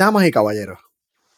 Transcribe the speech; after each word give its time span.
Damas 0.00 0.24
y 0.26 0.30
caballeros, 0.30 0.78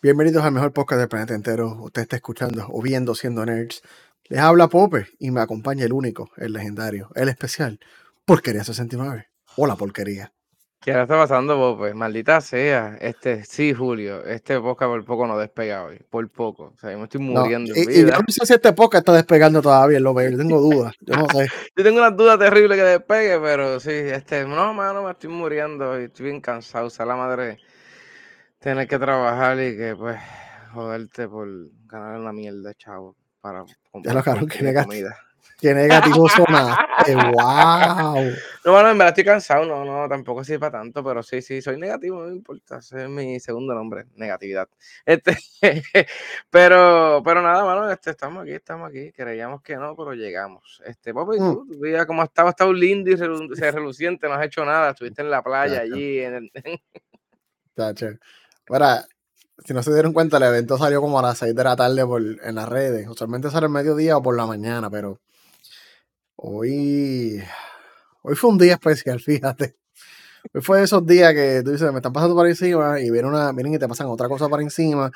bienvenidos 0.02 0.44
al 0.44 0.52
mejor 0.52 0.74
podcast 0.74 0.98
del 0.98 1.08
planeta 1.08 1.34
entero. 1.34 1.78
Usted 1.80 2.02
está 2.02 2.16
escuchando 2.16 2.66
o 2.68 2.82
viendo 2.82 3.14
siendo 3.14 3.46
nerds. 3.46 3.80
Les 4.28 4.38
habla 4.38 4.68
Pope 4.68 5.06
y 5.18 5.30
me 5.30 5.40
acompaña 5.40 5.86
el 5.86 5.94
único, 5.94 6.28
el 6.36 6.52
legendario, 6.52 7.08
el 7.14 7.30
especial, 7.30 7.80
Porquería 8.26 8.62
69. 8.62 9.28
Hola, 9.56 9.76
porquería. 9.76 10.34
¿Qué 10.78 10.90
está 10.90 11.06
pasando, 11.06 11.56
Pope? 11.56 11.94
Maldita 11.94 12.42
sea. 12.42 12.98
Este, 13.00 13.46
sí, 13.46 13.72
Julio, 13.72 14.26
este 14.26 14.60
podcast 14.60 14.90
por 14.90 15.04
poco 15.06 15.26
no 15.26 15.38
despega 15.38 15.84
hoy. 15.84 15.98
Por 16.10 16.28
poco. 16.28 16.74
O 16.74 16.78
sea, 16.78 16.92
yo 16.92 16.98
me 16.98 17.04
estoy 17.04 17.22
muriendo. 17.22 17.72
y, 17.74 17.80
y, 17.80 18.00
yo 18.02 18.10
no 18.10 18.24
sé 18.28 18.44
si 18.44 18.52
este 18.52 18.74
podcast 18.74 19.00
está 19.00 19.14
despegando 19.14 19.62
todavía, 19.62 20.00
lo 20.00 20.12
veo. 20.12 20.36
Tengo 20.36 20.60
dudas. 20.60 20.94
Yo 21.00 21.16
no 21.16 21.26
sé. 21.30 21.48
yo 21.76 21.82
tengo 21.82 21.96
una 21.96 22.10
duda 22.10 22.36
terrible 22.36 22.76
que 22.76 22.82
despegue, 22.82 23.40
pero 23.40 23.80
sí, 23.80 23.90
este, 23.90 24.44
no, 24.44 24.74
mano, 24.74 25.02
me 25.02 25.12
estoy 25.12 25.30
muriendo 25.30 25.96
estoy 25.96 26.26
bien 26.26 26.42
cansado. 26.42 26.88
O 26.88 26.90
sea, 26.90 27.06
la 27.06 27.16
madre 27.16 27.58
tener 28.60 28.86
que 28.86 28.98
trabajar 28.98 29.58
y 29.58 29.76
que 29.76 29.96
pues 29.96 30.20
joderte 30.72 31.26
por 31.28 31.48
ganar 31.86 32.20
una 32.20 32.32
mierda, 32.32 32.72
chavo, 32.74 33.16
para 33.40 33.64
comprar 33.90 34.24
ya 34.24 34.34
lo 34.34 34.46
que 34.46 34.74
comida. 34.74 35.16
Qué 35.60 35.74
negativo 35.74 36.26
sonaste, 36.26 37.14
wow. 37.14 38.14
No, 38.64 38.72
bueno, 38.72 38.90
en 38.90 38.98
verdad 38.98 39.08
estoy 39.08 39.24
cansado, 39.24 39.66
no, 39.66 39.84
no, 39.84 40.08
tampoco 40.08 40.42
sirve 40.42 40.60
para 40.60 40.78
tanto, 40.78 41.04
pero 41.04 41.22
sí, 41.22 41.42
sí, 41.42 41.60
soy 41.60 41.76
negativo, 41.76 42.22
no 42.22 42.32
importa, 42.32 42.78
ese 42.78 43.02
es 43.02 43.08
mi 43.10 43.38
segundo 43.40 43.74
nombre, 43.74 44.06
negatividad. 44.14 44.70
Este, 45.04 45.36
pero, 46.50 47.20
pero 47.22 47.42
nada, 47.42 47.62
mano, 47.62 47.90
este, 47.90 48.10
estamos 48.10 48.44
aquí, 48.44 48.52
estamos 48.52 48.88
aquí, 48.88 49.12
creíamos 49.12 49.60
que 49.60 49.76
no, 49.76 49.94
pero 49.94 50.14
llegamos. 50.14 50.80
Este, 50.86 51.12
papi, 51.12 51.38
mm. 51.38 51.52
tú, 51.52 51.66
tu 51.66 51.78
vida 51.78 52.06
como 52.06 52.22
estaba, 52.22 52.50
estado 52.50 52.72
lindo 52.72 53.10
y 53.10 53.16
reluciente, 53.70 54.28
no 54.28 54.34
has 54.34 54.46
hecho 54.46 54.64
nada, 54.64 54.90
estuviste 54.90 55.20
en 55.20 55.30
la 55.30 55.42
playa 55.42 55.80
allí, 55.82 56.20
en 56.20 56.34
el... 56.34 56.52
Ahora, 58.70 59.04
si 59.64 59.74
no 59.74 59.82
se 59.82 59.92
dieron 59.92 60.12
cuenta, 60.12 60.36
el 60.36 60.44
evento 60.44 60.78
salió 60.78 61.00
como 61.00 61.18
a 61.18 61.22
las 61.22 61.38
6 61.38 61.56
de 61.56 61.64
la 61.64 61.74
tarde 61.74 62.06
por, 62.06 62.22
en 62.22 62.54
las 62.54 62.68
redes. 62.68 63.08
Usualmente 63.08 63.50
sale 63.50 63.66
el 63.66 63.72
mediodía 63.72 64.16
o 64.16 64.22
por 64.22 64.36
la 64.36 64.46
mañana, 64.46 64.88
pero 64.88 65.20
hoy, 66.36 67.42
hoy 68.22 68.34
fue 68.36 68.50
un 68.50 68.58
día 68.58 68.74
especial, 68.74 69.18
fíjate. 69.20 69.74
Hoy 70.54 70.62
fue 70.62 70.78
de 70.78 70.84
esos 70.84 71.04
días 71.04 71.34
que 71.34 71.62
tú 71.64 71.72
dices, 71.72 71.90
me 71.90 71.98
están 71.98 72.12
pasando 72.12 72.36
por 72.36 72.46
encima 72.46 73.00
y 73.00 73.10
viene 73.10 73.26
una, 73.26 73.50
vienen 73.50 73.74
y 73.74 73.78
te 73.80 73.88
pasan 73.88 74.06
otra 74.06 74.28
cosa 74.28 74.48
por 74.48 74.62
encima 74.62 75.10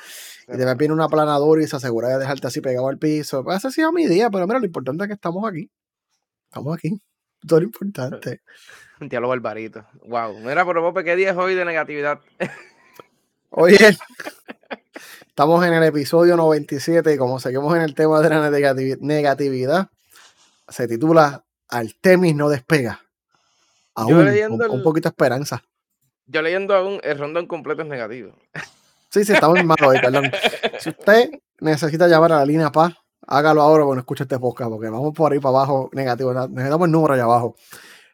y 0.49 0.57
te 0.57 0.75
viene 0.75 0.93
una 0.93 1.09
planadora 1.09 1.63
y 1.63 1.69
se 1.69 1.77
asegura 1.77 2.09
de 2.09 2.19
dejarte 2.19 2.49
así 2.49 2.61
pegado 2.61 2.89
al 2.89 2.99
piso. 2.99 3.45
Pues 3.45 3.59
ese 3.59 3.69
ha 3.69 3.71
sido 3.71 3.93
mi 3.93 4.09
día, 4.09 4.31
pero 4.31 4.49
mira, 4.49 4.59
lo 4.59 4.67
importante 4.67 5.05
es 5.05 5.09
que 5.09 5.15
estamos 5.15 5.49
aquí. 5.49 5.71
Estamos 6.47 6.77
aquí. 6.77 7.01
Todo 7.47 7.61
lo 7.61 7.67
importante. 7.67 8.43
Un 9.01 9.09
diálogo 9.09 9.31
barbarito. 9.31 9.87
Wow. 10.09 10.41
Mira, 10.41 10.67
pero 10.67 10.83
Pope, 10.83 11.05
¿qué 11.05 11.15
día 11.15 11.31
es 11.31 11.37
hoy 11.37 11.55
de 11.55 11.65
negatividad? 11.65 12.21
Oye, 13.57 13.97
estamos 15.29 15.65
en 15.65 15.75
el 15.75 15.85
episodio 15.85 16.37
97 16.37 17.15
y 17.15 17.17
como 17.17 17.39
seguimos 17.39 17.73
en 17.77 17.83
el 17.83 17.95
tema 17.95 18.21
de 18.21 18.29
la 18.29 18.51
negatividad, 18.99 19.91
se 20.69 20.89
titula 20.89 21.45
Artemis 21.69 22.35
no 22.35 22.49
despega. 22.49 23.01
Aún, 23.95 24.59
con, 24.59 24.71
un 24.71 24.83
poquito 24.83 25.09
de 25.09 25.11
esperanza. 25.13 25.63
Yo 26.27 26.43
leyendo 26.43 26.75
aún, 26.75 26.99
el 27.05 27.17
rondón 27.17 27.47
completo 27.47 27.83
es 27.83 27.89
negativo. 27.89 28.35
Sí, 29.11 29.25
sí, 29.25 29.35
estamos 29.35 29.63
malo 29.65 29.87
hoy, 29.87 30.01
perdón. 30.01 30.33
Si 30.81 30.91
usted 30.91 31.31
necesita 31.61 32.09
llamar 32.09 32.33
a 32.33 32.39
la 32.39 32.47
línea 32.47 32.73
Paz, 32.73 32.93
hágalo 33.25 33.63
ahora 33.63 33.85
cuando 33.85 34.01
escuche 34.01 34.25
este 34.25 34.41
podcast, 34.41 34.69
porque 34.69 34.89
vamos 34.89 35.15
por 35.15 35.33
ahí 35.33 35.39
para 35.39 35.59
abajo 35.59 35.91
negativo. 35.93 36.35
Necesitamos 36.49 36.87
el 36.87 36.91
número 36.91 37.15
allá 37.15 37.23
abajo. 37.23 37.55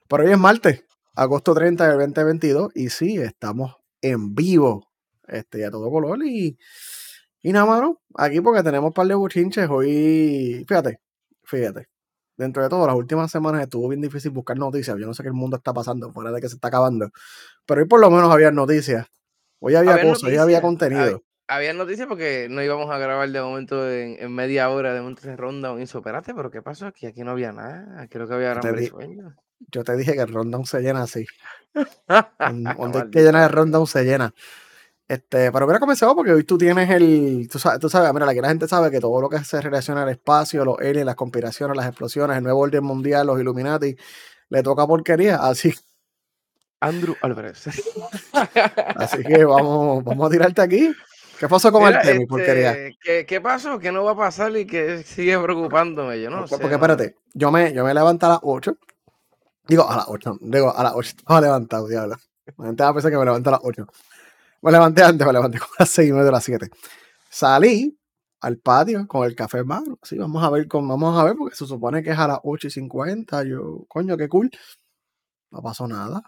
Pero 0.07 0.23
hoy 0.23 0.33
es 0.33 0.39
martes, 0.39 0.85
agosto 1.15 1.55
30 1.55 1.89
del 1.89 1.97
2022, 1.97 2.73
y 2.75 2.91
sí, 2.91 3.17
estamos 3.17 3.77
en 4.03 4.35
vivo 4.35 4.90
este, 5.31 5.65
a 5.65 5.71
todo 5.71 5.91
color. 5.91 6.25
Y, 6.25 6.59
y 7.43 7.53
nada, 7.53 7.67
más 7.67 7.83
aquí 8.17 8.41
porque 8.41 8.63
tenemos 8.63 8.89
un 8.89 8.95
par 8.95 9.07
de 9.07 9.15
buchinches. 9.15 9.69
Hoy, 9.69 10.65
fíjate, 10.69 11.01
fíjate. 11.43 11.89
Dentro 12.37 12.63
de 12.63 12.71
todo, 12.71 12.87
las 12.87 12.97
últimas 12.97 13.31
semanas 13.31 13.63
estuvo 13.63 13.89
bien 13.89 14.01
difícil 14.01 14.31
buscar 14.31 14.57
noticias. 14.57 14.97
Yo 14.99 15.07
no 15.07 15.13
sé 15.13 15.23
qué 15.23 15.29
el 15.29 15.35
mundo 15.35 15.59
está 15.59 15.75
pasando, 15.75 16.11
fuera 16.11 16.33
de 16.33 16.41
que 16.41 16.49
se 16.49 16.55
está 16.55 16.69
acabando. 16.69 17.11
Pero 17.67 17.83
hoy 17.83 17.87
por 17.87 18.01
lo 18.01 18.11
menos 18.11 18.33
había 18.33 18.51
noticias. 18.51 19.07
Hoy 19.59 19.75
había, 19.75 20.01
cosas, 20.01 20.25
hoy 20.25 20.37
había 20.37 20.63
contenido. 20.63 21.23
Había, 21.47 21.75
noticias 21.75 22.09
porque 22.09 22.49
no 22.49 22.63
íbamos 22.63 22.89
a 22.91 22.97
grabar 22.97 23.29
de 23.29 23.43
momento 23.43 23.91
en, 23.91 24.33
media 24.33 24.71
hora, 24.71 24.95
de 24.95 25.01
momento 25.01 25.29
de 25.29 25.37
ronda. 25.37 25.79
Y 25.79 25.83
espérate, 25.83 26.33
pero 26.33 26.51
¿qué 26.51 26.63
pasó 26.63 26.87
aquí? 26.87 27.05
Aquí 27.05 27.21
no 27.21 27.33
había 27.33 27.53
nada. 27.53 28.07
Creo 28.09 28.27
que 28.27 28.35
había 28.35 28.55
gran 28.55 28.87
sueño. 28.87 29.37
Yo 29.71 29.85
te 29.85 29.95
dije 29.97 30.15
que 30.15 30.23
el 30.23 30.33
rundown 30.33 30.65
se 30.65 30.81
llena 30.81 31.03
así. 31.03 31.27
Donde 32.79 33.01
hay 33.01 33.11
que 33.11 33.23
llenar 33.23 33.51
el 33.51 33.57
rundown 33.57 33.87
se 33.87 34.05
llena. 34.05 34.33
Este, 35.11 35.51
pero 35.51 35.67
mira, 35.67 35.81
comenzado 35.81 36.15
porque 36.15 36.31
hoy 36.31 36.45
tú 36.45 36.57
tienes 36.57 36.89
el. 36.89 37.49
Tú 37.51 37.59
sabes, 37.59 37.81
tú 37.81 37.89
sabes, 37.89 38.15
mira, 38.15 38.31
aquí 38.31 38.41
la 38.41 38.47
gente 38.47 38.69
sabe 38.69 38.93
que 38.93 39.01
todo 39.01 39.21
lo 39.21 39.29
que 39.29 39.43
se 39.43 39.61
relaciona 39.61 40.05
al 40.05 40.09
espacio, 40.09 40.65
los 40.65 40.79
aliens, 40.79 41.05
las 41.05 41.17
conspiraciones, 41.17 41.77
las 41.77 41.87
explosiones, 41.87 42.37
el 42.37 42.45
nuevo 42.45 42.61
orden 42.61 42.85
mundial, 42.85 43.27
los 43.27 43.41
Illuminati, 43.41 43.97
le 44.51 44.63
toca 44.63 44.87
porquería. 44.87 45.39
Así. 45.39 45.75
Andrew 46.79 47.17
Álvarez. 47.23 47.67
así 48.95 49.25
que 49.25 49.45
vamos, 49.45 50.05
vamos 50.05 50.29
a 50.29 50.31
tirarte 50.31 50.63
aquí. 50.63 50.93
¿Qué 51.41 51.49
pasó 51.49 51.73
con 51.73 51.93
el 51.93 52.01
tema, 52.03 52.27
porquería? 52.29 52.71
Este, 52.71 52.97
¿qué, 53.03 53.27
¿qué, 53.27 53.41
pasó? 53.41 53.81
¿Qué 53.81 53.91
no 53.91 54.05
va 54.05 54.13
a 54.13 54.17
pasar 54.17 54.57
y 54.57 54.65
que 54.65 55.03
sigue 55.03 55.37
preocupándome? 55.41 56.23
Yo 56.23 56.31
no 56.31 56.37
porque, 56.43 56.55
sé. 56.55 56.61
Porque 56.61 56.75
espérate, 56.77 57.17
yo 57.35 57.51
me, 57.51 57.73
yo 57.73 57.85
me 57.85 57.93
levanto 57.93 58.27
a 58.27 58.29
las 58.29 58.41
8. 58.43 58.77
Digo, 59.67 59.91
a 59.91 59.97
las 59.97 60.05
8, 60.07 60.39
digo, 60.41 60.73
a 60.73 60.85
las 60.85 60.93
8. 60.95 61.15
Estaba 61.19 61.41
levantado, 61.41 61.89
diablo. 61.89 62.15
La 62.57 62.67
gente 62.67 62.85
va 62.85 62.91
a 62.91 62.95
pensar 62.95 63.11
que 63.11 63.19
me 63.19 63.25
levanto 63.25 63.51
a 63.51 63.55
las 63.55 63.61
8. 63.65 63.87
Me 64.63 64.73
levanté 64.73 65.03
antes, 65.03 65.27
me 65.27 65.33
levanté 65.33 65.59
con 65.59 65.69
las 65.79 65.89
seis 65.89 66.09
y 66.09 66.13
media 66.13 66.27
de 66.27 66.33
las 66.33 66.45
7. 66.45 66.71
Salí 67.29 67.97
al 68.41 68.59
patio 68.59 69.07
con 69.07 69.27
el 69.27 69.35
café 69.35 69.59
en 69.59 69.67
mano. 69.67 69.99
Sí, 70.03 70.19
vamos 70.19 70.43
a 70.43 70.51
ver, 70.51 70.67
con, 70.69 70.87
vamos 70.87 71.19
a 71.19 71.25
ver, 71.25 71.37
porque 71.37 71.57
se 71.57 71.67
supone 71.67 72.03
que 72.03 72.11
es 72.11 72.19
a 72.19 72.29
las 72.29 72.41
8 72.43 72.69
y 72.69 72.71
50. 72.71 73.45
Yo, 73.45 73.85
coño, 73.89 74.17
qué 74.17 74.29
cool. 74.29 74.51
No 75.51 75.63
pasó 75.63 75.87
nada. 75.87 76.23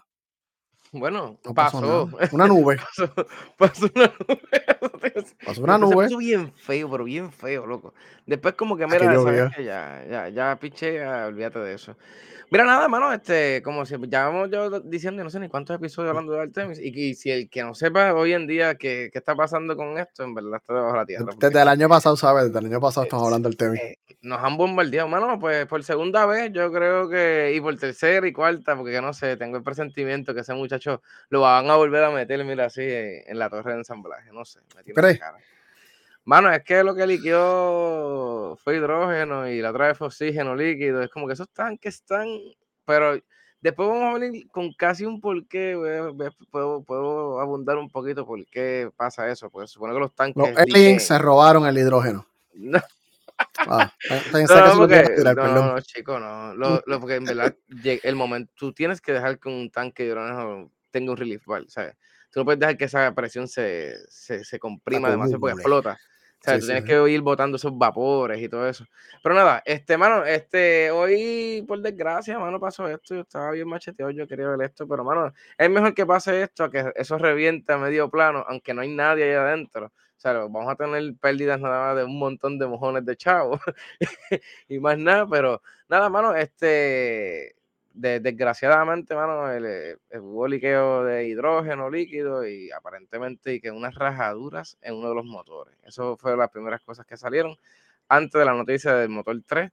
Bueno, 0.91 1.39
pasó. 1.55 2.09
Una 2.31 2.47
nube. 2.47 2.77
pasó, 3.57 3.89
una 3.95 4.13
nube. 4.19 5.25
pasó 5.45 5.63
una 5.63 5.77
nube. 5.77 6.05
Pasó 6.05 6.17
bien 6.17 6.53
feo, 6.53 6.89
pero 6.89 7.03
bien 7.03 7.31
feo, 7.31 7.65
loco. 7.65 7.93
Después 8.25 8.53
como 8.55 8.77
que, 8.77 8.85
mira, 8.85 9.13
sabes 9.15 9.55
que 9.55 9.63
ya, 9.63 10.05
ya, 10.09 10.29
ya, 10.29 10.55
piché, 10.59 11.05
olvídate 11.05 11.59
de 11.59 11.73
eso. 11.73 11.97
Mira, 12.49 12.65
nada, 12.65 12.87
mano, 12.87 13.11
este, 13.13 13.61
como 13.63 13.85
si 13.85 13.95
ya 14.07 14.25
vamos 14.25 14.49
yo 14.51 14.79
diciendo, 14.81 15.23
no 15.23 15.29
sé 15.29 15.39
ni 15.39 15.49
cuántos 15.49 15.75
episodios 15.75 16.09
hablando 16.09 16.33
de 16.33 16.41
Artemis, 16.41 16.79
y, 16.79 17.15
si 17.15 17.31
el 17.31 17.49
que 17.49 17.63
no 17.63 17.73
sepa 17.73 18.13
hoy 18.13 18.33
en 18.33 18.47
día 18.47 18.75
qué, 18.75 19.09
qué, 19.11 19.19
está 19.19 19.35
pasando 19.35 19.75
con 19.75 19.97
esto, 19.97 20.23
en 20.23 20.33
verdad 20.33 20.55
está 20.55 20.73
debajo 20.73 20.93
de 20.93 20.99
la 20.99 21.05
tierra. 21.05 21.25
Desde 21.37 21.61
el 21.61 21.67
año 21.67 21.89
pasado, 21.89 22.15
¿sabes? 22.15 22.45
Desde 22.45 22.59
el 22.59 22.65
año 22.65 22.79
pasado 22.79 23.05
estamos 23.05 23.25
hablando 23.25 23.49
del 23.49 23.55
Artemis. 23.55 23.81
Eh, 23.81 23.97
nos 24.21 24.43
han 24.43 24.57
bombardeado, 24.57 25.07
mano, 25.07 25.39
pues 25.39 25.65
por 25.67 25.83
segunda 25.83 26.25
vez, 26.25 26.51
yo 26.53 26.71
creo 26.71 27.09
que, 27.09 27.53
y 27.55 27.61
por 27.61 27.75
tercera 27.77 28.27
y 28.27 28.33
cuarta, 28.33 28.75
porque 28.75 29.01
no 29.01 29.13
sé, 29.13 29.37
tengo 29.37 29.57
el 29.57 29.63
presentimiento 29.63 30.33
que 30.33 30.41
ese 30.41 30.53
muchacho 30.53 31.01
lo 31.29 31.41
van 31.41 31.69
a 31.69 31.75
volver 31.75 32.03
a 32.03 32.11
meter, 32.11 32.43
mira, 32.45 32.65
así, 32.65 32.83
en, 32.83 33.37
la 33.37 33.49
torre 33.49 33.73
de 33.73 33.79
ensamblaje, 33.79 34.31
no 34.31 34.45
sé. 34.45 34.59
Me 34.75 34.93
¿Crees? 34.93 35.19
Mano, 36.25 36.51
es 36.51 36.63
que 36.63 36.83
lo 36.83 36.95
que 36.95 37.05
liquió 37.05 38.57
fue 38.63 38.77
hidrógeno 38.77 39.49
y 39.49 39.61
la 39.61 39.71
otra 39.71 39.87
vez 39.87 39.97
fue 39.97 40.07
oxígeno 40.07 40.55
líquido. 40.55 41.01
Es 41.01 41.09
como 41.09 41.27
que 41.27 41.33
esos 41.33 41.49
tanques 41.49 41.95
están. 41.95 42.27
Pero 42.85 43.19
después 43.59 43.89
vamos 43.89 44.03
a 44.15 44.19
venir 44.19 44.47
con 44.49 44.71
casi 44.73 45.05
un 45.05 45.19
porqué. 45.19 45.75
Puedo, 46.49 46.83
puedo 46.83 47.39
abundar 47.41 47.77
un 47.77 47.89
poquito 47.89 48.25
por 48.25 48.45
qué 48.45 48.89
pasa 48.95 49.29
eso. 49.29 49.49
Porque 49.49 49.67
se 49.67 49.73
supone 49.73 49.93
que 49.93 49.99
los 49.99 50.15
tanques. 50.15 50.37
Los 50.37 50.57
aliens 50.57 51.03
se 51.03 51.17
robaron 51.17 51.67
el 51.67 51.77
hidrógeno. 51.77 52.25
No. 52.53 52.79
Ah, 53.57 53.91
no, 54.09 54.77
porque, 54.77 55.03
no, 55.23 55.33
no, 55.33 55.81
chico, 55.81 56.19
no. 56.19 56.53
Lo, 56.53 56.81
lo, 56.85 56.99
porque 56.99 57.15
en 57.15 57.25
verdad, 57.25 57.55
el 57.83 58.15
momento, 58.15 58.51
tú 58.55 58.73
tienes 58.73 59.01
que 59.01 59.11
dejar 59.11 59.39
que 59.39 59.49
un 59.49 59.71
tanque 59.71 60.03
de 60.03 60.09
hidrógeno 60.09 60.71
tenga 60.91 61.11
un 61.11 61.17
relief 61.17 61.45
valve, 61.45 61.69
¿sabes? 61.69 61.95
Tú 62.31 62.39
no 62.39 62.45
puedes 62.45 62.59
dejar 62.59 62.77
que 62.77 62.85
esa 62.85 63.13
presión 63.13 63.47
se, 63.47 63.95
se, 64.09 64.43
se 64.43 64.59
comprima 64.59 65.09
demasiado 65.09 65.39
porque 65.39 65.55
explota. 65.55 65.99
O 66.43 66.49
sea, 66.49 66.59
tú 66.59 66.65
tienes 66.65 66.83
que 66.83 67.09
ir 67.09 67.21
botando 67.21 67.55
esos 67.55 67.77
vapores 67.77 68.41
y 68.41 68.49
todo 68.49 68.67
eso. 68.67 68.85
Pero 69.21 69.33
nada, 69.33 69.63
este, 69.65 69.97
mano, 69.97 70.25
este, 70.25 70.91
hoy, 70.91 71.63
por 71.65 71.81
desgracia, 71.81 72.37
mano, 72.37 72.59
pasó 72.59 72.85
esto. 72.89 73.15
Yo 73.15 73.21
estaba 73.21 73.51
bien 73.51 73.65
macheteado, 73.69 74.11
yo 74.11 74.27
quería 74.27 74.49
ver 74.49 74.61
esto, 74.63 74.85
pero, 74.85 75.05
mano, 75.05 75.33
es 75.57 75.69
mejor 75.69 75.93
que 75.93 76.05
pase 76.05 76.41
esto 76.43 76.69
que 76.69 76.91
eso 76.95 77.17
reviente 77.17 77.71
a 77.71 77.77
medio 77.77 78.09
plano, 78.09 78.43
aunque 78.45 78.73
no 78.73 78.81
hay 78.81 78.93
nadie 78.93 79.23
ahí 79.23 79.35
adentro. 79.35 79.85
O 79.85 80.19
sea, 80.19 80.33
vamos 80.33 80.69
a 80.69 80.75
tener 80.75 81.15
pérdidas 81.15 81.61
nada 81.61 81.87
más 81.87 81.95
de 81.95 82.03
un 82.03 82.19
montón 82.19 82.59
de 82.59 82.67
mojones 82.67 83.05
de 83.05 83.15
chavos 83.15 83.61
y 84.67 84.79
más 84.79 84.97
nada, 84.97 85.25
pero 85.27 85.61
nada, 85.87 86.09
mano, 86.09 86.35
este, 86.35 87.55
desgraciadamente, 87.93 89.15
mano, 89.15 89.51
el, 89.51 89.65
eh, 89.65 89.97
hubo 90.19 90.47
liqueo 90.47 91.03
de 91.03 91.27
hidrógeno 91.27 91.89
líquido 91.89 92.47
y 92.47 92.71
aparentemente 92.71 93.53
y 93.55 93.59
que 93.61 93.71
unas 93.71 93.95
rajaduras 93.95 94.77
en 94.81 94.95
uno 94.95 95.09
de 95.09 95.15
los 95.15 95.25
motores. 95.25 95.75
Eso 95.83 96.17
fue 96.17 96.35
las 96.35 96.49
primeras 96.49 96.81
cosas 96.81 97.05
que 97.05 97.17
salieron 97.17 97.55
antes 98.09 98.39
de 98.39 98.45
la 98.45 98.53
noticia 98.53 98.93
del 98.95 99.09
motor 99.09 99.39
3, 99.45 99.71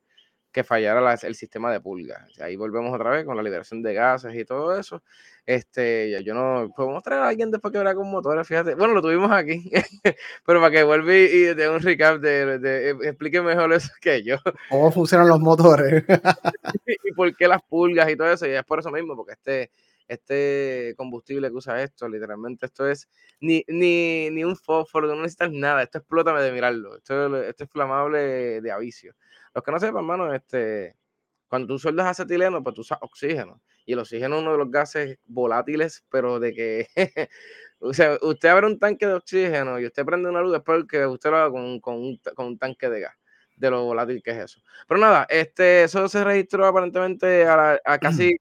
que 0.53 0.65
fallara 0.65 1.15
el 1.15 1.35
sistema 1.35 1.73
de 1.73 1.81
pulgas. 1.81 2.39
Ahí 2.41 2.57
volvemos 2.57 2.93
otra 2.93 3.11
vez 3.11 3.25
con 3.25 3.37
la 3.37 3.43
liberación 3.43 3.83
de 3.83 3.95
gases 3.95 4.35
y 4.35 4.45
todo 4.45 4.77
eso. 4.77 5.03
Este, 5.47 6.23
yo 6.23 6.35
no 6.35 6.73
podemos 6.77 7.03
traer 7.03 7.23
a 7.23 7.29
alguien 7.29 7.51
después 7.51 7.73
que 7.73 7.79
verá 7.79 7.95
con 7.95 8.11
motores, 8.11 8.47
fíjate. 8.47 8.75
Bueno, 8.75 8.95
lo 8.95 9.03
tuvimos 9.03 9.31
aquí, 9.33 9.71
pero 10.47 10.61
para 10.61 10.71
que 10.71 10.83
vuelva 10.85 11.15
y, 11.15 11.55
dé 11.55 11.69
un 11.69 11.81
recap 11.81 12.21
de, 12.21 12.59
de, 12.59 12.91
explique 12.91 13.41
mejor 13.41 13.73
eso 13.73 13.91
que 14.01 14.23
yo. 14.23 14.37
¿Cómo 14.69 14.91
funcionan 14.93 15.29
los 15.29 15.41
motores? 15.41 16.05
y 17.05 17.13
por 17.13 17.35
qué 17.37 17.49
las 17.49 17.63
pulgas 17.63 18.11
y 18.11 18.17
todo 18.17 18.33
eso. 18.33 18.47
Y 18.47 18.51
es 18.51 18.65
por 18.65 18.81
eso 18.81 18.91
mismo, 18.91 19.17
porque 19.17 19.33
este, 19.33 19.71
este 20.11 20.95
combustible 20.97 21.49
que 21.49 21.55
usa 21.55 21.83
esto, 21.83 22.09
literalmente 22.09 22.67
esto 22.67 22.89
es 22.89 23.09
ni, 23.41 23.65
ni, 23.69 24.29
ni 24.31 24.45
un 24.45 24.57
fósforo, 24.57 25.07
no 25.07 25.23
necesitas 25.23 25.53
nada, 25.53 25.83
esto 25.83 25.99
explótame 25.99 26.43
de 26.43 26.53
mirarlo, 26.53 26.97
esto, 26.97 27.43
esto 27.43 27.65
es 27.65 27.71
flamable 27.71 28.61
de 28.61 28.73
avicio. 28.73 29.15
Los 29.55 29.65
que 29.65 29.71
no 29.71 29.79
sepan, 29.79 29.99
hermano, 29.99 30.35
este, 30.35 30.97
cuando 31.49 31.69
tú 31.69 31.79
sueldas 31.79 32.07
acetileno, 32.07 32.63
pues 32.63 32.75
tú 32.75 32.81
usas 32.83 32.99
oxígeno. 33.01 33.63
Y 33.87 33.93
el 33.93 34.01
oxígeno 34.01 34.37
es 34.37 34.43
uno 34.43 34.53
de 34.53 34.59
los 34.59 34.71
gases 34.71 35.19
volátiles, 35.27 36.05
pero 36.11 36.41
de 36.41 36.53
que, 36.53 36.87
o 37.79 37.95
sea, 37.95 38.19
usted 38.23 38.49
abre 38.49 38.67
un 38.67 38.79
tanque 38.79 39.07
de 39.07 39.15
oxígeno 39.15 39.81
y 39.81 39.87
usted 39.87 40.05
prende 40.05 40.29
una 40.29 40.43
luz 40.43 40.53
después 40.53 40.85
que 40.89 41.07
usted 41.07 41.31
lo 41.31 41.37
haga 41.37 41.51
con, 41.51 41.81
con, 41.81 41.95
un, 41.97 42.21
con 42.35 42.47
un 42.47 42.59
tanque 42.59 42.89
de 42.89 43.01
gas 43.01 43.15
de 43.61 43.71
lo 43.71 43.85
volátil 43.85 44.23
que 44.23 44.31
es 44.31 44.39
eso. 44.39 44.61
Pero 44.89 44.99
nada, 45.01 45.27
este, 45.29 45.85
eso 45.85 46.09
se 46.09 46.25
registró 46.25 46.67
aparentemente 46.67 47.47
a, 47.47 47.79
casi 48.01 48.37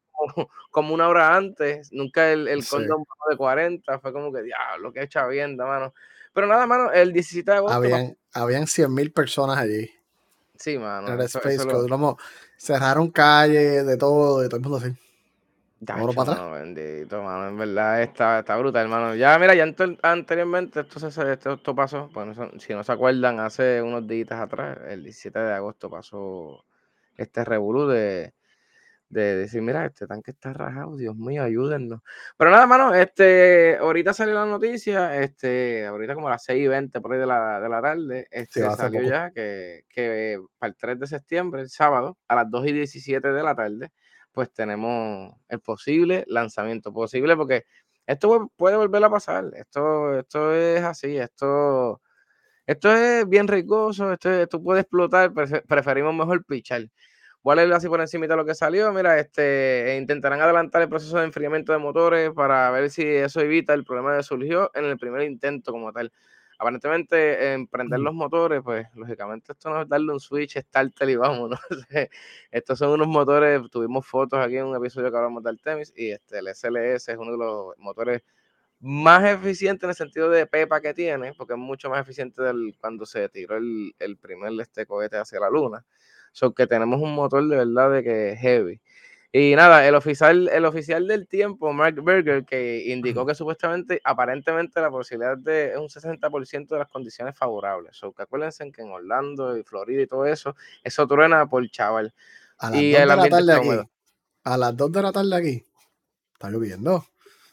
como, 0.72 0.94
una 0.94 1.08
hora 1.08 1.36
antes. 1.36 1.92
Nunca 1.92 2.32
el, 2.32 2.48
el 2.48 2.66
condón 2.66 3.06
de 3.30 3.38
40. 3.38 4.00
Fue 4.00 4.14
como 4.14 4.32
que, 4.32 4.44
diablo, 4.44 4.92
que 4.92 5.04
echa 5.04 5.28
bien, 5.28 5.56
mano. 5.56 5.94
Pero 6.34 6.48
nada, 6.48 6.66
mano, 6.68 6.92
el 6.92 7.12
17 7.12 7.50
de 7.50 7.58
agosto. 7.58 7.76
Habían, 7.76 8.18
habían 8.34 8.68
100 8.68 8.94
mil 8.94 9.12
personas 9.12 9.58
allí. 9.58 9.90
Sí, 10.56 10.78
mano. 10.78 11.08
En 11.08 11.14
el 11.14 11.22
Space 11.22 11.58
cerraron 12.58 13.10
calles, 13.10 13.86
de 13.86 13.98
todo, 13.98 14.42
de 14.42 14.50
todo 14.50 14.58
el 14.58 14.64
mundo 14.64 14.78
así. 14.78 14.94
Dacho, 15.80 16.12
para 16.14 16.34
atrás. 16.34 16.52
bendito, 16.52 17.24
mano. 17.24 17.48
En 17.48 17.58
verdad 17.58 18.02
está, 18.02 18.40
está 18.40 18.58
brutal, 18.58 18.84
hermano. 18.84 19.16
Ya, 19.16 19.40
mira, 19.40 19.56
ya 19.56 19.74
anteriormente 20.02 20.82
esto, 20.82 21.00
se, 21.00 21.32
esto, 21.32 21.54
esto 21.54 21.74
pasó. 21.74 22.10
Bueno, 22.14 22.34
si 22.60 22.74
no 22.74 22.84
se 22.84 22.92
acuerdan, 22.92 23.40
hace 23.40 23.82
unos 23.82 24.06
días 24.06 24.32
atrás, 24.32 24.78
el 24.90 25.04
17 25.04 25.40
de 25.40 25.54
agosto, 25.54 25.90
pasó 25.90 26.66
este 27.16 27.46
revolú 27.46 27.88
de, 27.88 28.34
de 29.10 29.36
decir, 29.36 29.62
mira, 29.62 29.86
este 29.86 30.06
tanque 30.06 30.32
está 30.32 30.54
rajado, 30.54 30.96
Dios 30.96 31.16
mío, 31.16 31.44
ayúdennos. 31.44 32.02
Pero 32.38 32.52
nada, 32.52 32.68
mano, 32.68 32.94
este, 32.94 33.78
ahorita 33.78 34.14
salió 34.14 34.36
la 34.36 34.46
noticia, 34.46 35.20
este, 35.20 35.88
ahorita 35.88 36.14
como 36.14 36.28
a 36.28 36.32
las 36.32 36.44
6 36.44 36.64
y 36.64 36.68
20 36.68 37.02
por 37.02 37.14
ahí 37.14 37.20
de 37.20 37.26
la, 37.26 37.60
de 37.60 37.70
la 37.70 37.82
tarde, 37.82 38.28
este, 38.30 38.62
salió 38.62 39.02
ya 39.02 39.32
que, 39.32 39.86
que, 39.90 40.40
para 40.60 40.70
el 40.70 40.76
3 40.78 41.00
de 41.00 41.08
septiembre, 41.08 41.62
el 41.62 41.70
sábado, 41.70 42.18
a 42.28 42.36
las 42.36 42.50
2 42.50 42.68
y 42.68 42.74
17 42.74 43.32
de 43.32 43.44
la 43.44 43.56
tarde, 43.56 43.92
pues 44.32 44.54
tenemos 44.54 45.34
el 45.50 45.60
posible 45.60 46.24
lanzamiento. 46.28 46.94
Posible 46.94 47.36
porque 47.36 47.66
esto 48.06 48.52
puede 48.56 48.78
volver 48.78 49.04
a 49.04 49.10
pasar, 49.10 49.46
esto, 49.56 50.20
esto 50.20 50.54
es 50.54 50.84
así, 50.84 51.18
esto... 51.18 52.02
Esto 52.68 52.92
es 52.92 53.28
bien 53.28 53.48
riesgoso, 53.48 54.14
esto, 54.14 54.30
esto 54.30 54.62
puede 54.62 54.82
explotar, 54.82 55.34
preferimos 55.34 56.14
mejor 56.14 56.46
pichar. 56.46 56.84
Voy 57.42 57.54
a 57.54 57.56
leerlo 57.56 57.76
así 57.76 57.88
por 57.88 58.02
encima 58.02 58.28
de 58.28 58.36
lo 58.36 58.46
que 58.46 58.54
salió. 58.54 58.92
Mira, 58.92 59.18
este, 59.18 59.98
intentarán 60.00 60.42
adelantar 60.42 60.82
el 60.82 60.90
proceso 60.90 61.18
de 61.18 61.24
enfriamiento 61.26 61.72
de 61.72 61.78
motores 61.80 62.32
para 62.32 62.70
ver 62.72 62.90
si 62.90 63.04
eso 63.04 63.40
evita 63.40 63.74
el 63.74 63.86
problema 63.86 64.18
que 64.18 64.24
surgió 64.24 64.70
en 64.74 64.86
el 64.86 64.98
primer 64.98 65.22
intento 65.24 65.72
como 65.72 65.94
tal. 65.94 66.12
Aparentemente, 66.62 67.54
emprender 67.54 68.02
los 68.02 68.14
motores, 68.14 68.62
pues 68.62 68.86
lógicamente 68.94 69.54
esto 69.54 69.70
no 69.70 69.82
es 69.82 69.88
darle 69.88 70.12
un 70.12 70.20
switch, 70.20 70.58
starter 70.60 71.10
y 71.10 71.16
vámonos. 71.16 71.60
Estos 72.52 72.78
son 72.80 72.92
unos 72.92 73.08
motores, 73.08 73.62
tuvimos 73.72 74.06
fotos 74.06 74.40
aquí 74.40 74.58
en 74.58 74.66
un 74.66 74.76
episodio 74.76 75.10
que 75.10 75.16
hablamos 75.18 75.42
del 75.42 75.56
Artemis 75.56 75.94
y 75.96 76.12
este, 76.12 76.40
el 76.40 76.50
SLS 76.54 77.08
es 77.08 77.18
uno 77.18 77.32
de 77.32 77.38
los 77.38 77.78
motores 77.78 78.24
más 78.82 79.24
eficientes 79.26 79.84
en 79.86 79.90
el 79.92 79.96
sentido 79.96 80.30
de 80.30 80.48
pepa 80.48 80.82
que 80.82 80.94
tiene, 80.94 81.34
porque 81.34 81.54
es 81.54 81.60
mucho 81.60 81.90
más 81.90 82.02
eficiente 82.02 82.42
del 82.42 82.76
cuando 82.82 83.06
se 83.06 83.30
tiró 83.30 83.56
el, 83.56 83.94
el 84.00 84.18
primer 84.18 84.52
este 84.60 84.86
cohete 84.86 85.18
hacia 85.18 85.40
la 85.40 85.50
luna. 85.50 85.86
So 86.32 86.54
que 86.54 86.68
tenemos 86.68 87.02
un 87.02 87.14
motor 87.14 87.48
de 87.48 87.58
verdad 87.58 87.92
de 87.92 88.04
que 88.04 88.32
es 88.32 88.40
heavy. 88.40 88.82
Y 89.32 89.56
nada, 89.56 89.88
el 89.88 89.94
oficial, 89.94 90.50
el 90.52 90.66
oficial 90.66 91.08
del 91.08 91.28
tiempo, 91.28 91.72
Mark 91.72 92.02
Berger, 92.02 92.46
que 92.46 92.86
indicó 92.88 93.28
que 93.28 93.36
supuestamente, 93.36 94.02
aparentemente, 94.04 94.82
la 94.82 94.90
posibilidad 94.90 95.38
de 95.38 95.74
es 95.74 95.78
un 95.78 95.88
60% 95.88 96.68
de 96.68 96.80
las 96.80 96.88
condiciones 96.88 97.38
favorables. 97.38 97.96
So, 97.96 98.12
que 98.12 98.24
acuérdense 98.24 98.72
que 98.72 98.82
en 98.82 98.90
Orlando 98.90 99.56
y 99.56 99.62
Florida 99.62 100.02
y 100.02 100.08
todo 100.08 100.26
eso, 100.26 100.56
eso 100.84 101.08
truena 101.08 101.46
por 101.48 101.70
chaval. 101.70 102.12
A 102.58 102.72
las 102.72 102.82
y 102.82 102.92
2 102.92 103.00
de 103.00 103.06
la 103.06 103.30
tarde 103.30 103.54
aquí. 103.54 103.90
A 104.46 104.58
las 104.58 104.76
2 104.76 104.92
de 104.92 105.02
la 105.04 105.12
tarde 105.12 105.36
aquí. 105.36 105.64
Está 106.34 106.50
lloviendo. 106.50 107.06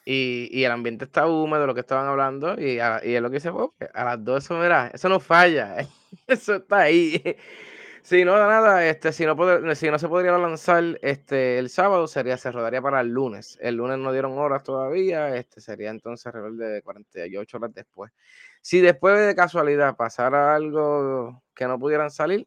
Y, 0.06 0.48
y, 0.52 0.64
el 0.64 0.72
ambiente 0.72 1.04
está 1.04 1.26
húmedo, 1.26 1.66
lo 1.66 1.74
que 1.74 1.80
estaban 1.80 2.06
hablando, 2.06 2.54
y, 2.58 2.76
y 2.76 3.14
es 3.14 3.20
lo 3.20 3.28
que 3.28 3.34
dice, 3.34 3.50
a 3.92 4.04
las 4.04 4.24
2 4.24 4.44
eso, 4.44 4.54
mira, 4.54 4.90
eso 4.94 5.08
no 5.08 5.18
falla, 5.18 5.76
eso 6.28 6.54
está 6.54 6.82
ahí. 6.82 7.20
Sí, 8.06 8.24
no, 8.24 8.36
nada, 8.38 8.86
este, 8.86 9.12
si 9.12 9.26
no, 9.26 9.34
si 9.74 9.90
no 9.90 9.98
se 9.98 10.06
podría 10.08 10.38
lanzar 10.38 10.96
este, 11.02 11.58
el 11.58 11.68
sábado, 11.68 12.06
sería, 12.06 12.36
se 12.36 12.52
rodaría 12.52 12.80
para 12.80 13.00
el 13.00 13.08
lunes. 13.08 13.58
El 13.60 13.74
lunes 13.74 13.98
no 13.98 14.12
dieron 14.12 14.38
horas 14.38 14.62
todavía, 14.62 15.34
este, 15.34 15.60
sería 15.60 15.90
entonces 15.90 16.24
alrededor 16.26 16.56
de 16.56 16.82
48 16.82 17.56
horas 17.56 17.74
después. 17.74 18.12
Si 18.62 18.80
después 18.80 19.18
de 19.26 19.34
casualidad 19.34 19.96
pasara 19.96 20.54
algo 20.54 21.42
que 21.52 21.66
no 21.66 21.80
pudieran 21.80 22.12
salir, 22.12 22.46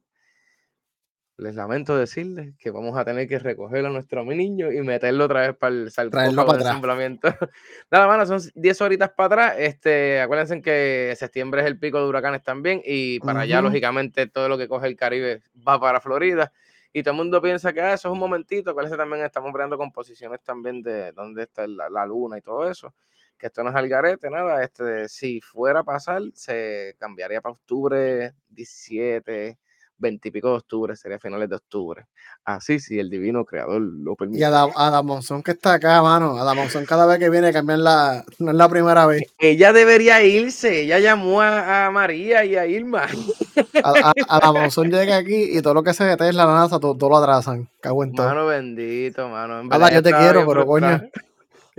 les 1.39 1.55
lamento 1.55 1.97
decirles 1.97 2.53
que 2.57 2.69
vamos 2.69 2.97
a 2.97 3.05
tener 3.05 3.27
que 3.27 3.39
recoger 3.39 3.85
a 3.85 3.89
nuestro 3.89 4.23
niño 4.25 4.71
y 4.71 4.81
meterlo 4.81 5.25
otra 5.25 5.47
vez 5.47 5.55
para 5.55 5.73
el 5.73 5.91
sarcófago 5.91 6.53
de 6.53 6.59
ensamblamiento. 6.59 7.29
Nada 7.91 8.07
más, 8.07 8.27
son 8.27 8.41
10 8.55 8.81
horitas 8.81 9.09
para 9.11 9.25
atrás. 9.27 9.55
Este, 9.57 10.21
acuérdense 10.21 10.61
que 10.61 11.13
septiembre 11.17 11.61
es 11.61 11.67
el 11.67 11.79
pico 11.79 11.99
de 11.99 12.07
huracanes 12.07 12.43
también 12.43 12.81
y 12.85 13.19
para 13.19 13.41
allá, 13.41 13.61
lógicamente, 13.61 14.27
todo 14.27 14.49
lo 14.49 14.57
que 14.57 14.67
coge 14.67 14.87
el 14.87 14.97
Caribe 14.97 15.41
va 15.67 15.79
para 15.79 16.01
Florida. 16.01 16.51
Y 16.91 17.03
todo 17.03 17.13
el 17.13 17.17
mundo 17.17 17.41
piensa 17.41 17.71
que 17.71 17.81
ah, 17.81 17.93
eso 17.93 18.09
es 18.09 18.13
un 18.13 18.19
momentito. 18.19 18.71
Acuérdense 18.71 18.97
también, 18.97 19.23
estamos 19.23 19.53
creando 19.53 19.77
composiciones 19.77 20.41
también 20.41 20.81
de 20.81 21.11
dónde 21.13 21.43
está 21.43 21.67
la, 21.67 21.89
la, 21.89 22.05
luna 22.05 22.37
y 22.37 22.41
todo 22.41 22.69
eso. 22.69 22.93
Que 23.37 23.47
esto 23.47 23.63
no 23.63 23.69
es 23.69 23.75
algarete, 23.75 24.29
nada. 24.29 24.63
Este, 24.63 25.07
si 25.07 25.39
fuera 25.39 25.81
a 25.81 25.83
pasar, 25.83 26.21
se 26.33 26.95
cambiaría 26.99 27.41
para 27.41 27.53
octubre 27.53 28.33
17 28.49 29.57
veintipico 29.99 30.49
de 30.49 30.55
octubre, 30.55 30.95
sería 30.95 31.19
finales 31.19 31.49
de 31.49 31.55
octubre. 31.55 32.05
Así, 32.45 32.79
si 32.79 32.99
el 32.99 33.09
divino 33.09 33.45
creador 33.45 33.81
lo 33.81 34.15
permite. 34.15 34.39
Y 34.39 34.43
Adam, 34.43 35.05
Monzón 35.05 35.43
que 35.43 35.51
está 35.51 35.73
acá, 35.73 36.01
mano. 36.01 36.37
Adam 36.37 36.57
Monzón 36.57 36.85
cada 36.85 37.05
vez 37.05 37.19
que 37.19 37.29
viene 37.29 37.53
cambiar 37.53 37.79
la, 37.79 38.25
no 38.39 38.51
es 38.51 38.57
la 38.57 38.69
primera 38.69 39.05
vez. 39.05 39.23
E, 39.37 39.51
ella 39.51 39.73
debería 39.73 40.23
irse, 40.23 40.81
ella 40.81 40.99
llamó 40.99 41.41
a, 41.41 41.91
María 41.91 42.45
y 42.45 42.55
a 42.55 42.65
Irma. 42.65 43.05
Adam 44.27 44.55
Monzón 44.55 44.89
llega 44.89 45.17
aquí 45.17 45.57
y 45.57 45.61
todo 45.61 45.75
lo 45.75 45.83
que 45.83 45.93
se 45.93 46.13
es 46.13 46.35
la 46.35 46.45
NASA, 46.45 46.79
todo, 46.79 47.09
lo 47.09 47.17
atrasan. 47.17 47.69
Cago 47.81 48.03
en 48.03 48.13
todo. 48.13 48.27
Mano 48.27 48.47
bendito, 48.47 49.29
mano. 49.29 49.59
En 49.61 49.69
yo 49.69 50.03
te 50.03 50.13
quiero, 50.13 50.47
pero 50.47 50.65
coño. 50.65 51.01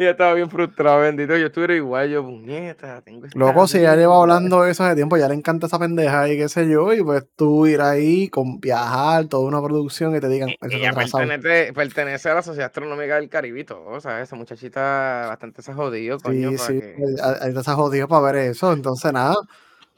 Y 0.00 0.07
estaba 0.07 0.33
bien 0.33 0.49
frustrado, 0.49 1.02
bendito. 1.02 1.37
Yo 1.37 1.49
estuviera 1.49 1.75
igual, 1.75 2.09
yo, 2.09 2.25
puñeta, 2.25 3.02
tengo 3.02 3.26
Loco, 3.35 3.66
si 3.66 3.83
ya 3.83 3.95
lleva 3.97 4.19
hablando 4.19 4.64
eso 4.64 4.83
hace 4.83 4.95
tiempo, 4.95 5.19
ya 5.19 5.28
le 5.28 5.35
encanta 5.35 5.66
esa 5.66 5.78
pendeja 5.78 6.26
y 6.26 6.38
qué 6.38 6.49
sé 6.49 6.66
yo, 6.66 6.95
y 6.95 7.02
pues 7.02 7.26
tú 7.37 7.66
ir 7.66 7.83
ahí 7.83 8.30
con 8.30 8.61
viajar, 8.61 9.26
toda 9.26 9.47
una 9.47 9.61
producción 9.62 10.16
y 10.16 10.21
te 10.21 10.28
digan. 10.28 10.49
ella 10.71 10.95
pertenece, 10.95 11.75
pertenece, 11.75 12.30
a 12.30 12.35
la 12.37 12.42
Sociedad 12.42 12.69
Astronómica 12.69 13.16
del 13.16 13.28
Caribito, 13.28 13.85
o 13.85 14.00
sea, 14.00 14.23
esa 14.23 14.37
muchachita 14.37 15.26
bastante 15.28 15.61
se 15.61 15.73
ha 15.73 15.75
jodido, 15.75 16.19
coño. 16.19 16.52
Sí, 16.52 16.57
sí, 16.57 16.80
que... 16.80 17.62
se 17.62 17.71
ha 17.71 17.75
jodido 17.75 18.09
para 18.09 18.33
ver 18.33 18.37
eso, 18.37 18.73
entonces 18.73 19.12
nada. 19.12 19.35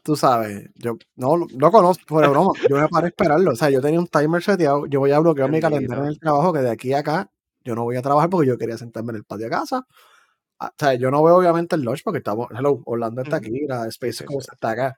Tú 0.02 0.16
sabes, 0.16 0.68
yo 0.74 0.96
no 1.14 1.46
lo 1.56 1.70
conozco, 1.70 2.16
pero 2.18 2.34
no, 2.34 2.50
yo 2.68 2.76
me 2.76 2.88
paré 2.88 3.06
a 3.06 3.08
esperarlo. 3.10 3.52
O 3.52 3.54
sea, 3.54 3.70
yo 3.70 3.80
tenía 3.80 4.00
un 4.00 4.08
timer 4.08 4.42
seteado, 4.42 4.86
yo 4.86 4.98
voy 4.98 5.12
a 5.12 5.20
bloquear 5.20 5.48
mi 5.48 5.60
calendario 5.60 6.02
en 6.02 6.08
el 6.08 6.18
trabajo 6.18 6.52
que 6.52 6.58
de 6.58 6.70
aquí 6.72 6.92
a 6.92 6.98
acá 6.98 7.30
yo 7.64 7.74
no 7.74 7.84
voy 7.84 7.96
a 7.96 8.02
trabajar 8.02 8.30
porque 8.30 8.48
yo 8.48 8.58
quería 8.58 8.78
sentarme 8.78 9.10
en 9.10 9.16
el 9.16 9.24
patio 9.24 9.46
de 9.46 9.50
casa. 9.50 9.86
Ah, 10.58 10.68
o 10.68 10.74
sea, 10.78 10.94
yo 10.94 11.10
no 11.10 11.22
veo 11.22 11.36
obviamente 11.36 11.74
el 11.76 11.82
launch 11.82 12.02
porque 12.04 12.18
estamos, 12.18 12.46
hello, 12.56 12.82
Orlando 12.84 13.22
está 13.22 13.36
aquí, 13.36 13.66
la 13.66 13.86
Space 13.88 14.24
está 14.52 14.70
acá. 14.70 14.96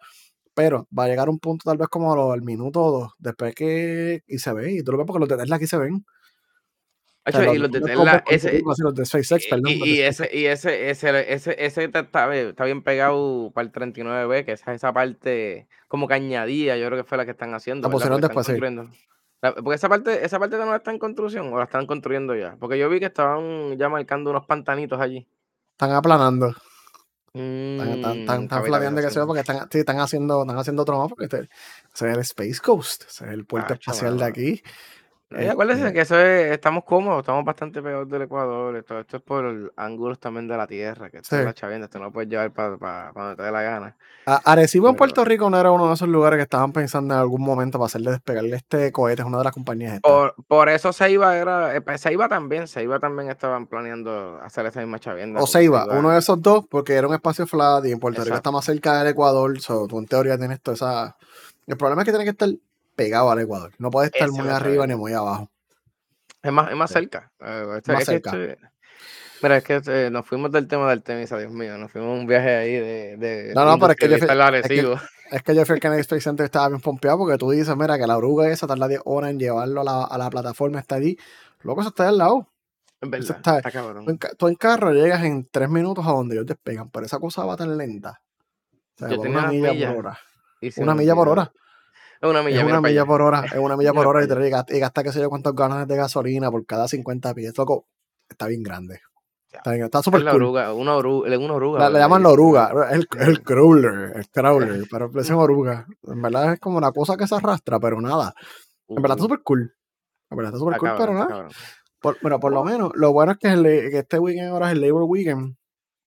Pero 0.55 0.87
va 0.97 1.05
a 1.05 1.09
llegar 1.09 1.29
un 1.29 1.39
punto 1.39 1.69
tal 1.69 1.79
vez 1.79 1.89
como 1.89 2.33
al 2.33 2.43
minuto 2.43 2.83
o 2.83 3.01
dos, 3.01 3.13
después 3.19 3.55
que, 3.55 4.23
y 4.27 4.39
se 4.39 4.53
ve, 4.53 4.73
y 4.73 4.83
tú 4.83 4.93
lo 4.93 4.99
ves 4.99 5.07
porque 5.07 5.21
los 5.21 5.29
de 5.29 5.37
Tesla 5.37 5.57
aquí 5.57 5.67
se 5.67 5.79
ven. 5.79 6.05
y 7.27 7.59
los 7.59 7.71
de 7.73 7.81
Tesla, 7.81 8.23
ese, 8.29 8.63
los 8.63 8.95
de 8.95 9.07
SpaceX, 9.07 9.47
perdón, 9.49 9.73
y, 9.73 10.01
ese, 10.01 10.29
y 10.33 10.45
ese, 10.45 10.91
ese, 10.91 11.33
ese, 11.33 11.57
ese 11.59 11.85
está, 11.85 12.01
está, 12.01 12.65
bien 12.67 12.83
pegado 12.83 13.51
para 13.53 13.67
el 13.67 13.73
39B, 13.73 14.45
que 14.45 14.53
es 14.53 14.63
esa 14.69 14.93
parte 14.93 15.67
como 15.89 16.07
que 16.07 16.15
añadía, 16.15 16.77
yo 16.77 16.87
creo 16.87 17.03
que 17.03 17.09
fue 17.09 17.19
la 17.19 17.25
que 17.25 17.33
están 17.33 17.55
haciendo. 17.55 17.89
La 17.89 17.93
pusieron 17.93 18.21
después, 18.21 18.47
sí. 18.47 18.53
Porque 19.53 19.75
esa 19.75 19.89
parte, 19.89 20.25
esa 20.25 20.39
parte 20.39 20.57
no 20.57 20.75
está 20.75 20.91
en 20.91 20.99
construcción 20.99 21.53
o 21.53 21.59
la 21.59 21.65
están 21.65 21.87
construyendo 21.87 22.35
ya. 22.35 22.57
Porque 22.59 22.79
yo 22.79 22.89
vi 22.89 23.01
que 23.01 23.07
estaban 23.07 23.77
ya 23.77 23.89
marcando 23.89 24.31
unos 24.31 24.47
pantanitos 24.47 25.01
allí. 25.01 25.27
Están 25.73 25.93
aplanando. 25.93 26.55
están, 27.35 28.19
están, 28.21 28.45
mm, 28.45 28.65
flameando 28.65 29.03
que 29.03 29.11
se 29.11 29.25
porque 29.27 29.41
están, 29.41 29.69
sí, 29.71 29.81
están 29.81 29.99
haciendo, 29.99 30.43
están 30.43 30.59
haciendo 30.59 30.83
otro 30.83 30.99
más 30.99 31.09
porque 31.09 31.25
este, 31.25 31.49
ese 31.93 32.11
es 32.11 32.15
el 32.15 32.21
Space 32.21 32.61
Coast, 32.65 33.05
ese 33.09 33.25
es 33.25 33.31
el 33.33 33.45
puerto 33.45 33.75
espacial 33.75 34.19
de 34.19 34.25
aquí. 34.25 34.63
Eh, 35.37 35.51
acuérdense 35.51 35.93
que 35.93 36.01
eso 36.01 36.19
es, 36.19 36.53
estamos 36.53 36.85
cómodos, 36.85 37.21
estamos 37.21 37.45
bastante 37.45 37.83
peor 37.83 38.07
del 38.07 38.23
Ecuador. 38.23 38.83
Todo 38.85 39.01
esto 39.01 39.17
es 39.17 39.23
por 39.23 39.73
ángulos 39.77 40.19
también 40.19 40.47
de 40.47 40.57
la 40.57 40.67
tierra, 40.67 41.11
que 41.11 41.19
esto 41.19 41.37
es 41.37 41.45
la 41.45 41.55
chavienda, 41.55 41.87
esto 41.87 41.99
no 41.99 42.07
lo 42.07 42.13
puedes 42.13 42.31
llevar 42.31 42.53
para 42.53 43.13
donde 43.15 43.37
te 43.37 43.43
dé 43.43 43.51
la 43.51 43.63
gana. 43.63 43.97
Arecibo 44.27 44.89
en 44.89 44.97
Puerto 44.97 45.25
Rico 45.25 45.51
no 45.51 45.59
era 45.59 45.71
uno 45.71 45.89
de 45.89 45.95
esos 45.95 46.09
lugares 46.09 46.39
que 46.39 46.45
estaban 46.45 46.73
pensando 46.73 47.15
en 47.15 47.21
algún 47.21 47.43
momento 47.43 47.79
para 47.79 47.87
hacerle 47.87 48.13
despegarle 48.13 48.57
este 48.57 48.91
cohete, 48.91 49.23
es 49.23 49.29
una 49.29 49.39
de 49.39 49.45
las 49.45 49.53
compañías. 49.53 50.01
Por, 50.01 50.35
por, 50.47 50.69
eso 50.69 50.93
se 50.93 51.11
iba, 51.11 51.37
era, 51.37 51.75
eh, 51.77 51.81
pues, 51.81 52.01
se 52.01 52.13
iba 52.13 52.29
también, 52.29 52.67
se 52.67 52.83
iba 52.83 52.99
también 52.99 53.31
estaban 53.31 53.67
planeando 53.67 54.41
hacer 54.43 54.67
esa 54.67 54.81
misma 54.81 54.99
chavienda. 54.99 55.41
O 55.43 55.47
se 55.47 55.65
iba, 55.65 55.87
uno 55.87 56.11
de 56.11 56.19
esos 56.19 56.41
dos, 56.41 56.65
porque 56.69 56.95
era 56.95 57.07
un 57.07 57.15
espacio 57.15 57.47
flat 57.47 57.85
y 57.85 57.93
en 57.93 58.01
Puerto 58.01 58.25
Rico 58.25 58.37
está 58.37 58.51
más 58.51 58.65
cerca 58.65 58.99
del 58.99 59.09
Ecuador, 59.09 59.61
so, 59.61 59.87
tú 59.87 59.99
en 59.99 60.07
teoría 60.07 60.39
tienes 60.39 60.61
toda 60.61 60.75
esa... 60.75 61.17
El 61.67 61.77
problema 61.77 62.03
es 62.03 62.07
que 62.07 62.13
tiene 62.13 62.25
que 62.25 62.31
estar 62.31 62.51
pegado 62.95 63.31
al 63.31 63.41
Ecuador, 63.41 63.73
no 63.79 63.91
puede 63.91 64.07
estar 64.07 64.31
muy 64.31 64.49
arriba 64.49 64.87
ni 64.87 64.95
muy 64.95 65.13
abajo. 65.13 65.51
Es 66.43 66.53
más, 66.53 66.71
es 66.71 66.77
más 66.77 66.91
cerca. 66.91 67.33
Eh, 67.41 67.67
este, 67.79 67.93
más 67.93 68.05
cerca. 68.05 68.33
mira, 69.43 69.57
es 69.57 69.65
que 69.65 69.77
este, 69.77 70.11
nos 70.11 70.27
fuimos 70.27 70.53
del 70.53 70.69
tema 70.69 70.91
del 70.91 71.03
tenis, 71.03 71.31
Dios 71.31 71.51
mío, 71.51 71.79
nos 71.79 71.91
fuimos 71.91 72.19
un 72.19 72.27
viaje 72.27 72.55
ahí 72.55 72.73
de... 72.73 73.17
de 73.17 73.55
no, 73.55 73.65
no, 73.65 73.79
pero 73.79 73.93
es 73.93 73.97
que, 73.97 74.09
fui, 74.09 74.15
es 74.15 74.69
que, 74.69 74.97
es 75.31 75.43
que 75.43 75.55
yo 75.55 75.65
fui 75.65 75.75
el 75.77 75.81
Kennedy 75.81 76.03
Space 76.03 76.21
Center 76.21 76.45
estaba 76.45 76.69
bien 76.69 76.81
pompeado 76.81 77.19
porque 77.19 77.39
tú 77.39 77.51
dices, 77.51 77.75
mira, 77.77 77.99
que 77.99 78.07
la 78.07 78.17
oruga 78.17 78.49
esa 78.51 78.67
tarda 78.67 78.89
10 78.89 79.01
horas 79.05 79.31
en 79.31 79.39
llevarlo 79.39 79.81
a 79.81 79.85
la, 79.85 80.05
a 80.05 80.19
la 80.19 80.29
plataforma, 80.31 80.79
está 80.81 80.97
allí. 80.97 81.17
Luego 81.63 81.81
eso 81.81 81.89
está 81.89 82.09
al 82.09 82.19
lado. 82.19 82.47
Es 83.01 83.11
verdad, 83.11 83.37
está, 83.37 83.57
está 83.57 83.71
cabrón. 83.71 84.19
Tú 84.39 84.49
en, 84.49 84.55
carro 84.55 84.93
llegas 84.93 85.25
en 85.25 85.49
3 85.51 85.69
minutos 85.69 86.07
a 86.07 86.11
donde 86.11 86.35
ellos 86.35 86.47
despegan, 86.47 86.91
pero 86.91 87.07
esa 87.07 87.19
cosa 87.19 87.45
va 87.45 87.57
tan 87.57 87.77
lenta. 87.77 88.21
O 89.01 89.09
sea, 89.09 89.19
una 89.19 89.49
milla, 89.49 89.89
por 89.89 89.99
hora. 89.99 90.19
Una 90.77 90.95
milla 90.95 91.15
por 91.15 91.29
hora. 91.29 91.53
Es 92.25 92.31
una 92.31 92.43
milla, 92.43 92.61
es 92.61 92.65
una 92.65 92.81
milla 92.81 93.05
por 93.05 93.21
hora. 93.21 93.45
Es 93.45 93.59
una 93.59 93.77
milla 93.77 93.93
por 93.93 94.07
hora 94.07 94.25
y, 94.25 94.27
te, 94.27 94.77
y 94.77 94.81
gasta, 94.81 95.03
qué 95.03 95.13
sé 95.13 95.21
yo 95.21 95.29
cuántos 95.29 95.55
ganas 95.55 95.87
de 95.87 95.95
gasolina 95.95 96.51
por 96.51 96.65
cada 96.65 96.89
50 96.89 97.35
pies. 97.35 97.53
Loco, 97.59 97.87
está 98.27 98.47
bien 98.47 98.63
grande. 98.63 99.01
Está, 99.53 100.03
súper 100.03 100.23
cool. 100.23 100.43
Oruga, 100.43 100.73
una 100.73 100.97
oruga, 100.97 101.39
una 101.39 101.53
oruga. 101.53 101.91
le 101.91 101.99
llaman 101.99 102.23
la 102.23 102.31
oruga, 102.31 102.73
el, 102.91 103.07
el 103.21 103.43
crawler, 103.43 104.17
el 104.17 104.29
crawler, 104.31 104.85
pero 104.91 105.11
le 105.13 105.21
dicen 105.21 105.37
oruga. 105.37 105.87
En 106.03 106.23
verdad 106.23 106.55
es 106.55 106.61
como 106.61 106.79
una 106.79 106.93
cosa 106.93 107.19
que 107.19 107.27
se 107.27 107.35
arrastra, 107.35 107.79
pero 107.79 108.01
nada. 108.01 108.35
En 108.89 109.03
verdad 109.03 109.19
está 109.19 109.25
súper 109.25 109.43
cool. 109.43 109.75
En 110.31 110.37
verdad 110.39 110.55
está 110.55 110.59
súper 110.59 110.79
cool, 110.79 110.93
pero 110.97 111.13
nada. 111.13 111.49
Por, 112.01 112.17
bueno, 112.23 112.41
por 112.41 112.53
lo 112.53 112.65
menos, 112.65 112.91
lo 112.95 113.13
bueno 113.13 113.33
es 113.33 113.39
que, 113.39 113.51
que, 113.91 113.99
este 113.99 114.19
weekend 114.19 114.49
ahora 114.49 114.69
es 114.69 114.73
el 114.73 114.81
Labor 114.81 115.03
Weekend. 115.05 115.57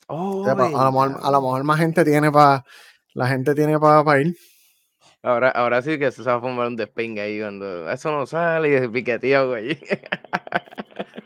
Oh, 0.07 0.45
a, 0.47 0.55
lo 0.55 0.91
mejor, 0.91 1.19
a 1.21 1.31
lo 1.31 1.41
mejor 1.41 1.63
más 1.63 1.79
gente 1.79 2.03
tiene 2.03 2.31
para 2.31 2.65
la 3.13 3.27
gente 3.27 3.53
tiene 3.53 3.79
para 3.79 4.19
ir. 4.19 4.35
Ahora, 5.23 5.49
ahora 5.49 5.81
sí 5.81 5.97
que 5.97 6.11
se 6.11 6.23
va 6.23 6.35
a 6.35 6.39
formar 6.39 6.67
un 6.67 6.75
despingue 6.75 7.21
ahí 7.21 7.39
cuando 7.39 7.89
eso 7.89 8.11
no 8.11 8.25
sale 8.25 8.69
y 8.69 8.73
es 8.73 8.87
piqueteado 8.87 9.55
allí. 9.55 9.77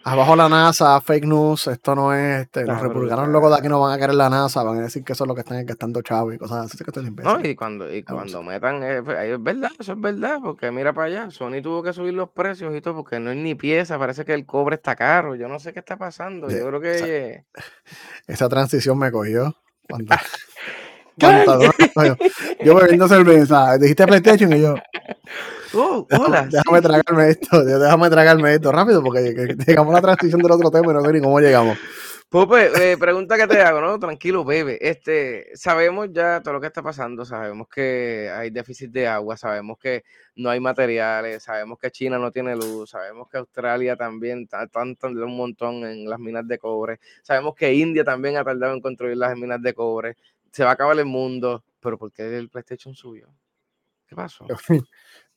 Abajo 0.03 0.35
la 0.35 0.49
NASA, 0.49 0.99
fake 0.99 1.25
news, 1.25 1.67
esto 1.67 1.93
no 1.93 2.11
es, 2.11 2.41
este, 2.41 2.65
los 2.65 2.81
republicanos 2.81 3.27
locos 3.27 3.51
de 3.51 3.57
aquí 3.57 3.67
no 3.67 3.79
van 3.79 3.93
a 3.93 3.99
querer 3.99 4.15
la 4.15 4.31
NASA, 4.31 4.63
van 4.63 4.79
a 4.79 4.81
decir 4.81 5.03
que 5.03 5.13
eso 5.13 5.25
es 5.25 5.27
lo 5.27 5.35
que 5.35 5.41
están 5.41 5.63
gastando 5.63 6.01
chavos 6.01 6.33
y 6.33 6.39
cosas 6.39 6.65
así. 6.65 6.83
Que 6.83 7.01
no, 7.01 7.39
y 7.39 7.55
cuando, 7.55 7.93
y 7.93 8.01
cuando 8.01 8.41
metan, 8.41 8.81
eh, 8.81 9.03
pues, 9.03 9.19
es, 9.19 9.43
verdad, 9.43 9.69
eso 9.79 9.93
es 9.93 10.01
verdad, 10.01 10.39
porque 10.41 10.71
mira 10.71 10.91
para 10.91 11.07
allá, 11.07 11.31
Sony 11.31 11.61
tuvo 11.61 11.83
que 11.83 11.93
subir 11.93 12.15
los 12.15 12.29
precios 12.29 12.75
y 12.75 12.81
todo, 12.81 12.95
porque 12.95 13.19
no 13.19 13.29
es 13.29 13.37
ni 13.37 13.53
pieza, 13.53 13.99
parece 13.99 14.25
que 14.25 14.33
el 14.33 14.47
cobre 14.47 14.75
está 14.75 14.95
caro, 14.95 15.35
yo 15.35 15.47
no 15.47 15.59
sé 15.59 15.71
qué 15.71 15.79
está 15.79 15.97
pasando, 15.97 16.49
yo 16.49 16.65
creo 16.65 16.81
que... 16.81 17.45
Esa, 18.27 18.49
transición 18.49 18.97
me 18.97 19.11
cogió 19.11 19.55
cuando... 19.87 20.15
yo 21.17 22.75
bebiendo 22.75 23.07
cerveza, 23.07 23.77
dijiste 23.77 24.07
PlayStation 24.07 24.53
y 24.53 24.61
yo... 24.61 24.75
Oh, 25.73 26.05
hola. 26.11 26.49
Déjame, 26.51 26.81
tragarme 26.81 27.29
esto, 27.29 27.63
déjame 27.63 28.09
tragarme 28.09 28.53
esto 28.55 28.71
rápido 28.71 29.01
porque 29.01 29.55
llegamos 29.65 29.93
a 29.93 29.97
la 29.97 30.01
transición 30.01 30.41
del 30.41 30.51
otro 30.51 30.69
tema 30.69 30.91
y 30.91 30.95
no 30.95 31.01
sé 31.01 31.13
ni 31.13 31.21
cómo 31.21 31.39
llegamos. 31.39 31.77
Pues, 32.31 32.79
eh, 32.79 32.95
pregunta 32.97 33.35
que 33.35 33.45
te 33.45 33.61
hago, 33.61 33.81
¿no? 33.81 33.99
Tranquilo, 33.99 34.45
bebé. 34.45 34.77
Este, 34.79 35.49
sabemos 35.53 36.07
ya 36.13 36.39
todo 36.41 36.53
lo 36.53 36.61
que 36.61 36.67
está 36.67 36.81
pasando, 36.81 37.25
sabemos 37.25 37.67
que 37.67 38.31
hay 38.33 38.49
déficit 38.49 38.89
de 38.89 39.05
agua, 39.05 39.35
sabemos 39.35 39.77
que 39.77 40.05
no 40.35 40.49
hay 40.49 40.61
materiales, 40.61 41.43
sabemos 41.43 41.77
que 41.77 41.91
China 41.91 42.17
no 42.19 42.31
tiene 42.31 42.55
luz, 42.55 42.91
sabemos 42.91 43.27
que 43.29 43.37
Australia 43.37 43.97
también 43.97 44.43
está 44.43 44.65
tardando 44.67 45.25
un 45.25 45.35
montón 45.35 45.83
en 45.85 46.09
las 46.09 46.19
minas 46.19 46.47
de 46.47 46.57
cobre, 46.57 47.01
sabemos 47.21 47.53
que 47.53 47.73
India 47.73 48.05
también 48.05 48.37
ha 48.37 48.45
tardado 48.45 48.75
en 48.75 48.79
construir 48.79 49.17
las 49.17 49.37
minas 49.37 49.61
de 49.61 49.73
cobre, 49.73 50.15
se 50.51 50.63
va 50.63 50.71
a 50.71 50.73
acabar 50.73 50.97
el 50.99 51.05
mundo, 51.05 51.63
pero 51.79 51.97
¿por 51.97 52.11
qué 52.11 52.37
el 52.37 52.49
PlayStation 52.49 52.93
subió? 52.93 53.27
¿Qué 54.07 54.15
pasó? 54.15 54.45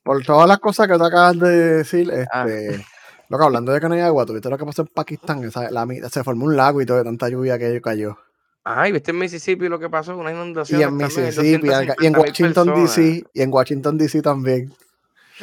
por 0.03 0.23
todas 0.23 0.47
las 0.47 0.59
cosas 0.59 0.87
que 0.87 0.97
te 0.97 1.03
acabas 1.03 1.39
de 1.39 1.77
decir, 1.77 2.11
ah. 2.31 2.45
este, 2.47 2.85
lo 3.27 3.39
que 3.39 3.43
hablando 3.43 3.71
de 3.71 3.79
no 3.79 3.95
hay 3.95 4.01
agua, 4.01 4.25
tuviste 4.25 4.49
lo 4.49 4.57
que 4.57 4.65
pasó 4.65 4.83
en 4.83 4.89
Pakistán, 4.89 5.49
se 5.51 6.23
formó 6.23 6.45
un 6.45 6.55
lago 6.55 6.81
y 6.81 6.85
todo 6.85 6.97
de 6.97 7.03
tanta 7.03 7.27
lluvia 7.27 7.57
que 7.57 7.81
cayó. 7.81 8.17
Ay, 8.63 8.91
viste 8.91 9.11
en 9.11 9.19
Mississippi 9.19 9.67
lo 9.67 9.79
que 9.79 9.89
pasó, 9.89 10.17
una 10.17 10.31
inundación. 10.31 10.79
Y 10.79 10.83
en 10.83 10.97
Mississippi, 10.97 11.69
y 11.99 12.05
en 12.05 12.17
Washington 12.17 12.73
DC, 12.75 13.23
y 13.33 13.41
en 13.41 13.53
Washington 13.53 13.97
DC 13.97 14.21
también. 14.21 14.73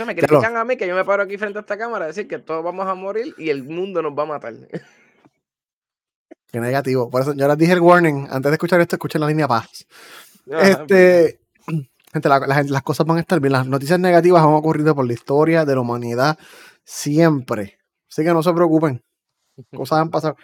me 0.04 0.14
critican 0.14 0.56
a 0.56 0.64
mí 0.64 0.76
que 0.76 0.86
yo 0.86 0.94
me 0.94 1.04
paro 1.04 1.22
aquí 1.22 1.38
frente 1.38 1.58
a 1.58 1.62
esta 1.62 1.78
cámara 1.78 2.04
a 2.04 2.08
decir 2.08 2.28
que 2.28 2.38
todos 2.38 2.64
vamos 2.64 2.86
a 2.86 2.94
morir 2.94 3.34
y 3.38 3.50
el 3.50 3.64
mundo 3.64 4.02
nos 4.02 4.12
va 4.12 4.24
a 4.24 4.26
matar. 4.26 4.54
Qué 6.52 6.60
negativo. 6.60 7.08
Por 7.08 7.22
eso 7.22 7.34
yo 7.34 7.48
les 7.48 7.58
dije 7.58 7.72
el 7.72 7.80
warning. 7.80 8.28
Antes 8.30 8.50
de 8.50 8.54
escuchar 8.54 8.80
esto, 8.80 8.96
escuchen 8.96 9.20
la 9.22 9.26
línea 9.26 9.48
paz. 9.48 9.86
este, 10.46 11.40
Gente, 12.12 12.28
las 12.28 12.82
cosas 12.82 13.06
van 13.06 13.16
a 13.16 13.20
estar 13.20 13.40
bien. 13.40 13.52
Las 13.52 13.66
noticias 13.66 13.98
negativas 13.98 14.42
han 14.42 14.50
ocurrido 14.50 14.94
por 14.94 15.06
la 15.06 15.14
historia 15.14 15.64
de 15.64 15.74
la 15.74 15.80
humanidad 15.80 16.38
siempre. 16.84 17.78
Así 18.10 18.22
que 18.22 18.34
no 18.34 18.42
se 18.42 18.52
preocupen. 18.52 19.02
Cosas 19.74 20.00
han 20.00 20.10
pasado. 20.10 20.36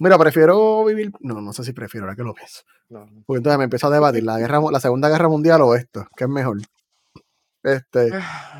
Mira, 0.00 0.18
prefiero 0.18 0.84
vivir. 0.84 1.12
No, 1.20 1.40
no 1.40 1.52
sé 1.52 1.62
si 1.62 1.72
prefiero, 1.72 2.06
ahora 2.06 2.16
que 2.16 2.24
lo 2.24 2.34
pienso. 2.34 2.62
Porque 2.88 3.38
entonces 3.38 3.58
me 3.58 3.64
empiezo 3.64 3.86
a 3.86 3.90
debatir 3.90 4.24
la 4.24 4.38
guerra, 4.38 4.60
la 4.72 4.80
Segunda 4.80 5.08
Guerra 5.08 5.28
Mundial 5.28 5.60
o 5.62 5.76
esto, 5.76 6.06
¿qué 6.16 6.24
es 6.24 6.30
mejor? 6.30 6.58
Este. 7.62 8.10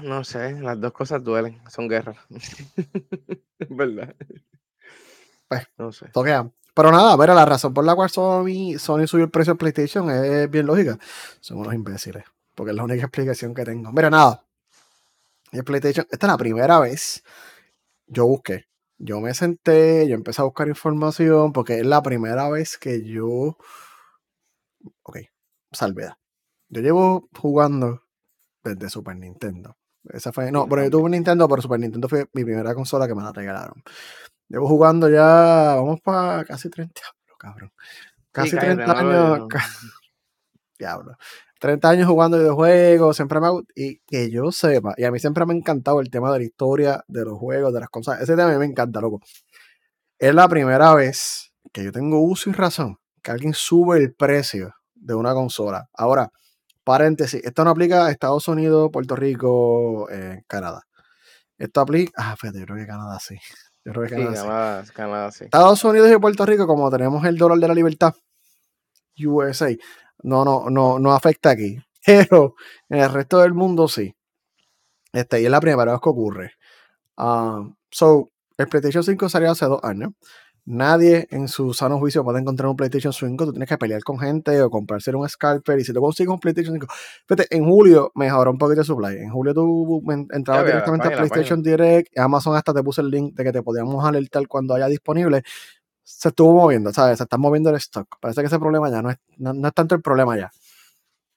No 0.02 0.22
sé, 0.22 0.52
las 0.60 0.80
dos 0.80 0.92
cosas 0.92 1.24
duelen, 1.24 1.60
son 1.68 1.88
guerras. 1.88 2.18
¿Verdad? 3.68 4.14
Pues, 5.48 5.66
no 5.76 5.90
sé. 5.90 6.08
Toquean. 6.12 6.52
Pero 6.78 6.92
nada, 6.92 7.16
ver, 7.16 7.30
la 7.30 7.44
razón 7.44 7.74
por 7.74 7.84
la 7.84 7.96
cual 7.96 8.08
Sony, 8.08 8.78
Sony 8.78 9.08
subió 9.08 9.24
el 9.24 9.32
precio 9.32 9.54
de 9.54 9.58
PlayStation 9.58 10.08
es 10.10 10.48
bien 10.48 10.64
lógica. 10.64 10.96
Son 11.40 11.58
unos 11.58 11.74
imbéciles. 11.74 12.22
Porque 12.54 12.70
es 12.70 12.76
la 12.76 12.84
única 12.84 13.02
explicación 13.02 13.52
que 13.52 13.64
tengo. 13.64 13.90
Mira, 13.90 14.10
nada. 14.10 14.44
El 15.50 15.64
PlayStation, 15.64 16.06
esta 16.08 16.26
es 16.28 16.30
la 16.30 16.38
primera 16.38 16.78
vez. 16.78 17.24
Yo 18.06 18.26
busqué. 18.26 18.66
Yo 18.96 19.20
me 19.20 19.34
senté, 19.34 20.06
yo 20.06 20.14
empecé 20.14 20.40
a 20.40 20.44
buscar 20.44 20.68
información 20.68 21.52
porque 21.52 21.80
es 21.80 21.86
la 21.86 22.00
primera 22.00 22.48
vez 22.48 22.78
que 22.78 23.04
yo. 23.04 23.58
Ok, 25.02 25.18
salvedad. 25.72 26.16
Yo 26.68 26.80
llevo 26.80 27.28
jugando 27.36 28.02
desde 28.62 28.88
Super 28.88 29.16
Nintendo. 29.16 29.76
Esa 30.04 30.32
fue. 30.32 30.52
No, 30.52 30.68
pero 30.68 30.84
yo 30.84 30.90
tuve 30.90 31.10
Nintendo, 31.10 31.48
pero 31.48 31.60
Super 31.60 31.80
Nintendo 31.80 32.08
fue 32.08 32.28
mi 32.34 32.44
primera 32.44 32.72
consola 32.72 33.08
que 33.08 33.16
me 33.16 33.22
la 33.24 33.32
regalaron. 33.32 33.82
Llevo 34.48 34.68
jugando 34.68 35.08
ya, 35.08 35.74
vamos 35.76 36.00
para 36.00 36.44
casi 36.44 36.70
30 36.70 37.00
años, 37.00 37.36
cabrón. 37.38 37.72
Casi 38.32 38.56
30 38.56 38.98
años. 38.98 39.48
Diablo. 40.78 41.16
30 41.58 41.88
años 41.88 42.08
jugando 42.08 42.38
videojuegos, 42.38 43.16
siempre 43.16 43.40
me 43.40 43.48
y 43.74 43.98
que 44.06 44.30
yo 44.30 44.52
sepa, 44.52 44.94
y 44.96 45.04
a 45.04 45.10
mí 45.10 45.18
siempre 45.18 45.44
me 45.44 45.54
ha 45.54 45.56
encantado 45.56 46.00
el 46.00 46.08
tema 46.08 46.32
de 46.32 46.38
la 46.38 46.44
historia 46.44 47.04
de 47.08 47.24
los 47.24 47.36
juegos, 47.36 47.74
de 47.74 47.80
las 47.80 47.88
cosas, 47.88 48.20
ese 48.20 48.36
tema 48.36 48.50
a 48.50 48.52
mí 48.52 48.58
me 48.58 48.66
encanta, 48.66 49.00
loco. 49.00 49.20
Es 50.18 50.34
la 50.34 50.48
primera 50.48 50.94
vez 50.94 51.52
que 51.72 51.84
yo 51.84 51.92
tengo 51.92 52.20
uso 52.20 52.50
y 52.50 52.52
razón 52.52 52.98
que 53.22 53.30
alguien 53.30 53.54
sube 53.54 53.98
el 53.98 54.14
precio 54.14 54.74
de 54.94 55.14
una 55.14 55.34
consola. 55.34 55.88
Ahora, 55.94 56.30
paréntesis, 56.84 57.42
esto 57.44 57.64
no 57.64 57.70
aplica 57.70 58.06
a 58.06 58.10
Estados 58.10 58.48
Unidos, 58.48 58.90
Puerto 58.92 59.16
Rico, 59.16 60.08
eh, 60.10 60.42
Canadá. 60.46 60.82
Esto 61.58 61.80
aplica, 61.80 62.12
ah, 62.16 62.36
fíjate, 62.36 62.60
yo 62.60 62.66
creo 62.66 62.78
que 62.78 62.86
Canadá 62.86 63.18
sí. 63.20 63.36
Estados 65.40 65.84
Unidos 65.84 66.10
y 66.10 66.18
Puerto 66.18 66.46
Rico, 66.46 66.66
como 66.66 66.90
tenemos 66.90 67.24
el 67.24 67.36
dólar 67.36 67.58
de 67.58 67.68
la 67.68 67.74
libertad, 67.74 68.14
USA, 69.18 69.74
no, 70.22 70.44
no, 70.44 70.70
no, 70.70 70.98
no 70.98 71.12
afecta 71.12 71.50
aquí. 71.50 71.78
Pero 72.06 72.54
en 72.88 73.00
el 73.00 73.12
resto 73.12 73.38
del 73.40 73.54
mundo 73.54 73.88
sí. 73.88 74.14
Este, 75.12 75.40
y 75.40 75.46
es 75.46 75.50
la 75.50 75.60
primera 75.60 75.92
vez 75.92 76.00
que 76.00 76.08
ocurre. 76.08 76.52
Um, 77.16 77.74
so, 77.90 78.30
el 78.56 78.68
PlayStation 78.68 79.02
5 79.02 79.28
salió 79.28 79.50
hace 79.50 79.66
dos 79.66 79.82
años. 79.82 80.12
Nadie 80.70 81.26
en 81.30 81.48
su 81.48 81.72
sano 81.72 81.98
juicio 81.98 82.22
puede 82.22 82.40
encontrar 82.40 82.68
un 82.68 82.76
PlayStation 82.76 83.10
5. 83.10 83.46
Tú 83.46 83.52
tienes 83.52 83.70
que 83.70 83.78
pelear 83.78 84.02
con 84.02 84.18
gente 84.18 84.60
o 84.60 84.68
comprarse 84.68 85.16
un 85.16 85.26
scalper. 85.26 85.78
Y 85.78 85.84
si 85.84 85.94
tú 85.94 86.00
consigues 86.02 86.30
un 86.30 86.38
PlayStation 86.38 86.74
5, 86.74 86.86
fíjate, 87.26 87.56
en 87.56 87.64
julio 87.64 88.12
mejoró 88.14 88.50
un 88.50 88.58
poquito 88.58 88.82
el 88.82 88.86
supply. 88.86 89.16
En 89.16 89.30
julio 89.30 89.54
tú 89.54 90.02
entrabas 90.30 90.66
directamente 90.66 91.08
a 91.08 91.16
PlayStation 91.16 91.62
Direct. 91.62 92.18
Amazon 92.18 92.54
hasta 92.54 92.74
te 92.74 92.82
puso 92.82 93.00
el 93.00 93.08
link 93.08 93.34
de 93.34 93.44
que 93.44 93.52
te 93.52 93.62
podíamos 93.62 94.04
alertar 94.04 94.46
cuando 94.46 94.74
haya 94.74 94.88
disponible. 94.88 95.42
Se 96.02 96.28
estuvo 96.28 96.52
moviendo, 96.52 96.92
¿sabes? 96.92 97.16
Se 97.16 97.24
está 97.24 97.38
moviendo 97.38 97.70
el 97.70 97.76
stock. 97.76 98.06
Parece 98.20 98.42
que 98.42 98.48
ese 98.48 98.58
problema 98.58 98.90
ya 98.90 99.00
no 99.00 99.08
es, 99.08 99.16
no, 99.38 99.66
es 99.66 99.72
tanto 99.72 99.94
el 99.94 100.02
problema 100.02 100.36
ya. 100.36 100.50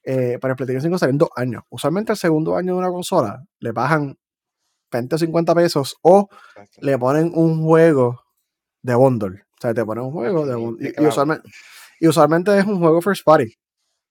Eh, 0.04 0.38
para 0.42 0.52
el 0.52 0.56
PlayStation 0.56 0.82
5 0.82 0.98
salen 0.98 1.16
dos 1.16 1.30
años. 1.36 1.62
Usualmente 1.70 2.12
el 2.12 2.18
segundo 2.18 2.54
año 2.54 2.74
de 2.74 2.80
una 2.80 2.90
consola 2.90 3.42
le 3.60 3.72
bajan 3.72 4.18
20 4.90 5.14
o 5.14 5.18
50 5.18 5.54
pesos 5.54 5.96
o 6.02 6.28
le 6.82 6.98
ponen 6.98 7.32
un 7.34 7.64
juego 7.64 8.20
de 8.82 8.94
bundle. 8.94 9.42
O 9.42 9.60
sea, 9.60 9.72
te 9.72 9.84
ponen 9.84 10.04
un 10.04 10.12
juego 10.12 10.46
de 10.46 10.54
bundle. 10.54 10.94
Y, 10.96 11.06
usualmente, 11.06 11.48
y, 12.00 12.08
usualmente, 12.08 12.58
es 12.58 12.64
un 12.64 12.78
juego 12.78 13.00
first 13.00 13.24
party. 13.24 13.54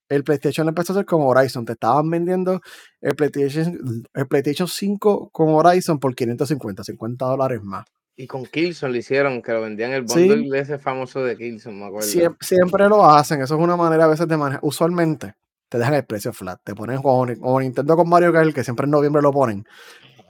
El 0.10 0.24
PlayStation 0.24 0.68
empezó 0.68 0.94
a 0.94 0.98
ser 0.98 1.06
como 1.06 1.30
Horizon. 1.30 1.66
Te 1.66 1.74
estaban 1.74 2.10
vendiendo 2.10 2.62
el 3.00 3.16
PlayStation, 3.16 4.04
el 4.14 4.28
PlayStation 4.28 4.68
5 4.68 5.30
con 5.32 5.50
Horizon 5.50 6.00
por 6.00 6.14
550, 6.16 6.84
50 6.84 7.26
dólares 7.26 7.62
más. 7.64 7.86
Y 8.16 8.28
con 8.28 8.46
Killzone 8.46 8.92
lo 8.92 9.00
hicieron, 9.00 9.42
que 9.42 9.52
lo 9.54 9.62
vendían 9.62 9.92
el 9.94 10.04
bundle 10.04 10.50
de 10.50 10.60
ese 10.60 10.78
famoso 10.78 11.24
de 11.24 11.38
Killzone, 11.38 11.78
me 11.78 11.86
acuerdo. 11.86 12.08
Siempre, 12.40 12.88
lo 12.88 13.06
hacen, 13.06 13.42
eso 13.42 13.56
es 13.56 13.62
una 13.62 13.78
manera 13.78 14.06
a 14.06 14.08
veces 14.08 14.28
de 14.28 14.38
manejar. 14.38 14.60
Usualmente 14.64 15.34
te 15.70 15.78
dejan 15.78 15.94
el 15.94 16.06
precio 16.06 16.34
flat, 16.34 16.60
te 16.64 16.76
ponen 16.76 17.02
como, 17.02 17.26
Nintendo 17.60 17.96
con 17.96 18.10
Mario 18.10 18.34
Kart, 18.34 18.54
que 18.54 18.64
siempre 18.64 18.84
en 18.84 18.92
noviembre 18.92 19.22
lo 19.22 19.32
ponen. 19.32 19.66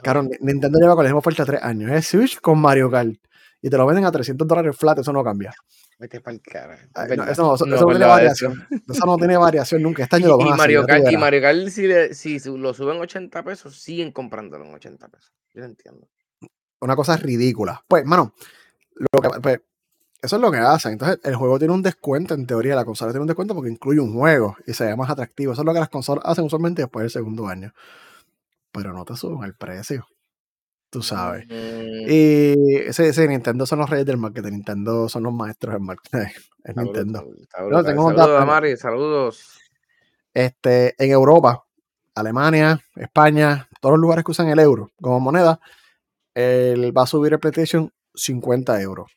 Claro, 0.04 0.28
Nintendo 0.40 0.80
lleva 0.80 0.96
con 0.96 1.04
la 1.04 1.10
misma 1.10 1.20
oferta 1.20 1.44
tres 1.44 1.62
años. 1.64 1.92
Es 1.92 2.08
Switch 2.08 2.40
con 2.40 2.60
Mario 2.60 2.90
Kart. 2.90 3.16
Y 3.62 3.70
te 3.70 3.78
lo 3.78 3.86
venden 3.86 4.06
a 4.06 4.12
300 4.12 4.48
dólares 4.48 4.76
flat, 4.76 5.00
eso 5.00 5.14
no 5.14 5.24
cambia. 5.24 5.54
Vete 6.00 6.20
para 6.20 6.34
el 6.34 6.42
cara. 6.42 6.76
eso 7.30 7.44
no, 7.44 7.56
eso, 7.56 7.66
no, 7.66 7.86
tiene 7.86 8.06
variación. 8.06 8.68
Eso. 8.90 9.06
no 9.06 9.18
tiene 9.18 9.38
variación 9.38 9.84
nunca. 9.84 10.04
Este 10.04 10.16
año 10.16 10.30
lo 10.30 10.38
van 10.40 10.48
y, 10.48 10.52
a 10.52 10.56
Mario 10.56 10.86
Kart, 10.86 11.12
y 11.12 11.18
Mario 11.18 11.42
Kart, 11.42 11.68
si, 11.70 12.40
si 12.40 12.58
lo 12.58 12.74
suben 12.74 13.00
80 13.00 13.44
pesos, 13.44 13.80
siguen 13.80 14.12
comprándolo 14.12 14.66
en 14.66 14.74
80 14.74 15.08
pesos. 15.10 15.32
Yo 15.54 15.62
lo 15.62 15.68
entiendo 15.68 16.08
una 16.82 16.96
cosa 16.96 17.16
ridícula. 17.16 17.84
Pues, 17.88 18.06
mano, 18.06 18.34
pues, 19.42 19.62
eso 20.22 20.36
es 20.36 20.42
lo 20.42 20.52
que 20.52 20.58
hacen. 20.58 20.94
Entonces, 20.94 21.20
el 21.24 21.36
juego 21.36 21.58
tiene 21.58 21.74
un 21.74 21.82
descuento, 21.82 22.34
en 22.34 22.46
teoría, 22.46 22.76
la 22.76 22.86
consola 22.86 23.12
tiene 23.12 23.22
un 23.22 23.28
descuento 23.28 23.56
porque 23.56 23.70
incluye 23.70 24.00
un 24.00 24.14
juego 24.14 24.58
y 24.68 24.74
se 24.74 24.86
ve 24.86 24.96
más 24.96 25.10
atractivo. 25.10 25.54
Eso 25.54 25.62
es 25.62 25.66
lo 25.66 25.74
que 25.74 25.80
las 25.80 25.90
consolas 25.90 26.26
hacen 26.26 26.46
usualmente 26.46 26.82
después 26.82 27.04
del 27.04 27.12
segundo 27.12 27.48
año. 27.48 27.74
Pero 28.72 28.94
no 28.94 29.06
te 29.06 29.16
suben 29.16 29.44
el 29.44 29.56
precio. 29.56 30.08
Tú 30.92 31.02
sabes. 31.02 31.48
Mm. 31.48 32.10
Y 32.10 32.94
sí, 32.94 33.14
sí, 33.14 33.28
Nintendo 33.28 33.66
son 33.66 33.80
los 33.80 33.90
reyes 33.90 34.06
del 34.06 34.18
marketing. 34.18 34.52
Nintendo 34.52 35.10
son 35.10 35.24
los 35.24 35.34
maestros 35.34 35.74
del 35.74 35.84
marketing. 35.84 36.20
Es 36.64 36.76
Nintendo. 36.76 37.26
saludos, 37.50 38.46
Mari, 38.46 38.78
saludos. 38.78 39.60
Este, 40.32 40.94
en 41.04 41.10
Europa, 41.10 41.66
Alemania, 42.14 42.80
España, 42.96 43.68
todos 43.82 43.94
los 43.94 44.02
lugares 44.02 44.24
que 44.24 44.30
usan 44.30 44.48
el 44.48 44.60
euro 44.60 44.92
como 45.02 45.20
moneda, 45.20 45.60
él 46.36 46.96
va 46.96 47.02
a 47.02 47.08
subir 47.08 47.34
el 47.34 47.40
PlayStation 47.40 47.92
50 48.14 48.80
euros. 48.82 49.12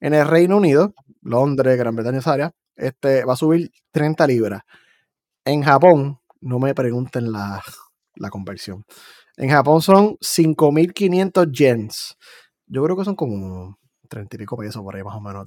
En 0.00 0.12
el 0.12 0.28
Reino 0.28 0.58
Unido, 0.58 0.92
Londres, 1.22 1.78
Gran 1.78 1.96
Bretaña, 1.96 2.18
esa 2.18 2.34
área, 2.34 2.52
este, 2.76 3.24
va 3.24 3.32
a 3.32 3.36
subir 3.36 3.70
30 3.92 4.26
libras. 4.26 4.62
En 5.44 5.62
Japón, 5.62 6.20
no 6.40 6.58
me 6.58 6.74
pregunten 6.74 7.32
la, 7.32 7.62
conversión. 8.30 8.84
En 9.36 9.50
Japón 9.50 9.82
son 9.82 10.16
5.500 10.18 11.50
yens. 11.50 12.16
Yo 12.66 12.84
creo 12.84 12.96
que 12.96 13.04
son 13.04 13.16
como 13.16 13.76
30 14.08 14.36
y 14.36 14.38
pico 14.38 14.56
pesos 14.56 14.82
por 14.82 14.94
ahí 14.94 15.02
más 15.02 15.16
o 15.16 15.20
menos. 15.20 15.44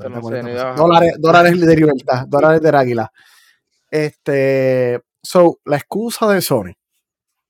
dólares, 0.75 1.15
dólares 1.19 1.59
de 1.59 1.75
libertad, 1.75 2.27
dólares 2.27 2.61
de 2.61 2.69
águila. 2.69 3.11
Este, 3.89 5.01
so, 5.21 5.59
la 5.65 5.77
excusa 5.77 6.27
de 6.27 6.41
Sony, 6.41 6.73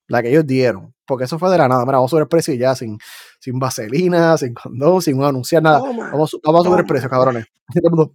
la 0.08 0.22
que 0.22 0.30
ellos 0.30 0.46
dieron, 0.46 0.94
porque 1.06 1.26
eso 1.26 1.40
fue 1.40 1.50
de 1.50 1.58
la 1.58 1.68
nada. 1.68 1.84
Mira, 1.86 1.98
vamos 1.98 2.10
a 2.10 2.12
subir 2.12 2.22
el 2.24 2.28
precio 2.28 2.54
y 2.54 2.60
ya, 2.60 2.76
sin, 2.76 3.00
sin 3.40 3.58
vaselina, 3.60 4.38
sin 4.38 4.54
condón, 4.54 5.02
sin 5.02 5.22
anunciar 5.24 5.64
nada. 5.64 5.80
vamos, 5.80 6.38
vamos, 6.44 6.66
a 6.66 6.70
subir 6.70 6.80
el 6.80 6.86
precio, 6.86 7.10
cabrones. 7.10 7.46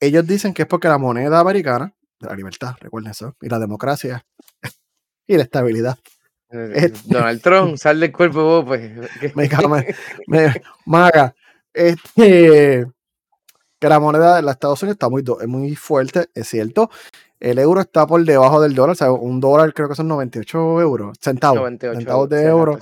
Ellos 0.00 0.26
dicen 0.26 0.52
que 0.52 0.62
es 0.62 0.68
porque 0.68 0.88
la 0.88 0.98
moneda 0.98 1.40
americana, 1.40 1.94
de 2.20 2.28
la 2.28 2.34
libertad, 2.34 2.74
recuerden 2.80 3.12
eso, 3.12 3.36
y 3.40 3.48
la 3.48 3.58
democracia 3.58 4.26
y 5.26 5.36
la 5.36 5.44
estabilidad. 5.44 5.98
Donald 7.06 7.42
Trump, 7.42 7.76
sal 7.76 8.00
del 8.00 8.12
cuerpo 8.12 8.42
vos, 8.42 8.64
pues. 8.64 8.90
me, 9.34 9.48
me, 10.26 10.62
maga. 10.86 11.34
Este, 11.72 12.86
que 13.80 13.88
la 13.88 14.00
moneda 14.00 14.36
de 14.36 14.42
los 14.42 14.52
Estados 14.52 14.82
Unidos 14.82 14.94
está 14.94 15.08
muy, 15.08 15.24
muy 15.46 15.74
fuerte, 15.76 16.28
es 16.34 16.48
cierto, 16.48 16.90
el 17.40 17.58
euro 17.58 17.80
está 17.80 18.06
por 18.06 18.24
debajo 18.24 18.60
del 18.60 18.74
dólar, 18.74 18.92
o 18.92 18.94
sea, 18.94 19.12
un 19.12 19.40
dólar 19.40 19.74
creo 19.74 19.88
que 19.88 19.94
son 19.94 20.08
98 20.08 20.80
euros, 20.80 21.18
centavos, 21.20 21.58
98, 21.58 21.98
centavos 21.98 22.28
de 22.28 22.44
euro. 22.44 22.78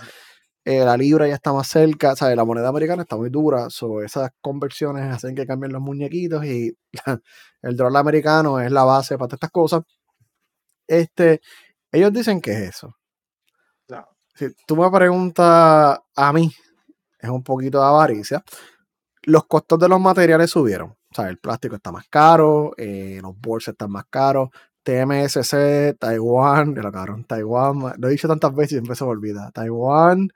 Eh, 0.64 0.84
la 0.84 0.96
libra 0.96 1.26
ya 1.26 1.34
está 1.34 1.52
más 1.52 1.66
cerca, 1.66 2.12
o 2.12 2.16
sea, 2.16 2.32
la 2.36 2.44
moneda 2.44 2.68
americana 2.68 3.02
está 3.02 3.16
muy 3.16 3.30
dura, 3.30 3.68
so, 3.68 4.00
esas 4.02 4.30
conversiones 4.40 5.12
hacen 5.12 5.34
que 5.34 5.44
cambien 5.44 5.72
los 5.72 5.82
muñequitos 5.82 6.44
y 6.44 6.76
el 7.62 7.76
dólar 7.76 8.00
americano 8.00 8.60
es 8.60 8.70
la 8.70 8.84
base 8.84 9.18
para 9.18 9.26
todas 9.28 9.38
estas 9.38 9.50
cosas. 9.50 9.82
Este, 10.86 11.40
ellos 11.90 12.12
dicen 12.12 12.40
que 12.40 12.52
es 12.52 12.60
eso. 12.76 12.94
Si 14.34 14.46
tú 14.66 14.76
me 14.76 14.90
preguntas 14.90 15.98
a 16.16 16.32
mí, 16.32 16.52
es 17.18 17.30
un 17.30 17.42
poquito 17.42 17.78
de 17.78 17.86
avaricia. 17.86 18.42
Los 19.24 19.44
costos 19.46 19.78
de 19.78 19.88
los 19.88 20.00
materiales 20.00 20.50
subieron. 20.50 20.90
O 20.90 21.14
sea, 21.14 21.28
el 21.28 21.38
plástico 21.38 21.76
está 21.76 21.92
más 21.92 22.08
caro, 22.08 22.72
eh, 22.76 23.20
los 23.22 23.38
bolsos 23.38 23.72
están 23.72 23.90
más 23.90 24.06
caros. 24.08 24.48
TMSC, 24.82 25.96
Taiwán, 25.98 26.74
lo 26.74 26.90
cabrón, 26.90 27.24
Taiwán, 27.24 27.94
lo 27.98 28.08
he 28.08 28.10
dicho 28.10 28.26
tantas 28.26 28.52
veces 28.54 28.72
y 28.72 28.74
siempre 28.76 28.96
se 28.96 29.04
me 29.04 29.10
olvida. 29.10 29.50
Taiwán, 29.52 30.28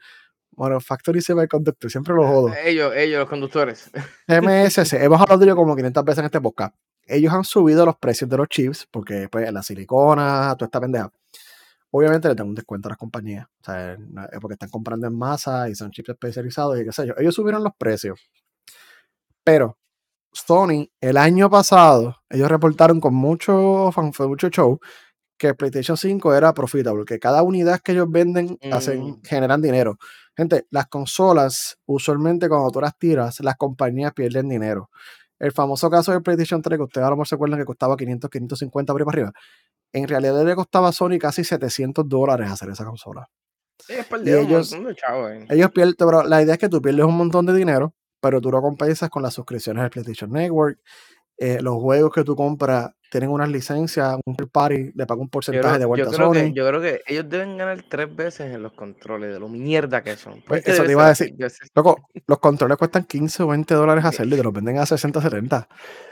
bueno, 0.50 0.80
Factory 0.80 1.20
Semiconductor, 1.20 1.90
siempre 1.90 2.14
lo 2.14 2.26
jodo. 2.26 2.54
Ellos, 2.64 2.92
ellos, 2.94 3.20
los 3.20 3.28
conductores. 3.28 3.90
TMSC, 4.26 4.94
hemos 5.02 5.20
hablado 5.20 5.38
de 5.38 5.46
ellos 5.46 5.56
como 5.56 5.74
500 5.74 6.04
veces 6.04 6.18
en 6.20 6.24
este 6.26 6.40
podcast. 6.40 6.74
Ellos 7.06 7.32
han 7.32 7.44
subido 7.44 7.84
los 7.84 7.96
precios 7.96 8.28
de 8.30 8.36
los 8.36 8.48
chips 8.48 8.86
porque 8.90 9.28
pues, 9.30 9.52
la 9.52 9.62
silicona, 9.62 10.54
toda 10.56 10.66
esta 10.66 10.80
pendeja. 10.80 11.10
Obviamente 11.96 12.28
le 12.28 12.34
dan 12.34 12.48
un 12.48 12.54
descuento 12.54 12.88
a 12.88 12.90
las 12.90 12.98
compañías, 12.98 13.46
o 13.46 13.64
sea, 13.64 13.94
es 13.94 14.40
porque 14.40 14.54
están 14.54 14.68
comprando 14.68 15.06
en 15.06 15.16
masa 15.16 15.68
y 15.70 15.74
son 15.74 15.90
chips 15.90 16.10
especializados 16.10 16.78
y 16.78 16.84
qué 16.84 16.92
sé 16.92 17.06
yo. 17.06 17.14
Ellos 17.16 17.34
subieron 17.34 17.64
los 17.64 17.72
precios. 17.78 18.20
Pero 19.42 19.78
Sony, 20.32 20.90
el 21.00 21.16
año 21.16 21.48
pasado, 21.48 22.16
ellos 22.28 22.50
reportaron 22.50 23.00
con 23.00 23.14
mucho 23.14 23.90
fue 23.92 24.28
mucho 24.28 24.50
show 24.50 24.78
que 25.38 25.54
PlayStation 25.54 25.96
5 25.96 26.34
era 26.34 26.52
profitable, 26.54 27.04
que 27.04 27.18
cada 27.18 27.42
unidad 27.42 27.80
que 27.80 27.92
ellos 27.92 28.06
venden 28.10 28.58
hacen, 28.72 29.02
mm. 29.02 29.22
generan 29.22 29.62
dinero. 29.62 29.98
Gente, 30.36 30.66
las 30.70 30.86
consolas, 30.88 31.78
usualmente 31.86 32.48
cuando 32.48 32.70
tú 32.70 32.80
las 32.80 32.98
tiras, 32.98 33.40
las 33.40 33.56
compañías 33.56 34.12
pierden 34.12 34.48
dinero. 34.48 34.90
El 35.38 35.52
famoso 35.52 35.90
caso 35.90 36.12
del 36.12 36.22
PlayStation 36.22 36.62
3, 36.62 36.78
que 36.78 36.84
ustedes 36.84 37.06
a 37.06 37.10
lo 37.10 37.16
mejor 37.16 37.28
se 37.28 37.34
acuerdan 37.34 37.58
que 37.58 37.66
costaba 37.66 37.96
500, 37.96 38.30
550 38.30 38.92
por 38.92 39.02
arriba. 39.02 39.32
En 39.96 40.08
realidad 40.08 40.44
le 40.44 40.54
costaba 40.54 40.88
a 40.88 40.92
Sony 40.92 41.18
casi 41.18 41.44
700 41.44 42.08
dólares 42.08 42.50
hacer 42.50 42.70
esa 42.70 42.84
consola. 42.84 43.28
ellos, 44.24 44.76
ellos 45.48 45.70
pierden, 45.70 45.94
pero 45.98 46.22
la 46.22 46.42
idea 46.42 46.54
es 46.54 46.60
que 46.60 46.68
tú 46.68 46.82
pierdes 46.82 47.04
un 47.04 47.16
montón 47.16 47.46
de 47.46 47.54
dinero 47.54 47.94
pero 48.20 48.40
tú 48.40 48.50
lo 48.50 48.60
compensas 48.60 49.08
con 49.08 49.22
las 49.22 49.34
suscripciones 49.34 49.84
al 49.84 49.90
PlayStation 49.90 50.32
Network. 50.32 50.80
Eh, 51.38 51.58
los 51.60 51.76
juegos 51.76 52.12
que 52.12 52.24
tú 52.24 52.34
compras 52.34 52.90
tienen 53.10 53.30
unas 53.30 53.48
licencias, 53.48 54.16
un 54.24 54.36
party, 54.36 54.92
le 54.94 55.06
paga 55.06 55.20
un 55.20 55.28
porcentaje 55.28 55.78
de 55.78 55.84
vuelta 55.84 56.10
yo 56.10 56.16
creo 56.16 56.32
Que, 56.32 56.52
yo 56.52 56.66
creo 56.66 56.80
que 56.80 57.02
ellos 57.06 57.28
deben 57.28 57.56
ganar 57.56 57.84
tres 57.88 58.14
veces 58.14 58.54
en 58.54 58.62
los 58.62 58.72
controles, 58.72 59.32
de 59.32 59.40
lo 59.40 59.48
mierda 59.48 60.02
que 60.02 60.16
son. 60.16 60.42
Pues 60.46 60.66
eso 60.66 60.84
te 60.84 60.92
iba 60.92 61.06
a 61.06 61.08
decir. 61.08 61.34
Loco, 61.74 62.08
los 62.26 62.38
controles 62.38 62.76
cuestan 62.76 63.04
15 63.04 63.42
o 63.42 63.48
20 63.48 63.74
dólares 63.74 64.04
hacerlo 64.04 64.34
y 64.34 64.38
te 64.38 64.44
los 64.44 64.52
venden 64.52 64.78
a 64.78 64.86
60, 64.86 65.20
70. 65.20 65.68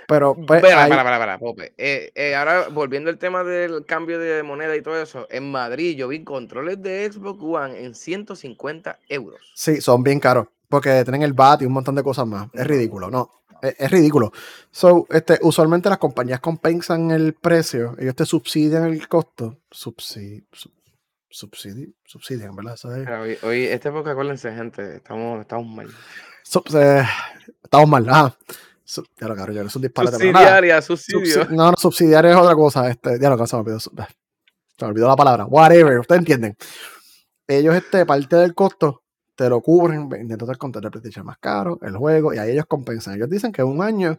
Pero, 0.06 0.34
pues, 0.34 0.60
para, 0.60 0.88
para, 0.88 1.02
para, 1.02 1.18
para, 1.18 1.38
Pope. 1.38 1.72
Eh, 1.78 2.12
eh, 2.14 2.34
ahora, 2.34 2.68
volviendo 2.68 3.08
al 3.10 3.18
tema 3.18 3.42
del 3.42 3.86
cambio 3.86 4.18
de 4.18 4.42
moneda 4.42 4.76
y 4.76 4.82
todo 4.82 5.00
eso, 5.00 5.26
en 5.30 5.50
Madrid 5.50 5.96
yo 5.96 6.08
vi 6.08 6.24
controles 6.24 6.82
de 6.82 7.10
Xbox 7.10 7.42
One 7.42 7.84
en 7.84 7.94
150 7.94 8.98
euros. 9.08 9.52
Sí, 9.54 9.80
son 9.80 10.02
bien 10.02 10.20
caros 10.20 10.48
porque 10.74 11.04
tienen 11.04 11.22
el 11.22 11.34
BAT 11.34 11.62
y 11.62 11.66
un 11.66 11.72
montón 11.72 11.94
de 11.94 12.02
cosas 12.02 12.26
más. 12.26 12.48
Es 12.52 12.66
ridículo, 12.66 13.08
no. 13.08 13.43
Es, 13.64 13.90
ridículo. 13.90 14.32
So, 14.70 15.06
este, 15.10 15.38
usualmente 15.42 15.88
las 15.88 15.98
compañías 15.98 16.40
compensan 16.40 17.10
el 17.10 17.34
precio, 17.34 17.96
ellos 17.98 18.14
te 18.14 18.26
subsidian 18.26 18.84
el 18.84 19.08
costo. 19.08 19.58
Subsidi, 19.70 20.46
subsidian, 22.04 22.54
¿verdad? 22.54 22.78
hoy, 23.42 23.64
esta 23.64 23.88
época, 23.88 24.12
acuérdense, 24.12 24.52
gente, 24.54 24.96
estamos, 24.96 25.40
estamos 25.40 25.66
mal. 25.66 25.88
Eh, 25.88 27.04
estamos 27.62 27.88
mal, 27.88 28.06
ah. 28.08 28.36
ya 29.18 29.28
lo 29.28 29.52
ya 29.52 29.62
es 29.62 29.76
un 29.76 29.82
disparate. 29.82 30.16
Subsidiaria, 30.16 30.82
subsidio. 30.82 31.46
no, 31.50 31.70
no, 31.70 31.76
subsidiaria 31.76 32.30
es 32.32 32.36
otra 32.36 32.54
cosa. 32.54 32.88
Este, 32.88 33.18
ya 33.18 33.30
lo 33.30 33.46
se 33.46 33.56
me 33.56 33.62
olvidó. 33.62 33.80
Se 33.80 33.90
me 33.90 34.86
olvidó 34.86 35.08
la 35.08 35.16
palabra. 35.16 35.46
Whatever, 35.46 36.00
ustedes 36.00 36.20
entienden. 36.20 36.56
Ellos, 37.48 37.74
este, 37.74 38.06
parte 38.06 38.36
del 38.36 38.54
costo 38.54 39.03
te 39.36 39.48
lo 39.48 39.60
cubren, 39.60 40.08
control 40.58 40.84
de 40.84 40.90
PlayStation 40.90 41.26
más 41.26 41.38
caro, 41.38 41.78
el 41.82 41.96
juego, 41.96 42.34
y 42.34 42.38
ahí 42.38 42.52
ellos 42.52 42.66
compensan. 42.66 43.14
Ellos 43.16 43.28
dicen 43.30 43.52
que 43.52 43.62
un 43.62 43.82
año 43.82 44.18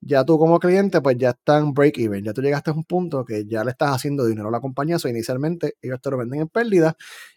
ya 0.00 0.24
tú 0.24 0.38
como 0.38 0.58
cliente 0.58 1.00
pues 1.00 1.16
ya 1.18 1.30
están 1.30 1.72
break 1.72 1.98
even, 1.98 2.24
ya 2.24 2.32
tú 2.32 2.42
llegaste 2.42 2.70
a 2.70 2.74
un 2.74 2.84
punto 2.84 3.24
que 3.24 3.46
ya 3.46 3.64
le 3.64 3.70
estás 3.70 3.90
haciendo 3.94 4.26
dinero 4.26 4.48
a 4.48 4.50
la 4.50 4.60
compañía, 4.60 4.96
o 5.02 5.08
inicialmente 5.08 5.76
ellos 5.82 6.00
te 6.00 6.10
lo 6.10 6.18
venden 6.18 6.40
en 6.42 6.48
pérdida 6.48 6.96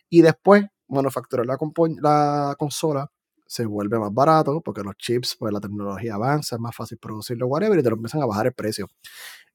y 0.10 0.22
después 0.22 0.66
manufacturar 0.88 1.46
la, 1.46 1.58
la 2.02 2.56
consola 2.58 3.10
se 3.46 3.66
vuelve 3.66 3.98
más 4.00 4.14
barato 4.14 4.62
porque 4.62 4.84
los 4.84 4.96
chips, 4.98 5.36
pues 5.40 5.54
la 5.54 5.60
tecnología 5.62 6.16
avanza, 6.16 6.58
es 6.58 6.62
más 6.62 6.76
fácil 6.76 6.98
producirlo, 6.98 7.48
whatever, 7.48 7.80
y 7.80 7.84
te 7.84 7.90
lo 7.90 7.96
empiezan 7.96 8.22
a 8.22 8.26
bajar 8.26 8.48
el 8.48 8.54
precio. 8.54 8.88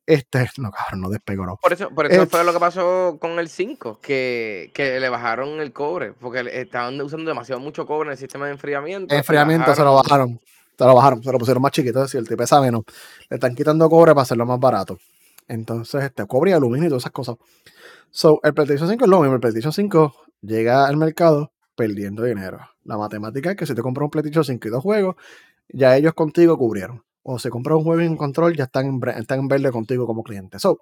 Este, 0.07 0.49
no, 0.59 0.71
cabrón, 0.71 1.01
no 1.01 1.11
despegó, 1.11 1.47
no. 1.47 1.57
Por 1.57 1.73
eso, 1.73 1.91
por 1.91 2.07
eso 2.07 2.27
fue 2.27 2.45
lo 2.45 2.53
que 2.53 2.61
pasó 2.61 3.19
con 3.21 3.39
el 3.39 3.49
5, 3.49 4.01
que, 4.01 4.71
que, 4.75 4.99
le 5.01 5.09
bajaron 5.09 5.61
el 5.61 5.73
cobre, 5.73 6.13
porque 6.13 6.45
estaban 6.53 7.01
usando 7.01 7.31
demasiado 7.31 7.61
mucho 7.61 7.87
cobre 7.87 8.09
en 8.09 8.13
el 8.13 8.19
sistema 8.19 8.47
de 8.47 8.53
enfriamiento. 8.53 9.15
Enfriamiento 9.15 9.75
se 9.75 9.83
lo 9.83 9.95
bajaron, 9.95 10.41
se 10.77 10.85
lo 10.85 10.95
bajaron, 10.95 11.23
se 11.23 11.33
lo 11.33 11.39
pusieron 11.39 11.63
más 11.63 11.73
chiquito, 11.73 12.03
es 12.03 12.13
decir, 12.13 12.27
el 12.29 12.37
pesa 12.37 12.61
menos. 12.61 12.83
Le 13.29 13.37
están 13.37 13.55
quitando 13.55 13.89
cobre 13.89 14.13
para 14.13 14.23
hacerlo 14.23 14.47
más 14.47 14.59
barato. 14.59 14.99
Entonces, 15.49 16.05
este, 16.05 16.27
cobre 16.27 16.51
y 16.53 16.55
aluminio 16.55 16.87
y 16.87 16.89
todas 16.89 17.03
esas 17.03 17.13
cosas. 17.13 17.37
So, 18.11 18.41
el 18.43 18.55
PlayStation 18.55 18.89
5 18.89 19.05
es 19.05 19.11
lo 19.11 19.21
mismo. 19.21 19.35
El 19.35 19.41
PlayStation 19.41 19.73
5 19.73 20.15
llega 20.43 20.87
al 20.87 20.97
mercado 20.97 21.53
perdiendo 21.75 22.25
dinero. 22.25 22.61
La 22.85 22.97
matemática 22.97 23.51
es 23.51 23.57
que 23.57 23.67
si 23.67 23.75
te 23.75 23.83
compras 23.83 24.05
un 24.05 24.11
PlayStation 24.11 24.45
5 24.45 24.69
y 24.69 24.71
dos 24.71 24.83
juegos, 24.83 25.17
ya 25.69 25.97
ellos 25.97 26.15
contigo 26.15 26.57
cubrieron. 26.59 27.03
O 27.23 27.39
se 27.39 27.51
compra 27.51 27.77
un 27.77 27.85
juego 27.85 28.03
en 28.03 28.17
control, 28.17 28.57
ya 28.57 28.65
están 28.65 28.87
en, 28.87 29.01
están 29.17 29.41
en 29.41 29.49
verde 29.49 29.71
contigo 29.71 30.07
como 30.07 30.23
cliente. 30.23 30.59
So, 30.59 30.81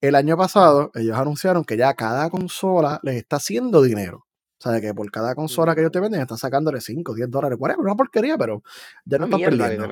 el 0.00 0.14
año 0.14 0.36
pasado, 0.36 0.90
ellos 0.94 1.16
anunciaron 1.16 1.64
que 1.64 1.76
ya 1.76 1.94
cada 1.94 2.28
consola 2.30 3.00
les 3.02 3.16
está 3.16 3.36
haciendo 3.36 3.82
dinero. 3.82 4.26
O 4.58 4.70
sea, 4.70 4.80
que 4.80 4.94
por 4.94 5.10
cada 5.10 5.34
consola 5.34 5.74
que 5.74 5.80
ellos 5.80 5.92
te 5.92 6.00
venden, 6.00 6.20
están 6.20 6.38
sacándole 6.38 6.80
5, 6.80 7.14
10 7.14 7.30
dólares, 7.30 7.58
whatever, 7.60 7.84
una 7.84 7.94
porquería, 7.94 8.38
pero 8.38 8.62
ya 9.04 9.18
no 9.18 9.24
están 9.26 9.40
perdiendo. 9.40 9.88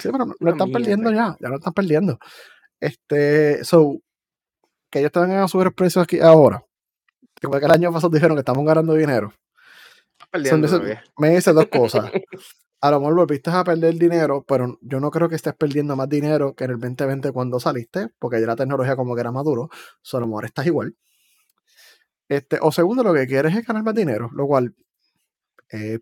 Sí, 0.00 0.08
pero 0.10 0.26
no, 0.38 0.50
están 0.50 0.72
perdiendo 0.72 1.12
ya, 1.12 1.36
ya 1.40 1.48
no 1.48 1.56
están 1.56 1.72
perdiendo. 1.72 2.18
Este, 2.80 3.62
so, 3.64 4.00
que 4.90 5.00
ellos 5.00 5.12
van 5.14 5.30
a 5.32 5.48
subir 5.48 5.68
el 5.68 5.74
precio 5.74 6.02
aquí 6.02 6.18
ahora. 6.20 6.64
Que 7.34 7.46
el 7.46 7.70
año 7.70 7.92
pasado 7.92 8.10
dijeron 8.10 8.36
que 8.36 8.40
estamos 8.40 8.64
ganando 8.64 8.94
dinero. 8.94 9.32
me 11.18 11.30
dice 11.30 11.52
dos 11.52 11.66
cosas. 11.66 12.10
A 12.86 12.90
lo 12.92 13.00
mejor 13.00 13.16
volviste 13.16 13.50
a 13.50 13.64
perder 13.64 13.96
dinero, 13.96 14.44
pero 14.46 14.78
yo 14.80 15.00
no 15.00 15.10
creo 15.10 15.28
que 15.28 15.34
estés 15.34 15.54
perdiendo 15.54 15.96
más 15.96 16.08
dinero 16.08 16.54
que 16.54 16.64
en 16.66 16.70
el 16.70 16.78
2020 16.78 17.32
cuando 17.32 17.58
saliste, 17.58 18.10
porque 18.20 18.40
ya 18.40 18.46
la 18.46 18.54
tecnología 18.54 18.94
como 18.94 19.16
que 19.16 19.22
era 19.22 19.32
maduro. 19.32 19.70
Solo 20.02 20.22
a 20.22 20.26
lo 20.26 20.28
mejor 20.28 20.44
estás 20.44 20.66
igual. 20.66 20.94
Este, 22.28 22.58
o 22.62 22.70
segundo, 22.70 23.02
lo 23.02 23.12
que 23.12 23.26
quieres 23.26 23.56
es 23.56 23.66
ganar 23.66 23.82
más 23.82 23.94
dinero, 23.94 24.30
lo 24.32 24.46
cual 24.46 24.74
eh, 25.72 26.00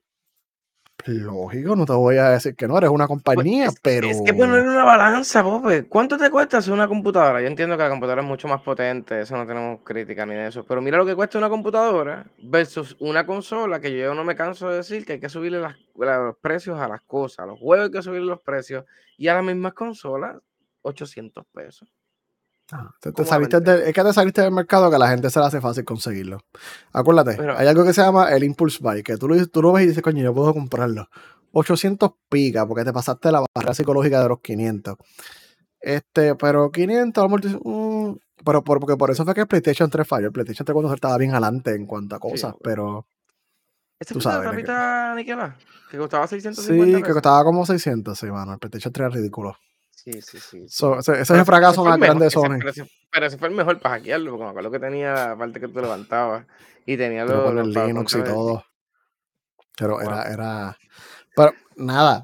Lógico, 1.06 1.76
no 1.76 1.84
te 1.84 1.92
voy 1.92 2.16
a 2.16 2.30
decir 2.30 2.56
que 2.56 2.66
no, 2.66 2.78
eres 2.78 2.88
una 2.88 3.06
pues, 3.06 3.22
compañía, 3.22 3.68
pero. 3.82 4.08
Es 4.08 4.22
que 4.22 4.32
poner 4.32 4.62
una 4.62 4.84
balanza, 4.84 5.42
Bobe. 5.42 5.86
¿Cuánto 5.86 6.16
te 6.16 6.30
cuesta 6.30 6.58
hacer 6.58 6.72
una 6.72 6.88
computadora? 6.88 7.42
Yo 7.42 7.46
entiendo 7.46 7.76
que 7.76 7.82
la 7.82 7.90
computadora 7.90 8.22
es 8.22 8.28
mucho 8.28 8.48
más 8.48 8.62
potente, 8.62 9.20
eso 9.20 9.36
no 9.36 9.46
tenemos 9.46 9.80
crítica 9.84 10.24
ni 10.24 10.34
de 10.34 10.48
eso. 10.48 10.64
Pero 10.64 10.80
mira 10.80 10.96
lo 10.96 11.04
que 11.04 11.14
cuesta 11.14 11.36
una 11.36 11.50
computadora 11.50 12.26
versus 12.38 12.96
una 13.00 13.26
consola, 13.26 13.80
que 13.80 13.94
yo 13.96 14.14
no 14.14 14.24
me 14.24 14.34
canso 14.34 14.70
de 14.70 14.76
decir 14.76 15.04
que 15.04 15.14
hay 15.14 15.20
que 15.20 15.28
subirle 15.28 15.60
los 15.60 16.36
precios 16.40 16.80
a 16.80 16.88
las 16.88 17.02
cosas. 17.02 17.40
A 17.40 17.46
los 17.46 17.58
juegos 17.58 17.86
hay 17.86 17.92
que 17.92 18.02
subirle 18.02 18.26
los 18.26 18.40
precios. 18.40 18.84
Y 19.18 19.28
a 19.28 19.34
las 19.34 19.44
mismas 19.44 19.74
consolas, 19.74 20.36
800 20.82 21.44
pesos. 21.52 21.88
Ah, 22.72 22.90
es 22.98 23.12
que 23.92 24.02
te 24.02 24.12
saliste 24.12 24.40
del 24.40 24.52
mercado 24.52 24.88
que 24.88 24.96
a 24.96 24.98
la 24.98 25.08
gente 25.08 25.28
se 25.28 25.38
le 25.38 25.46
hace 25.46 25.60
fácil 25.60 25.84
conseguirlo. 25.84 26.38
Acuérdate, 26.92 27.38
hay 27.56 27.68
algo 27.68 27.84
que 27.84 27.92
se 27.92 28.00
llama 28.00 28.30
el 28.30 28.42
impulse 28.42 28.78
buy, 28.80 29.02
que 29.02 29.16
tú 29.16 29.28
lo, 29.28 29.46
tú 29.48 29.60
lo 29.60 29.72
ves 29.72 29.84
y 29.84 29.88
dices, 29.88 30.02
coño, 30.02 30.22
yo 30.22 30.34
puedo 30.34 30.54
comprarlo. 30.54 31.08
800 31.52 32.10
pica, 32.28 32.66
porque 32.66 32.84
te 32.84 32.92
pasaste 32.92 33.30
la 33.30 33.44
barrera 33.54 33.74
psicológica 33.74 34.22
de 34.22 34.28
los 34.28 34.40
500. 34.40 34.96
Este, 35.80 36.34
pero 36.34 36.70
500, 36.70 37.22
a 37.22 37.28
mm, 37.28 38.16
pero 38.44 38.64
porque 38.64 38.96
por 38.96 39.10
eso 39.10 39.24
fue 39.24 39.34
que 39.34 39.42
el 39.42 39.46
PlayStation 39.46 39.90
3 39.90 40.08
falló. 40.08 40.26
El 40.26 40.32
PlayStation 40.32 40.64
3 40.64 40.72
cuando 40.72 40.94
estaba 40.94 41.18
bien 41.18 41.32
adelante 41.32 41.74
en 41.74 41.86
cuanto 41.86 42.16
a 42.16 42.18
cosas, 42.18 42.54
pero. 42.62 43.06
¿Este 44.00 44.18
fue 44.18 44.32
la 44.32 44.42
tapita 44.42 45.14
Niquela? 45.14 45.56
Que 45.90 45.98
costaba 45.98 46.26
650 46.26 46.98
Sí, 46.98 47.02
que 47.04 47.12
costaba 47.12 47.44
como 47.44 47.64
600, 47.64 48.18
sí, 48.18 48.26
mano. 48.26 48.54
El 48.54 48.58
PlayStation 48.58 48.92
3 48.92 49.08
es 49.08 49.14
ridículo. 49.14 49.56
Sí, 50.04 50.20
sí, 50.20 50.38
sí. 50.38 50.64
ese, 50.64 51.20
es 51.22 51.30
el 51.30 51.46
fracaso 51.46 51.82
más 51.82 51.98
grande 51.98 52.26
de 52.26 52.30
Sony. 52.30 52.58
pero, 53.10 53.26
ese, 53.26 53.38
fue 53.38 53.48
el 53.48 53.54
mejor 53.54 53.80
para 53.80 53.94
hackearlo, 53.94 54.32
porque 54.32 54.44
me 54.44 54.50
acuerdo 54.50 54.70
que 54.70 54.78
tenía 54.78 55.14
la 55.14 55.38
parte 55.38 55.60
que 55.60 55.68
tú 55.68 55.80
levantabas 55.80 56.46
y 56.84 56.98
tenía 56.98 57.24
los, 57.24 57.42
con 57.42 57.58
el 57.58 57.70
Linux 57.72 58.14
y 58.14 58.22
todo. 58.22 58.66
Pero 59.78 60.02
era, 60.02 60.30
era. 60.30 60.76
Pero 61.34 61.54
nada, 61.76 62.22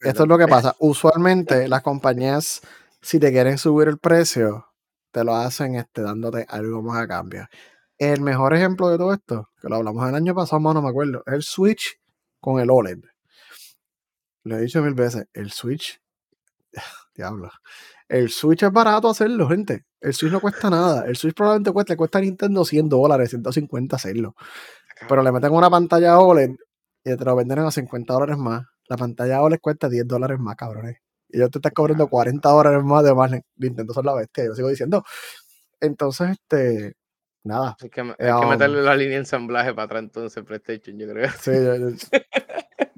esto 0.00 0.22
es 0.22 0.28
lo 0.28 0.38
que 0.38 0.48
pasa. 0.48 0.74
Usualmente 0.78 1.68
las 1.68 1.82
compañías, 1.82 2.62
si 3.02 3.20
te 3.20 3.30
quieren 3.30 3.58
subir 3.58 3.88
el 3.88 3.98
precio, 3.98 4.66
te 5.10 5.22
lo 5.22 5.34
hacen 5.34 5.74
este, 5.74 6.00
dándote 6.00 6.46
algo 6.48 6.80
más 6.80 7.02
a 7.02 7.06
cambio. 7.06 7.46
El 7.98 8.22
mejor 8.22 8.54
ejemplo 8.54 8.88
de 8.88 8.96
todo 8.96 9.12
esto, 9.12 9.50
que 9.60 9.68
lo 9.68 9.76
hablamos 9.76 10.08
el 10.08 10.14
año 10.14 10.34
pasado, 10.34 10.60
no 10.60 10.80
me 10.80 10.88
acuerdo, 10.88 11.22
es 11.26 11.34
el 11.34 11.42
Switch 11.42 12.00
con 12.40 12.58
el 12.58 12.70
OLED. 12.70 13.00
Lo 14.44 14.56
he 14.56 14.62
dicho 14.62 14.80
mil 14.80 14.94
veces, 14.94 15.26
el 15.34 15.50
Switch 15.50 16.00
Diablo. 17.18 17.50
El 18.08 18.30
Switch 18.30 18.62
es 18.62 18.72
barato 18.72 19.10
hacerlo, 19.10 19.48
gente. 19.48 19.84
El 20.00 20.14
Switch 20.14 20.32
no 20.32 20.40
cuesta 20.40 20.70
nada. 20.70 21.04
El 21.04 21.16
Switch 21.16 21.34
probablemente 21.34 21.72
cuesta, 21.72 21.92
le 21.92 21.96
cuesta 21.96 22.18
a 22.18 22.20
Nintendo 22.22 22.64
100 22.64 22.88
dólares, 22.88 23.30
150 23.30 23.96
hacerlo. 23.96 24.34
Pero 25.08 25.22
le 25.22 25.32
meten 25.32 25.52
una 25.52 25.68
pantalla 25.68 26.18
OLED 26.18 26.50
y 27.04 27.16
te 27.16 27.24
lo 27.24 27.36
venden 27.36 27.58
a 27.58 27.70
50 27.70 28.12
dólares 28.12 28.38
más. 28.38 28.64
La 28.88 28.96
pantalla 28.96 29.42
OLED 29.42 29.58
cuesta 29.60 29.88
10 29.88 30.06
dólares 30.06 30.38
más, 30.38 30.56
cabrones. 30.56 30.98
Y 31.28 31.38
ellos 31.38 31.50
te 31.50 31.58
están 31.58 31.72
cobrando 31.72 32.08
40 32.08 32.48
dólares 32.48 32.84
más 32.84 33.04
de 33.04 33.14
más. 33.14 33.32
Nintendo 33.56 33.92
son 33.92 34.06
la 34.06 34.14
bestia, 34.14 34.44
yo 34.44 34.54
sigo 34.54 34.68
diciendo. 34.68 35.02
Entonces, 35.80 36.30
este, 36.30 36.94
nada. 37.44 37.76
Hay 37.82 37.90
que, 37.90 38.00
hay 38.00 38.14
que 38.16 38.32
um, 38.32 38.48
meterle 38.48 38.82
la 38.82 38.94
línea 38.94 39.14
de 39.14 39.18
ensamblaje 39.18 39.74
para 39.74 39.84
atrás 39.84 40.02
entonces 40.04 40.44
PlayStation, 40.44 40.96
yo 40.96 41.08
creo. 41.08 41.30
Sí, 41.38 41.52
yo, 41.52 41.76
yo 41.76 41.88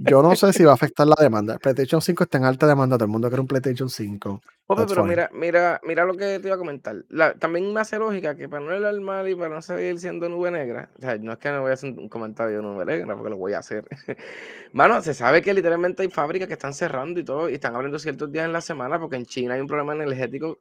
no 0.01 0.35
sé 0.37 0.53
si 0.53 0.65
va 0.65 0.73
a 0.73 0.75
afectar 0.75 1.07
la 1.07 1.17
demanda. 1.19 1.55
El 1.55 1.61
PlayStation 1.61 2.01
5 2.01 2.25
está 2.25 2.39
en 2.39 2.45
alta 2.45 2.67
demanda, 2.67 2.97
todo 2.97 3.05
el 3.05 3.11
mundo 3.11 3.29
quiere 3.29 3.43
un 3.43 3.47
PlayStation 3.47 3.89
5. 3.89 4.41
pero 4.89 5.05
mira, 5.05 5.31
mira, 5.33 5.81
mira 5.85 6.05
lo 6.05 6.15
que 6.15 6.39
te 6.39 6.49
iba 6.49 6.55
a 6.55 6.59
comentar. 6.59 6.97
también 7.39 7.73
me 7.73 7.81
hace 7.81 7.99
lógica 7.99 8.35
que 8.35 8.49
para 8.49 8.65
no 8.65 8.77
ir 8.77 8.85
al 8.85 9.01
mal 9.01 9.29
y 9.29 9.35
para 9.35 9.55
no 9.55 9.63
seguir 9.63 9.99
siendo 9.99 10.29
nube 10.29 10.51
negra, 10.51 10.91
o 10.99 11.01
sea, 11.01 11.19
no 11.19 11.33
es 11.33 11.39
que 11.39 11.51
no 11.51 11.63
voy 11.63 11.71
a 11.71 11.75
hacer 11.75 11.93
un 11.93 12.09
comentario 12.09 12.57
de 12.57 12.63
nube 12.63 12.85
negra, 12.85 13.15
porque 13.15 13.31
lo 13.31 13.37
voy 13.37 13.53
a 13.53 13.59
hacer. 13.59 13.85
Mano, 14.73 15.03
se 15.03 15.15
sabe 15.15 15.43
que 15.43 15.53
literalmente 15.53 16.03
hay 16.03 16.09
fábricas 16.09 16.49
que 16.49 16.55
están 16.55 16.73
cerrando 16.73 17.21
y 17.21 17.25
todo, 17.25 17.51
y 17.51 17.55
están 17.55 17.75
abriendo 17.75 17.99
ciertos 17.99 18.33
días 18.33 18.47
en 18.47 18.53
la 18.53 18.61
semana, 18.61 18.99
porque 18.99 19.17
en 19.17 19.27
China 19.27 19.55
hay 19.55 19.61
un 19.61 19.67
problema 19.67 19.93
energético 19.95 20.59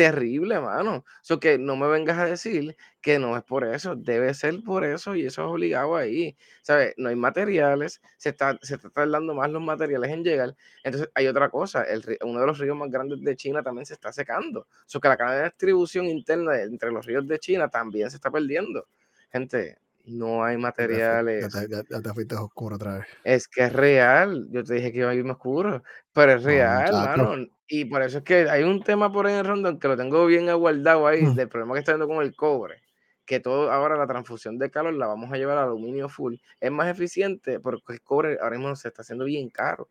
terrible, 0.00 0.58
mano. 0.60 1.04
Eso 1.22 1.38
que 1.38 1.58
no 1.58 1.76
me 1.76 1.86
vengas 1.86 2.16
a 2.16 2.24
decir 2.24 2.74
que 3.02 3.18
no 3.18 3.36
es 3.36 3.42
por 3.44 3.64
eso, 3.64 3.94
debe 3.96 4.32
ser 4.32 4.62
por 4.64 4.82
eso 4.82 5.14
y 5.14 5.26
eso 5.26 5.42
es 5.42 5.50
obligado 5.50 5.94
ahí. 5.94 6.38
¿Sabes? 6.62 6.94
No 6.96 7.10
hay 7.10 7.16
materiales, 7.16 8.00
se 8.16 8.30
está, 8.30 8.58
se 8.62 8.76
está 8.76 8.88
tardando 8.88 9.34
más 9.34 9.50
los 9.50 9.60
materiales 9.60 10.10
en 10.10 10.24
llegar. 10.24 10.56
Entonces 10.84 11.10
hay 11.14 11.26
otra 11.26 11.50
cosa, 11.50 11.82
el, 11.82 12.02
uno 12.22 12.40
de 12.40 12.46
los 12.46 12.58
ríos 12.58 12.78
más 12.78 12.90
grandes 12.90 13.20
de 13.20 13.36
China 13.36 13.62
también 13.62 13.84
se 13.84 13.92
está 13.92 14.10
secando. 14.10 14.66
Eso 14.88 15.00
que 15.00 15.08
la 15.08 15.18
cadena 15.18 15.42
de 15.42 15.50
distribución 15.50 16.06
interna 16.06 16.58
entre 16.62 16.90
los 16.90 17.04
ríos 17.04 17.28
de 17.28 17.38
China 17.38 17.68
también 17.68 18.10
se 18.10 18.16
está 18.16 18.30
perdiendo. 18.30 18.86
Gente, 19.30 19.76
no 20.06 20.44
hay 20.44 20.56
materiales. 20.56 21.52
Ya 21.68 21.82
te, 21.82 22.14
fuiste 22.14 22.34
oscuro 22.34 22.76
otra 22.76 22.98
vez. 22.98 23.06
Es 23.24 23.48
que 23.48 23.64
es 23.64 23.72
real. 23.72 24.48
Yo 24.50 24.64
te 24.64 24.74
dije 24.74 24.92
que 24.92 24.98
iba 24.98 25.10
a 25.10 25.14
irme 25.14 25.32
oscuro, 25.32 25.82
pero 26.12 26.32
es 26.32 26.42
real, 26.42 26.92
mano. 26.92 27.46
Y 27.68 27.84
por 27.84 28.02
eso 28.02 28.18
es 28.18 28.24
que 28.24 28.50
hay 28.50 28.64
un 28.64 28.82
tema 28.82 29.12
por 29.12 29.26
ahí 29.26 29.34
en 29.34 29.44
Rondon 29.44 29.78
que 29.78 29.88
lo 29.88 29.96
tengo 29.96 30.26
bien 30.26 30.48
aguardado 30.48 31.06
ahí, 31.06 31.22
mm. 31.22 31.34
del 31.34 31.48
problema 31.48 31.74
que 31.74 31.80
está 31.80 31.92
teniendo 31.92 32.12
con 32.12 32.24
el 32.24 32.34
cobre. 32.34 32.82
Que 33.24 33.38
todo 33.38 33.70
ahora 33.70 33.96
la 33.96 34.08
transfusión 34.08 34.58
de 34.58 34.70
calor 34.70 34.94
la 34.94 35.06
vamos 35.06 35.32
a 35.32 35.36
llevar 35.36 35.56
a 35.58 35.62
aluminio 35.62 36.08
full. 36.08 36.34
Es 36.58 36.70
más 36.72 36.88
eficiente 36.88 37.60
porque 37.60 37.92
el 37.92 38.02
cobre 38.02 38.38
ahora 38.42 38.58
mismo 38.58 38.74
se 38.74 38.88
está 38.88 39.02
haciendo 39.02 39.24
bien 39.24 39.50
caro. 39.50 39.88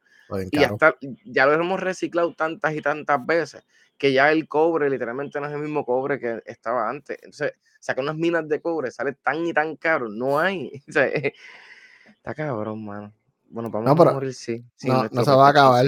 Y 0.51 0.63
hasta, 0.63 0.95
ya 1.25 1.45
lo 1.45 1.53
hemos 1.53 1.79
reciclado 1.79 2.35
tantas 2.35 2.75
y 2.75 2.81
tantas 2.81 3.25
veces 3.25 3.63
que 3.99 4.13
ya 4.13 4.31
el 4.31 4.47
cobre 4.47 4.89
literalmente 4.89 5.39
no 5.39 5.47
es 5.47 5.53
el 5.53 5.59
mismo 5.59 5.85
cobre 5.85 6.19
que 6.19 6.41
estaba 6.45 6.89
antes. 6.89 7.17
Entonces, 7.21 7.53
sacar 7.79 8.03
unas 8.03 8.15
minas 8.15 8.47
de 8.47 8.61
cobre 8.61 8.89
sale 8.89 9.13
tan 9.13 9.45
y 9.45 9.53
tan 9.53 9.75
caro. 9.75 10.07
No 10.09 10.39
hay. 10.39 10.81
está 10.87 12.33
cabrón, 12.33 12.85
mano. 12.85 13.13
Bueno, 13.49 13.69
vamos 13.69 13.89
a 13.89 14.13
morir, 14.13 14.33
sí. 14.33 14.63
no, 14.83 15.07
no 15.11 15.25
se 15.25 15.31
va 15.31 15.47
a 15.47 15.49
acabar. 15.49 15.85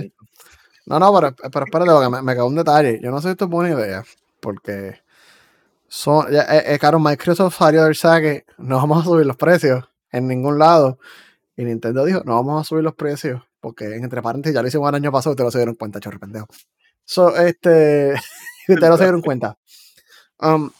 No, 0.85 0.99
no, 0.99 1.13
pero, 1.13 1.35
pero 1.51 1.65
espérate, 1.65 1.91
porque 1.91 2.09
me, 2.09 2.21
me 2.21 2.33
quedó 2.33 2.47
un 2.47 2.55
detalle. 2.55 2.99
Yo 3.01 3.11
no 3.11 3.21
sé 3.21 3.29
si 3.29 3.31
esto 3.31 3.45
es 3.45 3.51
buena 3.51 3.79
idea, 3.79 4.03
porque 4.39 4.99
son, 5.87 6.31
ya, 6.31 6.41
eh, 6.43 6.73
eh, 6.73 6.79
claro, 6.79 6.99
Microsoft 6.99 7.57
salió 7.57 7.83
del 7.83 7.95
saque, 7.95 8.45
no 8.57 8.77
vamos 8.77 9.01
a 9.01 9.03
subir 9.03 9.25
los 9.25 9.37
precios 9.37 9.85
en 10.11 10.27
ningún 10.27 10.57
lado. 10.57 10.97
Y 11.55 11.63
Nintendo 11.63 12.03
dijo, 12.03 12.23
no 12.25 12.35
vamos 12.35 12.61
a 12.61 12.63
subir 12.63 12.83
los 12.83 12.95
precios, 12.95 13.41
porque 13.59 13.95
entre 13.95 14.21
paréntesis 14.21 14.55
ya 14.55 14.61
lo 14.63 14.67
hicimos 14.67 14.89
el 14.89 14.95
año 14.95 15.11
pasado 15.11 15.31
y 15.31 15.33
ustedes 15.33 15.45
no 15.45 15.51
se 15.51 15.57
dieron 15.59 15.75
cuenta, 15.75 15.99
chorro 15.99 16.19
pendejo. 16.19 16.47
So, 17.05 17.35
este, 17.35 18.13
ustedes 18.67 18.89
no 18.89 18.97
se 18.97 19.03
dieron 19.03 19.21
cuenta. 19.21 19.57
Um, 20.39 20.71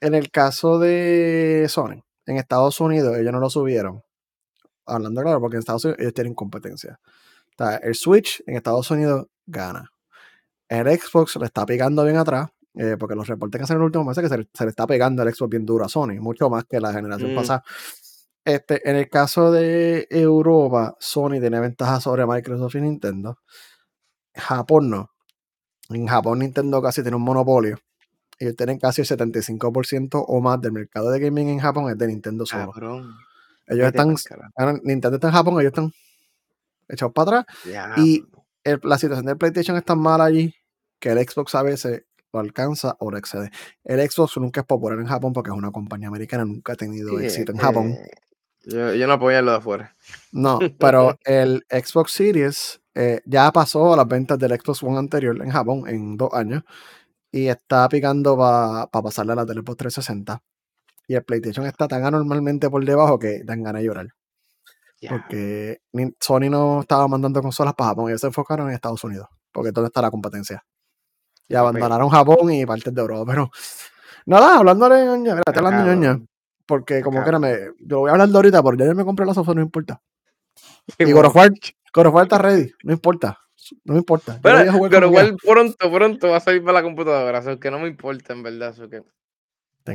en 0.00 0.14
el 0.14 0.30
caso 0.30 0.78
de 0.78 1.66
Sony, 1.68 2.02
en 2.26 2.36
Estados 2.36 2.80
Unidos 2.80 3.16
ellos 3.16 3.32
no 3.32 3.40
lo 3.40 3.50
subieron. 3.50 4.02
Hablando 4.84 5.22
claro, 5.22 5.40
porque 5.40 5.56
en 5.56 5.60
Estados 5.60 5.84
Unidos 5.84 6.00
ellos 6.00 6.14
tienen 6.14 6.34
competencia. 6.34 7.00
el 7.82 7.94
Switch 7.94 8.42
en 8.46 8.56
Estados 8.56 8.90
Unidos 8.90 9.26
gana. 9.46 9.90
El 10.68 10.86
Xbox 10.98 11.36
le 11.36 11.46
está 11.46 11.64
pegando 11.64 12.04
bien 12.04 12.16
atrás, 12.16 12.50
eh, 12.74 12.96
porque 12.98 13.14
los 13.14 13.26
reportes 13.26 13.58
que 13.58 13.64
hacen 13.64 13.76
en 13.76 13.82
el 13.82 13.86
último 13.86 14.04
mes 14.04 14.18
es 14.18 14.22
que 14.22 14.28
se, 14.28 14.64
le 14.64 14.70
está 14.70 14.86
pegando 14.86 15.22
el 15.22 15.32
Xbox 15.32 15.50
bien 15.50 15.64
duro 15.64 15.84
a 15.84 15.88
Sony, 15.88 16.20
mucho 16.20 16.50
más 16.50 16.64
que 16.64 16.80
la 16.80 16.92
generación 16.92 17.32
mm. 17.32 17.36
pasada. 17.36 17.64
Este, 18.44 18.88
en 18.88 18.96
el 18.96 19.08
caso 19.08 19.50
de 19.50 20.06
Europa, 20.10 20.96
Sony 21.00 21.40
tiene 21.40 21.58
ventaja 21.58 22.00
sobre 22.00 22.26
Microsoft 22.26 22.76
y 22.76 22.80
Nintendo. 22.80 23.38
Japón 24.34 24.90
no. 24.90 25.10
En 25.90 26.06
Japón 26.06 26.40
Nintendo 26.40 26.82
casi 26.82 27.02
tiene 27.02 27.16
un 27.16 27.22
monopolio. 27.22 27.78
Ellos 28.38 28.54
tienen 28.56 28.78
casi 28.78 29.00
el 29.02 29.06
75% 29.06 30.24
o 30.26 30.40
más 30.40 30.60
del 30.60 30.72
mercado 30.72 31.10
de 31.10 31.20
gaming 31.20 31.48
en 31.48 31.58
Japón 31.58 31.90
es 31.90 31.96
de 31.96 32.06
Nintendo 32.06 32.44
solo. 32.44 32.72
Ellos 33.66 33.86
están, 33.86 34.14
Nintendo 34.84 35.16
está 35.16 35.28
en 35.28 35.32
Japón, 35.32 35.54
ellos 35.54 35.72
están 35.72 35.92
echados 36.88 37.12
para 37.14 37.40
atrás. 37.40 37.56
Y 37.96 38.24
la 38.82 38.98
situación 38.98 39.26
del 39.26 39.38
PlayStation 39.38 39.76
es 39.76 39.84
tan 39.84 39.98
mala 39.98 40.24
allí 40.24 40.54
que 40.98 41.10
el 41.10 41.18
Xbox 41.18 41.54
a 41.54 41.62
veces 41.62 42.04
lo 42.32 42.40
alcanza 42.40 42.96
o 42.98 43.10
lo 43.10 43.16
excede. 43.16 43.50
El 43.84 44.00
Xbox 44.10 44.36
nunca 44.36 44.60
es 44.60 44.66
popular 44.66 44.98
en 44.98 45.06
Japón 45.06 45.32
porque 45.32 45.50
es 45.50 45.56
una 45.56 45.70
compañía 45.70 46.08
americana, 46.08 46.44
nunca 46.44 46.74
ha 46.74 46.76
tenido 46.76 47.18
éxito 47.18 47.52
en 47.52 47.58
Japón. 47.58 47.96
Yo, 48.66 49.06
no 49.06 49.12
apoyo 49.12 49.40
lo 49.42 49.52
de 49.52 49.56
afuera. 49.56 49.94
No, 50.32 50.58
pero 50.78 51.18
el 51.24 51.64
Xbox 51.70 52.12
Series 52.12 52.80
eh, 52.94 53.20
ya 53.24 53.50
pasó 53.52 53.94
a 53.94 53.96
las 53.96 54.08
ventas 54.08 54.38
del 54.38 54.58
Xbox 54.60 54.82
One 54.82 54.98
anterior 54.98 55.40
en 55.42 55.50
Japón 55.50 55.84
en 55.86 56.16
dos 56.16 56.32
años 56.34 56.64
y 57.30 57.46
está 57.46 57.88
picando 57.88 58.36
para 58.36 58.86
pasarle 58.88 59.32
a 59.32 59.36
la 59.36 59.44
Xbox 59.44 59.76
360. 59.76 60.42
Y 61.08 61.14
el 61.14 61.22
PlayStation 61.22 61.64
está 61.66 61.86
tan 61.86 62.04
anormalmente 62.04 62.68
por 62.68 62.84
debajo 62.84 63.18
que 63.18 63.42
dan 63.44 63.62
ganas 63.62 63.82
de 63.82 63.86
llorar. 63.86 64.08
Porque 65.08 65.82
Sony 66.18 66.50
no 66.50 66.80
estaba 66.80 67.06
mandando 67.06 67.40
consolas 67.40 67.74
para 67.74 67.90
Japón, 67.90 68.08
ellos 68.08 68.20
se 68.20 68.26
enfocaron 68.26 68.68
en 68.68 68.74
Estados 68.74 69.04
Unidos, 69.04 69.28
porque 69.52 69.70
donde 69.70 69.88
está 69.88 70.02
la 70.02 70.10
competencia. 70.10 70.64
Y 71.46 71.54
abandonaron 71.54 72.08
Japón 72.08 72.50
y 72.50 72.66
partes 72.66 72.92
de 72.92 73.00
Europa. 73.00 73.30
Pero 73.30 73.50
nada, 74.24 74.58
hablando 74.58 74.88
de 74.88 75.04
ñoña, 75.04 75.36
estoy 75.36 75.54
hablando 75.58 75.90
de 75.90 75.96
ñoña. 75.96 76.26
Porque 76.66 77.00
como 77.00 77.22
que 77.22 77.28
era, 77.28 77.38
me, 77.38 77.56
yo 77.78 78.00
voy 78.00 78.10
a 78.10 78.12
hablar 78.12 78.28
de 78.28 78.36
ahorita, 78.36 78.62
porque 78.62 78.84
ya 78.84 78.94
me 78.94 79.04
compré 79.04 79.24
la 79.24 79.34
sofá, 79.34 79.54
no 79.54 79.62
importa. 79.62 80.02
Y 80.98 81.12
God 81.12 81.26
of 81.26 82.22
está 82.22 82.38
ready, 82.38 82.72
no 82.82 82.92
importa. 82.92 83.38
No 83.84 83.94
me 83.94 83.98
importa. 83.98 84.38
Pero, 84.42 84.64
igual 85.06 85.36
pronto, 85.42 85.92
pronto 85.92 86.28
va 86.28 86.36
a 86.36 86.40
salir 86.40 86.62
para 86.62 86.74
la 86.74 86.82
computadora. 86.82 87.40
O 87.40 87.58
que 87.58 87.70
no 87.70 87.78
me 87.78 87.88
importa, 87.88 88.32
en 88.32 88.42
verdad. 88.42 88.78
O 88.80 88.88
que 88.88 89.02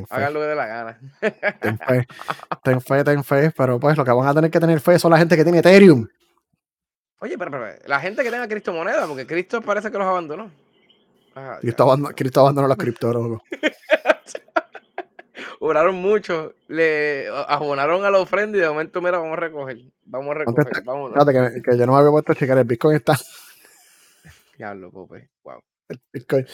hagan 0.10 0.34
lo 0.34 0.39
que 0.39 0.45
dé 0.45 0.55
la 0.55 0.65
gana. 0.65 0.99
Ten 1.62 1.77
fe, 1.77 2.07
ten 2.63 2.81
fe, 2.81 3.03
ten 3.03 3.23
fe. 3.23 3.51
Pero 3.55 3.79
pues 3.79 3.97
lo 3.97 4.05
que 4.05 4.12
van 4.12 4.27
a 4.27 4.34
tener 4.34 4.51
que 4.51 4.60
tener 4.60 4.79
fe 4.79 4.99
son 4.99 5.12
la 5.12 5.17
gente 5.17 5.36
que 5.36 5.43
tiene 5.43 5.60
Ethereum. 5.60 6.07
Oye, 7.19 7.38
pero, 7.38 7.51
pero 7.51 7.67
la 7.86 7.99
gente 7.99 8.23
que 8.23 8.31
tenga 8.31 8.47
criptomonedas, 8.47 9.07
porque 9.07 9.27
Cristo 9.27 9.62
parece 9.62 9.91
que 9.91 9.97
los 9.97 10.07
abandonó. 10.07 10.51
Cristo, 11.62 11.84
abandonó, 11.84 12.15
Cristo 12.15 12.41
abandonó 12.41 12.67
los 12.67 12.77
criptólogos. 12.77 13.41
Oraron 15.63 15.93
mucho, 15.93 16.56
le 16.69 17.28
abonaron 17.47 18.04
a 18.04 18.10
la 18.10 18.17
ofrenda 18.17 18.58
y 18.58 18.62
de 18.62 18.67
momento, 18.67 19.00
mira, 19.00 19.19
vamos 19.19 19.38
a 19.38 19.41
recoger. 19.41 19.78
Vamos 20.06 20.32
a 20.32 20.39
recoger. 20.39 20.84
Vámonos. 20.84 21.13
Fíjate 21.13 21.62
que, 21.62 21.78
yo 21.78 21.86
no 21.86 21.91
me 21.91 22.00
había 22.00 22.10
puesto 22.10 22.32
a 22.32 22.36
checar, 22.36 22.58
el 22.58 22.63
Bitcoin 22.63 22.95
está. 22.95 23.15
Diablo, 24.58 24.89
Pope. 24.89 25.30
Wow. 25.43 25.62
El 25.88 26.02
Bitcoin. 26.12 26.47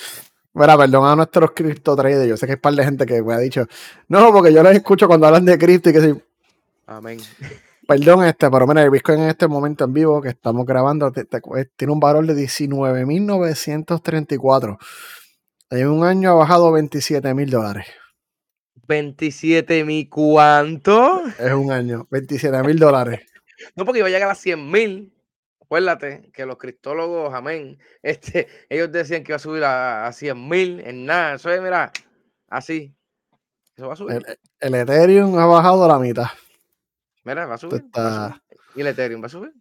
Mira, 0.55 0.77
perdón 0.77 1.05
a 1.05 1.15
nuestros 1.15 1.51
cripto 1.51 1.95
traders. 1.95 2.27
Yo 2.27 2.35
sé 2.35 2.47
que 2.47 2.55
un 2.55 2.59
par 2.59 2.73
de 2.73 2.83
gente 2.83 3.05
que 3.05 3.23
me 3.23 3.33
ha 3.33 3.37
dicho, 3.37 3.65
no, 4.09 4.29
porque 4.33 4.51
yo 4.51 4.61
les 4.61 4.75
escucho 4.75 5.07
cuando 5.07 5.25
hablan 5.25 5.45
de 5.45 5.57
cripto 5.57 5.89
y 5.89 5.93
que 5.93 6.01
sí. 6.01 6.13
Amén. 6.85 7.21
Perdón, 7.87 8.25
este, 8.25 8.51
pero 8.51 8.67
mira, 8.67 8.83
el 8.83 8.89
Bitcoin 8.89 9.21
en 9.21 9.29
este 9.29 9.47
momento 9.47 9.85
en 9.85 9.93
vivo 9.93 10.21
que 10.21 10.27
estamos 10.27 10.65
grabando 10.65 11.13
tiene 11.13 11.93
un 11.93 12.01
valor 12.01 12.25
de 12.25 12.35
19.934. 12.35 14.77
En 15.69 15.87
un 15.87 16.03
año 16.03 16.31
ha 16.31 16.33
bajado 16.33 16.73
27 16.73 17.33
mil 17.33 17.49
dólares. 17.49 17.85
27 18.87 19.83
mil, 19.83 20.09
¿cuánto? 20.09 21.23
Es 21.27 21.53
un 21.53 21.71
año, 21.71 22.07
27 22.09 22.63
mil 22.63 22.79
dólares. 22.79 23.21
No, 23.75 23.85
porque 23.85 23.97
iba 23.97 24.07
a 24.07 24.11
llegar 24.11 24.29
a 24.29 24.35
100 24.35 24.69
mil. 24.69 25.11
Acuérdate 25.59 26.29
que 26.31 26.45
los 26.45 26.57
criptólogos, 26.57 27.33
amén, 27.33 27.79
este, 28.03 28.47
ellos 28.69 28.91
decían 28.91 29.23
que 29.23 29.31
iba 29.31 29.37
a 29.37 29.39
subir 29.39 29.63
a, 29.63 30.11
100 30.13 30.47
mil 30.47 30.79
en 30.81 31.07
nada. 31.07 31.33
Eso 31.33 31.49
es, 31.49 31.59
mira, 31.59 31.91
así. 32.49 32.95
Eso 33.75 33.87
va 33.87 33.93
a 33.93 33.95
subir. 33.95 34.23
El, 34.59 34.75
Ethereum 34.75 35.39
ha 35.39 35.47
bajado 35.47 35.85
a 35.85 35.87
la 35.87 35.97
mitad. 35.97 36.27
Mira, 37.23 37.47
va 37.47 37.55
a 37.55 37.57
subir. 37.57 37.83
¿Y 38.75 38.81
el 38.81 38.87
Ethereum 38.87 39.23
va 39.23 39.25
a 39.25 39.29
subir? 39.29 39.53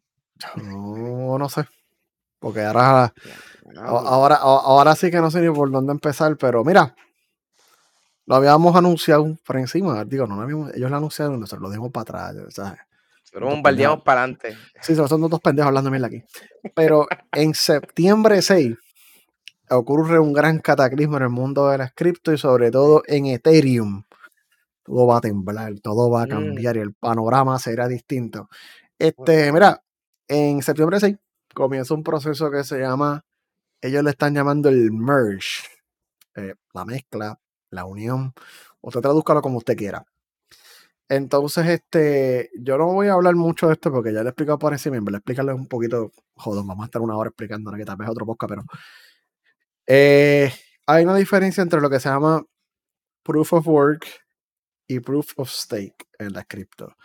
No, 0.57 1.39
no 1.39 1.49
sé. 1.49 1.67
Porque 2.39 2.61
ahora, 2.61 3.15
ahora, 3.79 4.37
ahora 4.37 4.95
sí 4.95 5.11
que 5.11 5.23
no 5.23 5.31
sé 5.31 5.41
ni 5.41 5.51
por 5.55 5.71
dónde 5.71 5.93
empezar, 5.93 6.37
pero 6.37 6.63
mira, 6.65 6.95
lo 8.27 8.35
habíamos 8.35 8.75
anunciado 8.77 9.37
por 9.45 9.57
encima. 9.57 10.05
Digo, 10.05 10.27
no, 10.27 10.69
ellos 10.71 10.91
lo 10.91 10.97
anunciaron, 10.97 11.41
nosotros 11.41 11.63
lo 11.63 11.71
dimos 11.71 11.91
para 11.93 12.29
atrás. 12.29 12.55
¿sabes? 12.55 12.81
Pero 13.33 13.47
bombardeamos 13.49 14.03
para 14.03 14.23
adelante. 14.23 14.57
Sí, 14.81 14.95
son 14.95 15.29
dos 15.29 15.41
pendejos 15.41 15.69
hablando 15.69 15.91
bien 15.91 16.05
aquí. 16.05 16.25
Pero 16.75 17.07
en 17.33 17.55
septiembre 17.55 18.43
6 18.43 18.77
ocurre 19.71 20.19
un 20.19 20.33
gran 20.33 20.59
cataclismo 20.59 21.17
en 21.19 21.25
el 21.25 21.29
mundo 21.31 21.69
de 21.69 21.79
las 21.79 21.93
cripto 21.93 22.33
y 22.33 22.39
sobre 22.39 22.71
todo 22.71 23.03
en 23.07 23.27
Ethereum. 23.27 24.05
Todo 24.83 25.07
va 25.07 25.19
a 25.19 25.21
temblar, 25.21 25.75
todo 25.83 26.11
va 26.11 26.23
a 26.23 26.27
mm. 26.27 26.31
cambiar 26.31 26.77
y 26.77 26.81
el 26.81 26.95
panorama 26.95 27.59
será 27.59 27.89
distinto. 27.89 28.49
Este, 28.99 29.53
mira, 29.53 29.83
en 30.29 30.63
septiembre 30.63 30.99
6 31.01 31.17
comienza 31.55 31.95
un 31.95 32.03
proceso 32.03 32.51
que 32.51 32.65
se 32.65 32.79
llama, 32.79 33.25
ellos 33.81 34.03
le 34.03 34.11
están 34.11 34.35
llamando 34.35 34.69
el 34.69 34.93
merge, 34.93 35.67
eh, 36.37 36.55
la 36.73 36.85
mezcla 36.85 37.39
la 37.77 37.85
unión. 37.85 38.35
Usted 38.81 39.01
tradúzcalo 39.01 39.43
como 39.43 39.59
usted 39.59 39.77
quiera. 39.77 40.05
Entonces, 41.09 41.67
este, 41.67 42.51
yo 42.59 42.79
no 42.79 42.87
voy 42.87 43.09
a 43.09 43.13
hablar 43.13 43.37
mucho 43.37 43.69
de 43.69 43.75
esto 43.75 43.93
porque 43.93 44.13
ya 44.13 44.23
le 44.23 44.27
he 44.27 44.31
explicado 44.31 44.59
por 44.59 44.73
encima, 44.73 44.97
a 44.97 45.17
explicarles 45.17 45.55
un 45.55 45.69
poquito, 45.69 46.11
joder, 46.35 46.65
vamos 46.67 46.83
a 46.83 46.87
estar 46.87 47.01
una 47.01 47.17
hora 47.17 47.29
explicando 47.29 47.71
que 47.73 47.85
tal 47.85 47.97
vez 47.97 48.09
otro 48.09 48.27
podcast, 48.27 48.51
pero 48.51 48.65
eh, 49.87 50.53
hay 50.87 51.05
una 51.05 51.15
diferencia 51.17 51.63
entre 51.63 51.81
lo 51.81 51.89
que 51.91 52.01
se 52.01 52.09
llama 52.09 52.45
proof 53.23 53.53
of 53.53 53.69
work 53.69 54.07
y 54.89 55.01
proof 55.01 55.33
of 55.37 55.51
stake 55.51 56.07
en 56.19 56.33
la 56.33 56.45
cripto. 56.45 56.97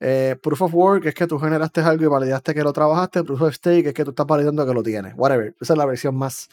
Eh, 0.00 0.36
proof 0.42 0.62
of 0.62 0.74
work 0.74 1.06
es 1.06 1.14
que 1.14 1.26
tú 1.26 1.38
generaste 1.38 1.80
algo 1.82 2.04
y 2.04 2.08
validaste 2.08 2.54
que 2.54 2.62
lo 2.62 2.72
trabajaste. 2.72 3.24
Proof 3.24 3.42
of 3.42 3.54
stake 3.54 3.86
es 3.88 3.94
que 3.94 4.04
tú 4.04 4.10
estás 4.10 4.26
validando 4.26 4.66
que 4.66 4.74
lo 4.74 4.82
tienes. 4.82 5.14
Whatever. 5.16 5.54
Esa 5.60 5.74
es 5.74 5.78
la 5.78 5.86
versión 5.86 6.16
más 6.16 6.48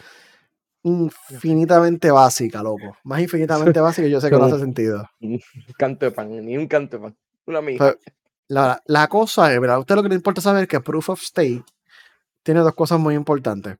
infinitamente 0.87 2.11
básica, 2.11 2.63
loco. 2.63 2.97
Más 3.03 3.21
infinitamente 3.21 3.79
básica 3.79 4.07
yo 4.07 4.21
sé 4.21 4.29
que 4.29 4.37
no 4.37 4.45
hace 4.45 4.59
sentido. 4.59 5.09
Un 5.19 5.41
canto 5.77 6.05
de 6.05 6.11
pan, 6.11 6.29
ni 6.45 6.57
un 6.57 6.67
canto 6.67 6.97
de 6.97 7.03
pan. 7.03 7.17
Una 7.45 7.59
amiga. 7.59 7.95
La, 8.49 8.81
la, 8.85 9.07
cosa 9.07 9.53
es, 9.53 9.59
¿verdad? 9.59 9.79
Usted 9.79 9.95
lo 9.95 10.03
que 10.03 10.09
le 10.09 10.15
importa 10.15 10.41
saber 10.41 10.63
es 10.63 10.69
que 10.69 10.79
Proof 10.79 11.09
of 11.09 11.21
Stake 11.21 11.63
tiene 12.43 12.61
dos 12.61 12.73
cosas 12.75 12.99
muy 12.99 13.15
importantes. 13.15 13.77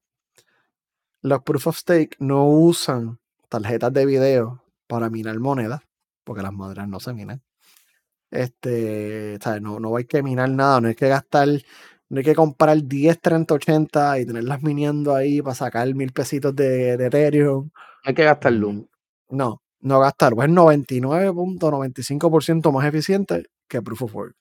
Los 1.22 1.41
Proof 1.43 1.67
of 1.67 1.78
Stake 1.78 2.17
no 2.20 2.46
usan 2.48 3.20
tarjetas 3.50 3.93
de 3.93 4.06
video 4.06 4.62
para 4.88 5.10
minar 5.10 5.39
monedas, 5.39 5.82
porque 6.24 6.41
las 6.41 6.54
maderas 6.54 6.88
no 6.88 7.00
se 7.00 7.13
minan. 7.13 7.41
Este, 8.30 9.39
No, 9.62 9.80
no 9.80 9.96
hay 9.96 10.06
que 10.06 10.22
minar 10.22 10.50
nada, 10.50 10.82
no 10.82 10.89
hay 10.89 10.96
que 10.96 11.08
gastar 11.08 11.48
no 12.10 12.20
hay 12.20 12.24
que 12.24 12.36
comprar 12.36 12.82
10, 12.84 13.20
30, 13.22 13.54
80 13.54 14.20
y 14.20 14.26
tenerlas 14.26 14.63
miniendo 14.63 15.13
ahí 15.15 15.41
para 15.41 15.56
sacar 15.56 15.93
mil 15.93 16.13
pesitos 16.13 16.56
de, 16.56 16.93
Ethereum. 16.93 17.70
Hay 18.04 18.13
que 18.13 18.24
gastar 18.24 18.54
luz. 18.54 18.86
No, 19.30 19.62
no 19.82 20.00
gastar. 20.00 20.34
Pues 20.34 20.48
es 20.50 20.56
99.95% 20.56 22.72
más 22.72 22.86
eficiente 22.86 23.48
que 23.67 23.82
Proof 23.82 24.04
of 24.04 24.15
Work. 24.15 24.36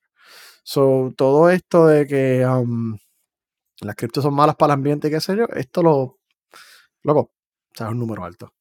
So, 0.62 1.12
todo 1.16 1.50
esto 1.50 1.86
de 1.86 2.06
que 2.06 2.46
um, 2.46 2.96
las 3.80 3.96
criptos 3.96 4.22
son 4.24 4.34
malas 4.34 4.56
para 4.56 4.74
el 4.74 4.78
ambiente 4.78 5.08
y 5.08 5.10
qué 5.10 5.20
sé 5.20 5.36
yo, 5.36 5.46
esto 5.54 5.82
lo. 5.82 6.18
Loco, 7.02 7.20
o 7.20 7.30
sea, 7.74 7.86
es 7.86 7.92
un 7.92 7.98
número 8.00 8.24
alto 8.24 8.55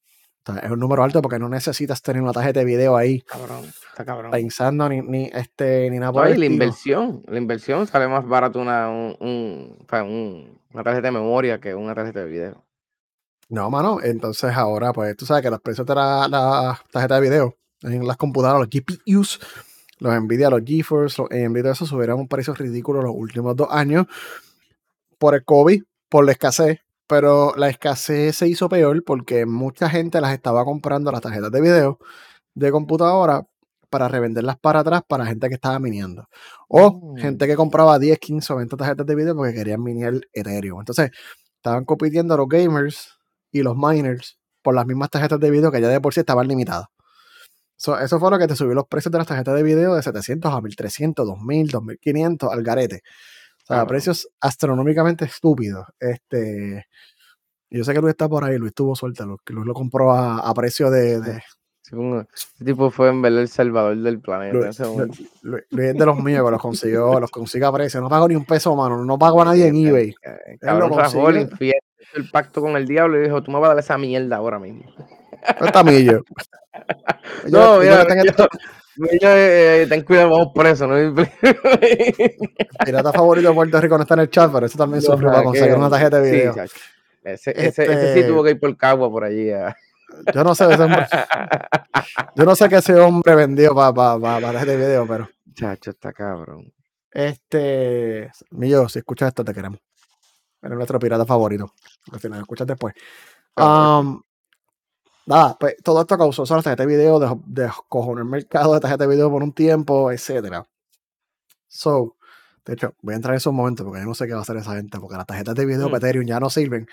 es 0.63 0.71
un 0.71 0.79
número 0.79 1.03
alto 1.03 1.21
porque 1.21 1.39
no 1.39 1.49
necesitas 1.49 2.01
tener 2.01 2.21
una 2.21 2.31
tarjeta 2.31 2.59
de 2.59 2.65
video 2.65 2.95
ahí. 2.95 3.21
Cabrón, 3.21 3.65
está 3.65 4.05
cabrón. 4.05 4.31
Pensando 4.31 4.87
ni, 4.89 5.01
ni, 5.01 5.29
este, 5.33 5.89
ni 5.89 5.97
nada 5.97 6.11
por 6.11 6.37
la 6.37 6.45
inversión, 6.45 7.23
la 7.27 7.37
inversión 7.37 7.87
sale 7.87 8.07
más 8.07 8.27
barato 8.27 8.59
una, 8.59 8.89
un, 8.89 9.77
una 9.89 10.83
tarjeta 10.83 11.07
de 11.07 11.11
memoria 11.11 11.59
que 11.59 11.73
una 11.73 11.95
tarjeta 11.95 12.19
de 12.21 12.27
video. 12.27 12.63
No, 13.49 13.69
mano, 13.69 13.99
entonces 14.01 14.55
ahora, 14.55 14.91
pues 14.93 15.15
tú 15.15 15.25
sabes 15.25 15.43
que 15.43 15.49
los 15.49 15.61
precios 15.61 15.85
de 15.85 15.95
la, 15.95 16.27
la 16.27 16.79
tarjeta 16.91 17.15
de 17.15 17.21
video 17.21 17.55
en 17.81 18.07
las 18.07 18.17
computadoras, 18.17 18.59
los 18.59 18.69
GPUs, 18.69 19.39
los 19.99 20.21
Nvidia, 20.21 20.49
los 20.49 20.61
GeForce, 20.65 21.21
los 21.21 21.31
AMD, 21.31 21.65
eso 21.67 21.85
subieron 21.85 22.19
un 22.19 22.27
precio 22.27 22.53
ridículo 22.53 23.01
los 23.01 23.13
últimos 23.15 23.55
dos 23.55 23.67
años 23.71 24.07
por 25.17 25.35
el 25.35 25.43
COVID, 25.45 25.83
por 26.09 26.25
la 26.25 26.31
escasez 26.33 26.79
pero 27.07 27.53
la 27.55 27.69
escasez 27.69 28.35
se 28.35 28.47
hizo 28.47 28.69
peor 28.69 29.03
porque 29.03 29.45
mucha 29.45 29.89
gente 29.89 30.21
las 30.21 30.33
estaba 30.33 30.65
comprando 30.65 31.11
las 31.11 31.21
tarjetas 31.21 31.51
de 31.51 31.61
video 31.61 31.99
de 32.55 32.71
computadora 32.71 33.45
para 33.89 34.07
revenderlas 34.07 34.57
para 34.57 34.81
atrás 34.81 35.03
para 35.07 35.25
gente 35.25 35.47
que 35.47 35.55
estaba 35.55 35.79
miniendo. 35.79 36.27
O 36.67 36.91
mm. 36.91 37.17
gente 37.17 37.47
que 37.47 37.55
compraba 37.55 37.99
10, 37.99 38.19
15 38.19 38.53
o 38.53 38.55
20 38.57 38.77
tarjetas 38.77 39.05
de 39.05 39.15
video 39.15 39.35
porque 39.35 39.53
querían 39.53 39.83
miniar 39.83 40.13
Ethereum. 40.33 40.79
Entonces, 40.79 41.11
estaban 41.57 41.85
compitiendo 41.85 42.35
los 42.37 42.47
gamers 42.49 43.17
y 43.51 43.61
los 43.61 43.75
miners 43.77 44.37
por 44.61 44.75
las 44.75 44.85
mismas 44.85 45.09
tarjetas 45.09 45.39
de 45.39 45.51
video 45.51 45.71
que 45.71 45.81
ya 45.81 45.87
de 45.87 46.01
por 46.01 46.13
sí 46.13 46.21
estaban 46.21 46.47
limitadas. 46.47 46.87
eso 47.77 48.19
fue 48.19 48.31
lo 48.31 48.39
que 48.39 48.47
te 48.47 48.55
subió 48.55 48.73
los 48.73 48.87
precios 48.87 49.11
de 49.11 49.19
las 49.19 49.27
tarjetas 49.27 49.55
de 49.55 49.63
video 49.63 49.95
de 49.95 50.01
700 50.01 50.53
a 50.53 50.61
1300, 50.61 51.25
2000, 51.25 51.67
2500 51.69 52.51
al 52.51 52.63
garete. 52.63 53.01
O 53.67 53.73
sea, 53.73 53.85
precios 53.87 54.29
astronómicamente 54.39 55.25
estúpidos. 55.25 55.87
Este, 55.99 56.85
Yo 57.71 57.83
sé 57.83 57.93
que 57.93 57.99
Luis 57.99 58.11
está 58.11 58.29
por 58.29 58.43
ahí, 58.43 58.59
Luis 58.59 58.75
tuvo 58.75 58.95
suerte, 58.95 59.23
Luis, 59.25 59.39
Luis 59.47 59.65
lo 59.65 59.73
compró 59.73 60.11
a, 60.11 60.53
precio 60.53 60.91
de... 60.91 61.19
de... 61.19 61.41
Este 62.33 62.65
tipo 62.65 62.89
fue 62.89 63.09
en 63.09 63.21
verdad 63.21 63.41
el 63.41 63.47
salvador 63.47 63.97
del 63.97 64.19
planeta. 64.19 64.57
Luis, 65.41 65.67
de 65.71 66.05
los 66.05 66.17
míos, 66.17 66.43
que 66.45 66.51
los 66.51 66.61
consiguió, 66.61 67.19
los 67.19 67.29
consigue 67.29 67.65
a 67.65 67.71
precio. 67.71 68.01
No 68.01 68.09
pago 68.09 68.27
ni 68.27 68.35
un 68.35 68.45
peso, 68.45 68.75
mano. 68.75 69.03
No 69.05 69.19
pago 69.19 69.41
a 69.41 69.45
nadie 69.45 69.67
en 69.67 69.75
eBay. 69.75 70.15
Él 70.61 71.49
el 72.15 72.29
pacto 72.29 72.61
con 72.61 72.75
el 72.75 72.87
diablo 72.87 73.19
y 73.19 73.23
dijo, 73.23 73.43
tú 73.43 73.51
me 73.51 73.59
vas 73.59 73.67
a 73.67 73.73
dar 73.75 73.83
esa 73.83 73.97
mierda 73.97 74.37
ahora 74.37 74.57
mismo. 74.57 74.83
Está 75.61 75.83
millo. 75.83 76.23
no, 77.49 77.79
mira, 77.79 78.05
eh, 79.21 79.85
ten 79.89 80.03
cuidado, 80.03 80.29
vamos 80.29 80.51
presos. 80.53 80.87
¿no? 80.87 81.15
Pirata 82.85 83.11
favorito 83.11 83.49
de 83.49 83.55
Puerto 83.55 83.81
Rico 83.81 83.97
no 83.97 84.03
está 84.03 84.13
en 84.15 84.19
el 84.21 84.29
chat, 84.29 84.51
pero 84.51 84.65
eso 84.65 84.77
también 84.77 85.01
sufre 85.01 85.27
para 85.27 85.43
conseguir 85.43 85.75
una 85.75 85.89
tarjeta 85.89 86.19
de 86.19 86.31
video. 86.31 86.55
ese, 87.23 87.51
ese, 87.51 87.51
ese, 87.65 87.85
sí 87.85 88.19
este 88.19 88.23
tuvo 88.23 88.43
que 88.43 88.51
ir 88.51 88.59
por 88.59 88.75
cagua 88.77 89.09
por 89.09 89.23
allí. 89.23 89.49
Yo 90.33 90.43
no 90.43 90.55
sé, 90.55 90.65
yo 92.35 92.45
no 92.45 92.55
sé 92.55 92.69
qué 92.69 92.77
ese 92.77 92.93
hombre 92.95 93.35
vendió 93.35 93.75
para 93.75 93.93
pa, 93.93 94.19
pa, 94.19 94.39
tarjeta 94.39 94.71
de 94.71 94.77
video, 94.77 95.07
pero. 95.07 95.29
Chacho, 95.53 95.91
está 95.91 96.13
cabrón. 96.13 96.71
Este, 97.11 98.29
Millo, 98.51 98.89
si 98.89 98.99
escuchas 98.99 99.29
esto, 99.29 99.43
te 99.43 99.53
queremos. 99.53 99.79
Eres 100.61 100.75
nuestro 100.75 100.99
pirata 100.99 101.25
favorito. 101.25 101.73
Si 102.19 102.27
nos 102.27 102.39
escuchas 102.39 102.67
después. 102.67 102.93
Um, 103.55 104.21
nada, 105.25 105.57
pues 105.59 105.75
todo 105.83 106.01
esto 106.01 106.17
causó 106.17 106.45
solo 106.45 106.61
tarjeta 106.61 106.83
de 106.83 106.87
video, 106.87 107.19
de, 107.19 107.29
de 107.45 107.63
el 107.65 108.25
mercado 108.25 108.73
de 108.73 108.79
tarjeta 108.79 109.05
de 109.05 109.09
video 109.09 109.29
por 109.29 109.43
un 109.43 109.53
tiempo, 109.53 110.11
etcétera. 110.11 110.67
So, 111.67 112.15
de 112.65 112.73
hecho, 112.73 112.95
voy 113.01 113.13
a 113.13 113.17
entrar 113.17 113.33
en 113.33 113.37
esos 113.37 113.53
momentos 113.53 113.85
porque 113.85 114.01
yo 114.01 114.07
no 114.07 114.15
sé 114.15 114.27
qué 114.27 114.33
va 114.33 114.39
a 114.39 114.41
hacer 114.43 114.57
esa 114.57 114.75
gente, 114.75 114.99
porque 114.99 115.17
las 115.17 115.25
tarjetas 115.25 115.55
de 115.55 115.65
video 115.65 115.89
mm. 115.89 115.95
Ethereum 115.95 116.25
ya 116.25 116.39
no 116.39 116.49
sirven. 116.49 116.87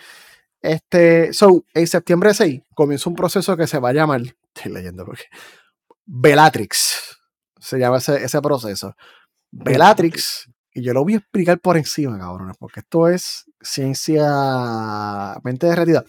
Este, 0.61 1.33
so, 1.33 1.65
en 1.75 1.87
septiembre 1.87 2.35
6 2.35 2.63
comienza 2.75 3.11
un 3.11 3.17
proceso 3.17 3.57
que 3.57 3.67
se 3.67 3.79
va 3.79 3.91
a 3.91 3.93
llamar, 3.93 4.23
estoy 4.55 4.73
leyendo 4.73 5.05
porque, 5.05 5.25
Bellatrix, 6.05 7.19
se 7.59 7.79
llama 7.79 7.99
ese, 7.99 8.23
ese 8.25 8.41
proceso. 8.41 8.95
Bellatrix, 9.51 10.49
y 10.75 10.83
yo 10.83 10.93
lo 10.95 11.05
voy 11.05 11.15
a 11.15 11.19
explicar 11.19 11.61
por 11.61 11.77
encima, 11.77 12.19
cabrones, 12.19 12.57
porque 12.59 12.81
esto 12.81 13.09
es 13.09 13.45
ciencia 13.61 15.37
mente 15.43 15.67
derretida. 15.67 16.05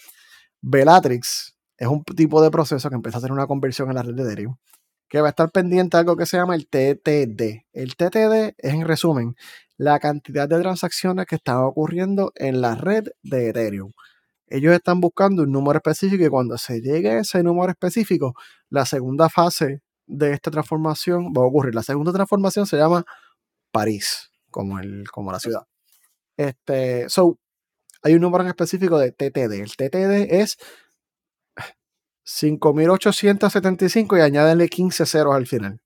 Bellatrix 0.62 1.53
es 1.84 1.90
un 1.90 2.04
tipo 2.04 2.42
de 2.42 2.50
proceso 2.50 2.90
que 2.90 2.96
empieza 2.96 3.18
a 3.18 3.20
hacer 3.20 3.32
una 3.32 3.46
conversión 3.46 3.90
en 3.90 3.96
la 3.96 4.04
red 4.04 4.16
de 4.16 4.24
Ethereum, 4.24 4.56
que 5.10 5.22
va 5.22 5.28
a 5.28 5.30
estar 5.32 5.52
pendiente 5.52 5.98
de 5.98 6.00
algo 6.00 6.16
que 6.16 6.26
se 6.26 6.38
llama 6.38 6.56
el 6.56 6.68
TTD. 6.68 7.66
El 7.74 7.96
TTD 7.96 8.56
es, 8.58 8.74
en 8.74 8.88
resumen, 8.88 9.36
la 9.78 10.00
cantidad 10.00 10.48
de 10.48 10.62
transacciones 10.62 11.26
que 11.26 11.36
están 11.36 11.58
ocurriendo 11.58 12.32
en 12.36 12.62
la 12.62 12.76
red 12.76 13.08
de 13.22 13.50
Ethereum. 13.50 13.92
Ellos 14.48 14.74
están 14.74 15.02
buscando 15.02 15.44
un 15.44 15.52
número 15.52 15.78
específico 15.78 16.24
y 16.24 16.30
cuando 16.30 16.58
se 16.58 16.80
llegue 16.80 17.12
a 17.12 17.20
ese 17.20 17.44
número 17.44 17.72
específico, 17.72 18.34
la 18.70 18.86
segunda 18.86 19.30
fase 19.30 19.82
de 20.06 20.32
esta 20.32 20.52
transformación 20.52 21.34
va 21.38 21.44
a 21.44 21.48
ocurrir. 21.48 21.76
La 21.76 21.84
segunda 21.84 22.14
transformación 22.14 22.66
se 22.66 22.78
llama 22.78 23.04
París, 23.72 24.32
como, 24.52 24.80
el, 24.80 25.06
como 25.12 25.32
la 25.32 25.40
ciudad. 25.40 25.64
Este, 26.38 27.10
so, 27.10 27.40
hay 28.04 28.14
un 28.14 28.22
número 28.22 28.44
en 28.44 28.50
específico 28.50 29.00
de 29.00 29.12
TTD. 29.12 29.54
El 29.62 29.76
TTD 29.76 30.34
es 30.42 30.58
5875 32.24 34.18
y 34.18 34.22
añadenle 34.22 34.70
15 34.70 35.06
ceros 35.06 35.36
al 35.36 35.48
final. 35.48 35.80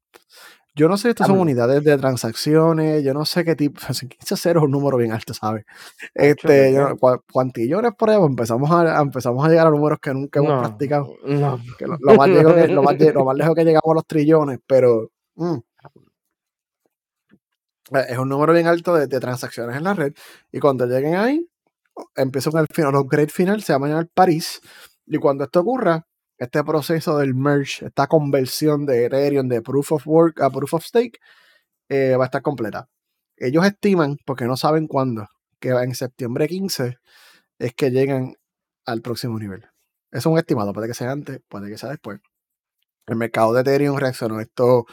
Yo 0.77 0.87
no 0.87 0.95
sé, 0.95 1.09
estas 1.09 1.25
son 1.25 1.39
unidades 1.39 1.83
de 1.83 1.97
transacciones, 1.97 3.03
yo 3.03 3.15
no 3.15 3.25
sé 3.25 3.43
qué 3.43 3.55
tipo, 3.55 3.81
15 3.81 4.07
ceros 4.37 4.61
es 4.61 4.65
un 4.65 4.71
número 4.71 4.97
bien 4.97 5.11
alto, 5.11 5.33
¿sabes? 5.33 5.65
Este, 6.13 6.77
cuantillones 7.31 7.93
por 7.97 8.11
ahí, 8.11 8.17
pues 8.17 8.29
empezamos 8.29 8.69
a, 8.69 9.01
empezamos 9.01 9.43
a 9.43 9.49
llegar 9.49 9.65
a 9.65 9.71
números 9.71 9.97
que 9.99 10.13
nunca 10.13 10.39
hemos 10.39 10.59
practicado. 10.59 11.15
lo, 11.23 12.15
más 12.15 12.29
lejos 12.29 12.53
que, 12.53 12.67
lo, 12.67 12.83
más, 12.83 13.35
lejos 13.35 13.55
que 13.55 13.65
llegamos 13.65 13.89
a 13.89 13.93
los 13.95 14.05
trillones, 14.05 14.59
pero 14.67 15.09
mm, 15.35 15.57
es 18.07 18.17
un 18.19 18.29
número 18.29 18.53
bien 18.53 18.67
alto 18.67 18.93
de, 18.93 19.07
transacciones 19.19 19.77
en 19.77 19.83
la 19.83 19.93
red. 19.95 20.13
Y 20.51 20.59
cuando 20.59 20.85
lleguen 20.85 21.15
ahí, 21.15 21.49
empieza 22.15 22.51
con 22.51 22.61
el 22.61 22.67
final, 22.71 22.91
los 22.91 23.07
great 23.07 23.31
final, 23.31 23.63
se 23.63 23.73
llama 23.73 23.89
el 23.97 24.07
París. 24.07 24.61
Y 25.07 25.17
cuando 25.17 25.45
esto 25.45 25.61
ocurra, 25.61 26.05
este 26.37 26.63
proceso 26.63 27.17
del 27.17 27.35
merge, 27.35 27.87
esta 27.87 28.07
conversión 28.07 28.85
de 28.85 29.05
Ethereum 29.05 29.47
de 29.47 29.61
Proof 29.61 29.93
of 29.93 30.07
Work 30.07 30.41
a 30.41 30.49
Proof 30.49 30.75
of 30.75 30.85
Stake, 30.85 31.19
eh, 31.89 32.15
va 32.17 32.25
a 32.25 32.27
estar 32.27 32.41
completa. 32.41 32.89
Ellos 33.37 33.65
estiman, 33.65 34.17
porque 34.25 34.45
no 34.45 34.57
saben 34.57 34.87
cuándo, 34.87 35.27
que 35.59 35.69
en 35.69 35.95
septiembre 35.95 36.47
15 36.47 36.97
es 37.59 37.73
que 37.73 37.91
llegan 37.91 38.35
al 38.85 39.01
próximo 39.01 39.39
nivel. 39.39 39.65
es 40.11 40.25
un 40.25 40.37
estimado, 40.37 40.73
puede 40.73 40.87
que 40.87 40.93
sea 40.93 41.11
antes, 41.11 41.41
puede 41.49 41.69
que 41.69 41.77
sea 41.77 41.89
después. 41.89 42.19
El 43.07 43.15
mercado 43.17 43.53
de 43.53 43.61
Ethereum 43.61 43.97
reaccionó 43.97 44.37
a 44.37 44.41
esto 44.41 44.85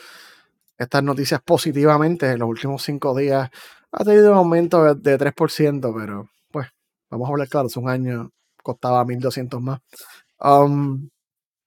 estas 0.78 1.02
noticias 1.02 1.40
positivamente 1.42 2.30
en 2.30 2.38
los 2.40 2.48
últimos 2.48 2.82
cinco 2.82 3.16
días. 3.16 3.50
Ha 3.92 4.04
tenido 4.04 4.32
un 4.32 4.38
aumento 4.38 4.94
de, 4.94 5.18
3%, 5.18 5.94
pero 5.96 6.30
pues 6.50 6.68
vamos 7.10 7.28
a 7.28 7.32
hablar 7.32 7.48
claro, 7.48 7.66
hace 7.66 7.78
un 7.78 7.88
año 7.88 8.30
costaba 8.62 9.04
1.200 9.04 9.60
más. 9.60 9.80
Um, 10.40 11.10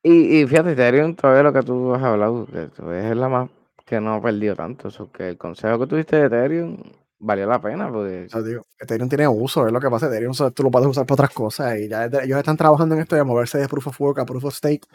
y, 0.03 0.41
y, 0.41 0.47
fíjate, 0.47 0.71
Ethereum, 0.71 1.15
todavía 1.15 1.43
lo 1.43 1.53
que 1.53 1.61
tú 1.63 1.93
has 1.93 2.03
hablado, 2.03 2.47
es 2.53 3.15
la 3.15 3.29
más 3.29 3.49
que 3.85 4.01
no 4.01 4.15
ha 4.15 4.21
perdido 4.21 4.55
tanto. 4.55 4.89
Eso 4.89 5.11
que 5.11 5.29
el 5.29 5.37
consejo 5.37 5.79
que 5.79 5.87
tuviste 5.87 6.17
de 6.17 6.25
Ethereum 6.25 6.77
valió 7.19 7.47
la 7.47 7.59
pena. 7.61 7.89
Porque... 7.89 8.27
Ethereum 8.79 9.09
tiene 9.09 9.27
uso, 9.27 9.65
es 9.65 9.73
lo 9.73 9.79
que 9.79 9.89
pasa. 9.89 10.07
Ethereum 10.07 10.33
tú 10.53 10.63
lo 10.63 10.69
puedes 10.69 10.87
usar 10.87 11.05
para 11.05 11.15
otras 11.15 11.33
cosas. 11.33 11.79
Y 11.79 11.87
ya 11.87 12.05
ellos 12.05 12.37
están 12.37 12.57
trabajando 12.57 12.95
en 12.95 13.01
esto 13.01 13.15
de 13.15 13.23
moverse 13.23 13.57
de 13.57 13.67
Proof 13.67 13.87
of 13.87 14.01
Work 14.01 14.19
a 14.19 14.25
Proof 14.25 14.45
of 14.45 14.55
Stake 14.55 14.85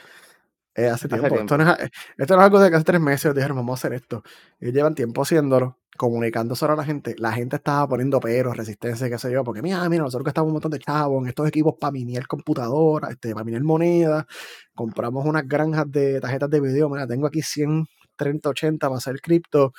eh, 0.75 0.89
hace, 0.89 1.09
tiempo. 1.09 1.35
Esto, 1.35 1.59
no 1.59 1.65
es, 1.75 2.31
algo 2.31 2.61
de 2.61 2.71
que 2.71 2.77
hace 2.77 2.85
tres 2.85 3.01
meses 3.01 3.35
dijeron, 3.35 3.57
vamos 3.57 3.79
a 3.79 3.81
hacer 3.81 3.95
esto. 3.95 4.23
Ellos 4.61 4.75
llevan 4.75 4.95
tiempo 4.95 5.23
haciéndolo, 5.23 5.79
comunicándose 5.97 6.65
a 6.65 6.75
la 6.75 6.85
gente. 6.85 7.15
La 7.19 7.33
gente 7.33 7.57
estaba 7.57 7.89
poniendo 7.89 8.21
peros, 8.21 8.57
resistencia, 8.57 9.09
qué 9.11 9.19
sé 9.19 9.31
yo, 9.33 9.45
porque 9.45 9.63
mira, 9.63 9.89
mira, 9.89 10.03
nosotros 10.05 10.25
que 10.25 10.31
estamos 10.31 10.49
un 10.49 10.55
montón 10.55 10.71
de 10.73 10.79
chavos 10.79 11.23
en 11.23 11.29
estos 11.29 11.47
equipos 11.49 11.75
para 11.81 11.93
minar 11.93 12.27
computadoras, 12.27 13.11
este, 13.13 13.33
para 13.35 13.45
minar 13.45 13.63
moneda 13.63 14.27
compramos 14.75 15.27
unas 15.27 15.47
granjas 15.47 15.91
de 15.91 16.21
tarjetas 16.21 16.51
de 16.51 16.61
video. 16.61 16.89
Mira, 16.89 17.07
tengo 17.07 17.27
aquí 17.27 17.43
100, 17.43 17.87
30, 18.17 18.49
80 18.51 18.89
para 18.89 18.99
hacer 18.99 19.21
cripto. 19.21 19.73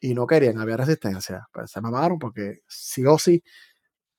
Y 0.00 0.14
no 0.14 0.26
querían, 0.26 0.58
había 0.58 0.76
resistencia. 0.78 1.48
Pues 1.52 1.70
se 1.70 1.80
mamaron 1.80 2.18
porque 2.18 2.60
sí 2.68 3.04
o 3.06 3.18
sí 3.18 3.42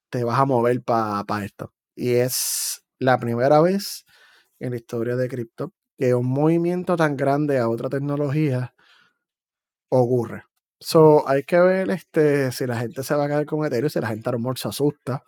te 0.10 0.24
vas 0.24 0.40
a 0.40 0.46
mover 0.46 0.84
para 0.84 1.46
esto. 1.46 1.74
Y 1.96 2.14
es 2.16 2.84
la 3.00 3.20
primera 3.20 3.62
vez 3.62 4.06
en 4.60 4.72
la 4.72 4.78
historia 4.78 5.16
de 5.16 5.30
cripto 5.30 5.74
que 5.98 6.16
un 6.16 6.28
movimiento 6.28 6.96
tan 6.98 7.18
grande 7.18 7.60
a 7.60 7.70
otra 7.70 7.90
tecnología 7.90 8.74
ocurre. 9.90 10.51
So, 10.84 11.28
hay 11.30 11.44
que 11.44 11.60
ver 11.60 11.92
este, 11.92 12.52
si 12.52 12.66
la 12.66 12.76
gente 12.76 13.04
se 13.04 13.14
va 13.14 13.26
a 13.26 13.28
quedar 13.28 13.46
con 13.46 13.64
Ethereum, 13.64 13.90
si 13.90 14.00
la 14.02 14.08
gente 14.08 14.28
a 14.28 14.32
lo 14.32 14.40
mejor 14.40 14.58
se 14.58 14.68
asusta, 14.68 15.24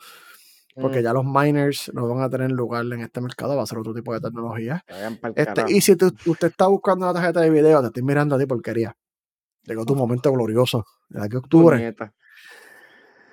porque 0.75 0.99
mm. 0.99 1.03
ya 1.03 1.13
los 1.13 1.23
miners 1.23 1.91
no 1.93 2.07
van 2.07 2.23
a 2.23 2.29
tener 2.29 2.51
lugar 2.51 2.83
en 2.85 3.01
este 3.01 3.21
mercado, 3.21 3.55
va 3.55 3.61
a 3.61 3.67
ser 3.67 3.77
otro 3.77 3.93
tipo 3.93 4.13
de 4.13 4.19
tecnología. 4.19 4.83
Este, 5.35 5.65
y 5.69 5.79
si 5.81 5.91
usted 5.91 6.47
está 6.47 6.65
buscando 6.65 7.05
una 7.05 7.13
tarjeta 7.13 7.41
de 7.41 7.51
video, 7.51 7.81
te 7.81 7.87
estoy 7.87 8.01
mirando 8.01 8.35
a 8.35 8.39
ti 8.39 8.47
porquería. 8.47 8.97
Llegó 9.63 9.85
tu 9.85 9.95
momento 9.95 10.31
glorioso. 10.31 10.85
De 11.07 11.23
aquí 11.23 11.35
a 11.35 11.39
octubre. 11.39 11.77
De 11.77 12.11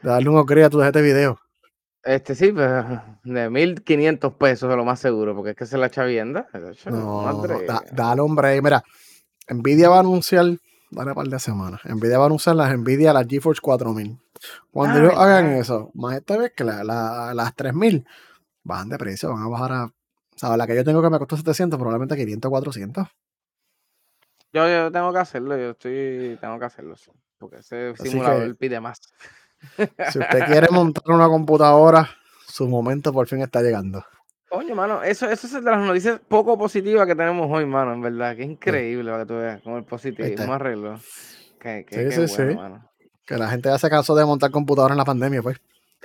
darle 0.03 0.29
un 0.29 0.37
ocre 0.37 0.63
a 0.63 0.71
tu 0.71 0.79
tarjeta 0.79 0.99
de 0.99 1.05
video. 1.07 1.41
Este 2.03 2.35
sí, 2.35 2.53
pero 2.53 2.87
pues, 2.87 3.01
de 3.35 3.51
1500 3.51 4.35
pesos 4.35 4.71
es 4.71 4.77
lo 4.77 4.85
más 4.85 5.01
seguro, 5.01 5.35
porque 5.35 5.51
es 5.51 5.57
que 5.57 5.67
se 5.67 5.77
la 5.79 5.91
chavienda. 5.91 6.47
No, 6.87 7.45
da, 7.67 7.83
dale, 7.93 8.21
hombre. 8.21 8.61
Mira, 8.63 8.83
Nvidia 9.49 9.89
va 9.89 9.97
a 9.97 10.01
anunciar, 10.01 10.47
dale 10.91 11.11
un 11.11 11.15
par 11.15 11.27
de 11.29 11.39
semanas, 11.39 11.81
Nvidia 11.85 12.19
va 12.19 12.25
a 12.25 12.27
anunciar 12.27 12.57
las 12.57 12.77
Nvidia, 12.77 13.13
las 13.13 13.27
GeForce 13.27 13.61
4000. 13.61 14.19
Cuando 14.71 14.99
ellos 14.99 15.15
hagan 15.17 15.53
eso, 15.53 15.91
más 15.95 16.17
esta 16.17 16.37
vez 16.37 16.53
que 16.57 16.65
la, 16.65 16.83
la, 16.85 17.33
las 17.35 17.55
3000, 17.55 18.07
bajan 18.65 18.89
de 18.89 18.99
precio, 18.99 19.33
van 19.33 19.43
a 19.43 19.49
bajar 19.49 19.73
a. 19.73 19.85
O 19.85 20.39
sea, 20.41 20.57
la 20.57 20.67
que 20.67 20.75
yo 20.75 20.85
tengo 20.85 21.03
que 21.03 21.11
me 21.11 21.19
costó 21.19 21.37
700, 21.37 21.79
probablemente 21.79 22.17
500, 22.17 22.49
400. 22.51 23.09
Yo, 24.53 24.69
yo 24.69 24.91
tengo 24.91 25.13
que 25.13 25.19
hacerlo, 25.19 25.57
yo 25.57 25.71
estoy, 25.71 26.39
tengo 26.41 26.59
que 26.59 26.65
hacerlo, 26.65 26.95
porque 27.39 27.59
ese 27.59 27.95
simulador 27.97 28.57
pide 28.57 28.81
más. 28.81 29.01
Si 29.77 30.19
usted 30.19 30.45
quiere 30.47 30.69
montar 30.71 31.05
una 31.15 31.29
computadora, 31.29 32.09
su 32.47 32.67
momento 32.67 33.13
por 33.13 33.29
fin 33.29 33.43
está 33.43 33.63
llegando. 33.63 34.05
Coño, 34.51 34.75
mano, 34.75 35.01
eso, 35.05 35.31
eso 35.31 35.47
es 35.47 35.53
de 35.53 35.71
las 35.71 35.79
noticias 35.79 36.21
poco 36.27 36.59
positivas 36.59 37.07
que 37.07 37.15
tenemos 37.15 37.47
hoy, 37.49 37.65
mano, 37.67 37.93
en 37.93 38.01
verdad. 38.01 38.35
Que 38.35 38.43
increíble 38.43 39.09
para 39.09 39.23
que 39.23 39.29
tú 39.29 39.35
veas, 39.37 39.63
como 39.63 39.79
el 39.79 39.85
positivismo 39.85 40.53
arreglo. 40.53 40.99
Que, 41.61 41.85
que, 41.85 42.11
sí, 42.11 42.27
sí, 42.27 42.43
Que 43.25 43.37
la 43.37 43.49
gente 43.49 43.69
hace 43.69 43.89
caso 43.89 44.13
de 44.17 44.25
montar 44.25 44.51
computadoras 44.51 44.95
en 44.95 44.99
la 44.99 45.05
pandemia, 45.05 45.41
pues. 45.41 45.61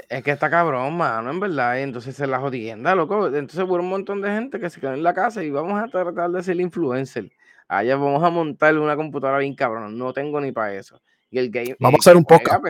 Es 0.10 0.22
que 0.22 0.30
está 0.30 0.48
cabrón, 0.48 0.96
mano, 0.96 1.32
en 1.32 1.40
verdad. 1.40 1.78
Y 1.78 1.82
entonces 1.82 2.16
se 2.16 2.28
la 2.28 2.40
jodienda, 2.40 2.94
loco. 2.94 3.26
Entonces 3.26 3.62
hubo 3.62 3.78
un 3.78 3.90
montón 3.90 4.22
de 4.22 4.30
gente 4.30 4.60
que 4.60 4.70
se 4.70 4.80
quedó 4.80 4.94
en 4.94 5.02
la 5.02 5.16
casa 5.16 5.44
y 5.44 5.50
vamos 5.50 5.82
a 5.82 5.88
tratar 5.88 6.30
de 6.30 6.44
ser 6.44 6.62
influencer. 6.62 7.32
Allá 7.68 7.96
vamos 7.96 8.24
a 8.24 8.30
montar 8.30 8.78
una 8.78 8.96
computadora 8.96 9.40
bien 9.40 9.56
cabrón. 9.56 9.98
No 9.98 10.14
tengo 10.14 10.40
ni 10.40 10.52
para 10.52 10.76
eso. 10.76 11.02
Y 11.32 11.40
el 11.40 11.50
game. 11.50 11.76
Vamos 11.80 11.98
a 11.98 12.12
hacer 12.12 12.16
un 12.16 12.26
podcast. 12.26 12.64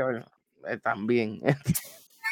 Eh, 0.69 0.78
también. 0.82 1.41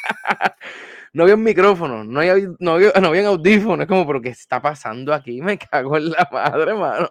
no 1.14 1.22
había 1.22 1.36
un 1.36 1.44
micrófono, 1.44 2.02
no 2.02 2.20
había, 2.20 2.34
no 2.58 2.72
había, 2.72 2.92
no 3.00 3.08
había 3.08 3.28
audífono. 3.28 3.84
Es 3.84 3.88
como, 3.88 4.04
pero 4.04 4.20
¿qué 4.20 4.30
está 4.30 4.60
pasando 4.60 5.14
aquí? 5.14 5.40
Me 5.42 5.56
cago 5.56 5.96
en 5.96 6.10
la 6.10 6.28
madre, 6.30 6.74
mano. 6.74 7.08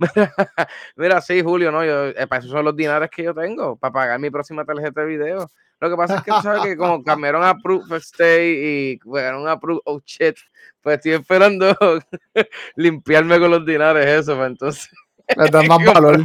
mira, 0.96 1.20
sí, 1.20 1.40
Julio, 1.40 1.70
no, 1.70 1.84
yo, 1.84 2.06
eh, 2.08 2.26
para 2.26 2.40
eso 2.40 2.48
son 2.48 2.64
los 2.64 2.76
dinares 2.76 3.08
que 3.08 3.22
yo 3.22 3.32
tengo, 3.32 3.76
para 3.76 3.92
pagar 3.92 4.18
mi 4.18 4.30
próxima 4.30 4.64
tarjeta 4.64 5.02
de 5.02 5.06
video. 5.06 5.50
Lo 5.78 5.88
que 5.88 5.96
pasa 5.96 6.16
es 6.16 6.22
que 6.24 6.30
sabes 6.42 6.62
que 6.62 6.76
como 6.76 7.02
cambiaron 7.02 7.42
a 7.42 7.54
Proof 7.54 7.90
Stay 7.92 8.92
y 8.92 8.98
jugaron 8.98 9.48
a 9.48 9.58
Proof 9.58 9.80
Oh 9.84 10.00
shit, 10.04 10.36
pues 10.82 10.96
estoy 10.96 11.12
esperando 11.12 11.74
limpiarme 12.76 13.38
con 13.38 13.52
los 13.52 13.64
dinares, 13.64 14.06
eso, 14.06 14.36
pues 14.36 14.48
entonces. 14.48 14.90
Le 15.36 15.50
dan 15.50 15.66
más 15.66 15.78
valor, 15.94 16.20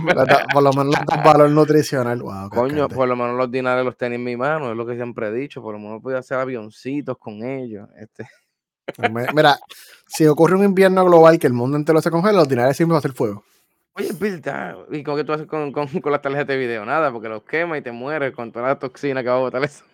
por 0.52 0.64
lo 0.64 0.74
menos 0.74 0.96
le 1.00 1.06
dan 1.06 1.24
valor 1.24 1.50
nutricional. 1.50 2.22
Coño, 2.50 2.88
por 2.90 3.08
lo 3.08 3.16
menos 3.16 3.38
los 3.38 3.52
dinares 3.52 3.86
los 3.86 3.98
tenía 3.98 4.16
en 4.16 4.24
mi 4.24 4.36
mano, 4.36 4.72
es 4.72 4.78
lo 4.78 4.86
que 4.86 4.96
siempre 4.96 5.28
he 5.28 5.32
dicho, 5.32 5.62
por 5.62 5.74
lo 5.74 5.80
menos 5.80 6.02
podía 6.02 6.20
hacer 6.20 6.38
avioncitos 6.38 7.18
con 7.18 7.44
ellos. 7.44 7.88
Este. 7.98 8.28
Pues 8.96 9.34
mira, 9.34 9.58
si 10.08 10.28
ocurre 10.28 10.56
un 10.56 10.64
invierno 10.64 11.04
global 11.06 11.40
que 11.40 11.48
el 11.48 11.54
mundo 11.54 11.78
entero 11.78 12.02
se 12.02 12.12
congela, 12.12 12.40
los 12.40 12.48
dinares 12.48 12.78
siempre 12.78 12.94
va 12.94 12.98
a 12.98 13.00
hacer 13.00 13.14
fuego. 13.14 13.44
Oye, 13.98 14.12
Bill, 14.20 14.42
¿y 14.92 15.04
con 15.04 15.16
qué 15.16 15.24
tú 15.24 15.34
haces 15.34 15.48
con, 15.48 15.72
con, 15.72 15.88
con 15.88 16.12
las 16.12 16.22
tarjetas 16.22 16.48
de 16.48 16.58
video? 16.58 16.86
Nada, 16.86 17.12
porque 17.12 17.30
los 17.30 17.44
quema 17.44 17.78
y 17.78 17.82
te 17.82 17.92
mueres 17.92 18.34
con 18.34 18.52
toda 18.52 18.68
la 18.68 18.80
toxina 18.80 19.24
que 19.24 19.30
va 19.30 19.38
a 19.38 19.40
botar 19.40 19.64
eso. 19.64 19.86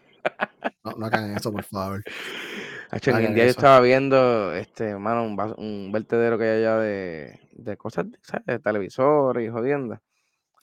no, 0.83 0.91
no 0.97 1.05
hagan 1.05 1.35
eso, 1.35 1.51
por 1.51 1.63
favor. 1.63 2.03
en 2.91 3.15
el 3.15 3.35
día 3.35 3.45
yo 3.45 3.51
estaba 3.51 3.79
viendo, 3.79 4.53
este, 4.53 4.89
hermano, 4.89 5.23
un, 5.23 5.55
un 5.57 5.91
vertedero 5.91 6.37
que 6.37 6.43
hay 6.43 6.59
allá 6.59 6.77
de, 6.77 7.39
de 7.51 7.77
cosas, 7.77 8.07
¿sabes? 8.21 8.45
De 8.45 8.59
televisores 8.59 9.47
y 9.47 9.49
jodiendas. 9.49 9.99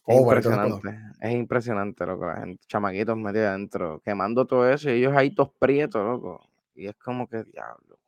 Es 0.07 0.16
oh, 0.16 0.20
impresionante, 0.20 0.99
es 1.20 1.33
impresionante, 1.33 2.07
loco, 2.07 2.26
la 2.26 2.37
gente, 2.37 2.64
chamaquitos 2.66 3.16
metidos 3.16 3.49
adentro, 3.49 4.01
quemando 4.03 4.47
todo 4.47 4.68
eso 4.70 4.89
y 4.89 4.95
ellos 4.95 5.14
ahí 5.14 5.35
todos 5.35 5.51
prietos, 5.59 6.03
loco. 6.03 6.49
Y 6.74 6.87
es 6.87 6.95
como 6.97 7.29
que, 7.29 7.45
diablo. 7.45 7.99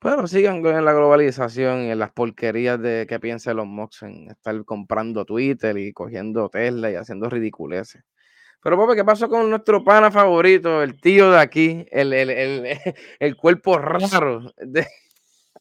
Pero 0.00 0.26
sigan 0.26 0.56
en 0.66 0.84
la 0.84 0.92
globalización 0.92 1.84
y 1.84 1.90
en 1.90 1.98
las 1.98 2.12
porquerías 2.12 2.78
de 2.78 3.06
que 3.08 3.18
piensen 3.18 3.56
los 3.56 3.66
Mox 3.66 4.02
en 4.02 4.30
estar 4.30 4.62
comprando 4.66 5.24
Twitter 5.24 5.78
y 5.78 5.94
cogiendo 5.94 6.50
Tesla 6.50 6.90
y 6.90 6.96
haciendo 6.96 7.30
ridiculeces. 7.30 8.04
Pero, 8.64 8.78
papi, 8.78 8.96
¿qué 8.96 9.04
pasó 9.04 9.28
con 9.28 9.50
nuestro 9.50 9.84
pana 9.84 10.10
favorito, 10.10 10.82
el 10.82 10.98
tío 10.98 11.30
de 11.30 11.38
aquí, 11.38 11.86
el, 11.90 12.14
el, 12.14 12.30
el, 12.30 12.64
el 13.20 13.36
cuerpo 13.36 13.76
raro 13.76 14.54
de, 14.56 14.86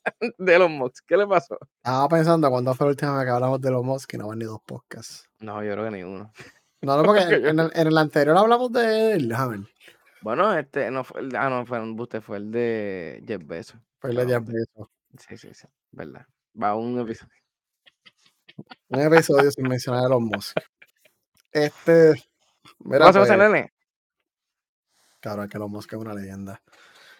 de 0.37 0.59
los 0.59 0.69
Mox. 0.69 1.01
¿Qué 1.01 1.17
le 1.17 1.27
pasó? 1.27 1.57
Estaba 1.83 2.07
pensando 2.07 2.49
cuando 2.49 2.73
fue 2.73 2.87
la 2.87 2.91
última 2.91 3.17
vez 3.17 3.25
que 3.25 3.31
hablamos 3.31 3.59
de 3.59 3.71
los 3.71 3.83
Mox 3.83 4.07
que 4.07 4.17
no 4.17 4.29
van 4.29 4.39
ni 4.39 4.45
dos 4.45 4.61
podcasts. 4.65 5.27
No, 5.39 5.61
yo 5.61 5.73
creo 5.73 5.83
que 5.83 5.91
ni 5.91 6.03
uno. 6.03 6.31
No, 6.81 6.95
no, 6.95 7.03
porque 7.03 7.23
en 7.49 7.59
el, 7.59 7.71
en 7.73 7.87
el 7.87 7.97
anterior 7.97 8.37
hablamos 8.37 8.71
de 8.71 9.11
él, 9.11 9.35
Bueno, 10.21 10.57
este 10.57 10.89
no 10.89 11.03
fue 11.03 11.19
el, 11.19 11.35
ah, 11.35 11.49
no, 11.49 11.65
fue 11.65 11.81
un 11.81 11.97
buste, 11.97 12.21
fue 12.21 12.37
el 12.37 12.51
de 12.51 13.21
Jeff 13.27 13.45
Bezos. 13.45 13.81
Fue 13.99 14.11
el 14.11 14.15
de 14.15 14.27
Jeff 14.27 14.45
Bezos. 14.45 14.87
Sí, 15.17 15.37
sí, 15.37 15.53
sí, 15.53 15.67
verdad. 15.91 16.25
Va 16.61 16.73
un 16.73 17.01
episodio. 17.01 17.33
Un 18.87 19.01
episodio 19.01 19.51
sin 19.51 19.67
mencionar 19.67 20.05
a 20.05 20.09
los 20.09 20.21
Musk. 20.21 20.57
Este. 21.51 22.23
Mira, 22.79 23.11
¿Qué 23.11 23.19
pasó, 23.19 23.37
nene? 23.37 23.73
Claro, 25.19 25.47
que 25.47 25.57
Elon 25.57 25.71
Musk 25.71 25.93
es 25.93 25.99
una 25.99 26.13
leyenda. 26.13 26.61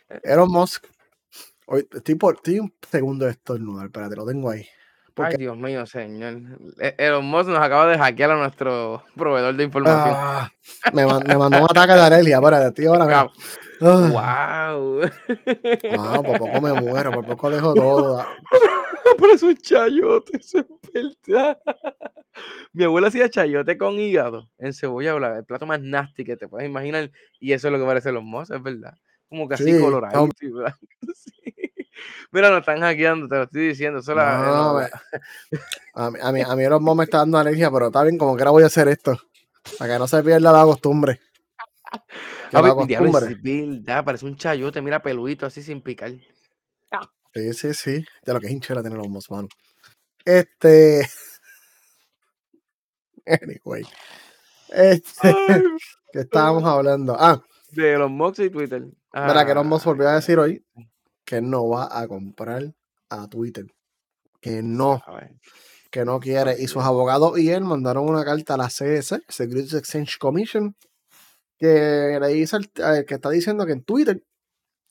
Eh. 0.09 0.19
Elon 0.23 0.51
Musk 0.51 0.85
Hoy, 1.65 1.87
estoy, 1.93 2.15
por, 2.15 2.35
estoy 2.35 2.59
un 2.59 2.73
segundo 2.89 3.25
de 3.25 3.31
estornudar, 3.31 3.85
espérate, 3.85 4.15
lo 4.15 4.25
tengo 4.25 4.49
ahí. 4.49 4.65
Ay, 5.15 5.35
Dios 5.37 5.55
mío, 5.55 5.85
señor. 5.85 6.59
E, 6.79 6.95
Elon 6.97 7.25
Musk 7.25 7.49
nos 7.49 7.59
acaba 7.59 7.87
de 7.87 7.97
hackear 7.97 8.31
a 8.31 8.35
nuestro 8.35 9.03
proveedor 9.15 9.55
de 9.55 9.63
información. 9.63 10.15
Ah, 10.17 10.51
me, 10.91 11.05
me, 11.05 11.37
mandó 11.37 11.59
un 11.59 11.67
ataque 11.69 11.93
de 11.93 12.01
Arelia, 12.01 12.37
espérate, 12.37 12.67
estoy 12.67 12.85
ahora. 12.87 13.29
¡Wow! 13.79 15.01
Wow, 15.95 16.23
por 16.23 16.37
poco 16.37 16.61
me 16.61 16.73
muero, 16.73 17.11
por 17.11 17.25
poco 17.25 17.49
dejo 17.49 17.73
todo. 17.73 18.25
Es 19.33 19.43
un 19.43 19.57
chayote, 19.57 20.37
eso 20.37 20.59
es 20.59 20.65
verdad. 21.27 21.59
Mi 22.73 22.83
abuela 22.83 23.07
hacía 23.07 23.29
chayote 23.29 23.77
con 23.77 23.99
hígado 23.99 24.49
en 24.57 24.73
cebolla, 24.73 25.15
el 25.37 25.45
plato 25.45 25.65
más 25.65 25.81
nasty 25.81 26.23
que 26.23 26.37
te 26.37 26.47
puedes 26.47 26.67
imaginar. 26.67 27.11
Y 27.39 27.53
eso 27.53 27.67
es 27.67 27.71
lo 27.71 27.79
que 27.79 27.85
parece 27.85 28.11
los 28.11 28.23
mozos, 28.23 28.57
es 28.57 28.63
verdad 28.63 28.97
como 29.33 29.47
casi 29.47 29.63
sí, 29.63 29.79
colorado. 29.79 30.29
Mira, 32.31 32.49
nos 32.49 32.59
están 32.59 32.81
hackeando, 32.81 33.27
te 33.27 33.35
lo 33.35 33.43
estoy 33.43 33.67
diciendo. 33.69 33.99
Eso 33.99 34.13
no, 34.13 34.21
a, 34.21 36.11
mí, 36.11 36.19
a, 36.21 36.31
mí, 36.31 36.41
a 36.41 36.55
mí 36.55 36.65
los 36.65 36.81
me 36.81 37.03
está 37.03 37.19
dando 37.19 37.39
alergia, 37.39 37.71
pero 37.71 37.87
está 37.87 38.03
bien, 38.03 38.17
como 38.17 38.35
que 38.35 38.43
ahora 38.43 38.51
voy 38.51 38.63
a 38.63 38.67
hacer 38.67 38.87
esto. 38.87 39.19
Para 39.79 39.93
que 39.93 39.99
no 39.99 40.07
se 40.07 40.21
pierda 40.21 40.51
la 40.51 40.63
costumbre. 40.63 41.19
A 42.51 42.61
ver, 42.61 42.73
costumbre. 42.73 43.39
Ya, 43.83 44.03
parece 44.03 44.25
un 44.25 44.35
chayote, 44.35 44.81
mira, 44.81 45.01
peludito 45.01 45.47
así 45.47 45.63
sin 45.63 45.81
picar. 45.81 46.11
Sí, 47.33 47.53
sí, 47.53 47.73
sí. 47.73 48.05
Ya 48.25 48.33
lo 48.33 48.39
que 48.39 48.47
es 48.47 48.53
hinchera 48.53 48.83
tener 48.83 48.97
los 48.97 49.31
mano. 49.31 49.47
Este. 50.25 51.07
Anyway. 53.25 53.83
Este. 54.69 55.33
¿Qué 56.11 56.19
estábamos 56.19 56.63
hablando? 56.65 57.15
Ah. 57.17 57.41
De 57.71 57.97
los 57.97 58.11
Mox 58.11 58.39
y 58.39 58.49
Twitter. 58.49 58.83
Mira, 59.13 59.45
que 59.45 59.51
Elon 59.51 59.67
Musk 59.67 59.85
volvió 59.85 60.09
a 60.09 60.15
decir 60.15 60.37
hoy 60.37 60.65
que 61.23 61.41
no 61.41 61.69
va 61.69 61.87
a 61.89 62.07
comprar 62.07 62.73
a 63.09 63.27
Twitter. 63.29 63.65
Que 64.41 64.61
no. 64.61 65.01
Que 65.89 66.03
no 66.03 66.19
quiere. 66.19 66.55
Y 66.59 66.67
sus 66.67 66.83
abogados 66.83 67.39
y 67.39 67.49
él 67.49 67.63
mandaron 67.63 68.09
una 68.09 68.25
carta 68.25 68.55
a 68.55 68.57
la 68.57 68.67
CS, 68.67 69.21
Securities 69.29 69.73
Exchange 69.73 70.17
Commission, 70.17 70.75
que 71.57 72.17
le 72.19 72.27
dice 72.27 72.57
eh, 72.57 73.05
que 73.07 73.15
está 73.15 73.29
diciendo 73.29 73.65
que 73.65 73.73
en 73.73 73.83
Twitter 73.83 74.21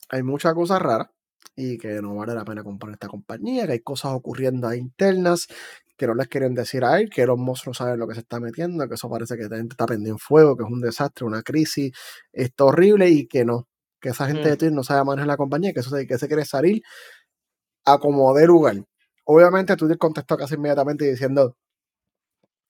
hay 0.09 0.23
muchas 0.23 0.53
cosas 0.53 0.81
raras 0.81 1.12
y 1.55 1.77
que 1.77 2.01
no 2.01 2.15
vale 2.15 2.33
la 2.33 2.45
pena 2.45 2.63
comprar 2.63 2.93
esta 2.93 3.07
compañía, 3.07 3.65
que 3.65 3.73
hay 3.73 3.79
cosas 3.81 4.13
ocurriendo 4.13 4.67
ahí 4.67 4.79
internas 4.79 5.47
que 5.97 6.07
no 6.07 6.15
les 6.15 6.27
quieren 6.27 6.53
decir 6.53 6.83
a 6.83 6.99
él, 6.99 7.09
que 7.09 7.25
los 7.25 7.37
monstruos 7.37 7.77
saben 7.77 7.99
lo 7.99 8.07
que 8.07 8.15
se 8.15 8.21
está 8.21 8.39
metiendo, 8.39 8.87
que 8.87 8.95
eso 8.95 9.09
parece 9.09 9.37
que 9.37 9.43
está 9.43 9.85
pendiente 9.85 10.09
en 10.09 10.19
fuego, 10.19 10.57
que 10.57 10.63
es 10.63 10.69
un 10.69 10.81
desastre, 10.81 11.25
una 11.25 11.43
crisis, 11.43 11.93
está 12.31 12.65
horrible 12.65 13.09
y 13.09 13.27
que 13.27 13.45
no, 13.45 13.67
que 13.99 14.09
esa 14.09 14.27
gente 14.27 14.49
de 14.49 14.55
mm. 14.55 14.57
Twitter 14.57 14.73
no 14.73 14.83
sabe 14.83 15.03
manejar 15.05 15.27
la 15.27 15.37
compañía, 15.37 15.73
que 15.73 15.81
eso 15.81 15.95
que 16.07 16.17
se 16.17 16.27
quiere 16.27 16.45
salir 16.45 16.81
a 17.85 17.99
como 17.99 18.33
de 18.33 18.47
lugar. 18.47 18.75
Obviamente 19.25 19.75
Twitter 19.75 19.97
contestó 19.97 20.35
casi 20.35 20.55
inmediatamente 20.55 21.05
diciendo, 21.05 21.55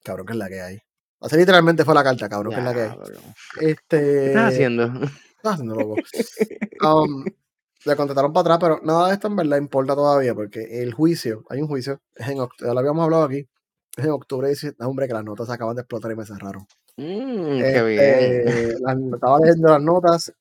cabrón, 0.02 0.26
que 0.26 0.32
es 0.32 0.38
la 0.38 0.48
que 0.48 0.60
hay. 0.60 0.78
Así 1.20 1.36
literalmente 1.36 1.84
fue 1.84 1.94
la 1.94 2.04
carta, 2.04 2.28
cabrón, 2.28 2.52
que 2.52 2.60
es 2.60 2.64
la 2.64 2.74
que 2.74 2.80
hay. 2.82 2.96
Este, 3.60 3.98
¿Qué 3.98 4.26
estás 4.26 4.52
haciendo? 4.52 4.84
Estás 4.84 5.54
haciendo 5.54 5.74
loco. 5.74 5.96
um, 7.04 7.24
le 7.84 7.96
contestaron 7.96 8.32
para 8.32 8.54
atrás, 8.54 8.58
pero 8.60 8.80
nada 8.84 9.08
de 9.08 9.14
esto 9.14 9.28
en 9.28 9.36
verdad 9.36 9.58
importa 9.58 9.94
todavía, 9.94 10.34
porque 10.34 10.82
el 10.82 10.92
juicio, 10.92 11.44
hay 11.48 11.60
un 11.60 11.68
juicio, 11.68 12.00
es 12.14 12.28
en 12.28 12.38
ya 12.38 12.72
lo 12.72 12.78
habíamos 12.78 13.04
hablado 13.04 13.24
aquí, 13.24 13.48
es 13.96 14.04
en 14.04 14.10
octubre 14.10 14.48
y 14.48 14.50
dice, 14.50 14.74
hombre, 14.80 15.06
que 15.06 15.14
las 15.14 15.24
notas 15.24 15.50
acaban 15.50 15.76
de 15.76 15.82
explotar 15.82 16.10
y 16.12 16.16
me 16.16 16.24
cerraron. 16.24 16.66
Mm, 16.96 17.58
qué 17.58 17.82
bien. 17.82 18.00
Este, 18.00 18.72
estaba 18.74 19.38
leyendo 19.40 19.68
las 19.68 19.82
notas 19.82 20.32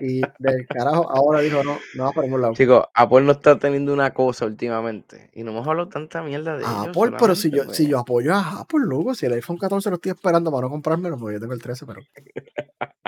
y 0.00 0.20
del 0.38 0.66
carajo 0.66 1.10
ahora 1.10 1.40
dijo 1.40 1.62
no, 1.62 1.78
no 1.94 2.04
va 2.04 2.12
por 2.12 2.24
ningún 2.24 2.40
lado. 2.40 2.54
Chicos, 2.54 2.84
Apple 2.94 3.22
no 3.22 3.32
está 3.32 3.58
teniendo 3.58 3.92
una 3.92 4.12
cosa 4.12 4.46
últimamente 4.46 5.30
y 5.34 5.42
no 5.42 5.50
hemos 5.52 5.66
hablado 5.66 5.88
tanta 5.88 6.22
mierda 6.22 6.56
de 6.56 6.64
Apple, 6.64 7.16
pero 7.18 7.34
si 7.34 7.50
yo, 7.50 7.72
si 7.72 7.86
yo 7.86 7.98
apoyo 7.98 8.34
a 8.34 8.60
Apple, 8.60 8.80
luego, 8.82 9.14
si 9.14 9.26
el 9.26 9.34
iPhone 9.34 9.58
14 9.58 9.90
lo 9.90 9.96
estoy 9.96 10.12
esperando 10.12 10.50
para 10.50 10.62
no 10.62 10.70
comprármelo, 10.70 11.18
porque 11.18 11.34
yo 11.34 11.40
tengo 11.40 11.52
el 11.52 11.62
13, 11.62 11.86
pero 11.86 12.00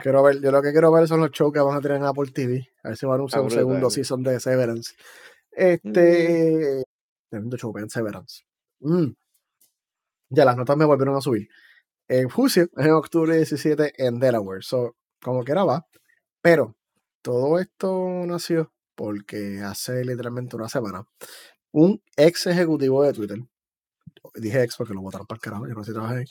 quiero 0.03 0.22
ver, 0.22 0.40
yo 0.42 0.50
lo 0.50 0.61
que 0.61 0.72
quiero 0.72 0.90
ver 0.92 1.09
son 1.09 1.20
los 1.20 1.30
shows 1.30 1.53
que 1.53 1.61
van 1.61 1.76
a 1.76 1.80
tener 1.80 1.98
en 1.98 2.05
Apple 2.05 2.30
TV, 2.32 2.68
a 2.82 2.88
ver 2.88 2.96
si 2.96 3.07
van 3.07 3.20
a 3.20 3.24
usar 3.24 3.40
un 3.40 3.50
segundo 3.50 3.88
season 3.90 4.22
de 4.22 4.40
Severance. 4.40 4.94
Este, 5.50 6.84
tremendo 7.30 7.57
show, 7.57 7.72
vean 7.72 7.88
Severance. 7.88 8.44
Mm. 8.80 9.12
Ya 10.30 10.44
las 10.44 10.57
notas 10.57 10.76
me 10.76 10.84
volvieron 10.84 11.16
a 11.16 11.20
subir 11.20 11.48
en 12.09 12.28
juicio 12.28 12.68
en 12.76 12.90
octubre 12.90 13.36
17 13.36 13.94
en 13.96 14.18
Delaware. 14.18 14.62
So, 14.62 14.96
como 15.20 15.44
que 15.44 15.53
era 15.53 15.64
va. 15.64 15.86
Pero 16.40 16.76
todo 17.22 17.59
esto 17.59 18.24
nació 18.26 18.72
porque 18.94 19.61
hace 19.61 20.05
literalmente 20.05 20.57
una 20.57 20.68
semana 20.68 21.07
un 21.72 22.03
ex 22.16 22.46
ejecutivo 22.46 23.03
de 23.03 23.12
Twitter, 23.12 23.38
dije 24.34 24.62
ex 24.62 24.76
porque 24.76 24.94
lo 24.94 25.02
votaron 25.02 25.26
para 25.26 25.36
el 25.36 25.42
carajo, 25.42 25.66
yo 25.66 25.74
no 25.74 25.84
sé 25.84 25.90
si 25.90 25.94
trabajé 25.94 26.24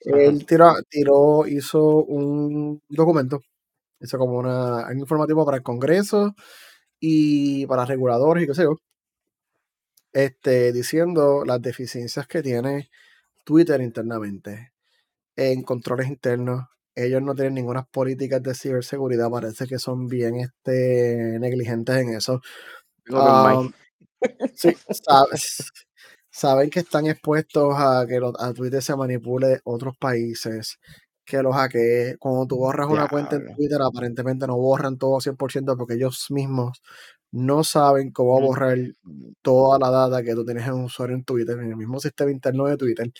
él 0.00 0.46
tiró, 0.46 0.74
tiró, 0.88 1.46
hizo 1.46 2.04
un 2.04 2.82
documento, 2.88 3.40
hizo 4.00 4.18
como 4.18 4.38
una, 4.38 4.86
un 4.88 4.98
informativo 4.98 5.44
para 5.44 5.56
el 5.56 5.62
Congreso 5.62 6.34
y 7.00 7.66
para 7.66 7.84
reguladores 7.84 8.44
y 8.44 8.46
qué 8.46 8.54
sé 8.54 8.62
yo, 8.62 8.76
este, 10.12 10.72
diciendo 10.72 11.44
las 11.44 11.60
deficiencias 11.60 12.26
que 12.26 12.42
tiene 12.42 12.90
Twitter 13.44 13.80
internamente 13.80 14.72
en 15.36 15.62
controles 15.62 16.08
internos. 16.08 16.64
Ellos 16.94 17.22
no 17.22 17.34
tienen 17.34 17.54
ninguna 17.54 17.84
políticas 17.84 18.42
de 18.42 18.54
ciberseguridad, 18.54 19.30
parece 19.30 19.66
que 19.66 19.78
son 19.78 20.08
bien 20.08 20.36
este, 20.36 21.38
negligentes 21.38 21.96
en 21.96 22.14
eso. 22.14 22.40
Um, 23.10 23.72
sí, 24.54 24.76
saben 26.38 26.70
que 26.70 26.80
están 26.80 27.06
expuestos 27.06 27.74
a 27.76 28.06
que 28.06 28.20
a 28.38 28.52
Twitter 28.52 28.80
se 28.80 28.94
manipule 28.94 29.60
otros 29.64 29.96
países, 29.98 30.78
que 31.24 31.42
lo 31.42 31.52
hackee. 31.52 32.16
Cuando 32.18 32.46
tú 32.46 32.58
borras 32.58 32.88
una 32.88 33.08
cuenta 33.08 33.36
en 33.36 33.54
Twitter, 33.56 33.80
aparentemente 33.82 34.46
no 34.46 34.56
borran 34.56 34.98
todo 34.98 35.20
100% 35.20 35.76
porque 35.76 35.94
ellos 35.94 36.26
mismos 36.30 36.80
no 37.32 37.64
saben 37.64 38.12
cómo 38.12 38.40
borrar 38.40 38.78
toda 39.42 39.78
la 39.80 39.90
data 39.90 40.22
que 40.22 40.34
tú 40.34 40.44
tienes 40.44 40.66
en 40.66 40.74
un 40.74 40.84
usuario 40.84 41.16
en 41.16 41.24
Twitter, 41.24 41.58
en 41.58 41.70
el 41.70 41.76
mismo 41.76 41.98
sistema 41.98 42.30
interno 42.30 42.66
de 42.66 42.76
Twitter. 42.76 43.10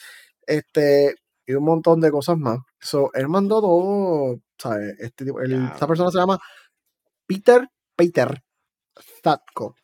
Este, 0.46 1.16
y 1.46 1.54
un 1.54 1.64
montón 1.64 2.00
de 2.00 2.10
cosas 2.12 2.38
más. 2.38 2.60
So, 2.80 3.10
él 3.14 3.28
mandó 3.28 3.60
todo, 3.60 4.40
¿sabes? 4.58 4.94
Este 5.00 5.24
tipo, 5.24 5.40
esta 5.40 5.86
persona 5.88 6.10
se 6.10 6.18
llama 6.18 6.38
Peter 7.26 7.68
Peter 7.96 8.42
Statko. 8.96 9.74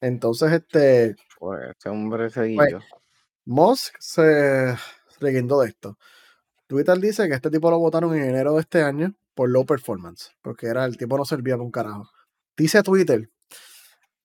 Entonces, 0.00 0.52
este. 0.52 1.16
Pues 1.40 1.70
este 1.70 1.88
hombre 1.88 2.28
seguido. 2.28 2.58
Pues, 2.58 2.84
Musk 3.46 3.94
se 3.98 4.76
reguindó 5.20 5.62
de 5.62 5.68
esto. 5.68 5.96
Twitter 6.66 6.98
dice 6.98 7.26
que 7.28 7.34
este 7.34 7.50
tipo 7.50 7.70
lo 7.70 7.78
votaron 7.78 8.14
en 8.14 8.24
enero 8.24 8.54
de 8.54 8.60
este 8.60 8.82
año 8.82 9.14
por 9.34 9.48
low 9.48 9.64
performance, 9.64 10.32
porque 10.42 10.66
era 10.66 10.84
el 10.84 10.98
tipo 10.98 11.16
no 11.16 11.24
servía 11.24 11.54
para 11.54 11.64
un 11.64 11.70
carajo. 11.70 12.10
Dice 12.58 12.82
Twitter 12.82 13.30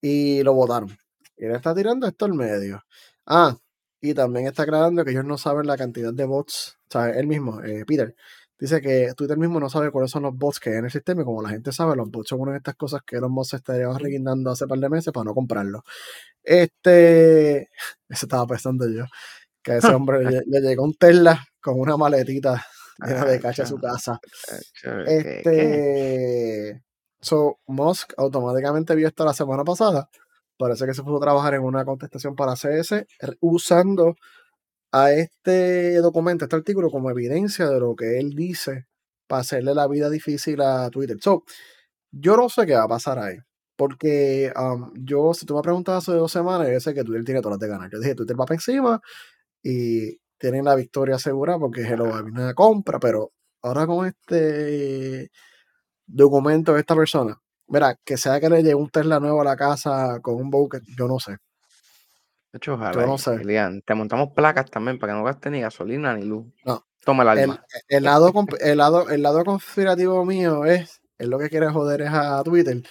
y 0.02 0.44
lo 0.44 0.54
votaron. 0.54 0.90
Y 1.38 1.46
él 1.46 1.56
está 1.56 1.74
tirando 1.74 2.06
esto 2.06 2.26
al 2.26 2.34
medio. 2.34 2.84
Ah, 3.26 3.58
y 4.02 4.14
también 4.14 4.48
está 4.48 4.64
aclarando 4.64 5.06
que 5.06 5.12
ellos 5.12 5.24
no 5.24 5.38
saben 5.38 5.68
la 5.68 5.78
cantidad 5.78 6.14
de 6.14 6.26
bots, 6.26 6.78
o 6.90 6.92
sea, 6.92 7.10
él 7.12 7.28
mismo, 7.28 7.64
eh, 7.64 7.86
Peter, 7.88 8.14
dice 8.60 8.82
que 8.82 9.14
Twitter 9.16 9.38
mismo 9.38 9.60
no 9.60 9.70
sabe 9.70 9.92
cuáles 9.92 10.12
son 10.12 10.24
los 10.24 10.36
bots 10.36 10.60
que 10.60 10.70
hay 10.70 10.78
en 10.78 10.86
el 10.86 10.92
sistema 10.92 11.22
y 11.22 11.26
como 11.26 11.42
la 11.42 11.50
gente 11.50 11.72
sabe, 11.72 11.96
los 11.96 12.10
bots 12.10 12.30
son 12.30 12.42
una 12.42 12.52
de 12.54 12.58
estas 12.58 12.76
cosas 12.76 13.02
que 13.06 13.18
los 13.18 13.30
bots 13.32 13.50
se 13.50 13.56
estarían 13.58 13.98
reguindando 13.98 14.52
hace 14.52 14.68
par 14.68 14.80
de 14.80 14.90
meses 14.90 15.14
para 15.14 15.26
no 15.26 15.34
comprarlo. 15.34 15.84
Este, 16.44 17.70
eso 18.10 18.26
estaba 18.26 18.48
pensando 18.48 18.88
yo, 18.90 19.06
que 19.62 19.74
a 19.74 19.78
ese 19.78 19.88
hombre 19.96 20.44
le, 20.46 20.62
llegó 20.62 20.84
un 20.84 20.94
Tesla 20.94 21.46
con 21.62 21.80
una 21.80 21.98
maletita 21.98 22.66
llena 23.06 23.26
de 23.26 23.40
cacha 23.40 23.64
a 23.64 23.68
su 23.68 23.78
casa. 23.78 24.20
Este, 25.06 26.84
so, 27.20 27.60
Musk 27.68 28.14
automáticamente 28.18 28.96
vio 28.96 29.08
esto 29.08 29.26
la 29.26 29.34
semana 29.34 29.64
pasada 29.64 30.10
Parece 30.58 30.86
que 30.86 30.94
se 30.94 31.04
pudo 31.04 31.20
trabajar 31.20 31.54
en 31.54 31.64
una 31.64 31.84
contestación 31.84 32.36
para 32.36 32.56
CS 32.56 33.06
usando 33.42 34.16
a 34.96 35.12
este 35.14 35.98
documento, 35.98 36.46
este 36.46 36.56
artículo, 36.56 36.90
como 36.90 37.10
evidencia 37.12 37.68
de 37.70 37.80
lo 37.82 37.96
que 37.96 38.20
él 38.20 38.32
dice 38.36 38.88
para 39.28 39.42
hacerle 39.42 39.76
la 39.76 39.88
vida 39.88 40.10
difícil 40.10 40.62
a 40.62 40.90
Twitter. 40.90 41.18
So, 41.22 41.44
yo 42.12 42.38
no 42.38 42.50
sé 42.50 42.66
qué 42.66 42.76
va 42.76 42.84
a 42.86 42.88
pasar 42.88 43.20
ahí. 43.20 43.38
Porque 43.78 44.54
um, 44.58 44.94
yo, 44.96 45.34
si 45.34 45.46
tú 45.46 45.56
me 45.56 45.62
preguntas 45.62 45.98
hace 45.98 46.14
dos 46.18 46.32
semanas, 46.32 46.70
yo 46.72 46.80
sé 46.80 46.94
que 46.94 47.04
Twitter 47.04 47.26
tiene 47.26 47.42
todas 47.42 47.56
las 47.56 47.60
de 47.60 47.68
ganar. 47.68 47.90
Yo 47.92 48.00
dije, 48.00 48.16
Twitter 48.16 48.40
va 48.40 48.46
para 48.46 48.56
encima 48.56 49.02
y 49.64 50.18
tienen 50.40 50.66
la 50.66 50.76
victoria 50.76 51.20
segura 51.20 51.60
porque 51.60 51.82
es 51.82 51.92
una 51.92 52.54
compra, 52.56 53.00
pero 53.00 53.34
ahora 53.64 53.88
con 53.88 54.08
este 54.08 55.32
documento 56.08 56.74
de 56.74 56.82
esta 56.82 56.96
persona, 56.96 57.40
Mira, 57.68 57.96
que 58.06 58.18
sea 58.18 58.40
que 58.40 58.50
le 58.50 58.58
llegue 58.64 58.76
un 58.76 58.90
Tesla 58.90 59.20
nuevo 59.20 59.42
a 59.42 59.44
la 59.46 59.56
casa 59.58 60.20
con 60.22 60.36
un 60.36 60.50
bucket, 60.52 60.84
yo 60.98 61.08
no 61.08 61.20
sé. 61.20 61.38
De 62.56 62.60
hecho, 62.60 62.76
ojalá. 62.76 62.94
Yo 62.94 63.06
no 63.06 63.18
sé. 63.18 63.38
te 63.86 63.96
montamos 63.96 64.30
placas 64.34 64.72
también 64.72 64.98
para 64.98 65.12
que 65.12 65.20
no 65.20 65.26
gaste 65.26 65.50
ni 65.50 65.60
gasolina 65.60 66.16
ni 66.16 66.24
luz. 66.24 66.46
No. 66.64 66.86
Toma 67.04 67.24
el 67.24 67.30
alma. 67.30 67.66
El, 67.90 68.04
lado, 68.04 68.32
el, 68.62 68.78
lado, 68.78 69.10
el 69.10 69.24
lado 69.24 69.44
conspirativo 69.44 70.24
mío 70.24 70.64
es, 70.64 71.02
es 71.18 71.28
lo 71.28 71.38
que 71.38 71.50
quiere 71.50 71.68
joder 71.68 72.04
es 72.04 72.12
a 72.14 72.42
Twitter, 72.46 72.82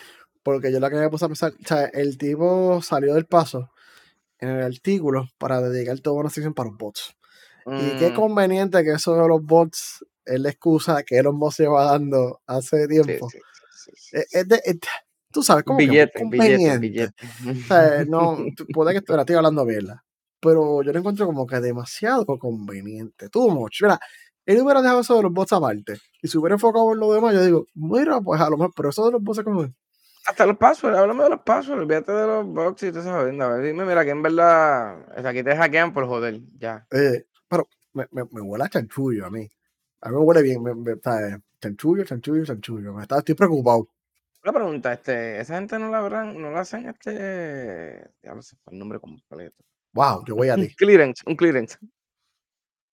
porque 0.43 0.71
yo 0.71 0.81
la 0.81 0.91
que 0.91 0.97
me 0.97 1.09
puse 1.09 1.25
a 1.25 1.29
pensar, 1.29 1.55
o 1.59 1.67
sea, 1.67 1.87
el 1.87 2.19
tipo 2.19 2.83
salió 2.83 3.15
del 3.15 3.25
paso 3.25 3.71
en 4.39 4.51
el 4.51 4.65
artículo 4.65 5.31
para 5.39 5.63
dedicar 5.63 5.99
toda 6.01 6.21
una 6.21 6.29
sección 6.29 6.53
para 6.53 6.69
los 6.69 6.77
bots. 6.77 7.17
Y 7.65 7.99
qué 7.99 8.11
mm. 8.11 8.15
conveniente 8.17 8.85
que 8.85 8.91
eso 8.91 9.15
de 9.15 9.27
los 9.27 9.43
bots 9.43 10.05
es 10.27 10.41
la 10.41 10.51
excusa 10.51 11.05
que 11.05 11.17
Elon 11.17 11.37
Musk 11.37 11.61
lleva 11.61 11.87
dando 11.87 12.43
hace 12.47 12.87
tiempo. 12.87 13.31
Es 14.13 14.47
tú 15.35 15.43
sabes, 15.43 15.65
como 15.65 15.79
billete, 15.79 16.13
que 16.13 16.19
conveniente. 16.21 16.79
Billete, 16.79 17.27
O 17.51 17.67
sea, 17.67 18.05
no, 18.09 18.39
puede 18.73 18.93
que 18.93 18.99
estoy 18.99 19.35
hablando 19.35 19.67
bien, 19.67 19.89
pero 20.41 20.83
yo 20.83 20.93
lo 20.93 20.99
encuentro 20.99 21.27
como 21.27 21.47
que 21.47 21.61
demasiado 21.61 22.25
conveniente. 22.39 23.29
Tú, 23.29 23.51
mucho. 23.51 23.85
Mira, 23.85 23.99
él 24.47 24.61
hubiera 24.63 24.81
dejado 24.81 25.01
eso 25.01 25.17
de 25.17 25.23
los 25.25 25.33
bots 25.33 25.53
aparte 25.53 25.99
y 26.23 26.29
se 26.29 26.39
hubiera 26.39 26.55
enfocado 26.55 26.93
en 26.93 27.01
lo 27.01 27.13
demás, 27.13 27.35
yo 27.35 27.45
digo, 27.45 27.67
mira, 27.75 28.21
pues 28.21 28.41
a 28.41 28.49
lo 28.49 28.57
mejor, 28.57 28.73
pero 28.77 28.91
eso 28.91 29.05
de 29.07 29.13
los 29.13 29.23
bots 29.23 29.39
es 29.39 29.45
como. 29.45 29.67
Hasta 30.27 30.47
los 30.47 30.57
passwords, 30.57 30.97
háblame 30.97 31.25
de 31.25 31.31
los 31.31 31.41
passwords, 31.41 31.83
olvídate 31.83 32.13
de 32.13 32.27
los 32.27 32.47
bots 32.47 32.83
y 32.85 32.93
todo 32.93 33.01
eso. 33.01 33.61
Dime, 33.61 33.85
mira, 33.85 34.05
que 34.05 34.11
en 34.11 34.23
verdad, 34.23 35.27
aquí 35.27 35.43
te 35.43 35.57
hackean 35.57 35.93
por 35.93 36.07
joder, 36.07 36.41
ya. 36.59 36.87
Eh, 36.91 37.27
pero 37.49 37.69
me, 37.93 38.07
me, 38.11 38.23
me 38.31 38.41
huele 38.41 38.65
a 38.65 38.69
chanchullo 38.69 39.27
a 39.27 39.31
mí. 39.31 39.51
A 40.01 40.09
mí 40.09 40.17
me 40.17 40.23
huele 40.23 40.43
bien, 40.43 40.63
me, 40.63 40.75
me, 40.75 40.97
chanchullo, 41.61 42.05
chanchullo, 42.05 42.45
chanchullo. 42.45 42.95
Me 42.95 43.03
está, 43.03 43.19
estoy 43.19 43.35
preocupado. 43.35 43.89
Una 44.45 44.53
pregunta, 44.53 44.93
este, 44.93 45.41
esa 45.41 45.57
gente 45.57 45.79
no 45.79 45.89
la 45.89 46.01
habrán, 46.01 46.39
no 46.39 46.51
la 46.51 46.61
hacen 46.61 46.87
este, 46.87 48.11
ya 48.23 48.35
no 48.35 48.43
sé 48.43 48.57
el 48.71 48.79
nombre 48.79 49.01
completo. 49.01 49.57
Wow, 49.95 50.23
yo 50.27 50.37
voy 50.37 50.51
a 50.51 50.57
ti. 50.57 50.61
Un 50.61 50.69
clearance, 50.77 51.23
un 51.27 51.35
clearance. 51.35 51.79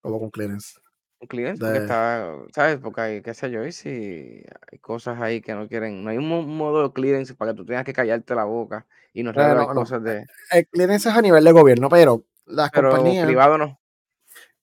¿Cómo 0.01 0.17
con 0.17 0.29
clearance? 0.29 0.79
Un 1.19 1.27
clearance, 1.27 1.59
porque 1.59 1.79
está, 1.79 2.37
¿sabes? 2.55 2.77
Porque 2.77 3.01
hay, 3.01 3.21
qué 3.21 3.33
sé 3.33 3.51
yo, 3.51 3.65
y 3.65 3.73
si 3.73 4.41
hay 4.71 4.79
cosas 4.79 5.19
ahí 5.19 5.41
que 5.41 5.53
no 5.53 5.67
quieren, 5.67 6.05
no 6.05 6.09
hay 6.09 6.17
un 6.17 6.55
modo 6.55 6.87
de 6.87 6.93
clearance 6.93 7.35
para 7.35 7.51
que 7.51 7.57
tú 7.57 7.65
tengas 7.65 7.83
que 7.83 7.91
callarte 7.91 8.33
la 8.33 8.45
boca 8.45 8.87
y 9.11 9.23
no 9.23 9.33
revelar 9.33 9.67
cosas 9.73 10.01
de... 10.03 10.25
El 10.51 10.67
clearance 10.67 11.09
es 11.09 11.15
a 11.15 11.21
nivel 11.21 11.43
de 11.43 11.51
gobierno, 11.51 11.89
pero 11.89 12.23
las 12.45 12.71
pero 12.71 12.91
compañías... 12.91 13.25
privado 13.25 13.57
no 13.57 13.81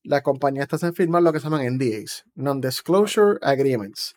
las 0.05 0.23
compañías 0.23 0.69
te 0.69 0.77
hacen 0.77 0.95
firmar 0.95 1.23
lo 1.23 1.33
que 1.33 1.39
se 1.39 1.45
llaman 1.45 1.67
NDAs, 1.77 2.25
Non-Disclosure 2.35 3.39
Agreements. 3.43 4.15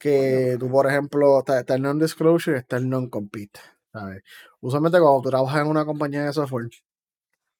Que 0.00 0.56
tú, 0.58 0.70
por 0.70 0.86
ejemplo, 0.86 1.40
está, 1.40 1.74
el 1.74 1.82
non-disclosure 1.82 2.56
y 2.56 2.60
está 2.60 2.78
el 2.78 2.88
non-compete. 2.88 3.60
Usualmente 4.60 4.98
cuando 4.98 5.20
tú 5.20 5.28
trabajas 5.28 5.60
en 5.60 5.68
una 5.68 5.84
compañía 5.84 6.24
de 6.24 6.32
software, 6.32 6.70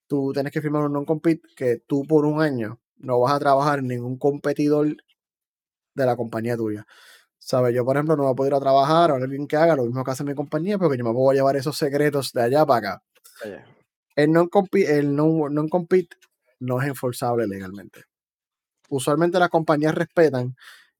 tú 0.06 0.32
tienes 0.32 0.50
que 0.50 0.62
firmar 0.62 0.84
un 0.84 0.94
non-compete 0.94 1.42
que 1.54 1.82
tú 1.86 2.04
por 2.06 2.24
un 2.24 2.40
año 2.40 2.80
no 2.96 3.20
vas 3.20 3.34
a 3.34 3.38
trabajar 3.38 3.80
en 3.80 3.88
ningún 3.88 4.18
competidor 4.18 4.96
de 5.94 6.06
la 6.06 6.16
compañía 6.16 6.56
tuya. 6.56 6.86
¿Sabes? 7.38 7.74
Yo, 7.74 7.84
por 7.84 7.96
ejemplo, 7.96 8.16
no 8.16 8.22
voy 8.24 8.32
a 8.32 8.34
poder 8.34 8.52
ir 8.52 8.56
a 8.56 8.60
trabajar 8.60 9.10
o 9.12 9.16
alguien 9.16 9.46
que 9.46 9.56
haga 9.56 9.76
lo 9.76 9.84
mismo 9.84 10.02
que 10.02 10.10
hace 10.10 10.24
mi 10.24 10.34
compañía 10.34 10.78
porque 10.78 10.96
yo 10.96 11.04
me 11.04 11.12
puedo 11.12 11.32
llevar 11.34 11.56
esos 11.56 11.76
secretos 11.76 12.32
de 12.32 12.42
allá 12.42 12.64
para 12.64 12.94
acá. 12.94 13.02
El 14.16 14.32
non-compete 14.32 14.98
el 14.98 15.14
non 15.14 15.68
-compete 15.68 16.16
no 16.60 16.80
es 16.80 16.88
enforzable 16.88 17.46
legalmente. 17.46 18.04
Usualmente 18.88 19.38
las 19.38 19.50
compañías 19.50 19.94
respetan 19.94 20.56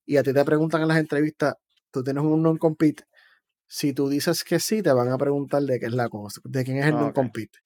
y 0.07 0.17
a 0.17 0.23
ti 0.23 0.33
te 0.33 0.45
preguntan 0.45 0.83
en 0.83 0.89
las 0.89 0.99
entrevistas, 0.99 1.55
tú 1.91 2.03
tienes 2.03 2.23
un 2.23 2.43
non-compete. 2.43 3.05
Si 3.67 3.93
tú 3.93 4.09
dices 4.09 4.43
que 4.45 4.59
sí, 4.59 4.83
te 4.83 4.93
van 4.93 5.09
a 5.09 5.19
preguntar 5.19 5.63
de 5.63 5.79
qué 5.79 5.87
es 5.87 5.95
la 5.95 6.09
cosa, 6.09 6.41
de 6.45 6.65
quién 6.65 6.79
es 6.79 6.87
el 6.87 6.95
non-compete. 6.95 7.59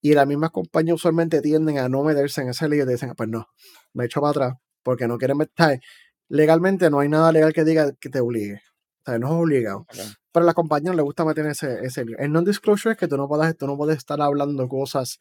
Y 0.00 0.14
las 0.14 0.26
mismas 0.26 0.50
compañías 0.50 0.94
usualmente 0.94 1.40
tienden 1.42 1.78
a 1.78 1.88
no 1.88 2.02
meterse 2.02 2.42
en 2.42 2.50
ese 2.50 2.68
lío 2.68 2.84
y 2.84 2.86
te 2.86 2.92
dicen, 2.92 3.12
pues 3.16 3.28
no, 3.28 3.46
me 3.92 4.06
echo 4.06 4.20
para 4.20 4.30
atrás 4.30 4.54
porque 4.82 5.06
no 5.06 5.18
quieren 5.18 5.36
meter. 5.36 5.80
Legalmente 6.28 6.90
no 6.90 7.00
hay 7.00 7.08
nada 7.08 7.32
legal 7.32 7.52
que 7.52 7.64
diga 7.64 7.92
que 7.92 8.08
te 8.08 8.20
obligue. 8.20 8.62
O 9.00 9.10
sea, 9.10 9.18
no 9.18 9.26
es 9.26 9.32
obligado. 9.32 9.86
Pero 10.32 10.44
a 10.44 10.46
las 10.46 10.54
compañías 10.54 10.94
les 10.94 11.04
gusta 11.04 11.24
meter 11.24 11.46
ese, 11.46 11.80
ese 11.84 12.04
lío. 12.04 12.16
El 12.18 12.32
non-disclosure 12.32 12.92
es 12.92 12.98
que 12.98 13.08
tú 13.08 13.16
no, 13.16 13.28
puedes, 13.28 13.56
tú 13.56 13.66
no 13.66 13.76
puedes 13.76 13.98
estar 13.98 14.20
hablando 14.20 14.68
cosas 14.68 15.18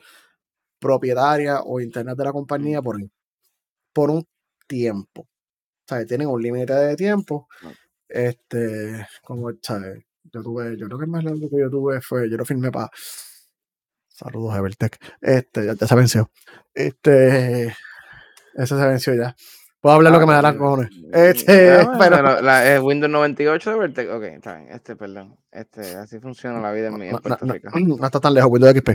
propietaria 0.80 1.62
o 1.62 1.80
internet 1.82 2.18
de 2.18 2.24
la 2.24 2.32
compañía 2.32 2.82
por, 2.82 2.98
por 3.94 4.10
un 4.12 4.26
tiempo. 4.68 5.28
Sea, 5.90 6.06
tienen 6.06 6.28
un 6.28 6.40
límite 6.40 6.74
de 6.74 6.96
tiempo. 6.96 7.48
Este, 8.08 9.08
como, 9.24 9.52
¿sabes? 9.62 10.04
Yo 10.32 10.44
tuve, 10.44 10.78
yo 10.78 10.86
creo 10.86 11.00
que 11.00 11.06
el 11.06 11.12
más 11.12 11.24
largo 11.24 11.50
que 11.50 11.60
yo 11.60 11.70
tuve 11.70 12.00
fue, 12.02 12.30
yo 12.30 12.38
lo 12.38 12.46
firmé 12.46 12.72
para. 12.72 12.92
Saludos, 14.08 14.56
Evertech. 14.56 15.00
Este, 15.20 15.66
ya, 15.66 15.76
se 15.76 15.96
venció. 15.96 16.30
Este, 16.76 17.68
ese 18.54 18.68
se 18.68 18.88
venció 18.88 19.16
ya. 19.16 19.36
Puedo 19.82 19.96
hablar 19.96 20.14
lo 20.14 20.20
que 20.20 20.26
me 20.28 20.34
da 20.34 20.42
las 20.44 20.56
cojones. 20.56 20.90
Este, 21.12 21.72
ah, 21.72 21.96
pero, 21.98 22.42
la, 22.42 22.80
Windows 22.84 23.12
98 23.12 23.72
de 23.72 23.78
Vertex. 23.78 24.12
Ok, 24.12 24.24
está 24.24 24.58
bien. 24.58 24.70
Este, 24.72 24.96
perdón. 24.96 25.38
Este, 25.52 25.96
así 25.96 26.20
funciona 26.20 26.60
la 26.60 26.72
vida 26.72 26.90
en 26.90 27.00
mi 27.00 27.08
en 27.08 27.18
Puerto 27.18 27.46
no, 27.46 27.54
Rico. 27.54 27.70
No, 27.80 28.06
está 28.06 28.20
tan 28.20 28.34
lejos, 28.36 28.52
Windows 28.52 28.76
XP. 28.76 28.90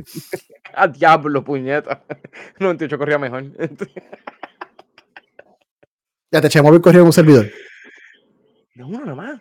¡A 0.74 0.86
diablo, 0.88 1.42
puñeta! 1.42 2.04
98 2.60 2.98
corría 2.98 3.18
mejor. 3.18 3.44
ya 6.34 6.40
te 6.40 6.48
eché 6.48 6.60
móvil 6.60 6.80
corría 6.80 7.00
en 7.00 7.06
un 7.06 7.12
servidor. 7.12 7.48
No, 8.74 8.88
uno 8.88 9.04
nomás. 9.04 9.40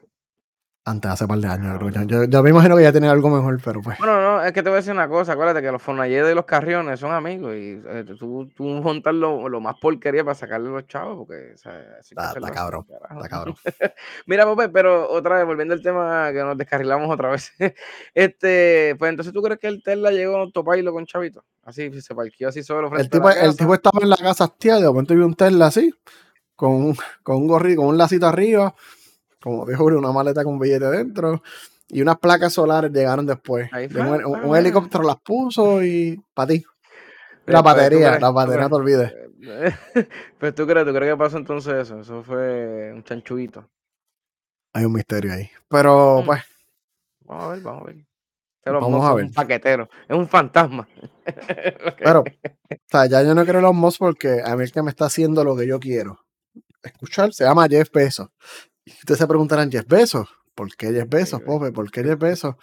Antes, 0.85 1.09
hace 1.09 1.23
un 1.23 1.29
par 1.29 1.39
de 1.39 1.47
años, 1.47 1.79
Yo, 2.07 2.25
yo, 2.25 2.43
me 2.43 2.49
imagino 2.49 2.75
que 2.75 2.83
ya 2.83 2.91
tiene 2.91 3.07
algo 3.07 3.29
mejor, 3.29 3.59
pero 3.63 3.81
pues. 3.81 3.97
Bueno, 3.97 4.21
no, 4.21 4.43
es 4.43 4.51
que 4.51 4.61
te 4.61 4.69
voy 4.69 4.75
a 4.75 4.81
decir 4.81 4.91
una 4.91 5.07
cosa. 5.07 5.31
Acuérdate 5.31 5.61
que 5.61 5.71
los 5.71 5.81
Fornalledes 5.81 6.33
y 6.33 6.35
los 6.35 6.45
Carriones 6.45 6.99
son 6.99 7.13
amigos 7.13 7.55
y 7.55 7.81
eh, 7.87 8.05
tú, 8.19 8.51
tú 8.55 8.63
montas 8.65 9.15
lo, 9.15 9.47
lo, 9.47 9.61
más 9.61 9.75
porquería 9.81 10.25
para 10.25 10.35
sacarle 10.35 10.69
los 10.69 10.85
chavos, 10.85 11.17
porque. 11.17 11.53
O 11.53 11.57
sea, 11.57 11.81
está, 11.99 12.51
cabrón. 12.51 12.85
Está 13.15 13.29
cabrón. 13.29 13.55
Mira, 14.27 14.43
Pope, 14.43 14.69
pero 14.69 15.09
otra 15.09 15.37
vez, 15.37 15.45
volviendo 15.45 15.73
al 15.73 15.81
tema 15.81 16.29
que 16.31 16.43
nos 16.43 16.57
descarrilamos 16.57 17.09
otra 17.09 17.31
vez. 17.31 17.51
este, 18.13 18.95
pues 18.99 19.09
entonces 19.09 19.33
tú 19.33 19.41
crees 19.41 19.59
que 19.59 19.67
el 19.67 19.81
Tesla 19.81 20.11
llegó 20.11 20.35
a 20.35 20.41
autopilot 20.41 20.93
con 20.93 21.05
Chavito. 21.07 21.43
Así, 21.63 21.89
se 22.01 22.13
parqueó 22.13 22.49
así 22.49 22.61
solo 22.61 22.89
frente 22.89 23.05
el 23.05 23.09
tipo, 23.09 23.27
a 23.29 23.29
la 23.29 23.35
casa. 23.35 23.47
El 23.47 23.57
tipo 23.57 23.73
estaba 23.73 23.99
en 24.01 24.09
la 24.09 24.17
casa, 24.17 24.47
tía, 24.49 24.75
de 24.75 24.85
momento 24.85 25.15
vio 25.15 25.25
un 25.25 25.33
Tesla 25.33 25.67
así 25.67 25.93
con 26.55 26.71
un, 26.71 26.95
con 27.23 27.37
un 27.37 27.47
gorrito, 27.47 27.81
con 27.81 27.89
un 27.89 27.97
lacito 27.97 28.27
arriba, 28.27 28.73
como 29.41 29.65
dijo 29.65 29.83
una 29.83 30.11
maleta 30.11 30.43
con 30.43 30.59
billete 30.59 30.85
dentro. 30.85 31.41
Y 31.89 32.01
unas 32.01 32.17
placas 32.17 32.53
solares 32.53 32.91
llegaron 32.91 33.25
después. 33.25 33.69
un, 33.71 34.55
helicóptero 34.55 35.03
las 35.03 35.17
puso 35.17 35.83
y 35.83 36.19
para 36.33 36.47
ti. 36.47 36.65
La 37.45 37.61
batería, 37.61 38.17
la 38.19 38.31
batería, 38.31 38.61
no 38.61 38.69
te 38.69 38.75
olvides. 38.75 39.13
Pues 40.39 40.55
tú 40.55 40.65
crees, 40.65 40.85
tú 40.85 40.93
crees 40.93 41.11
que 41.11 41.17
pasó 41.17 41.37
entonces 41.37 41.73
eso. 41.73 41.99
Eso 41.99 42.23
fue 42.23 42.93
un 42.93 43.03
chanchuito. 43.03 43.69
Hay 44.73 44.85
un 44.85 44.93
misterio 44.93 45.33
ahí. 45.33 45.49
Pero 45.67 46.21
mm. 46.21 46.25
pues. 46.25 46.41
Vamos 47.25 47.43
a 47.43 47.49
ver, 47.49 47.61
vamos 47.61 47.81
a 47.81 47.85
ver. 47.85 47.97
vamos 48.65 49.05
a 49.05 49.13
ver. 49.15 49.25
un 49.25 49.33
paquetero, 49.33 49.89
es 50.07 50.15
un 50.15 50.27
fantasma. 50.29 50.87
Pero, 51.99 52.21
o 52.21 52.77
sea, 52.87 53.05
ya 53.05 53.21
yo 53.21 53.35
no 53.35 53.43
quiero 53.43 53.59
los 53.59 53.73
Moss 53.73 53.97
porque 53.97 54.41
a 54.43 54.55
mí 54.55 54.63
el 54.63 54.71
que 54.71 54.81
me 54.81 54.89
está 54.89 55.05
haciendo 55.05 55.43
lo 55.43 55.55
que 55.55 55.67
yo 55.67 55.79
quiero 55.79 56.22
escuchar 56.83 57.33
se 57.33 57.43
llama 57.43 57.67
Jeff 57.67 57.89
Bezos. 57.91 58.29
Y 58.85 58.91
ustedes 58.91 59.17
se 59.17 59.27
preguntarán, 59.27 59.71
¿Jeff 59.71 59.87
Bezos? 59.87 60.27
¿Por 60.55 60.75
qué 60.75 60.91
Jeff 60.91 61.09
Bezos, 61.09 61.41
pobre? 61.41 61.71
¿Por 61.71 61.89
qué 61.89 62.03
Jeff 62.03 62.19
Bezos? 62.19 62.55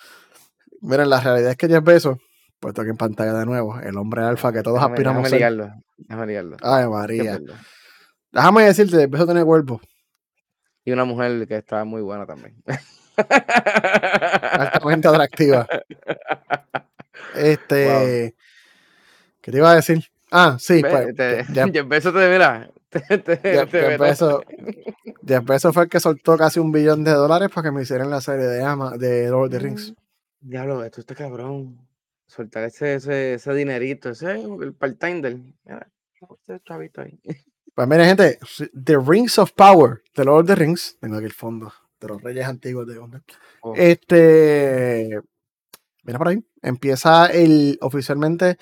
Miren, 0.81 1.11
la 1.11 1.21
realidad 1.21 1.51
es 1.51 1.57
que 1.57 1.69
Jeff 1.69 1.83
Bezos, 1.83 2.19
puesto 2.59 2.83
aquí 2.83 2.91
en 2.91 2.97
pantalla 2.97 3.35
de 3.35 3.47
nuevo, 3.47 3.79
el 3.81 3.97
hombre 3.97 4.23
alfa 4.23 4.53
que 4.53 4.63
todos 4.63 4.83
aspiramos 4.83 5.27
a 5.27 5.29
ser. 5.29 5.39
Déjame 5.97 6.27
liarlo. 6.27 6.57
Ay, 6.63 6.87
María. 6.89 7.39
Déjame 8.33 8.65
decirte, 8.65 8.97
Jeff 8.97 9.11
Bezos 9.11 9.27
tiene 9.27 9.45
cuerpo. 9.45 9.81
Y 10.85 10.93
una 10.93 11.05
mujer 11.05 11.47
que 11.47 11.57
está 11.57 11.85
muy 11.85 12.03
buena 12.03 12.27
también. 12.27 12.63
Altamente 14.53 15.09
atractiva. 15.09 15.67
Este. 17.35 18.35
¿Qué 19.41 19.53
te 19.53 19.59
iba 19.59 19.71
a 19.71 19.77
decir? 19.77 20.05
Ah, 20.31 20.57
sí, 20.59 20.81
pues. 20.81 21.15
Te, 21.15 21.45
Jeff 21.73 21.87
Bezos 21.87 22.13
te 22.13 22.39
verá. 22.91 24.15
Jeff 25.27 25.45
Bezos 25.45 25.75
fue 25.75 25.85
el 25.85 25.89
que 25.89 26.01
soltó 26.01 26.37
casi 26.37 26.61
un 26.61 26.73
billón 26.73 27.05
de 27.05 27.13
dólares 27.13 27.51
para 27.55 27.69
que 27.69 27.73
me 27.73 27.83
hicieran 27.83 28.11
la 28.11 28.21
serie 28.21 28.47
de 28.47 28.63
Ama, 28.63 28.97
de 28.97 29.29
Lord 29.29 29.47
of 29.47 29.51
the 29.51 29.59
Rings. 29.59 29.93
Mm, 29.93 30.49
diablo, 30.51 30.85
esto 30.85 31.01
está 31.01 31.15
cabrón. 31.15 31.87
Soltar 32.27 32.65
ese, 32.65 32.95
ese, 32.95 33.35
ese 33.35 33.55
dinerito, 33.55 34.11
ese 34.11 34.33
el 34.33 34.75
part-time 34.75 35.21
del. 35.21 35.55
Ese 36.47 36.61
chavito 36.65 37.03
ahí. 37.03 37.19
Pues 37.73 37.87
mire, 37.89 38.05
gente, 38.05 38.39
The 38.85 38.99
Rings 38.99 39.39
of 39.39 39.53
Power 39.53 40.03
de 40.15 40.25
Lord 40.25 40.41
of 40.41 40.47
the 40.49 40.55
Rings, 40.57 40.99
tengo 41.01 41.17
aquí 41.17 41.25
el 41.25 41.33
fondo 41.33 41.73
de 42.01 42.09
los 42.09 42.21
reyes 42.21 42.45
antiguos 42.45 42.87
de 42.87 42.99
Onda. 42.99 43.23
Oh. 43.63 43.75
Este, 43.77 45.19
mira 46.03 46.19
por 46.19 46.29
ahí, 46.29 46.45
empieza 46.63 47.27
el, 47.27 47.79
oficialmente, 47.81 48.59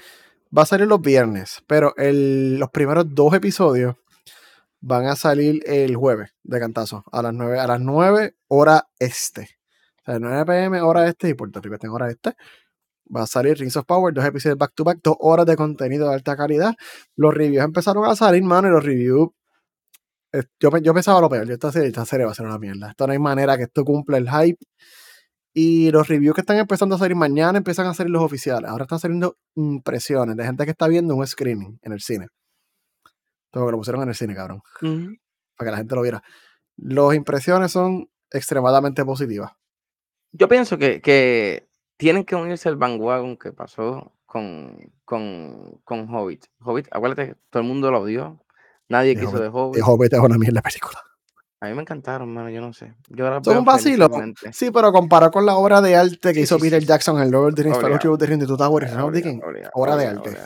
va 0.57 0.63
a 0.63 0.67
salir 0.67 0.87
los 0.87 1.01
viernes, 1.01 1.63
pero 1.67 1.95
el, 1.97 2.59
los 2.59 2.71
primeros 2.71 3.13
dos 3.13 3.33
episodios 3.35 3.97
van 4.81 5.07
a 5.07 5.17
salir 5.17 5.63
el 5.67 5.97
jueves 5.97 6.31
de 6.43 6.61
cantazo, 6.61 7.05
a 7.11 7.23
las 7.23 7.35
9, 7.35 7.59
a 7.59 7.67
las 7.67 7.81
9 7.81 8.37
hora 8.49 8.89
este. 8.99 9.49
O 10.03 10.11
sea, 10.13 10.19
9 10.19 10.45
pm 10.47 10.81
hora 10.81 11.09
este 11.09 11.29
y 11.29 11.35
Puerto 11.35 11.61
Rico 11.61 11.75
está 11.75 11.87
en 11.87 11.93
hora 11.93 12.11
este. 12.11 12.35
Va 13.15 13.23
a 13.23 13.27
salir 13.27 13.57
Rings 13.59 13.77
of 13.77 13.87
Power, 13.87 14.13
dos 14.13 14.25
episodios 14.25 14.59
back 14.59 14.73
to 14.75 14.85
back, 14.85 15.01
dos 15.03 15.17
horas 15.21 15.47
de 15.47 15.57
contenido 15.57 16.09
de 16.09 16.15
alta 16.15 16.37
calidad. 16.37 16.75
Los 17.17 17.35
reviews 17.35 17.65
empezaron 17.65 18.05
a 18.05 18.15
salir, 18.17 18.43
mano, 18.43 18.69
y 18.69 18.71
los 18.71 18.85
reviews. 18.85 19.31
Eh, 20.33 20.45
yo, 20.61 20.71
yo 20.79 20.93
pensaba 20.95 21.21
lo 21.21 21.31
peor, 21.31 21.47
yo 21.47 21.55
esta 21.55 21.73
serie, 21.73 21.89
esta 21.89 22.05
serie 22.05 22.27
va 22.27 22.33
a 22.33 22.35
ser 22.35 22.47
una 22.47 22.59
mierda. 22.59 22.91
Esto 22.91 23.07
no 23.07 23.13
hay 23.15 23.19
manera 23.19 23.57
que 23.57 23.65
esto 23.65 23.85
cumpla 23.85 24.19
el 24.19 24.29
hype. 24.29 24.59
Y 25.55 25.91
los 25.91 26.07
reviews 26.09 26.35
que 26.35 26.43
están 26.43 26.59
empezando 26.59 26.97
a 26.97 26.99
salir 26.99 27.17
mañana 27.17 27.59
empiezan 27.59 27.87
a 27.87 27.95
salir 27.95 28.11
los 28.11 28.23
oficiales. 28.23 28.71
Ahora 28.71 28.85
están 28.85 29.01
saliendo 29.01 29.37
impresiones 29.57 30.37
de 30.37 30.45
gente 30.45 30.65
que 30.65 30.71
está 30.73 30.87
viendo 30.89 31.17
un 31.17 31.27
screening 31.27 31.79
en 31.83 31.93
el 31.93 32.01
cine. 32.01 32.29
Todo 33.51 33.67
que 33.67 33.73
lo 33.73 33.79
pusieron 33.79 34.03
en 34.03 34.09
el 34.09 34.15
cine, 34.15 34.35
cabrón. 34.35 34.63
Para 34.81 35.69
que 35.69 35.71
la 35.73 35.77
gente 35.79 35.95
lo 35.95 36.03
viera. 36.03 36.23
Las 36.77 37.15
impresiones 37.15 37.73
son 37.73 38.09
extremadamente 38.31 39.05
positivas. 39.05 39.53
Yo 40.33 40.49
pienso 40.49 40.79
que, 40.79 41.01
que 41.01 41.69
tienen 41.97 42.25
que 42.25 42.37
unirse 42.37 42.69
al 42.69 42.77
bandwagon 42.77 43.37
que 43.37 43.53
pasó 43.53 44.13
con, 44.27 44.93
con, 45.05 45.81
con 45.85 46.15
Hobbit. 46.15 46.47
Hobbit, 46.61 46.89
acuérdate, 46.91 47.37
todo 47.51 47.63
el 47.63 47.69
mundo 47.69 47.91
lo 47.91 48.03
odió. 48.03 48.45
Nadie 48.89 49.17
quiso 49.17 49.39
de 49.39 49.49
Hobbit. 49.49 49.83
Hobbit 49.85 50.13
es 50.13 50.21
una 50.21 50.39
mierda 50.39 50.63
película. 50.63 51.01
A 51.61 51.67
mí 51.67 51.75
me 51.75 51.83
encantaron, 51.83 52.33
mano, 52.33 52.51
yo 52.51 52.61
no 52.61 52.73
sé. 52.73 52.95
Yo 53.09 53.43
Son 53.43 53.59
un 53.59 53.65
vacilo. 53.65 54.09
Sí, 54.53 54.71
pero 54.71 54.93
comparado 54.93 55.33
con 55.33 55.45
la 55.45 55.57
obra 55.57 55.81
de 55.81 55.97
arte 55.97 56.33
que 56.33 56.41
hizo 56.41 56.59
Peter 56.59 56.83
Jackson 56.85 57.21
en 57.21 57.33
Lord 57.33 57.49
of 57.49 57.55
the 57.57 57.63
Rings, 57.65 57.79
Fellowship 57.79 58.09
of 58.11 58.19
the 58.19 58.27
Ring 58.27 58.41
de 58.41 58.47
Towers, 58.47 58.93
obra 59.75 59.97
de 59.97 60.07
arte. 60.07 60.37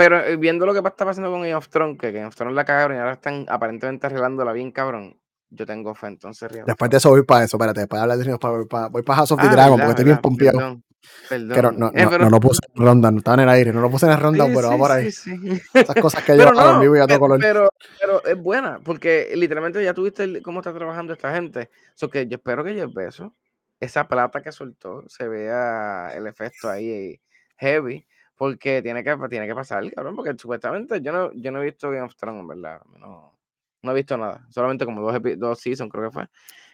Pero 0.00 0.24
eh, 0.24 0.36
viendo 0.36 0.64
lo 0.64 0.72
que 0.72 0.78
está 0.78 1.04
pasando 1.04 1.30
con 1.30 1.42
Game 1.42 1.54
of 1.54 1.68
Thrones, 1.68 1.98
que 1.98 2.10
Game 2.10 2.26
of 2.26 2.34
Thrones 2.34 2.54
la 2.54 2.64
cagaron 2.64 2.96
y 2.96 3.00
ahora 3.00 3.12
están 3.12 3.44
aparentemente 3.48 4.06
arreglándola 4.06 4.52
bien, 4.52 4.72
cabrón 4.72 5.20
yo 5.50 5.66
tengo 5.66 5.94
fe, 5.94 6.06
entonces. 6.06 6.48
Después 6.64 6.90
de 6.90 6.96
eso 6.96 7.10
voy 7.10 7.24
para 7.24 7.44
eso, 7.44 7.56
espérate, 7.56 7.80
después 7.80 7.98
de 7.98 8.02
hablar 8.02 8.18
de 8.18 8.34
voy 8.34 8.66
para, 8.66 8.88
voy 8.88 9.02
para 9.02 9.16
House 9.16 9.32
of 9.32 9.40
the 9.40 9.48
ah, 9.48 9.50
Dragon, 9.50 9.78
porque 9.78 9.90
estoy 9.90 10.04
bien 10.04 10.18
pompeado. 10.18 10.80
Perdón, 11.28 11.48
perdón. 11.48 11.78
no, 11.78 11.88
eh, 11.88 12.04
no, 12.04 12.18
no, 12.18 12.30
lo 12.30 12.40
puse 12.40 12.60
en 12.74 12.84
ronda, 12.84 13.10
no 13.10 13.18
estaba 13.18 13.34
en 13.34 13.40
el 13.40 13.48
aire, 13.48 13.72
no 13.72 13.80
lo 13.80 13.90
puse 13.90 14.06
en 14.06 14.18
ronda, 14.18 14.46
pero 14.46 14.68
va 14.68 14.76
por 14.76 14.92
ahí. 14.92 15.08
Esas 15.08 15.96
cosas 16.00 16.22
que 16.22 16.36
yo 16.38 16.48
en 16.48 16.80
vivo 16.80 16.96
y 16.96 17.00
a 17.00 17.06
todo 17.06 17.20
color. 17.20 17.40
Pero, 17.40 17.68
pero 18.00 18.24
es 18.24 18.36
buena, 18.36 18.78
porque 18.84 19.32
literalmente 19.34 19.82
ya 19.82 19.92
tuviste 19.92 20.40
cómo 20.42 20.60
está 20.60 20.72
trabajando 20.72 21.12
esta 21.12 21.34
gente. 21.34 21.70
So 21.94 22.10
que 22.10 22.26
yo 22.26 22.36
espero 22.36 22.62
que 22.62 22.78
el 22.78 22.88
beso, 22.88 23.34
esa 23.80 24.06
plata 24.06 24.42
que 24.42 24.52
soltó, 24.52 25.04
se 25.08 25.26
vea 25.26 26.12
el 26.14 26.26
efecto 26.26 26.68
ahí 26.68 27.20
heavy, 27.56 28.06
porque 28.40 28.80
tiene 28.80 29.04
que, 29.04 29.14
tiene 29.28 29.46
que 29.46 29.54
pasar, 29.54 29.84
cabrón, 29.92 30.16
porque 30.16 30.32
supuestamente 30.38 31.02
yo 31.02 31.12
no, 31.12 31.30
yo 31.34 31.52
no 31.52 31.60
he 31.60 31.66
visto 31.66 31.90
Game 31.90 32.06
of 32.06 32.16
Thrones, 32.16 32.40
en 32.40 32.48
verdad. 32.48 32.80
No, 32.98 33.34
no 33.82 33.92
he 33.92 33.94
visto 33.94 34.16
nada. 34.16 34.46
Solamente 34.48 34.86
como 34.86 35.02
dos, 35.02 35.20
dos 35.36 35.60
seasons, 35.60 35.92
creo 35.92 36.04
que 36.04 36.10
fue. 36.10 36.26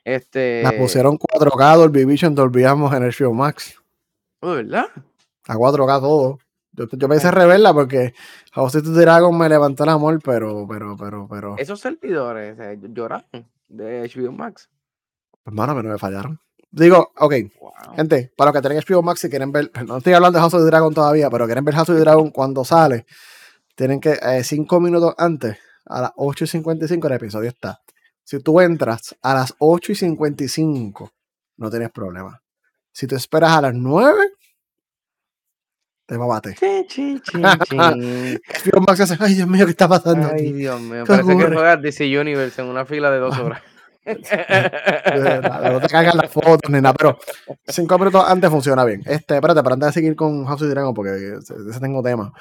Este... 0.04 0.62
La 0.62 0.70
pusieron 0.78 1.18
4K, 1.18 1.76
Dolby 1.76 2.04
Vision, 2.04 2.36
Dolby 2.36 2.62
Atmos 2.62 2.94
en 2.94 3.02
el 3.02 3.10
Show 3.10 3.34
Max. 3.34 3.82
¿Oh, 4.42 4.52
¿Verdad? 4.52 4.84
A 5.48 5.56
4K 5.56 6.00
todo. 6.00 6.38
Yo, 6.70 6.84
yo 6.88 7.08
pensé 7.08 7.32
reverla 7.32 7.74
porque 7.74 8.14
House 8.52 8.76
of 8.76 8.84
Dragon 8.84 9.36
me 9.36 9.48
levantó 9.48 9.82
el 9.82 9.90
amor, 9.90 10.20
pero, 10.22 10.68
pero, 10.68 10.96
pero, 10.96 11.26
pero. 11.28 11.56
Esos 11.58 11.80
servidores 11.80 12.56
eh, 12.60 12.78
lloraron 12.80 13.26
de 13.68 14.08
HBO 14.08 14.30
Max. 14.30 14.70
Hermano, 15.44 15.74
no 15.74 15.82
me 15.82 15.98
fallaron. 15.98 16.38
Digo, 16.76 17.10
ok, 17.16 17.34
gente, 17.96 18.30
para 18.36 18.52
los 18.52 18.60
que 18.60 18.68
tienen 18.68 18.84
HBO 18.86 19.02
Max, 19.02 19.24
y 19.24 19.30
quieren 19.30 19.50
ver, 19.50 19.70
no 19.86 19.96
estoy 19.96 20.12
hablando 20.12 20.36
de 20.36 20.42
House 20.42 20.52
of 20.52 20.60
the 20.60 20.66
Dragon 20.66 20.92
todavía, 20.92 21.30
pero 21.30 21.46
quieren 21.46 21.64
ver 21.64 21.74
House 21.74 21.88
of 21.88 21.96
the 21.96 22.02
Dragon 22.02 22.30
cuando 22.30 22.66
sale, 22.66 23.06
tienen 23.74 23.98
que, 23.98 24.18
eh, 24.20 24.44
cinco 24.44 24.78
minutos 24.78 25.14
antes, 25.16 25.56
a 25.86 26.02
las 26.02 26.12
8 26.16 26.44
y 26.44 26.48
55 26.48 27.06
el 27.06 27.14
episodio 27.14 27.48
está. 27.48 27.80
Si 28.24 28.40
tú 28.40 28.60
entras 28.60 29.16
a 29.22 29.34
las 29.34 29.54
8 29.58 29.92
y 29.92 29.94
55, 29.94 31.10
no 31.56 31.70
tienes 31.70 31.90
problema. 31.90 32.42
Si 32.92 33.06
tú 33.06 33.16
esperas 33.16 33.52
a 33.52 33.62
las 33.62 33.74
9, 33.74 34.32
te 36.04 36.16
va 36.18 36.24
a 36.24 36.28
bater. 36.28 36.56
Ay, 39.18 39.34
Dios 39.34 39.48
mío, 39.48 39.64
¿qué 39.64 39.70
está 39.70 39.88
pasando? 39.88 40.28
Ay, 40.30 40.52
Dios 40.52 40.78
mío, 40.78 41.04
parece 41.06 41.38
que 41.38 41.46
juegas 41.46 41.80
DC 41.80 42.20
Universe 42.20 42.60
en 42.60 42.68
una 42.68 42.84
fila 42.84 43.10
de 43.10 43.18
dos 43.18 43.38
horas. 43.38 43.62
no 45.72 45.80
te 45.80 45.88
cargan 45.88 46.16
las 46.16 46.32
fotos 46.32 46.70
ni 46.70 46.80
nada, 46.80 46.94
pero 46.94 47.18
cinco 47.66 47.98
minutos 47.98 48.24
antes 48.26 48.50
funciona 48.50 48.84
bien. 48.84 49.02
Este, 49.04 49.34
espérate, 49.34 49.62
para 49.62 49.74
antes 49.74 49.88
de 49.88 49.92
seguir 49.92 50.14
con 50.14 50.46
House 50.46 50.62
of 50.62 50.68
Dragon, 50.68 50.94
porque 50.94 51.38
ese 51.40 51.80
tengo 51.80 52.02
tema. 52.02 52.32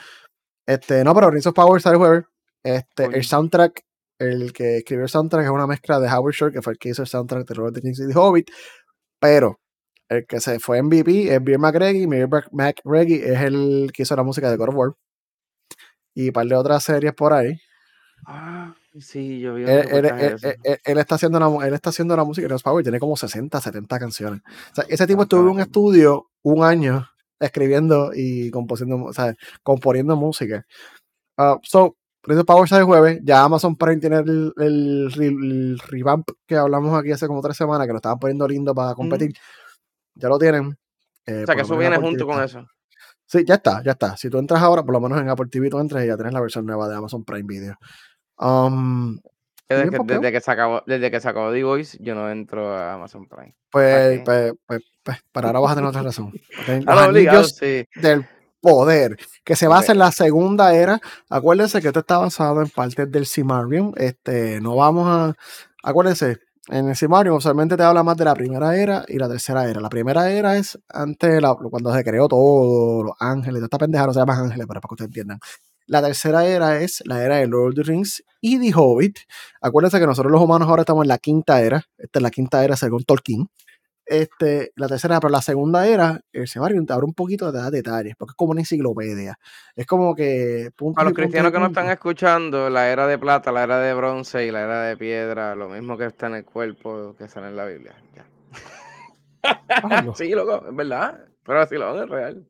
Este, 0.66 1.03
no, 1.03 1.13
pero 1.16 1.32
Rings 1.32 1.47
of 1.47 1.55
Power 1.55 1.82
sale 1.82 1.97
jueves. 1.97 2.24
Este, 2.63 3.05
el 3.05 3.24
soundtrack, 3.24 3.84
el 4.20 4.53
que 4.53 4.78
escribió 4.78 5.03
el 5.03 5.09
soundtrack 5.09 5.45
es 5.45 5.51
una 5.51 5.68
mezcla 5.68 5.99
de 5.99 6.07
Howard 6.07 6.34
Shore, 6.34 6.53
que 6.53 6.61
fue 6.61 6.74
el 6.74 6.80
que 6.80 6.89
hizo 6.89 7.01
el 7.01 7.07
soundtrack 7.07 7.47
de 7.47 7.53
Robert 7.53 7.76
the 7.76 7.88
y 7.88 8.13
Hobbit, 8.13 8.49
pero 9.20 9.59
el 10.09 10.26
que 10.28 10.39
se 10.39 10.59
fue 10.59 10.82
MVP 10.82 11.34
es 11.34 11.43
Beer 11.43 11.59
McReggie, 11.59 12.07
Beer 12.07 12.30
McReggie 12.51 13.34
es 13.34 13.41
el 13.41 13.91
que 13.93 14.03
hizo 14.03 14.16
la 14.16 14.24
música 14.24 14.49
de 14.49 14.57
God 14.57 14.70
of 14.70 14.76
War 14.76 14.93
y 16.16 16.28
un 16.28 16.34
par 16.34 16.47
de 16.47 16.55
otras 16.55 16.84
series 16.84 17.13
por 17.13 17.34
ahí. 17.34 17.59
Ah, 18.26 18.74
sí, 19.00 19.39
yo 19.39 19.56
vi. 19.56 19.64
Él, 19.64 20.98
está 20.98 21.16
haciendo 21.16 21.39
la, 21.39 21.68
él 21.68 21.74
está 21.74 21.89
haciendo 21.89 22.16
la 22.16 22.24
música 22.24 22.48
de 22.48 22.60
Power, 22.60 22.84
tiene 22.84 23.00
como 23.00 23.16
60, 23.16 23.60
70 23.60 24.00
canciones. 24.00 24.41
O 24.72 24.76
sea, 24.76 24.86
ese 24.88 25.08
tipo 25.08 25.24
estuvo 25.24 25.41
en 25.41 25.48
un 25.48 25.60
estudio 25.60 26.30
un 26.43 26.64
año 26.64 27.08
escribiendo 27.39 28.12
y 28.14 28.52
componiendo, 28.52 29.04
o 29.06 29.14
sea, 29.14 29.36
componiendo 29.64 30.16
música. 30.16 30.66
Uh, 31.38 31.58
so, 31.64 31.98
Prince 32.22 32.41
of 32.41 32.48
Power 32.48 32.68
sale 32.68 32.84
jueves. 32.84 33.20
Ya 33.24 33.43
Amazon 33.43 33.76
Prime 33.76 33.98
tiene 33.98 34.18
el, 34.18 34.54
el, 34.58 35.80
revamp 35.88 36.28
que 36.48 36.56
hablamos 36.56 36.98
aquí 36.98 37.12
hace 37.12 37.28
como 37.28 37.41
tres 37.41 37.58
semanas, 37.58 37.86
que 37.86 37.93
lo 37.93 37.98
estaban 37.98 38.20
poniendo 38.20 38.48
lindo 38.48 38.74
para 38.74 38.96
competir. 38.96 39.34
Ya 40.16 40.30
lo 40.30 40.39
tienen. 40.39 40.78
Eh, 41.26 41.43
o 41.43 41.46
sea, 41.46 41.56
que 41.56 41.62
eso 41.62 41.78
viene 41.78 41.98
junto 41.98 42.26
con 42.26 42.41
eso. 42.41 42.66
Sí, 43.28 43.43
ya 43.46 43.56
está, 43.56 43.84
ya 43.84 43.91
está. 43.91 44.16
Si 44.18 44.30
tú 44.30 44.38
entras 44.38 44.62
ahora, 44.62 44.84
por 44.84 44.93
lo 44.93 45.02
menos 45.02 45.20
en 45.20 45.30
Apple 45.30 45.48
TV, 45.50 45.70
tú 45.70 45.80
entras 45.80 46.04
y 46.04 46.08
ya 46.08 46.16
tienes 46.16 46.34
la 46.34 46.41
versión 46.41 46.66
nueva 46.66 46.88
de 46.88 46.96
Amazon 46.96 47.24
Prime 47.24 47.48
Video. 47.48 47.76
Um, 48.38 49.20
desde, 49.68 49.90
que, 49.90 49.98
desde, 50.06 50.32
que, 50.32 50.42
se 50.42 50.52
acabó, 50.52 50.84
desde 50.86 51.10
que 51.10 51.20
se 51.20 51.28
acabó 51.28 51.52
The 51.52 51.64
Voice, 51.64 51.98
yo 52.00 52.14
no 52.14 52.30
entro 52.30 52.72
a 52.72 52.94
Amazon 52.94 53.28
Prime. 53.28 53.56
Pues, 53.72 54.22
pues, 54.24 54.54
pues, 54.66 54.84
pues, 55.02 55.18
para 55.32 55.48
ahora 55.48 55.60
vas 55.60 55.72
a 55.72 55.76
tener 55.76 55.90
otra 55.90 56.04
razón. 56.04 56.34
Los 56.86 57.02
anillos, 57.02 57.60
del, 57.60 58.28
poder, 58.62 59.18
que 59.44 59.56
se 59.56 59.68
basa 59.68 59.92
en 59.92 60.00
la 60.00 60.12
segunda 60.12 60.76
era. 60.76 61.00
Acuérdense 61.30 61.82
que 61.82 61.88
esto 61.88 62.00
está 62.00 62.20
basado 62.20 62.62
en 62.62 62.70
partes 62.70 63.12
del 63.12 63.26
Cimarium. 63.26 63.94
Este, 63.96 64.60
no 64.62 64.76
vamos 64.76 65.08
a. 65.08 65.36
Acuérdense, 65.84 66.38
en 66.70 66.90
el 66.90 66.96
Cimarium 66.96 67.36
usualmente 67.36 67.78
te 67.78 67.84
habla 67.84 68.04
más 68.04 68.18
de 68.18 68.26
la 68.26 68.34
primera 68.34 68.76
era 68.76 69.04
y 69.08 69.18
la 69.18 69.28
tercera 69.28 69.70
era. 69.70 69.80
La 69.80 69.90
primera 69.90 70.32
era 70.32 70.58
es 70.58 70.80
antes, 70.90 71.42
la, 71.42 71.54
cuando 71.56 71.94
se 71.94 72.04
creó 72.04 72.28
todo, 72.28 73.04
los 73.04 73.16
ángeles, 73.20 73.62
esta 73.62 73.78
pendeja 73.78 74.08
no 74.08 74.14
se 74.14 74.20
llama 74.20 74.38
ángeles, 74.38 74.66
pero 74.68 74.82
para 74.82 74.90
que 74.90 74.94
ustedes 74.94 75.10
entiendan. 75.10 75.40
La 75.88 76.02
tercera 76.02 76.46
era 76.46 76.82
es 76.82 77.04
la 77.06 77.24
era 77.24 77.38
de 77.38 77.48
Lord 77.48 77.70
of 77.70 77.76
the 77.76 77.84
Rings 77.84 78.24
y 78.42 78.60
The 78.60 78.78
Hobbit. 78.78 79.20
Acuérdense 79.62 80.00
que 80.00 80.08
nosotros 80.08 80.32
los 80.32 80.42
humanos 80.42 80.68
ahora 80.68 80.82
estamos 80.82 81.04
en 81.04 81.10
la 81.10 81.18
quinta 81.18 81.62
era. 81.62 81.84
Esta 81.98 82.20
es 82.20 82.24
la 82.24 82.32
quinta 82.32 82.64
era 82.64 82.76
según 82.76 83.04
Tolkien. 83.04 83.48
Este, 84.08 84.72
la 84.76 84.88
tercera, 84.88 85.20
pero 85.20 85.32
la 85.32 85.42
segunda 85.42 85.88
era, 85.88 86.22
el 86.32 86.48
Semario 86.48 86.84
te 86.86 86.94
abre 86.94 87.06
un 87.06 87.16
poquito 87.16 87.52
de 87.52 87.72
detalles, 87.72 88.16
porque 88.16 88.32
es 88.32 88.36
como 88.36 88.52
una 88.52 88.62
enciclopedia. 88.62 89.40
Es 89.76 89.88
como 89.88 90.14
que. 90.14 90.70
a 90.96 91.04
los 91.04 91.14
cristianos 91.14 91.52
que 91.52 91.60
no 91.60 91.68
están 91.68 91.90
escuchando, 91.90 92.70
la 92.70 92.90
era 92.90 93.08
de 93.08 93.18
plata, 93.18 93.52
la 93.52 93.64
era 93.64 93.80
de 93.80 93.94
bronce 93.96 94.46
y 94.46 94.52
la 94.52 94.62
era 94.62 94.82
de 94.84 94.96
piedra, 94.96 95.56
lo 95.56 95.70
mismo 95.70 95.98
que 95.98 96.06
está 96.06 96.28
en 96.28 96.36
el 96.36 96.46
cuerpo 96.46 97.16
que 97.18 97.24
está 97.24 97.48
en 97.48 97.56
la 97.56 97.66
Biblia. 97.66 97.96
Ya. 98.16 98.26
sí, 100.16 100.30
loco, 100.30 100.68
es 100.70 100.76
verdad. 100.76 101.26
Pero 101.44 101.62
así 101.62 101.76
lo 101.76 102.04
es 102.04 102.10
real. 102.10 102.48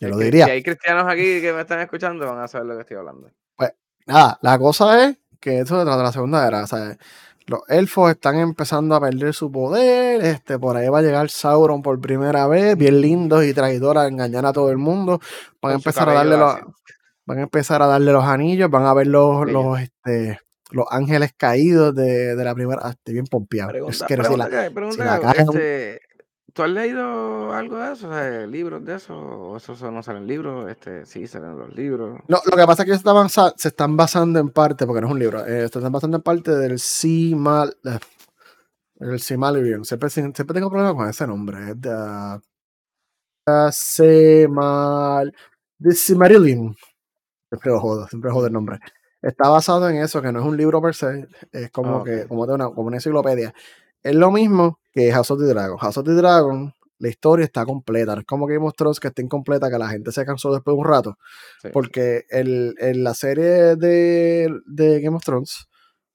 Yo 0.00 0.08
lo 0.08 0.18
diría. 0.18 0.46
Si 0.46 0.50
hay 0.50 0.62
cristianos 0.62 1.04
aquí 1.06 1.40
que 1.40 1.52
me 1.52 1.62
están 1.62 1.80
escuchando, 1.80 2.26
van 2.26 2.40
a 2.40 2.48
saber 2.48 2.66
lo 2.66 2.74
que 2.74 2.80
estoy 2.82 2.96
hablando. 2.96 3.30
Pues 3.56 3.72
nada, 4.06 4.38
la 4.42 4.58
cosa 4.58 5.08
es 5.08 5.16
que 5.40 5.60
eso 5.60 5.84
de 5.84 5.84
la 5.84 6.12
segunda 6.12 6.46
era, 6.46 6.64
o 6.64 6.66
sea, 6.66 6.96
los 7.46 7.60
elfos 7.68 8.10
están 8.10 8.36
empezando 8.38 8.94
a 8.94 9.00
perder 9.00 9.34
su 9.34 9.50
poder. 9.52 10.24
Este, 10.24 10.58
por 10.58 10.76
ahí 10.76 10.88
va 10.88 11.00
a 11.00 11.02
llegar 11.02 11.28
Sauron 11.28 11.82
por 11.82 12.00
primera 12.00 12.46
vez, 12.46 12.76
bien 12.76 13.00
lindos 13.00 13.44
y 13.44 13.52
traidores 13.52 14.02
a 14.02 14.08
engañar 14.08 14.46
a 14.46 14.52
todo 14.52 14.70
el 14.70 14.78
mundo. 14.78 15.20
Van 15.60 15.72
a 15.72 15.74
empezar 15.76 16.08
a 16.08 16.14
darle 16.14 16.36
los, 16.36 16.56
van 17.26 17.38
a 17.38 17.42
empezar 17.42 17.82
a 17.82 17.86
darle 17.86 18.12
los 18.12 18.24
anillos, 18.24 18.70
van 18.70 18.86
a 18.86 18.94
ver 18.94 19.08
los, 19.08 19.46
los, 19.50 19.78
este, 19.78 20.38
los 20.70 20.86
ángeles 20.90 21.32
caídos 21.36 21.94
de, 21.94 22.34
de 22.34 22.44
la 22.44 22.54
primera. 22.54 22.80
Ah, 22.82 22.90
estoy 22.90 23.14
bien 23.14 23.26
pompeado. 23.26 23.72
Pregunta, 23.72 24.06
pregunta, 24.74 25.32
este, 25.36 26.00
¿Tú 26.54 26.62
has 26.62 26.70
leído 26.70 27.52
algo 27.52 27.78
de 27.78 27.92
eso? 27.92 28.08
O 28.08 28.12
sea, 28.12 28.46
¿Libros 28.46 28.84
de 28.84 28.94
eso? 28.94 29.12
¿O 29.12 29.56
eso 29.56 29.90
no 29.90 30.04
salen 30.04 30.24
libros? 30.24 30.70
Este, 30.70 31.04
sí, 31.04 31.26
salen 31.26 31.58
los 31.58 31.74
libros. 31.74 32.20
No, 32.28 32.38
lo 32.48 32.56
que 32.56 32.64
pasa 32.64 32.84
es 32.84 32.90
que 32.90 32.96
se 33.56 33.68
están, 33.68 33.96
basando 33.96 34.38
en 34.38 34.50
parte, 34.50 34.86
porque 34.86 35.00
no 35.00 35.08
es 35.08 35.12
un 35.12 35.18
libro, 35.18 35.44
eh, 35.44 35.68
se 35.68 35.78
están 35.78 35.90
basando 35.90 36.18
en 36.18 36.22
parte 36.22 36.54
del 36.54 36.78
Simal. 36.78 37.76
Eh, 37.84 37.98
el. 39.00 39.18
Siempre, 39.18 40.10
siempre 40.10 40.54
tengo 40.54 40.70
problemas 40.70 40.94
con 40.94 41.08
ese 41.08 41.26
nombre. 41.26 41.70
Es 41.70 41.80
de. 41.80 42.40
Simal. 43.72 45.34
The 45.80 45.90
Simarillion. 45.90 46.76
Siempre 47.50 47.72
jodo, 47.72 48.06
siempre 48.06 48.30
jodo 48.30 48.46
el 48.46 48.52
nombre. 48.52 48.78
Está 49.20 49.48
basado 49.48 49.88
en 49.88 49.96
eso, 49.96 50.22
que 50.22 50.30
no 50.30 50.38
es 50.38 50.46
un 50.46 50.56
libro 50.56 50.80
per 50.80 50.94
se, 50.94 51.26
es 51.50 51.70
como 51.72 51.96
ah, 51.96 52.04
que, 52.04 52.28
como 52.28 52.46
de 52.46 52.54
una, 52.54 52.66
como 52.66 52.82
una 52.82 52.98
enciclopedia. 52.98 53.52
Es 54.04 54.14
lo 54.14 54.30
mismo 54.30 54.80
que 54.92 55.10
House 55.12 55.30
of 55.30 55.40
the 55.40 55.46
Dragon. 55.46 55.78
House 55.78 55.96
of 55.96 56.04
the 56.04 56.12
Dragon, 56.12 56.74
la 56.98 57.08
historia 57.08 57.46
está 57.46 57.64
completa. 57.64 58.12
es 58.12 58.26
como 58.26 58.46
Game 58.46 58.66
of 58.66 58.74
Thrones 58.76 59.00
que 59.00 59.08
está 59.08 59.22
incompleta, 59.22 59.70
que 59.70 59.78
la 59.78 59.88
gente 59.88 60.12
se 60.12 60.26
cansó 60.26 60.52
después 60.52 60.74
de 60.74 60.78
un 60.78 60.86
rato. 60.86 61.18
Porque 61.72 62.26
el, 62.28 62.74
en 62.78 63.02
la 63.02 63.14
serie 63.14 63.76
de, 63.76 64.50
de, 64.66 65.00
Game 65.00 65.16
of 65.16 65.24
Thrones 65.24 65.68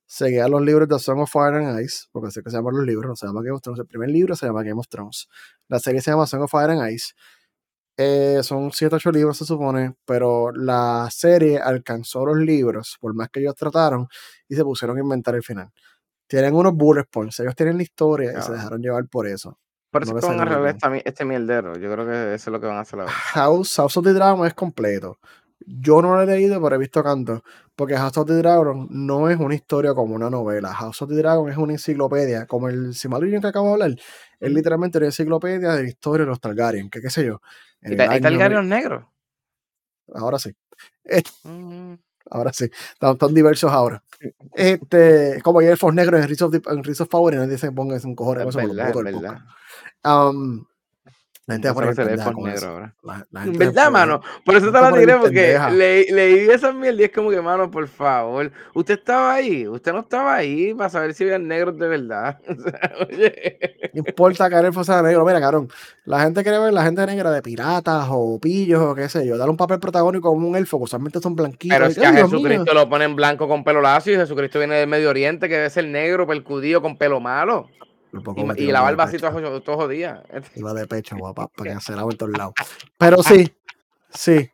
seguía 0.06 0.48
los 0.48 0.62
libros 0.62 0.88
de 0.88 1.00
Song 1.00 1.22
of 1.22 1.32
Fire 1.32 1.56
and 1.56 1.82
Ice, 1.82 2.06
porque 2.12 2.28
así 2.28 2.44
que 2.44 2.52
se 2.52 2.58
llaman 2.58 2.76
los 2.76 2.86
libros, 2.86 3.08
no 3.08 3.16
se 3.16 3.26
llama 3.26 3.42
Game 3.42 3.56
of 3.56 3.62
Thrones. 3.64 3.80
El 3.80 3.88
primer 3.88 4.10
libro 4.12 4.36
se 4.36 4.46
llama 4.46 4.62
Game 4.62 4.80
of 4.80 4.88
Thrones. 4.88 5.28
La 5.68 5.80
serie 5.80 6.00
se 6.02 6.12
llama 6.12 6.28
Song 6.28 6.44
of 6.44 6.52
Fire 6.52 6.70
and 6.70 6.92
Ice. 6.92 7.14
Eh, 7.98 8.42
son 8.44 8.72
7 8.72 8.96
8 8.98 9.12
libros, 9.12 9.36
se 9.36 9.46
supone, 9.46 9.96
pero 10.06 10.52
la 10.52 11.10
serie 11.12 11.58
alcanzó 11.58 12.24
los 12.24 12.38
libros, 12.38 12.98
por 13.02 13.16
más 13.16 13.30
que 13.30 13.40
ellos 13.40 13.56
trataron, 13.56 14.08
y 14.48 14.56
se 14.56 14.64
pusieron 14.64 14.96
a 14.98 15.02
inventar 15.02 15.34
el 15.34 15.44
final 15.44 15.72
tienen 16.30 16.54
unos 16.54 16.74
bullet 16.76 17.06
points, 17.12 17.40
ellos 17.40 17.56
tienen 17.56 17.78
la 17.78 17.84
historia 17.84 18.38
y 18.38 18.42
se 18.42 18.52
dejaron 18.52 18.82
llevar 18.82 19.06
por 19.08 19.28
eso. 19.28 19.60
Por 19.92 20.04
eso 20.04 20.14
van 20.14 20.40
a 20.40 20.44
arreglar 20.44 20.78
este 21.04 21.26
mierdero. 21.26 21.76
Yo 21.76 21.92
creo 21.92 22.06
que 22.06 22.36
eso 22.36 22.50
es 22.50 22.54
lo 22.54 22.62
que 22.62 22.68
van 22.68 22.78
a 22.78 22.82
hacer 22.82 23.00
ahora. 23.00 23.12
House, 23.12 23.76
House 23.76 23.98
of 23.98 24.06
the 24.06 24.14
Dragon 24.14 24.46
es 24.46 24.54
completo. 24.54 25.18
Yo 25.66 26.04
no 26.04 26.14
lo 26.14 26.22
he 26.22 26.28
leído, 26.28 26.62
pero 26.62 26.76
he 26.76 26.78
visto 26.78 27.04
canto. 27.04 27.44
Porque 27.76 27.98
House 27.98 28.18
of 28.18 28.28
the 28.28 28.36
Dragon 28.36 28.88
no 28.92 29.28
es 29.28 29.40
una 29.40 29.56
historia 29.56 29.96
como 29.96 30.14
una 30.14 30.30
novela. 30.30 30.72
House 30.72 31.02
of 31.02 31.10
the 31.10 31.16
Dragon 31.16 31.50
es 31.50 31.58
una 31.58 31.74
enciclopedia. 31.74 32.46
Como 32.46 32.70
el 32.70 32.94
Silmarillion 32.94 33.42
que 33.42 33.48
acabo 33.48 33.66
de 33.68 33.74
hablar. 33.74 33.96
Es 34.40 34.52
literalmente 34.52 35.00
una 35.00 35.08
enciclopedia 35.08 35.74
de 35.74 35.84
la 35.84 35.90
historia 35.90 36.26
de 36.26 36.30
los 36.30 36.40
Targaryen. 36.40 36.92
Que 36.92 37.02
qué 37.02 37.10
sé 37.10 37.26
yo. 37.26 37.42
¿Hay 37.82 38.22
Targaryen 38.22 38.70
negros? 38.70 39.06
Ahora 40.14 40.38
sí. 40.38 40.52
Mm. 41.44 41.96
Ahora 42.30 42.54
sí. 42.54 42.70
Están, 43.02 43.34
diversos 43.34 43.72
ahora. 43.72 44.04
Este, 44.54 45.42
como 45.44 45.60
hay 45.60 45.68
elfos 45.68 45.94
negros 45.94 46.22
en 46.22 46.28
Rise 46.28 46.44
of, 46.44 46.54
en 46.54 46.84
Rise 46.84 47.04
of 47.04 47.10
Power 47.10 47.34
y 47.34 47.38
nadie 47.38 47.58
se 47.58 47.72
ponga 47.72 47.98
un 48.04 48.16
cojones. 48.16 48.48
Es 48.48 48.56
verdad, 48.56 48.90
es 48.90 49.04
verdad. 49.04 49.40
Um, 50.04 50.66
la 51.50 51.56
gente 51.56 52.16
va 52.16 52.26
a 52.26 52.32
poner 52.32 52.64
ahora. 52.64 52.95
¿Verdad, 53.32 53.91
mano? 53.91 54.22
Por 54.45 54.56
eso 54.56 54.72
te 54.72 54.80
lo 54.80 54.91
diré, 54.95 55.18
porque 55.18 55.60
leí, 55.72 56.06
leí 56.12 56.50
esa 56.50 56.72
mierda 56.72 57.02
y 57.02 57.06
es 57.06 57.12
como 57.12 57.32
que, 57.32 57.41
mano, 57.41 57.72
por 57.72 57.88
favor. 57.88 58.52
Usted 58.76 59.00
estaba 59.00 59.34
ahí, 59.34 59.68
usted 59.68 59.91
no 59.91 60.02
estaba 60.02 60.36
ahí 60.36 60.76
para 60.76 60.91
saber 60.91 61.14
si 61.16 61.24
había 61.24 61.39
negros 61.39 61.76
de 61.80 61.88
verdad. 61.88 62.39
oye. 63.10 63.60
No 63.93 64.04
importa 64.06 64.47
que 64.47 64.56
el 64.58 64.66
elfo 64.66 64.84
sea 64.84 65.02
negro. 65.02 65.26
Mira, 65.26 65.41
carón, 65.41 65.70
la 66.06 66.22
gente 66.22 66.43
quiere 66.43 66.60
ver 66.60 66.72
la 66.72 66.84
gente 66.84 67.04
negra 67.08 67.32
de 67.32 67.41
piratas 67.41 68.06
o 68.12 68.39
pillos 68.39 68.82
o 68.82 68.93
qué 68.93 69.10
sé 69.10 69.26
yo. 69.26 69.36
Dale 69.36 69.50
un 69.50 69.58
papel 69.58 69.80
protagónico 69.80 70.30
como 70.30 70.47
un 70.47 70.56
elfo, 70.56 70.78
que 70.78 70.84
usualmente 70.84 71.20
son 71.20 71.36
blanquitos. 71.36 71.76
Pero 71.76 71.89
es 71.89 71.97
que 71.97 72.06
a 72.06 72.14
Jesucristo 72.14 72.74
lo 72.76 72.88
ponen 72.88 73.16
blanco 73.16 73.47
con 73.47 73.64
pelo 73.64 73.82
lacio 73.82 74.14
y 74.14 74.18
Jesucristo 74.18 74.60
viene 74.60 74.76
del 74.76 74.88
Medio 74.88 75.10
Oriente, 75.10 75.50
que 75.50 75.56
debe 75.56 75.70
ser 75.72 75.86
negro, 75.86 76.28
percudido, 76.28 76.80
con 76.84 76.95
pelo 76.95 77.20
malo. 77.20 77.70
Y, 78.12 78.64
y, 78.64 78.72
la 78.72 78.82
barba 78.82 79.03
así 79.03 79.18
todos 79.18 79.64
todo 79.64 79.78
jodida. 79.78 80.24
Iba 80.55 80.74
de 80.74 80.88
pecho, 80.88 81.16
guapa, 81.16 81.47
para 81.47 81.76
que 81.76 81.82
se 81.82 81.95
la 81.95 82.01
en 82.01 82.18
todos 82.18 82.38
lados. 82.38 82.53
Pero 82.97 83.22
sí, 83.22 83.53
sí. 84.10 84.49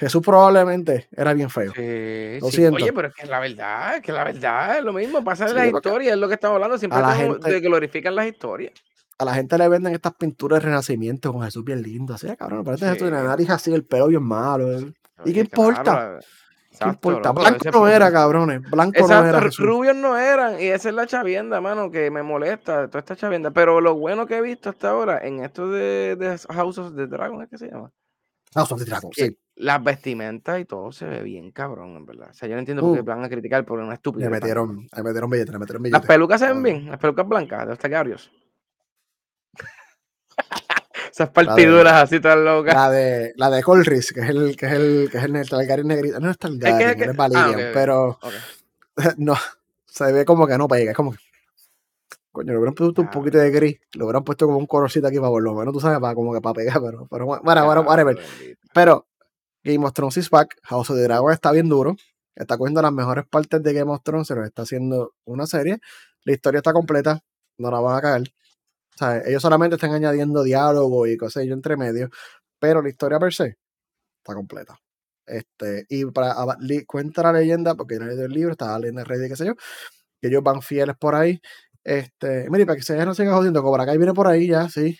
Jesús 0.00 0.22
probablemente 0.24 1.08
era 1.14 1.34
bien 1.34 1.50
feo. 1.50 1.72
Sí, 1.74 2.64
Oye, 2.66 2.92
pero 2.92 3.08
es 3.08 3.14
que 3.14 3.26
la 3.26 3.38
verdad, 3.38 3.96
es 3.96 4.02
que 4.02 4.12
la 4.12 4.24
verdad 4.24 4.78
es 4.78 4.84
lo 4.84 4.94
mismo. 4.94 5.22
Pasa 5.22 5.44
de 5.44 5.52
la 5.52 5.66
historia, 5.66 6.14
es 6.14 6.18
lo 6.18 6.26
que 6.26 6.34
estamos 6.34 6.54
hablando. 6.54 6.78
Siempre 6.78 7.00
la 7.00 7.14
gente, 7.14 7.50
de 7.50 7.60
glorifican 7.60 8.14
las 8.14 8.26
historias. 8.26 8.72
A 9.18 9.26
la 9.26 9.34
gente 9.34 9.58
le 9.58 9.68
venden 9.68 9.92
estas 9.92 10.14
pinturas 10.14 10.60
de 10.60 10.66
renacimiento 10.68 11.30
con 11.34 11.42
Jesús 11.42 11.62
bien 11.64 11.82
lindo. 11.82 12.14
Así, 12.14 12.34
cabrón, 12.34 12.64
parece 12.64 12.86
Jesús 12.86 13.10
de 13.10 13.10
la 13.10 13.24
nariz 13.24 13.50
así, 13.50 13.74
el 13.74 13.84
pelo 13.84 14.06
bien 14.06 14.22
malo. 14.22 14.80
¿Y 15.26 15.34
qué 15.34 15.40
importa? 15.40 16.18
¿Qué 16.78 16.88
importa? 16.88 17.32
Blanco 17.32 17.70
no 17.72 17.88
era, 17.88 18.10
cabrones. 18.10 18.62
Blanco 18.70 19.06
no 19.06 19.24
era. 19.24 19.40
Rubios 19.40 19.96
no 19.96 20.16
eran. 20.16 20.60
Y 20.60 20.66
esa 20.66 20.88
es 20.88 20.94
la 20.94 21.06
chavienda, 21.06 21.60
mano, 21.60 21.90
que 21.90 22.10
me 22.10 22.22
molesta. 22.22 22.88
Toda 22.88 23.00
esta 23.00 23.16
chavienda. 23.16 23.50
Pero 23.50 23.80
lo 23.80 23.96
bueno 23.96 24.26
que 24.26 24.36
he 24.36 24.40
visto 24.40 24.70
hasta 24.70 24.90
ahora 24.90 25.18
en 25.22 25.44
esto 25.44 25.68
de, 25.68 26.16
de 26.16 26.38
House 26.50 26.78
of 26.78 26.94
the 26.94 27.06
Dragon, 27.06 27.42
¿es 27.42 27.48
que 27.48 27.58
se 27.58 27.68
llama? 27.68 27.90
House 28.54 28.72
of 28.72 28.78
the 28.78 28.84
Dragon, 28.84 29.10
sí. 29.12 29.36
Las 29.56 29.84
vestimentas 29.84 30.58
y 30.58 30.64
todo 30.64 30.90
se 30.90 31.04
ve 31.04 31.22
bien 31.22 31.52
cabrón, 31.52 31.96
en 31.96 32.06
verdad. 32.06 32.28
O 32.30 32.34
sea, 32.34 32.48
yo 32.48 32.54
no 32.54 32.60
entiendo 32.60 32.82
por 32.82 32.94
qué 32.94 33.02
uh. 33.02 33.04
van 33.04 33.24
a 33.24 33.28
criticar 33.28 33.64
por 33.64 33.78
una 33.78 33.94
estúpida. 33.94 34.24
Le 34.24 34.30
metieron, 34.30 34.88
le 34.96 35.02
metieron 35.02 35.28
billetes, 35.28 35.52
le 35.52 35.58
metieron 35.58 35.82
billetes. 35.82 36.00
Las 36.00 36.06
pelucas 36.08 36.40
se 36.40 36.46
ven 36.46 36.62
bien, 36.62 36.86
las 36.90 36.98
pelucas 36.98 37.28
blancas, 37.28 37.60
de 37.60 37.66
los 37.66 37.78
tagarios. 37.78 38.30
Esas 41.10 41.30
partiduras 41.30 41.94
así 41.94 42.20
tan 42.20 42.44
locas. 42.44 42.74
La 42.74 42.90
de, 42.90 43.32
la 43.36 43.50
de 43.50 43.62
Colris, 43.62 44.12
que 44.12 44.20
es 44.20 44.28
el, 44.28 44.56
que 44.56 44.66
es 44.66 44.72
el, 44.72 45.08
que 45.10 45.18
es 45.18 45.24
el 45.24 45.48
Targaryen 45.48 45.88
negrito. 45.88 46.20
No 46.20 46.30
es 46.30 46.38
Targaryen, 46.38 46.90
es, 46.90 46.96
que, 46.96 47.04
es, 47.04 47.16
Valerian, 47.16 47.60
ah, 47.60 47.70
pero 47.74 48.18
no, 49.16 49.34
se 49.86 50.12
ve 50.12 50.24
como 50.24 50.46
que 50.46 50.56
no 50.56 50.68
pega. 50.68 50.92
Es 50.92 50.96
como 50.96 51.12
que, 51.12 51.18
coño, 52.30 52.52
le 52.52 52.58
hubieran 52.58 52.74
puesto 52.74 53.02
un 53.02 53.10
poquito 53.10 53.38
de 53.38 53.50
gris, 53.50 53.80
lo 53.94 54.06
hubieran 54.06 54.24
puesto 54.24 54.46
como 54.46 54.58
un 54.58 54.66
colorcito 54.66 55.08
aquí 55.08 55.18
para 55.18 55.30
por 55.30 55.42
lo 55.42 55.54
menos, 55.54 55.72
tú 55.72 55.80
sabes, 55.80 55.98
para 55.98 56.14
como 56.14 56.32
que 56.32 56.40
para 56.40 56.54
pegar, 56.54 56.80
pero, 56.80 57.06
pero 57.10 57.26
bueno, 57.26 57.42
bueno, 57.42 57.80
whatever. 57.82 58.18
Pero 58.72 59.06
Game 59.64 59.84
of 59.84 59.92
Thrones 59.92 60.16
is 60.16 60.30
back, 60.30 60.56
House 60.62 60.90
of 60.90 60.96
the 60.96 61.02
Dragon 61.02 61.32
está 61.32 61.50
bien 61.50 61.68
duro, 61.68 61.96
está 62.34 62.56
cogiendo 62.56 62.80
las 62.82 62.92
mejores 62.92 63.26
partes 63.26 63.62
de 63.62 63.72
Game 63.72 63.90
of 63.90 64.02
Thrones, 64.02 64.28
se 64.28 64.34
lo 64.34 64.44
está 64.44 64.62
haciendo 64.62 65.14
una 65.24 65.46
serie, 65.46 65.80
la 66.24 66.32
historia 66.32 66.58
está 66.58 66.72
completa, 66.72 67.20
no 67.58 67.70
la 67.70 67.80
van 67.80 67.96
a 67.96 68.00
caer 68.00 68.32
ellos 69.24 69.42
solamente 69.42 69.76
están 69.76 69.92
añadiendo 69.92 70.42
diálogo 70.42 71.06
y 71.06 71.16
cosas 71.16 71.44
yo 71.46 71.54
entre 71.54 71.76
medio, 71.76 72.10
pero 72.58 72.82
la 72.82 72.88
historia 72.88 73.18
per 73.18 73.32
se 73.32 73.56
está 74.18 74.34
completa. 74.34 74.78
Este, 75.26 75.86
y 75.88 76.04
para 76.06 76.34
cuenta 76.86 77.22
la 77.22 77.32
leyenda, 77.32 77.74
porque 77.74 77.94
yo 77.94 78.00
no 78.00 78.06
he 78.06 78.08
leído 78.10 78.26
el 78.26 78.32
libro, 78.32 78.52
estaba 78.52 78.78
leyendo 78.78 79.00
el 79.02 79.06
rey 79.06 79.20
de 79.20 79.28
qué 79.28 79.36
sé 79.36 79.46
yo, 79.46 79.54
que 80.20 80.28
ellos 80.28 80.42
van 80.42 80.60
fieles 80.60 80.96
por 80.96 81.14
ahí. 81.14 81.40
Este, 81.84 82.48
mire, 82.50 82.66
para 82.66 82.76
que 82.76 82.82
se 82.82 82.96
no 83.04 83.14
siga 83.14 83.34
jodiendo, 83.34 83.62
Cobra 83.62 83.86
Kai 83.86 83.96
viene 83.96 84.12
por 84.12 84.26
ahí 84.26 84.48
ya, 84.48 84.68
sí. 84.68 84.98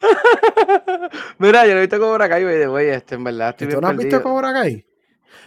Mira, 1.38 1.66
yo 1.66 1.72
no 1.72 1.78
he 1.78 1.82
visto 1.82 1.98
Cobra 1.98 2.28
Kai, 2.28 2.66
güey, 2.66 2.88
este, 2.88 3.16
en 3.16 3.24
verdad. 3.24 3.50
Estoy 3.50 3.68
¿Tú 3.68 3.80
no 3.80 3.88
has 3.88 3.96
visto 3.96 4.22
Cobra 4.22 4.52
Kai? 4.52 4.86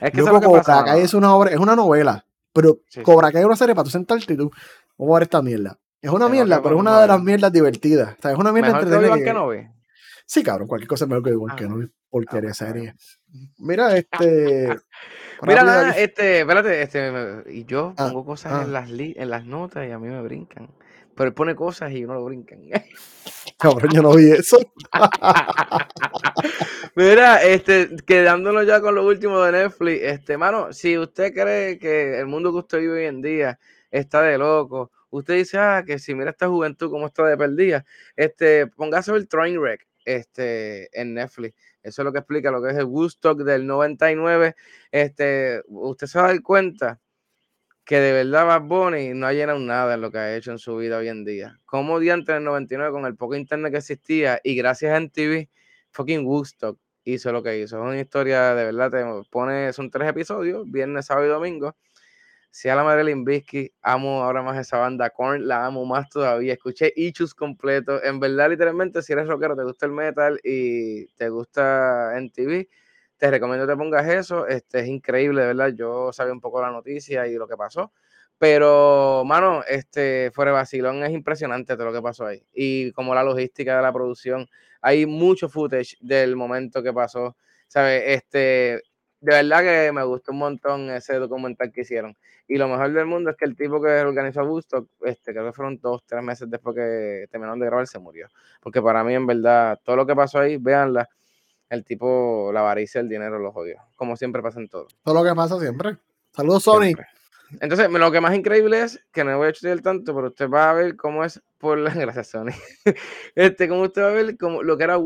Es 0.01 0.11
que 0.11 0.21
Cobra 0.21 0.83
Kai 0.83 1.01
es 1.01 1.13
una 1.13 1.33
obra, 1.33 1.51
es 1.51 1.57
una 1.57 1.75
novela, 1.75 2.25
pero 2.53 2.79
Cobra 3.03 3.31
Kai 3.31 3.41
es 3.41 3.47
una 3.47 3.55
serie 3.55 3.73
para 3.73 3.85
tú 3.85 3.89
sentarte 3.89 4.33
y 4.33 4.37
tú, 4.37 4.51
vamos 4.97 5.15
a 5.15 5.19
ver 5.19 5.23
esta 5.23 5.41
mierda. 5.41 5.79
Es 6.01 6.11
una 6.11 6.29
mierda, 6.29 6.61
pero 6.61 6.75
es 6.75 6.81
una 6.81 7.01
de 7.01 7.07
las 7.07 7.21
mierdas 7.21 7.51
divertidas. 7.51 8.15
O 8.17 8.21
sea, 8.21 8.31
es 8.31 8.37
una 8.37 8.51
mierda 8.53 8.79
entretenida. 8.79 9.15
Que, 9.17 9.23
que 9.23 9.33
no 9.33 9.47
ve. 9.47 9.69
Sí, 10.25 10.43
cabrón, 10.43 10.67
cualquier 10.67 10.87
cosa 10.87 11.05
es 11.05 11.09
mejor 11.09 11.23
que 11.23 11.29
igual, 11.31 11.55
que 11.55 11.67
no 11.67 11.87
porquería 12.09 12.53
serie. 12.53 12.93
Mira, 13.57 13.97
este. 13.97 14.77
Mira, 15.41 15.63
nada, 15.63 15.91
este, 15.91 16.41
espérate, 16.41 16.81
este, 16.81 17.43
y 17.49 17.65
yo 17.65 17.93
Ah, 17.97 18.07
pongo 18.07 18.25
cosas 18.25 18.53
ah. 18.53 18.61
en 18.63 18.73
las 18.73 18.89
li- 18.89 19.15
en 19.17 19.29
las 19.29 19.45
notas 19.45 19.87
y 19.87 19.91
a 19.91 19.99
mí 19.99 20.07
me 20.07 20.21
brincan. 20.21 20.69
Pero 21.15 21.29
él 21.29 21.33
pone 21.33 21.55
cosas 21.55 21.91
y 21.91 22.01
no 22.01 22.13
lo 22.13 22.25
brincan. 22.25 22.59
Cabrón, 23.59 23.91
yo 23.91 24.01
no 24.01 24.15
vi 24.15 24.31
eso. 24.31 24.57
Mira, 26.95 27.41
este, 27.43 27.89
quedándonos 28.05 28.65
ya 28.65 28.81
con 28.81 28.95
lo 28.95 29.05
último 29.05 29.39
de 29.41 29.51
Netflix, 29.51 30.01
este, 30.03 30.37
mano, 30.37 30.73
si 30.73 30.97
usted 30.97 31.33
cree 31.33 31.77
que 31.79 32.19
el 32.19 32.25
mundo 32.27 32.51
que 32.51 32.59
usted 32.59 32.79
vive 32.79 32.99
hoy 33.01 33.05
en 33.05 33.21
día 33.21 33.59
está 33.91 34.21
de 34.21 34.37
loco, 34.37 34.91
usted 35.09 35.35
dice, 35.35 35.57
ah, 35.57 35.83
que 35.85 35.99
si 35.99 36.13
mira 36.15 36.31
esta 36.31 36.47
juventud 36.47 36.89
cómo 36.89 37.07
está 37.07 37.25
de 37.25 37.37
perdida, 37.37 37.85
este, 38.15 38.67
póngase 38.67 39.11
el 39.13 39.27
Trainwreck, 39.27 39.87
este, 40.05 40.89
en 40.99 41.13
Netflix. 41.13 41.55
Eso 41.83 42.01
es 42.01 42.05
lo 42.05 42.11
que 42.11 42.19
explica 42.19 42.51
lo 42.51 42.61
que 42.61 42.71
es 42.71 42.77
el 42.77 42.85
Woodstock 42.85 43.39
del 43.43 43.65
99. 43.65 44.55
Este, 44.91 45.61
usted 45.67 46.07
se 46.07 46.19
va 46.19 46.25
a 46.25 46.27
dar 46.29 46.41
cuenta 46.41 46.99
que 47.85 47.99
de 47.99 48.13
verdad 48.13 48.45
Bad 48.45 48.61
Bunny 48.67 49.15
no 49.15 49.25
ha 49.25 49.33
llenado 49.33 49.57
nada 49.57 49.95
en 49.95 50.01
lo 50.01 50.11
que 50.11 50.19
ha 50.19 50.35
hecho 50.35 50.51
en 50.51 50.59
su 50.59 50.77
vida 50.77 50.97
hoy 50.99 51.07
en 51.07 51.25
día. 51.25 51.59
Como 51.65 51.99
diante 51.99 52.33
en 52.33 52.39
el 52.39 52.43
99 52.43 52.91
con 52.91 53.05
el 53.05 53.15
poco 53.15 53.35
internet 53.35 53.71
que 53.71 53.79
existía 53.79 54.39
y 54.43 54.55
gracias 54.55 54.93
a 54.93 54.99
MTV, 54.99 55.49
fucking 55.91 56.25
Woodstock 56.25 56.77
hizo 57.03 57.31
lo 57.31 57.41
que 57.41 57.57
hizo. 57.57 57.77
Es 57.77 57.83
una 57.83 57.99
historia 57.99 58.53
de 58.53 58.65
verdad, 58.65 58.91
te 58.91 59.29
pone, 59.31 59.73
son 59.73 59.89
tres 59.89 60.09
episodios, 60.09 60.69
viernes, 60.69 61.07
sábado 61.07 61.25
y 61.25 61.29
domingo. 61.29 61.75
Si 62.51 62.67
a 62.67 62.75
la 62.75 62.83
madre 62.83 63.03
Limbisky, 63.03 63.71
amo 63.81 64.23
ahora 64.23 64.41
más 64.41 64.57
esa 64.57 64.77
banda. 64.79 65.09
Korn 65.11 65.47
la 65.47 65.65
amo 65.65 65.85
más 65.85 66.09
todavía. 66.09 66.53
Escuché 66.53 66.91
Ichus 66.95 67.33
completo. 67.35 68.03
En 68.03 68.19
verdad, 68.19 68.49
literalmente, 68.49 69.01
si 69.03 69.13
eres 69.13 69.27
rockero, 69.27 69.55
te 69.55 69.63
gusta 69.63 69.85
el 69.85 69.91
metal 69.91 70.39
y 70.43 71.05
te 71.15 71.29
gusta 71.29 72.13
MTV, 72.17 72.67
te 73.17 73.29
recomiendo 73.31 73.67
que 73.67 73.73
te 73.73 73.77
pongas 73.77 74.07
eso. 74.07 74.47
Este 74.47 74.79
es 74.79 74.87
increíble, 74.87 75.45
verdad. 75.45 75.69
Yo 75.75 76.11
sabía 76.11 76.33
un 76.33 76.41
poco 76.41 76.61
la 76.61 76.71
noticia 76.71 77.27
y 77.27 77.35
lo 77.35 77.47
que 77.47 77.55
pasó. 77.55 77.91
Pero, 78.39 79.23
mano, 79.25 79.63
este, 79.67 80.31
fuera 80.33 80.51
de 80.51 80.57
vacilón 80.57 81.03
es 81.03 81.11
impresionante 81.11 81.75
todo 81.75 81.87
lo 81.87 81.93
que 81.93 82.01
pasó 82.01 82.25
ahí. 82.25 82.41
Y 82.53 82.91
como 82.93 83.13
la 83.13 83.23
logística 83.23 83.75
de 83.75 83.81
la 83.83 83.93
producción, 83.93 84.47
hay 84.81 85.05
mucho 85.05 85.49
footage 85.49 85.97
del 85.99 86.35
momento 86.35 86.81
que 86.81 86.93
pasó. 86.93 87.35
¿Sabes? 87.67 88.01
Este, 88.07 88.81
de 89.21 89.35
verdad 89.35 89.61
que 89.61 89.91
me 89.91 90.03
gustó 90.03 90.31
un 90.31 90.39
montón 90.39 90.89
ese 90.89 91.15
documental 91.15 91.71
que 91.71 91.81
hicieron. 91.81 92.15
Y 92.47 92.57
lo 92.57 92.67
mejor 92.67 92.91
del 92.93 93.05
mundo 93.05 93.29
es 93.29 93.35
que 93.35 93.45
el 93.45 93.55
tipo 93.55 93.81
que 93.81 93.89
organizó 94.01 94.43
Woodstock, 94.43 94.89
este, 95.01 95.33
creo 95.33 95.45
que 95.45 95.53
fueron 95.53 95.77
dos, 95.79 96.03
tres 96.05 96.23
meses 96.23 96.49
después 96.49 96.75
que 96.75 97.27
terminaron 97.29 97.59
de 97.59 97.67
grabar, 97.67 97.85
se 97.87 97.99
murió. 97.99 98.27
Porque 98.59 98.81
para 98.81 99.03
mí, 99.03 99.13
en 99.13 99.27
verdad, 99.27 99.79
todo 99.83 99.97
lo 99.97 100.05
que 100.05 100.15
pasó 100.15 100.39
ahí, 100.39 100.57
véanla, 100.57 101.07
el 101.69 101.83
tipo, 101.83 102.49
la 102.51 102.61
avaricia, 102.61 103.01
el 103.01 103.09
dinero 103.09 103.37
los 103.37 103.55
odió. 103.55 103.77
Como 103.95 104.15
siempre 104.15 104.41
pasa 104.41 104.59
en 104.59 104.67
todo. 104.67 104.87
Todo 105.03 105.15
lo 105.15 105.29
que 105.29 105.35
pasa 105.35 105.59
siempre. 105.59 105.97
Saludos, 106.31 106.63
Sony. 106.63 106.85
Siempre. 106.85 107.07
Entonces, 107.61 107.89
lo 107.89 108.11
que 108.11 108.21
más 108.21 108.35
increíble 108.35 108.81
es 108.81 109.03
que 109.11 109.23
no 109.23 109.37
voy 109.37 109.47
a 109.47 109.49
estudiar 109.49 109.81
tanto, 109.81 110.13
pero 110.15 110.27
usted 110.27 110.49
va 110.49 110.69
a 110.69 110.73
ver 110.73 110.95
cómo 110.95 111.23
es 111.23 111.41
por 111.57 111.77
la 111.77 111.93
gracias, 111.93 112.29
Sony. 112.29 112.51
Este, 113.35 113.67
como 113.67 113.81
usted 113.83 114.01
va 114.01 114.09
a 114.09 114.13
ver 114.13 114.37
como 114.37 114.63
lo 114.63 114.77
que 114.77 114.83
era 114.83 114.97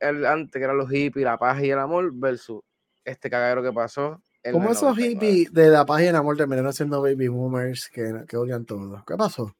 el, 0.00 0.26
antes, 0.26 0.52
que 0.52 0.64
eran 0.64 0.76
los 0.76 0.90
hippies, 0.90 1.24
la 1.24 1.38
paz 1.38 1.62
y 1.62 1.70
el 1.70 1.78
amor, 1.78 2.10
versus 2.14 2.62
este 3.06 3.30
cagadero 3.30 3.62
que 3.62 3.72
pasó. 3.72 4.20
en 4.42 4.52
¿Cómo 4.52 4.66
el 4.66 4.72
esos 4.72 4.96
99. 4.96 5.14
hippies 5.14 5.52
de 5.52 5.68
la 5.70 5.86
página 5.86 6.18
amor 6.18 6.36
terminaron 6.36 6.72
siendo 6.72 7.00
baby 7.00 7.28
boomers 7.28 7.88
que, 7.88 8.24
que 8.28 8.36
odian 8.36 8.66
todo? 8.66 9.02
¿Qué 9.06 9.16
pasó? 9.16 9.54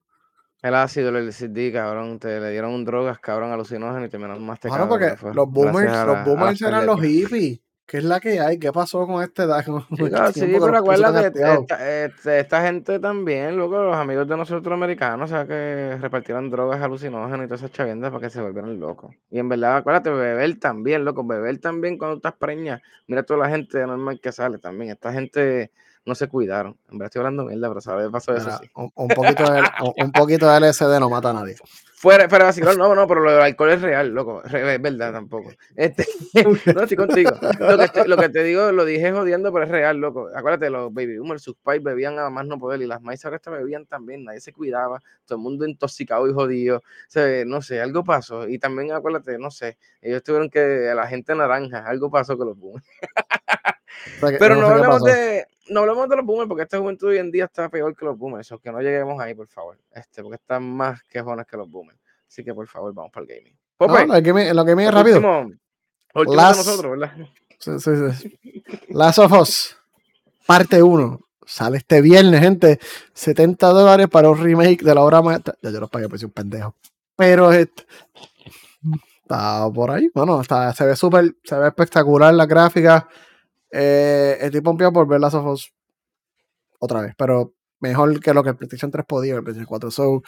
El 0.63 0.75
ácido, 0.75 1.11
el 1.11 1.17
LCD, 1.17 1.73
cabrón, 1.73 2.19
te 2.19 2.41
le 2.41 2.51
dieron 2.51 2.85
drogas, 2.85 3.19
cabrón, 3.21 3.53
alucinógenas 3.53 4.09
y 4.09 4.11
terminaron 4.11 4.45
más 4.45 4.59
te 4.59 4.69
Claro, 4.69 4.89
porque 4.89 5.17
los 5.33 5.49
boomers, 5.49 6.07
los 6.07 6.25
boomers 6.25 6.61
eran 6.61 6.87
los 6.87 7.01
hippies. 7.01 7.61
¿Qué 7.87 7.99
es 7.99 8.05
la 8.05 8.19
que 8.19 8.41
hay? 8.41 8.59
¿Qué 8.59 8.73
pasó 8.73 9.07
con 9.07 9.23
este 9.23 9.45
edad? 9.45 9.65
Chicos, 9.65 9.87
sí, 10.35 10.57
pero 10.61 10.77
acuérdate, 10.77 11.29
esta, 11.29 12.05
esta, 12.05 12.39
esta, 12.39 12.63
gente 12.63 12.99
también, 12.99 13.57
loco, 13.57 13.81
los 13.81 13.97
amigos 13.97 14.27
de 14.27 14.37
nosotros 14.37 14.73
americanos, 14.75 15.31
o 15.31 15.35
sea, 15.35 15.47
que 15.47 15.97
repartieron 16.01 16.51
drogas 16.51 16.83
alucinógenas 16.83 17.45
y 17.45 17.49
todas 17.49 17.61
esas 17.61 17.71
chaviendas 17.71 18.11
para 18.11 18.27
que 18.27 18.31
se 18.31 18.43
volvieran 18.43 18.81
locos. 18.81 19.15
Y 19.31 19.39
en 19.39 19.49
verdad, 19.49 19.77
acuérdate, 19.77 20.11
beber 20.11 20.59
también, 20.59 21.05
loco, 21.05 21.25
beber 21.25 21.59
también 21.59 21.97
cuando 21.97 22.17
estás 22.17 22.35
preña. 22.35 22.83
Mira 23.07 23.23
toda 23.23 23.47
la 23.47 23.51
gente 23.51 23.79
normal 23.87 24.21
que 24.21 24.33
sale 24.33 24.59
también. 24.59 24.91
Esta 24.91 25.13
gente 25.13 25.71
no 26.07 26.15
se 26.15 26.29
cuidaron. 26.29 26.79
En 26.91 26.99
verdad 26.99 27.07
estoy 27.07 27.21
hablando 27.21 27.45
mierda, 27.45 27.69
pero 27.69 27.81
¿sabes? 27.81 28.09
Pasó 28.11 28.35
eso 28.35 28.47
Mira, 28.47 28.59
sí. 28.59 28.71
un, 28.77 28.91
un, 28.95 29.09
poquito 29.09 29.53
de, 29.53 29.63
un, 30.05 30.13
poquito 30.13 30.49
de 30.49 30.61
LSD 30.61 31.01
no 31.01 31.11
mata 31.11 31.31
a 31.31 31.33
nadie. 31.35 31.57
Fuera, 31.99 32.29
fuera 32.29 32.45
vacilón, 32.45 32.77
no, 32.77 32.95
no, 32.95 33.07
pero 33.09 33.23
lo 33.23 33.33
del 33.33 33.41
alcohol 33.41 33.71
es 33.71 33.81
real, 33.83 34.11
loco. 34.11 34.43
Es 34.45 34.83
verdad 34.83 35.13
tampoco. 35.13 35.51
Este, 35.75 36.07
no 36.75 36.83
estoy 36.83 36.97
contigo. 36.97 37.31
Lo 37.59 37.79
que, 37.79 37.89
te, 37.89 38.07
lo 38.07 38.17
que, 38.17 38.29
te, 38.29 38.45
digo, 38.45 38.71
lo 38.71 38.85
dije 38.85 39.13
jodiendo, 39.13 39.53
pero 39.53 39.65
es 39.65 39.71
real, 39.71 39.97
loco. 39.97 40.29
Acuérdate, 40.35 40.71
los 40.71 40.93
baby 40.95 41.19
boomers, 41.19 41.43
sus 41.43 41.57
pais 41.57 41.83
bebían 41.83 42.19
a 42.19 42.31
más 42.31 42.47
no 42.47 42.59
poder 42.59 42.83
y 42.83 42.87
las 42.87 43.01
maíz 43.03 43.25
ahora 43.25 43.41
bebían 43.47 43.87
también, 43.87 44.25
nadie 44.25 44.41
se 44.41 44.53
cuidaba, 44.53 45.03
todo 45.25 45.39
el 45.39 45.43
mundo 45.43 45.67
intoxicado 45.67 46.29
y 46.29 46.35
jodido. 46.35 46.79
O 46.79 46.83
sea, 47.09 47.45
no 47.45 47.63
sé, 47.63 47.81
algo 47.81 48.05
pasó. 48.05 48.47
Y 48.47 48.59
también 48.59 48.93
acuérdate, 48.93 49.39
no 49.39 49.51
sé, 49.51 49.79
ellos 50.03 50.23
tuvieron 50.23 50.51
que, 50.51 50.93
la 50.95 51.07
gente 51.09 51.35
naranja, 51.35 51.85
algo 51.87 52.11
pasó 52.11 52.37
con 52.37 52.49
los 52.49 52.59
boomers. 52.59 52.87
O 54.19 54.21
sea, 54.21 54.31
que, 54.31 54.39
pero 54.39 54.55
no, 54.55 54.61
no, 54.61 54.69
sé 54.69 54.75
hablemos 54.75 55.03
de, 55.03 55.47
no 55.69 55.81
hablemos 55.81 56.09
de 56.09 56.17
los 56.17 56.25
boomers, 56.25 56.49
porque 56.49 56.63
esta 56.63 56.79
juventud 56.79 57.09
hoy 57.09 57.19
en 57.19 57.31
día 57.31 57.45
está 57.45 57.69
peor 57.69 57.95
que 57.97 58.05
los 58.05 58.17
boomers. 58.17 58.51
O 58.53 58.59
que 58.59 58.71
no 58.71 58.81
lleguemos 58.81 59.21
ahí, 59.21 59.35
por 59.35 59.49
favor. 59.49 59.79
Este, 59.93 60.23
porque 60.23 60.37
están 60.37 60.63
más 60.65 61.03
quejones 61.05 61.47
que 61.47 61.57
los 61.57 61.71
boomers. 61.71 61.99
Así 62.29 62.45
que 62.45 62.55
por 62.55 62.67
favor, 62.67 62.93
vamos 62.93 63.13
para 63.13 63.25
el 63.25 63.29
gaming. 63.29 63.57
Pope, 63.77 64.07
no, 64.07 64.15
lo 64.15 64.23
que 64.23 64.33
me, 64.33 64.55
lo 64.55 64.65
que 64.65 64.77
me 64.77 64.87
es 64.87 64.93
rápido. 64.93 65.17
Último, 65.17 65.51
último 66.15 66.37
Last, 66.37 66.61
de 66.61 66.71
nosotros, 66.71 66.99
¿verdad? 66.99 67.29
Sí, 67.59 67.71
sí, 67.79 67.91
sí. 68.13 68.39
Last 68.89 69.19
of 69.19 69.33
Us, 69.33 69.77
parte 70.47 70.83
1. 70.83 71.21
Sale 71.45 71.79
este 71.79 72.01
viernes, 72.01 72.41
gente. 72.41 72.81
70 73.15 73.69
dólares 73.69 74.09
para 74.09 74.29
un 74.31 74.43
remake 74.43 74.83
de 74.83 74.95
la 74.95 75.03
obra 75.03 75.23
maestra. 75.23 75.55
Ya 75.63 75.71
yo 75.71 75.81
los 75.81 75.91
pagué, 75.91 76.09
pues 76.09 76.23
un 76.25 76.31
pendejo. 76.31 76.75
Pero 77.15 77.53
este, 77.53 77.87
está 79.23 79.71
por 79.73 79.91
ahí. 79.91 80.11
Bueno, 80.13 80.41
está, 80.41 80.73
se 80.75 80.85
ve 80.85 80.97
súper, 80.97 81.37
se 81.45 81.57
ve 81.57 81.69
espectacular 81.69 82.35
la 82.35 82.47
gráfica. 82.47 83.09
Eh, 83.79 84.39
estoy 84.41 84.63
pompeado 84.63 84.93
por 84.93 85.07
ver 85.07 85.21
Last 85.21 85.35
of 85.35 85.47
Us 85.47 85.73
otra 86.79 87.03
vez, 87.03 87.15
pero 87.17 87.53
mejor 87.81 88.21
que 88.21 88.33
lo 88.33 88.43
que 88.43 88.51
el 88.51 88.57
PlayStation 88.57 88.91
3 88.91 89.05
podía, 89.07 89.35
el 89.35 89.43
PlayStation 89.43 89.67
4. 89.67 89.91
So, 89.91 90.23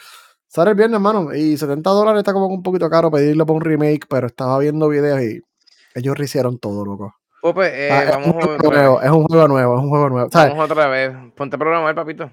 sale 0.47 0.71
el 0.71 0.75
viernes, 0.75 0.97
hermano. 0.97 1.33
Y 1.33 1.57
70 1.57 1.89
dólares 1.89 2.19
está 2.19 2.33
como 2.33 2.47
un 2.47 2.61
poquito 2.61 2.89
caro 2.89 3.09
pedirlo 3.09 3.45
para 3.45 3.57
un 3.57 3.61
remake, 3.61 4.05
pero 4.07 4.27
estaba 4.27 4.59
viendo 4.59 4.87
videos 4.87 5.21
y 5.21 5.41
ellos 5.95 6.15
rehicieron 6.15 6.59
todo, 6.59 6.85
loco. 6.85 7.15
Ope, 7.41 7.87
eh, 7.87 7.91
ah, 7.91 8.05
vamos 8.11 8.27
es, 8.27 8.35
un 8.35 8.41
juego 8.41 8.71
nuevo, 8.71 9.01
es 9.01 9.09
un 9.09 9.23
juego 9.23 9.47
nuevo, 9.47 9.77
es 9.77 9.81
un 9.81 9.89
juego 9.89 10.09
nuevo. 10.09 10.29
¿sabes? 10.29 10.51
Vamos 10.51 10.69
otra 10.69 10.87
vez. 10.87 11.15
Ponte 11.35 11.55
a 11.55 11.59
programar, 11.59 11.95
papito. 11.95 12.29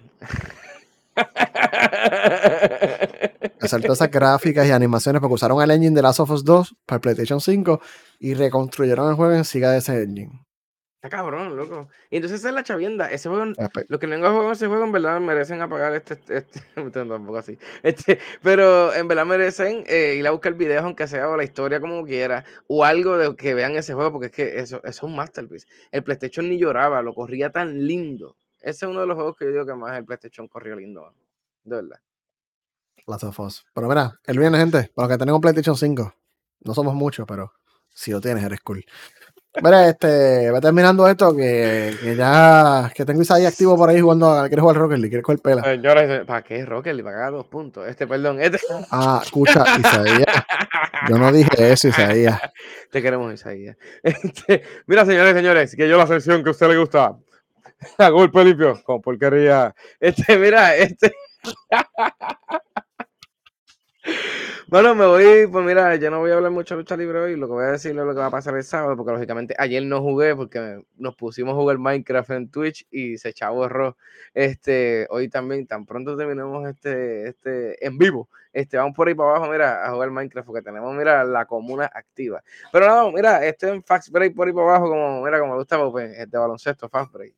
Todas 3.59 3.73
esas 3.73 4.11
gráficas 4.11 4.67
y 4.67 4.71
animaciones 4.71 5.21
porque 5.21 5.35
usaron 5.35 5.63
el 5.63 5.71
engine 5.71 5.95
de 5.95 6.03
Last 6.03 6.21
of 6.21 6.31
Us 6.31 6.45
2 6.45 6.77
para 6.85 6.97
el 6.97 7.01
PlayStation 7.01 7.41
5 7.41 7.81
y 8.19 8.35
reconstruyeron 8.35 9.09
el 9.09 9.15
juego 9.15 9.33
en 9.33 9.45
siga 9.45 9.71
de 9.71 9.79
ese 9.79 10.03
engine. 10.03 10.46
Está 10.97 11.11
cabrón, 11.11 11.55
loco. 11.57 11.89
Y 12.11 12.17
entonces 12.17 12.41
esa 12.41 12.49
es 12.49 12.55
la 12.55 12.65
chavienda. 12.65 13.11
Ese 13.11 13.29
juego, 13.29 13.53
los 13.89 14.01
que 14.01 14.07
vengan 14.07 14.33
a 14.33 14.35
jugar 14.35 14.53
ese 14.53 14.67
juego 14.67 14.85
en 14.85 14.93
verdad 14.93 15.21
merecen 15.21 15.61
apagar 15.61 15.95
este, 15.95 16.15
este, 16.15 16.39
este 16.39 16.65
tampoco 16.91 17.37
así. 17.37 17.59
Este, 17.83 18.19
pero 18.43 18.95
en 18.95 19.07
verdad 19.07 19.27
merecen 19.27 19.85
eh, 19.87 20.17
ir 20.19 20.27
a 20.27 20.31
buscar 20.31 20.55
videos 20.55 20.85
aunque 20.85 21.07
sea 21.07 21.29
o 21.29 21.37
la 21.37 21.45
historia 21.45 21.81
como 21.81 22.05
quiera 22.05 22.45
o 22.67 22.85
algo 22.85 23.19
de 23.19 23.37
que 23.37 23.55
vean 23.55 23.77
ese 23.77 23.93
juego 23.93 24.13
porque 24.13 24.27
es 24.27 24.33
que 24.33 24.59
eso, 24.59 24.77
eso 24.79 24.89
es 24.89 25.03
un 25.03 25.15
masterpiece. 25.15 25.67
El 25.93 26.03
PlayStation 26.03 26.49
ni 26.49 26.59
lloraba, 26.59 27.03
lo 27.03 27.15
corría 27.15 27.51
tan 27.51 27.87
lindo. 27.87 28.37
Ese 28.61 28.87
es 28.87 28.91
uno 28.91 29.03
de 29.03 29.07
los 29.07 29.17
juegos 29.17 29.37
que 29.37 29.45
yo 29.45 29.53
digo 29.53 29.67
que 29.67 29.75
más 29.75 29.97
el 29.99 30.05
PlayStation 30.05 30.49
corrió 30.49 30.77
lindo, 30.77 31.13
de 31.63 31.77
verdad. 31.77 32.01
Last 33.07 33.25
of 33.25 33.39
Us. 33.39 33.65
Pero 33.73 33.87
mira, 33.89 34.19
el 34.25 34.39
viernes, 34.39 34.61
gente, 34.61 34.91
para 34.95 35.07
los 35.07 35.15
que 35.15 35.19
tenemos 35.19 35.41
PlayStation 35.41 35.77
5, 35.77 36.15
no 36.65 36.75
somos 36.75 36.95
muchos, 36.95 37.27
pero 37.29 37.53
si 37.95 38.11
lo 38.11 38.21
tienes, 38.21 38.43
eres 38.43 38.61
cool. 38.61 38.85
Mira, 39.63 39.89
este, 39.89 40.51
va 40.51 40.61
terminando 40.61 41.09
esto 41.09 41.35
que, 41.35 41.97
que 42.01 42.15
ya 42.15 42.91
que 42.95 43.05
tengo 43.05 43.23
Isaías 43.23 43.53
activo 43.53 43.77
por 43.77 43.89
ahí 43.89 44.01
jugando 44.01 44.31
a 44.31 44.49
¿quieres 44.49 44.61
jugar 44.61 44.77
Rocket 44.77 44.99
League? 44.99 45.11
¿Quieres 45.11 45.25
jugar 45.25 45.41
pela? 45.41 45.63
Señores, 45.63 46.25
¿para 46.27 46.43
qué 46.43 46.65
Rocket 46.65 46.95
League? 46.95 47.11
Para 47.11 47.31
dos 47.31 47.47
puntos. 47.47 47.89
Este, 47.89 48.07
perdón. 48.07 48.41
Este. 48.41 48.59
Ah, 48.91 49.21
escucha, 49.25 49.65
Isaías. 49.79 50.27
Yo 51.09 51.19
no 51.19 51.33
dije 51.33 51.73
eso, 51.73 51.89
Isaías. 51.89 52.41
Te 52.91 53.03
queremos, 53.03 53.33
Isaías. 53.33 53.77
Este, 54.03 54.63
mira, 54.87 55.05
señores, 55.05 55.35
señores, 55.35 55.75
que 55.75 55.89
yo 55.89 55.97
la 55.97 56.07
sección 56.07 56.43
que 56.43 56.51
a 56.51 56.53
usted 56.53 56.69
le 56.69 56.79
gusta. 56.79 57.17
A 57.99 58.09
golpe 58.09 58.45
limpio, 58.45 58.83
con 58.85 59.01
porquería. 59.01 59.75
Este, 60.01 60.39
mira, 60.39 60.77
este. 60.77 61.15
Bueno, 64.69 64.97
me 64.97 65.07
voy, 65.07 65.47
pues 65.47 65.65
mira, 65.65 65.95
yo 65.95 66.11
no 66.11 66.19
voy 66.19 66.33
a 66.33 66.35
hablar 66.35 66.51
mucho 66.51 66.75
de 66.75 66.81
lucha 66.81 66.97
libre 66.97 67.21
hoy, 67.21 67.37
lo 67.37 67.47
que 67.47 67.53
voy 67.53 67.65
a 67.65 67.69
decir 67.69 67.93
es 67.93 67.97
lo 67.97 68.13
que 68.13 68.19
va 68.19 68.27
a 68.27 68.31
pasar 68.33 68.57
el 68.57 68.65
sábado, 68.65 68.97
porque 68.97 69.13
lógicamente 69.13 69.55
ayer 69.59 69.85
no 69.85 70.01
jugué 70.03 70.35
porque 70.35 70.83
nos 70.97 71.15
pusimos 71.15 71.53
a 71.53 71.57
jugar 71.57 71.79
Minecraft 71.79 72.31
en 72.31 72.51
Twitch 72.51 72.85
y 72.91 73.17
se 73.17 73.29
echaba 73.29 73.65
error. 73.67 73.97
Este, 74.35 75.07
hoy 75.11 75.29
también, 75.29 75.69
tan 75.69 75.87
pronto 75.87 76.17
terminemos 76.17 76.69
este, 76.69 77.29
este 77.29 77.87
en 77.87 77.97
vivo, 77.97 78.29
este, 78.53 78.77
vamos 78.77 78.97
por 78.97 79.07
ahí 79.07 79.15
para 79.15 79.31
abajo, 79.37 79.53
mira, 79.53 79.87
a 79.87 79.93
jugar 79.93 80.11
Minecraft, 80.11 80.47
porque 80.47 80.63
tenemos, 80.63 80.93
mira, 80.97 81.23
la 81.25 81.47
comuna 81.47 81.89
activa. 81.95 82.43
Pero 82.73 82.89
no, 82.89 83.13
mira, 83.13 83.47
estoy 83.47 83.71
en 83.71 83.85
Fax 83.85 84.11
Break 84.11 84.35
por 84.35 84.49
ahí 84.49 84.53
para 84.53 84.67
abajo, 84.67 84.89
como, 84.89 85.23
mira, 85.23 85.39
como 85.39 85.53
me 85.53 85.59
gusta, 85.59 85.79
pues, 85.91 86.19
este 86.19 86.37
baloncesto, 86.37 86.89
Fax 86.89 87.13
Break, 87.13 87.35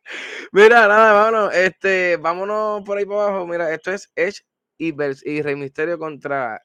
Mira, 0.52 0.88
nada, 0.88 1.12
vámonos, 1.12 1.54
este, 1.54 2.16
vámonos 2.16 2.82
por 2.82 2.98
ahí 2.98 3.04
para 3.06 3.28
abajo. 3.28 3.46
Mira, 3.46 3.72
esto 3.72 3.92
es 3.92 4.10
Edge 4.14 4.42
y, 4.78 4.94
y 5.24 5.42
Rey 5.42 5.56
Misterio 5.56 5.98
contra 5.98 6.62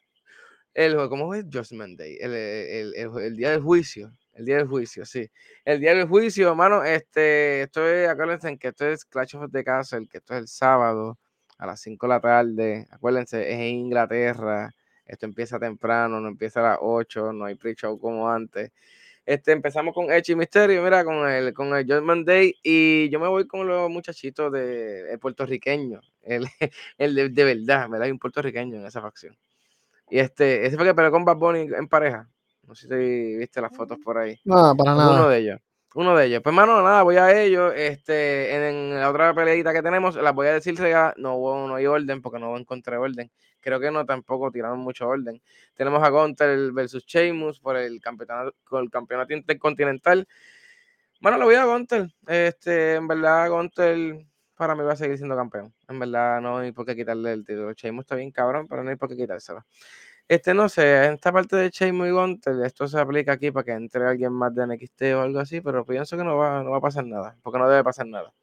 el 0.78 0.95
¿cómo 1.10 1.34
es 1.34 1.45
Judgment 1.45 1.97
Day? 1.97 2.18
El, 2.22 2.34
el, 2.34 2.93
el, 2.95 3.36
día 3.36 3.51
del 3.51 3.62
juicio. 3.62 4.12
El 4.34 4.45
día 4.45 4.58
del 4.58 4.68
juicio, 4.68 5.05
sí. 5.05 5.28
El 5.66 5.80
día 5.80 5.95
del 5.95 6.08
juicio, 6.08 6.49
hermano, 6.49 6.84
este, 6.84 7.64
esto 7.64 7.88
es, 7.88 8.08
acuérdense 8.08 8.55
que 8.60 8.68
esto 8.68 8.88
es 8.88 9.03
Clash 9.05 9.36
of 9.36 9.51
the 9.51 9.64
Castle, 9.64 10.08
que 10.08 10.20
esto 10.20 10.36
es 10.36 10.41
el 10.41 10.47
sábado 10.47 11.18
a 11.58 11.66
las 11.66 11.82
5 11.82 12.05
de 12.05 12.10
la 12.14 12.20
tarde. 12.22 12.88
Acuérdense, 12.91 13.41
es 13.41 13.55
en 13.55 13.62
Inglaterra. 13.62 14.72
Esto 15.08 15.26
empieza 15.26 15.58
temprano, 15.58 16.20
no 16.22 16.28
empieza 16.28 16.60
a 16.60 16.72
las 16.74 16.78
8, 16.82 17.34
no 17.34 17.45
hay 17.45 17.55
pre-show 17.55 17.99
como 17.99 18.30
antes. 18.30 18.72
Este, 19.28 19.51
empezamos 19.51 19.93
con 19.93 20.09
Edge 20.09 20.32
y 20.32 20.36
Misterio, 20.38 20.82
mira, 20.82 21.03
con 21.03 21.30
el, 21.30 21.53
con 21.53 21.75
el 21.75 21.86
Judgment 21.86 22.25
Day. 22.25 22.55
Y 22.63 23.09
yo 23.09 23.19
me 23.19 23.28
voy 23.28 23.45
con 23.45 23.67
los 23.67 23.89
muchachitos 23.89 24.49
de, 24.53 25.11
el 25.11 25.19
puertorriqueño, 25.19 25.99
el, 26.21 26.47
el 26.97 27.13
de, 27.13 27.28
de, 27.28 27.43
verdad, 27.43 27.89
¿verdad? 27.89 28.05
Hay 28.05 28.11
un 28.11 28.19
puertorriqueño 28.19 28.78
en 28.78 28.86
esa 28.86 29.01
facción. 29.01 29.38
Y 30.09 30.19
este, 30.19 30.65
ese 30.65 30.78
fue 30.78 30.86
que 30.86 30.93
peleó 30.93 31.11
con 31.11 31.25
Bad 31.25 31.36
Bunny 31.36 31.67
en 31.75 31.89
pareja. 31.89 32.30
No 32.65 32.73
sé 32.73 32.88
si 32.88 33.38
viste 33.38 33.59
las 33.59 33.75
fotos 33.75 33.97
por 34.01 34.17
ahí. 34.17 34.39
No, 34.45 34.73
para 34.78 34.95
nada. 34.95 35.19
Uno 35.19 35.28
de 35.28 35.39
ellos. 35.39 35.59
Uno 35.96 36.16
de 36.16 36.26
ellos. 36.28 36.42
Pues, 36.44 36.54
mano, 36.54 36.82
nada, 36.82 37.04
voy 37.04 37.18
a 37.18 37.42
ellos. 37.42 37.74
Este, 37.76 38.70
en, 38.70 39.00
la 39.00 39.10
otra 39.10 39.34
peleita 39.34 39.74
que 39.74 39.82
tenemos, 39.82 40.16
las 40.16 40.34
voy 40.34 40.48
a 40.48 40.54
decir 40.54 40.76
ya, 40.76 41.14
no, 41.18 41.68
no 41.68 41.76
hay 41.76 41.86
orden 41.88 42.22
porque 42.22 42.40
no 42.40 42.58
encontré 42.58 42.98
orden. 42.98 43.32
Creo 43.60 43.80
que 43.80 43.92
no 43.92 44.06
tampoco 44.06 44.52
tiraron 44.52 44.80
mucho 44.80 45.08
orden. 45.08 45.42
Tenemos 45.76 46.04
a 46.04 46.10
Gunter 46.10 46.72
versus 46.72 47.06
Sheamus 47.06 47.60
por 47.60 47.78
el 47.78 48.00
campeonato, 48.00 48.54
el 48.80 48.90
campeonato 48.90 49.34
intercontinental. 49.34 50.28
Bueno, 51.20 51.38
lo 51.38 51.46
voy 51.46 51.56
a 51.56 51.66
Gunter. 51.66 52.08
Este, 52.28 52.96
en 52.96 53.08
verdad, 53.08 53.50
Gunter 53.50 54.26
para 54.56 54.76
mí 54.76 54.84
va 54.84 54.94
a 54.94 54.96
seguir 54.96 55.18
siendo 55.18 55.36
campeón. 55.36 55.74
En 55.88 56.00
verdad, 56.00 56.42
no 56.42 56.58
hay 56.58 56.72
por 56.72 56.86
qué 56.86 56.96
quitarle 56.96 57.34
el 57.34 57.46
título. 57.46 57.74
Sheamus 57.74 58.04
está 58.04 58.16
bien 58.16 58.32
cabrón, 58.32 58.68
pero 58.68 58.84
no 58.84 58.90
hay 58.90 58.96
por 58.96 59.10
qué 59.10 59.16
quitárselo. 59.16 59.66
Este, 60.30 60.53
no 60.53 60.67
sé, 60.67 61.05
en 61.05 61.13
esta 61.13 61.32
parte 61.32 61.55
de 61.55 61.69
Sheamus 61.69 62.07
y 62.07 62.11
Gunter, 62.11 62.55
esto 62.65 62.86
se 62.88 62.99
aplica 62.99 63.32
aquí 63.32 63.49
para 63.49 63.63
que 63.63 63.71
entre 63.71 64.05
alguien 64.05 64.34
más 64.34 64.53
de 64.53 64.67
NXT 64.67 65.01
o 65.15 65.21
algo 65.21 65.39
así, 65.39 65.61
pero 65.61 65.86
pienso 65.86 66.17
que 66.17 66.23
no 66.25 66.36
va, 66.36 66.61
no 66.63 66.71
va 66.71 66.78
a 66.78 66.82
pasar 66.82 67.05
nada, 67.05 67.38
porque 67.41 67.59
no 67.59 67.69
debe 67.69 67.84
pasar 67.84 68.07
nada. 68.07 68.34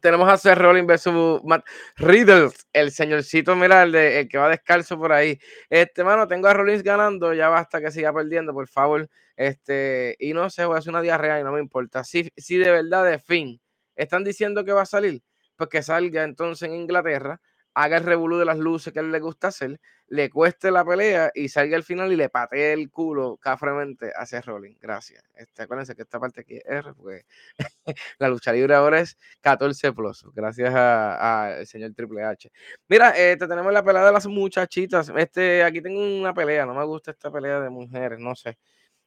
Tenemos 0.00 0.28
a 0.28 0.38
Seth 0.38 0.56
Rollins 0.58 0.86
versus 0.86 1.42
Matt 1.44 1.64
Riddle, 1.96 2.50
el 2.72 2.92
señorcito, 2.92 3.56
mira, 3.56 3.82
el, 3.82 3.90
de, 3.90 4.20
el 4.20 4.28
que 4.28 4.38
va 4.38 4.48
descalzo 4.48 4.96
por 4.96 5.12
ahí. 5.12 5.38
Este, 5.68 6.04
mano, 6.04 6.28
tengo 6.28 6.46
a 6.46 6.54
Rollins 6.54 6.84
ganando, 6.84 7.34
ya 7.34 7.48
basta 7.48 7.80
que 7.80 7.90
siga 7.90 8.12
perdiendo, 8.12 8.52
por 8.52 8.68
favor. 8.68 9.08
Este, 9.36 10.16
y 10.20 10.32
no 10.34 10.50
sé, 10.50 10.64
voy 10.66 10.76
a 10.76 10.78
hacer 10.78 10.90
una 10.90 11.02
diarrea 11.02 11.40
y 11.40 11.44
no 11.44 11.50
me 11.50 11.60
importa. 11.60 12.04
Si, 12.04 12.30
si 12.36 12.58
de 12.58 12.70
verdad, 12.70 13.04
de 13.04 13.18
fin, 13.18 13.60
están 13.96 14.22
diciendo 14.22 14.64
que 14.64 14.72
va 14.72 14.82
a 14.82 14.86
salir, 14.86 15.20
pues 15.56 15.68
que 15.68 15.82
salga 15.82 16.22
entonces 16.22 16.68
en 16.68 16.74
Inglaterra, 16.76 17.40
haga 17.74 17.98
el 17.98 18.04
revolú 18.04 18.38
de 18.38 18.44
las 18.44 18.58
luces 18.58 18.92
que 18.92 18.98
a 18.98 19.02
él 19.02 19.12
le 19.12 19.20
gusta 19.20 19.48
hacer, 19.48 19.80
le 20.08 20.30
cueste 20.30 20.70
la 20.70 20.84
pelea 20.84 21.30
y 21.34 21.48
salga 21.48 21.76
al 21.76 21.84
final 21.84 22.12
y 22.12 22.16
le 22.16 22.30
patee 22.30 22.72
el 22.72 22.90
culo 22.90 23.36
cafremente 23.36 24.10
hacia 24.16 24.40
Rolling. 24.40 24.74
Gracias. 24.80 25.22
Este, 25.34 25.62
acuérdense 25.62 25.94
que 25.94 26.02
esta 26.02 26.18
parte 26.18 26.40
aquí 26.40 26.56
es 26.56 26.64
R, 26.64 26.94
porque 26.94 27.24
la 28.18 28.28
lucha 28.28 28.52
libre 28.52 28.74
ahora 28.74 29.00
es 29.00 29.18
14 29.42 29.92
plus, 29.92 30.24
gracias 30.34 30.74
al 30.74 31.66
señor 31.66 31.92
Triple 31.94 32.24
H. 32.24 32.50
Mira, 32.88 33.10
este, 33.10 33.46
tenemos 33.46 33.72
la 33.72 33.84
pelea 33.84 34.04
de 34.06 34.12
las 34.12 34.26
muchachitas. 34.26 35.10
Este, 35.16 35.62
aquí 35.62 35.80
tengo 35.82 36.00
una 36.00 36.32
pelea, 36.34 36.66
no 36.66 36.74
me 36.74 36.84
gusta 36.84 37.10
esta 37.10 37.30
pelea 37.30 37.60
de 37.60 37.70
mujeres, 37.70 38.18
no 38.18 38.34
sé. 38.34 38.58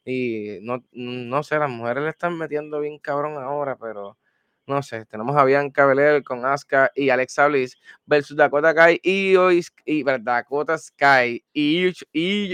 Y 0.05 0.59
no, 0.62 0.84
no 0.91 1.43
sé, 1.43 1.57
las 1.59 1.70
mujeres 1.70 2.03
le 2.03 2.09
están 2.09 2.38
metiendo 2.38 2.80
bien 2.80 2.99
cabrón 2.99 3.38
ahora, 3.38 3.76
pero 3.78 4.18
no 4.68 4.82
sé, 4.84 5.05
tenemos 5.05 5.36
a 5.36 5.43
Bianca 5.43 5.86
Belair 5.86 6.24
con 6.24 6.45
Asuka 6.45 6.91
y 6.95 7.09
Alexa 7.09 7.47
Bliss 7.47 7.78
versus 8.05 8.38
Dakota 8.38 8.74
Kai 8.74 8.99
y, 9.03 9.36
y 9.86 10.03
Dakota 10.03 10.78
Sky 10.78 11.43
y 11.53 11.93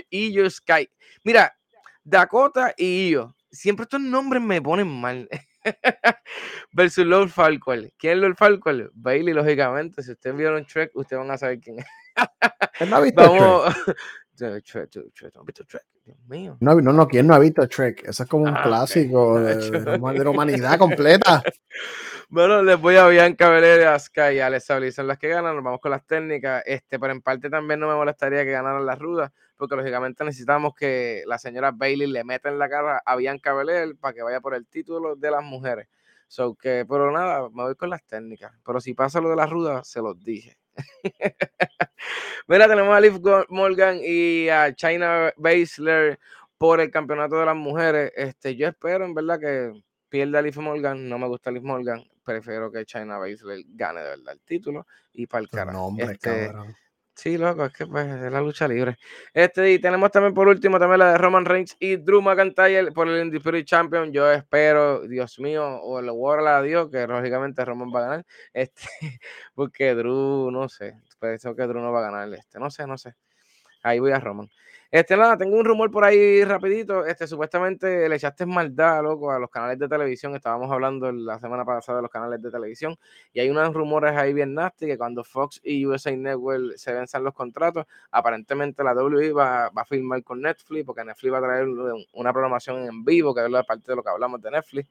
Io 0.10 0.50
Sky. 0.50 0.90
Mira, 1.24 1.56
Dakota 2.04 2.74
y 2.78 3.10
Io, 3.10 3.36
siempre 3.52 3.84
estos 3.84 4.02
nombres 4.02 4.42
me 4.42 4.62
ponen 4.62 4.88
mal. 4.88 5.28
versus 6.72 7.06
Lord 7.06 7.30
Falcon. 7.30 7.92
¿Quién 7.98 8.14
es 8.14 8.20
Lord 8.20 8.36
Falcon? 8.38 8.90
Bailey, 8.94 9.34
lógicamente. 9.34 10.02
Si 10.02 10.12
ustedes 10.12 10.36
vieron 10.36 10.66
Trek, 10.66 10.92
ustedes 10.94 11.20
van 11.20 11.32
a 11.32 11.38
saber 11.38 11.60
quién 11.60 11.80
es. 11.80 11.86
no 12.90 13.02
Vamos... 13.14 13.76
Trek? 13.86 13.98
¿No 14.40 15.44
visto 15.44 15.64
Trek? 15.66 15.84
Dios 16.06 16.18
mío. 16.28 16.58
No, 16.60 16.76
no, 16.76 16.94
no, 16.94 17.08
¿quién 17.08 17.28
no 17.28 17.34
ha 17.34 17.40
visto 17.40 17.68
Trek? 17.68 18.08
Eso 18.08 18.24
es 18.24 18.30
como 18.30 18.44
un 18.44 18.56
ah, 18.56 18.64
clásico 18.64 19.40
de, 19.42 19.56
de, 19.56 19.98
la 19.98 20.30
humanidad 20.30 20.78
completa. 20.78 21.44
Bueno, 22.30 22.62
les 22.62 22.78
voy 22.78 22.98
a 22.98 23.08
Bianca 23.08 23.98
Sky 24.00 24.36
y 24.36 24.40
a 24.40 24.48
Alexa 24.48 24.82
son 24.92 25.08
las 25.08 25.18
que 25.18 25.30
ganan. 25.30 25.56
Nos 25.56 25.64
vamos 25.64 25.80
con 25.80 25.92
las 25.92 26.06
técnicas. 26.06 26.62
Este, 26.66 27.00
pero 27.00 27.14
en 27.14 27.22
parte 27.22 27.50
también 27.50 27.80
no 27.80 27.88
me 27.88 27.96
molestaría 27.96 28.44
que 28.44 28.52
ganaran 28.52 28.86
las 28.86 29.00
rudas, 29.00 29.32
porque 29.56 29.78
lógicamente 29.78 30.26
necesitamos 30.26 30.76
que 30.76 31.24
la 31.26 31.38
señora 31.38 31.72
Bailey 31.72 32.06
le 32.06 32.26
meta 32.26 32.50
en 32.50 32.60
la 32.60 32.68
cara 32.68 33.02
a 33.06 33.16
Bianca 33.16 33.54
Belair 33.54 33.96
para 33.98 34.14
que 34.14 34.24
vaya 34.24 34.42
por 34.42 34.56
el 34.56 34.68
título 34.68 35.16
de 35.16 35.32
las 35.32 35.42
mujeres. 35.42 35.88
So 36.28 36.56
que, 36.56 36.86
pero 36.88 37.12
nada, 37.12 37.48
me 37.50 37.64
voy 37.64 37.76
con 37.76 37.90
las 37.90 38.04
técnicas. 38.04 38.52
Pero 38.66 38.82
si 38.82 38.94
pasa 38.94 39.22
lo 39.22 39.30
de 39.30 39.38
las 39.38 39.50
rudas, 39.50 39.88
se 39.88 40.02
los 40.02 40.22
dije. 40.22 40.58
Mira, 42.48 42.68
tenemos 42.68 42.96
a 42.96 43.00
Liv 43.00 43.20
Morgan 43.50 44.00
y 44.02 44.50
a 44.50 44.74
China 44.74 45.34
Baszler 45.38 46.20
por 46.58 46.80
el 46.80 46.92
campeonato 46.92 47.40
de 47.40 47.46
las 47.46 47.56
mujeres. 47.56 48.12
Este, 48.16 48.56
yo 48.56 48.68
espero 48.68 49.06
en 49.06 49.14
verdad 49.14 49.40
que 49.40 49.82
pierda 50.10 50.42
Liv 50.42 50.58
Morgan. 50.60 51.08
No 51.08 51.18
me 51.18 51.28
gusta 51.28 51.52
Liv 51.52 51.64
Morgan 51.64 52.04
prefiero 52.28 52.70
que 52.70 52.86
China 52.86 53.18
Baszler 53.18 53.64
gane 53.70 54.02
de 54.02 54.10
verdad 54.10 54.34
el 54.34 54.42
título 54.42 54.86
y 55.14 55.26
para 55.28 55.44
el 55.44 55.50
cara. 55.50 55.74
este, 55.98 56.52
sí, 57.18 57.38
loco, 57.38 57.66
es 57.66 57.74
que 57.74 57.88
pues, 57.88 58.06
es 58.08 58.32
la 58.32 58.42
lucha 58.42 58.68
libre. 58.68 58.98
Este, 59.34 59.74
y 59.74 59.80
tenemos 59.80 60.12
también 60.12 60.34
por 60.34 60.48
último 60.48 60.80
también 60.80 61.00
la 61.00 61.12
de 61.14 61.18
Roman 61.18 61.46
Reigns 61.46 61.76
y 61.80 61.98
Drew 61.98 62.22
McIntyre 62.22 62.92
por 62.92 63.08
el 63.08 63.22
Undisputed 63.24 63.66
Champion. 63.66 64.12
Yo 64.14 64.32
espero, 64.32 65.02
Dios 65.08 65.40
mío, 65.40 65.66
o 65.82 66.00
el 66.00 66.10
World 66.12 66.48
a 66.48 66.62
Dios, 66.62 66.90
que 66.92 67.08
lógicamente 67.08 67.66
Roman 67.66 67.90
va 67.94 68.00
a 68.00 68.04
ganar. 68.04 68.26
Este, 68.54 69.20
porque 69.56 69.96
Drew, 69.96 70.52
no 70.52 70.70
sé, 70.70 70.96
pensó 71.20 71.56
que 71.56 71.64
Drew 71.64 71.82
no 71.82 71.92
va 71.92 72.00
a 72.00 72.12
ganar 72.12 72.34
este, 72.34 72.60
no 72.60 72.70
sé, 72.70 72.86
no 72.88 72.98
sé. 72.98 73.16
Ahí 73.88 74.00
voy 74.00 74.12
a 74.12 74.20
Roman. 74.20 74.50
Este, 74.90 75.18
nada, 75.18 75.38
tengo 75.38 75.58
un 75.58 75.66
rumor 75.66 75.92
por 75.92 76.06
ahí 76.06 76.46
rapidito. 76.46 77.06
Este, 77.06 77.28
supuestamente 77.28 78.08
le 78.08 78.16
echaste 78.16 78.46
maldad, 78.46 79.04
loco, 79.04 79.32
a 79.32 79.40
los 79.40 79.50
canales 79.50 79.78
de 79.80 79.90
televisión. 79.90 80.34
Estábamos 80.34 80.72
hablando 80.72 81.12
la 81.12 81.40
semana 81.40 81.66
pasada 81.66 81.98
de 81.98 82.04
los 82.04 82.12
canales 82.12 82.42
de 82.42 82.50
televisión. 82.50 82.98
Y 83.34 83.42
hay 83.42 83.50
unos 83.50 83.74
rumores 83.74 84.16
ahí 84.16 84.34
bien 84.34 84.54
nasty 84.54 84.86
que 84.86 84.98
cuando 84.98 85.26
Fox 85.26 85.60
y 85.62 85.86
USA 85.86 86.16
Network 86.16 86.78
se 86.78 86.94
venzan 86.94 87.24
los 87.26 87.34
contratos, 87.34 87.86
aparentemente 88.12 88.82
la 88.82 88.94
WWE 88.94 89.34
va, 89.34 89.70
va 89.70 89.82
a 89.82 89.86
firmar 89.86 90.24
con 90.24 90.42
Netflix, 90.42 90.86
porque 90.86 91.04
Netflix 91.04 91.34
va 91.34 91.40
a 91.40 91.42
traer 91.42 91.68
una 92.14 92.32
programación 92.32 92.84
en 92.86 93.04
vivo, 93.04 93.36
que 93.36 93.44
es 93.44 93.52
la 93.52 93.64
parte 93.64 93.92
de 93.92 93.96
lo 93.98 94.04
que 94.04 94.10
hablamos 94.10 94.42
de 94.42 94.52
Netflix. 94.52 94.88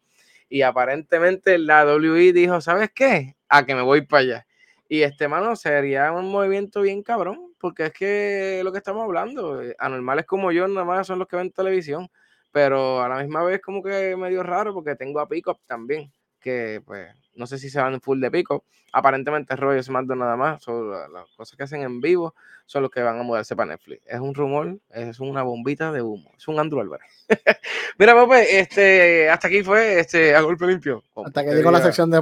Y 0.51 0.61
aparentemente 0.61 1.59
la 1.59 1.87
WWE 1.87 2.33
dijo, 2.35 2.61
¿sabes 2.61 2.91
qué? 2.95 3.37
A 3.49 3.65
que 3.65 3.75
me 3.75 3.83
voy 3.83 4.03
para 4.03 4.21
allá. 4.21 4.47
Y 4.89 5.03
este, 5.03 5.29
mano, 5.29 5.57
sería 5.57 6.13
un 6.13 6.31
movimiento 6.31 6.83
bien 6.83 7.03
cabrón, 7.03 7.53
porque 7.59 7.87
es 7.87 7.93
que 7.93 8.61
lo 8.65 8.73
que 8.73 8.79
estamos 8.79 9.03
hablando, 9.03 9.63
eh, 9.63 9.75
anormales 9.79 10.27
como 10.27 10.53
yo 10.53 10.69
nada 10.69 10.85
más 10.85 11.07
son 11.07 11.19
los 11.19 11.29
que 11.29 11.37
ven 11.37 11.51
televisión, 11.51 12.09
pero 12.53 13.03
a 13.03 13.09
la 13.09 13.19
misma 13.19 13.43
vez 13.43 13.61
como 13.61 13.83
que 13.83 14.17
medio 14.17 14.43
raro 14.43 14.73
porque 14.73 14.95
tengo 14.95 15.21
a 15.21 15.29
Pickup 15.29 15.59
también, 15.67 16.13
que 16.41 16.81
pues 16.85 17.09
no 17.35 17.47
sé 17.47 17.59
si 17.59 17.69
se 17.69 17.81
van 17.81 18.01
full 18.01 18.21
de 18.21 18.31
Pickup, 18.31 18.63
aparentemente 18.93 19.57
Roy 19.57 19.83
SmackDown 19.83 20.21
nada 20.21 20.37
más, 20.37 20.63
son 20.63 20.91
las 20.91 21.29
cosas 21.37 21.57
que 21.57 21.65
hacen 21.65 21.83
en 21.83 22.01
vivo 22.01 22.35
son 22.67 22.83
los 22.83 22.91
que 22.91 23.01
van 23.01 23.19
a 23.19 23.23
mudarse 23.23 23.55
para 23.55 23.71
Netflix. 23.71 24.03
Es 24.07 24.21
un 24.21 24.35
rumor, 24.35 24.79
es 24.91 25.21
una 25.21 25.43
bombita 25.43 25.93
de 25.93 26.03
humo, 26.03 26.33
es 26.37 26.47
un 26.49 26.59
Andrew 26.59 26.81
Álvarez. 26.81 27.07
Mira, 27.99 28.15
Pope, 28.15 28.59
este, 28.59 29.31
hasta 29.31 29.47
aquí 29.49 29.63
fue 29.63 30.01
este, 30.01 30.35
a 30.35 30.41
golpe 30.41 30.67
limpio. 30.67 31.03
Hasta 31.25 31.45
que 31.45 31.55
llegó 31.55 31.71
la 31.71 31.81
sección 31.81 32.11
de 32.11 32.21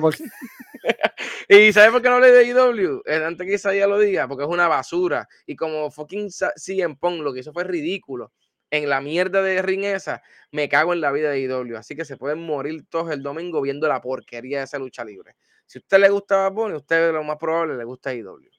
y 1.49 1.73
¿sabes 1.73 1.91
por 1.91 2.03
qué 2.03 2.09
no 2.09 2.17
hablé 2.17 2.31
de 2.31 2.45
IW? 2.47 3.03
Eh, 3.05 3.25
antes 3.25 3.47
que 3.47 3.55
Isaías 3.55 3.89
lo 3.89 3.99
diga, 3.99 4.29
porque 4.29 4.45
es 4.45 4.51
una 4.51 4.69
basura. 4.69 5.29
Y 5.47 5.57
como 5.57 5.91
fucking 5.91 6.31
CM 6.31 6.97
Pong 6.97 7.21
lo 7.21 7.33
que 7.33 7.41
hizo 7.41 7.53
fue 7.53 7.65
ridículo. 7.65 8.33
En 8.71 8.89
la 8.89 9.01
mierda 9.01 9.41
de 9.43 9.63
ring 9.63 9.85
esa, 9.85 10.23
me 10.51 10.69
cago 10.69 10.93
en 10.93 11.01
la 11.01 11.13
vida 11.13 11.31
de 11.31 11.41
IW. 11.41 11.77
Así 11.77 11.95
que 11.95 12.05
se 12.05 12.17
pueden 12.17 12.41
morir 12.41 12.87
todos 12.89 13.11
el 13.13 13.23
domingo 13.23 13.61
viendo 13.61 13.87
la 13.87 14.01
porquería 14.01 14.59
de 14.59 14.65
esa 14.65 14.79
lucha 14.79 15.05
libre. 15.05 15.37
Si 15.67 15.79
a 15.79 15.81
usted 15.81 15.99
le 15.99 16.11
gusta 16.11 16.51
Bad 16.51 16.75
usted 16.75 17.13
lo 17.13 17.23
más 17.23 17.39
probable 17.39 17.77
le 17.77 17.85
gusta 17.85 18.13
IW. 18.13 18.51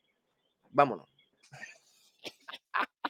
Vámonos. 0.72 1.10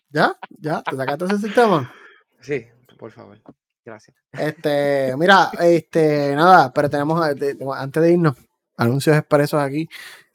¿Ya? 0.09 0.35
¿Ya? 0.49 0.81
¿Te 0.81 0.95
sacaste 0.95 1.25
ese 1.25 1.37
sistema? 1.39 1.93
Sí, 2.41 2.65
por 2.97 3.11
favor. 3.11 3.39
Gracias. 3.83 4.17
Este, 4.31 5.15
mira, 5.15 5.51
este, 5.59 6.35
nada, 6.35 6.73
pero 6.73 6.89
tenemos, 6.89 7.21
antes 7.23 8.03
de 8.03 8.11
irnos, 8.11 8.35
anuncios 8.77 9.17
expresos 9.17 9.61
aquí. 9.61 9.89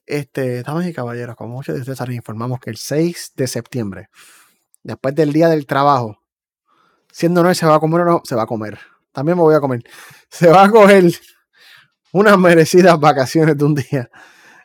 Este, 0.07 0.62
damas 0.62 0.86
y 0.86 0.93
caballeros, 0.93 1.36
como 1.36 1.55
muchos 1.55 1.74
de 1.74 1.80
ustedes 1.80 2.11
informamos 2.11 2.59
que 2.59 2.70
el 2.70 2.76
6 2.76 3.32
de 3.36 3.47
septiembre, 3.47 4.09
después 4.82 5.14
del 5.14 5.32
día 5.32 5.49
del 5.49 5.66
trabajo, 5.66 6.18
siendo 7.12 7.43
no 7.43 7.55
se 7.55 7.66
va 7.66 7.76
a 7.76 7.80
comer 7.80 8.03
o 8.03 8.05
no, 8.05 8.22
se 8.24 8.34
va 8.34 8.43
a 8.43 8.47
comer. 8.47 8.78
También 9.12 9.36
me 9.36 9.43
voy 9.43 9.55
a 9.55 9.61
comer. 9.61 9.82
Se 10.28 10.49
va 10.49 10.64
a 10.64 10.70
coger 10.70 11.05
unas 12.12 12.38
merecidas 12.38 12.99
vacaciones 12.99 13.57
de 13.59 13.64
un 13.64 13.74
día. 13.74 14.09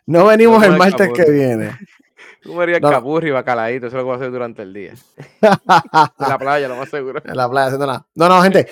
No 0.05 0.26
venimos 0.26 0.63
el 0.63 0.78
martes 0.78 1.09
que 1.13 1.32
viene. 1.32 1.78
Tú 2.43 2.53
me 2.53 2.61
harías 2.61 2.80
no. 2.80 3.19
y 3.23 3.32
bacaladito, 3.32 3.88
eso 3.88 3.97
lo 3.97 4.05
voy 4.05 4.13
a 4.13 4.15
hacer 4.17 4.30
durante 4.30 4.61
el 4.61 4.71
día. 4.71 4.93
en 5.41 6.30
la 6.30 6.38
playa, 6.38 6.67
lo 6.67 6.76
más 6.76 6.89
seguro. 6.89 7.19
En 7.26 7.36
la 7.36 7.49
playa, 7.49 7.65
haciendo 7.65 7.88
nada. 7.88 8.07
No, 8.13 8.30
no, 8.30 8.39
gente. 8.43 8.67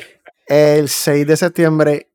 El 0.45 0.87
6 0.87 1.25
de 1.25 1.37
septiembre 1.37 2.11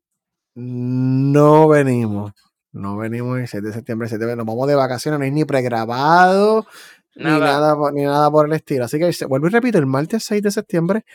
no 0.55 1.67
venimos. 1.67 2.31
No 2.71 2.97
venimos 2.97 3.39
el 3.39 3.47
6 3.47 3.63
de 3.63 3.73
septiembre, 3.73 4.07
7 4.07 4.25
de 4.25 4.35
Nos 4.35 4.45
vamos 4.45 4.67
de 4.67 4.75
vacaciones, 4.75 5.19
no 5.19 5.25
hay 5.25 5.31
ni 5.31 5.45
pregrabado, 5.45 6.67
ni 7.15 7.23
nada, 7.23 7.75
ni 7.91 8.03
nada 8.03 8.29
por 8.29 8.45
el 8.45 8.53
estilo. 8.53 8.85
Así 8.85 8.99
que 8.99 9.25
vuelvo 9.25 9.47
y 9.47 9.49
repito, 9.49 9.77
el 9.77 9.87
martes 9.87 10.23
6 10.25 10.41
de 10.41 10.51
septiembre, 10.51 11.05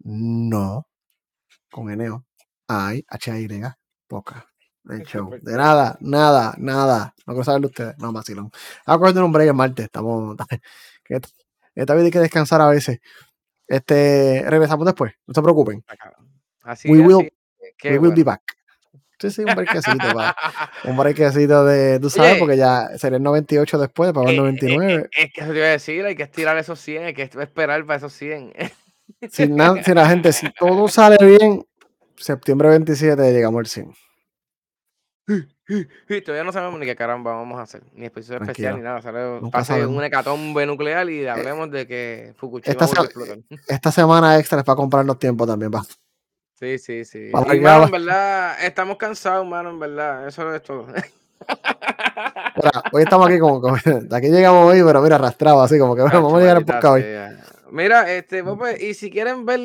no. 0.00 0.86
Con 1.70 1.90
Eneo. 1.90 2.24
Hay 2.68 3.04
H-Y, 3.08 3.48
poca. 4.06 4.46
De 4.84 5.04
show. 5.04 5.30
De 5.42 5.56
nada, 5.56 5.96
nada, 6.00 6.54
nada. 6.58 7.14
No 7.26 7.34
quiero 7.34 7.44
saberlo 7.44 7.68
ustedes. 7.68 7.96
No, 7.98 8.12
vacilón. 8.12 8.50
Vamos 8.86 9.08
a 9.08 9.12
coger 9.12 9.22
un 9.22 9.32
break 9.32 9.48
el 9.48 9.54
martes. 9.54 9.84
Estamos. 9.86 10.36
Esta 11.74 11.94
vez 11.94 12.04
hay 12.04 12.10
que 12.10 12.18
descansar 12.18 12.60
a 12.60 12.68
veces. 12.68 13.00
Este, 13.66 14.44
regresamos 14.46 14.84
después. 14.86 15.12
No 15.26 15.34
se 15.34 15.42
preocupen. 15.42 15.84
Así, 16.62 16.90
we 16.90 17.00
will, 17.00 17.32
we 17.84 17.98
will 17.98 18.14
be 18.14 18.24
back. 18.24 18.42
Sí, 19.20 19.30
sí, 19.30 19.42
un 19.42 19.54
breakcito, 19.54 20.14
pa. 20.14 20.34
un 20.84 20.96
breakcito 20.96 21.64
de, 21.66 22.00
tú 22.00 22.08
sabes, 22.08 22.38
porque 22.38 22.56
ya 22.56 22.96
sería 22.96 23.18
el 23.18 23.22
98 23.22 23.78
después, 23.78 24.12
para 24.14 24.30
el 24.30 24.36
99. 24.36 24.94
Eh, 24.94 25.08
es, 25.12 25.32
que 25.32 25.40
eso 25.42 25.52
te 25.52 25.58
iba 25.58 25.66
a 25.66 25.70
decir, 25.70 26.04
hay 26.06 26.16
que 26.16 26.22
estirar 26.22 26.56
esos 26.56 26.80
100, 26.80 27.04
hay 27.04 27.14
que 27.14 27.22
esperar 27.24 27.84
para 27.84 27.98
esos 27.98 28.14
100. 28.14 28.54
si, 29.30 29.46
nada, 29.48 29.82
si 29.84 29.92
la 29.92 30.08
gente, 30.08 30.32
si 30.32 30.50
todo 30.52 30.88
sale 30.88 31.18
bien, 31.22 31.66
septiembre 32.16 32.70
27 32.70 33.30
llegamos 33.30 33.58
al 33.58 33.66
100. 33.66 33.94
Y 36.08 36.20
todavía 36.22 36.44
no 36.44 36.52
sabemos 36.52 36.80
ni 36.80 36.86
qué 36.86 36.96
caramba 36.96 37.34
vamos 37.34 37.58
a 37.58 37.62
hacer, 37.62 37.82
ni 37.92 38.06
episodio 38.06 38.40
especial 38.40 38.76
ni 38.76 38.82
nada. 38.82 39.02
Sale, 39.02 39.40
pase 39.52 39.86
un 39.86 40.02
hecatombe 40.02 40.64
nuclear 40.64 41.08
y 41.10 41.20
eh, 41.20 41.30
hablemos 41.30 41.70
de 41.70 41.86
que 41.86 42.32
Fukushima 42.36 42.72
esta, 42.72 43.08
esta 43.68 43.92
semana 43.92 44.38
extra 44.38 44.60
es 44.60 44.64
para 44.64 44.76
comprarnos 44.76 45.18
tiempo 45.18 45.46
también, 45.46 45.70
va. 45.70 45.84
Sí, 46.60 46.78
sí, 46.78 47.04
sí. 47.06 47.30
en 47.32 47.90
verdad, 47.90 48.62
estamos 48.62 48.98
cansados, 48.98 49.46
mano, 49.46 49.70
en 49.70 49.78
verdad. 49.78 50.28
Eso 50.28 50.54
es 50.54 50.62
todo. 50.62 50.86
hoy 52.92 53.02
estamos 53.02 53.28
aquí 53.28 53.38
como, 53.38 53.60
de 53.84 54.14
aquí 54.14 54.28
llegamos 54.28 54.70
hoy, 54.70 54.82
pero 54.84 55.00
mira, 55.00 55.16
arrastrado 55.16 55.62
así, 55.62 55.78
como 55.78 55.96
que 55.96 56.02
bueno, 56.02 56.22
vamos 56.22 56.34
a 56.34 56.40
llegar 56.40 56.58
a 56.58 56.60
poco 56.60 56.90
hoy. 56.90 57.04
Mira, 57.70 58.12
este, 58.12 58.44
y 58.78 58.92
si 58.92 59.10
quieren 59.10 59.46
ver 59.46 59.60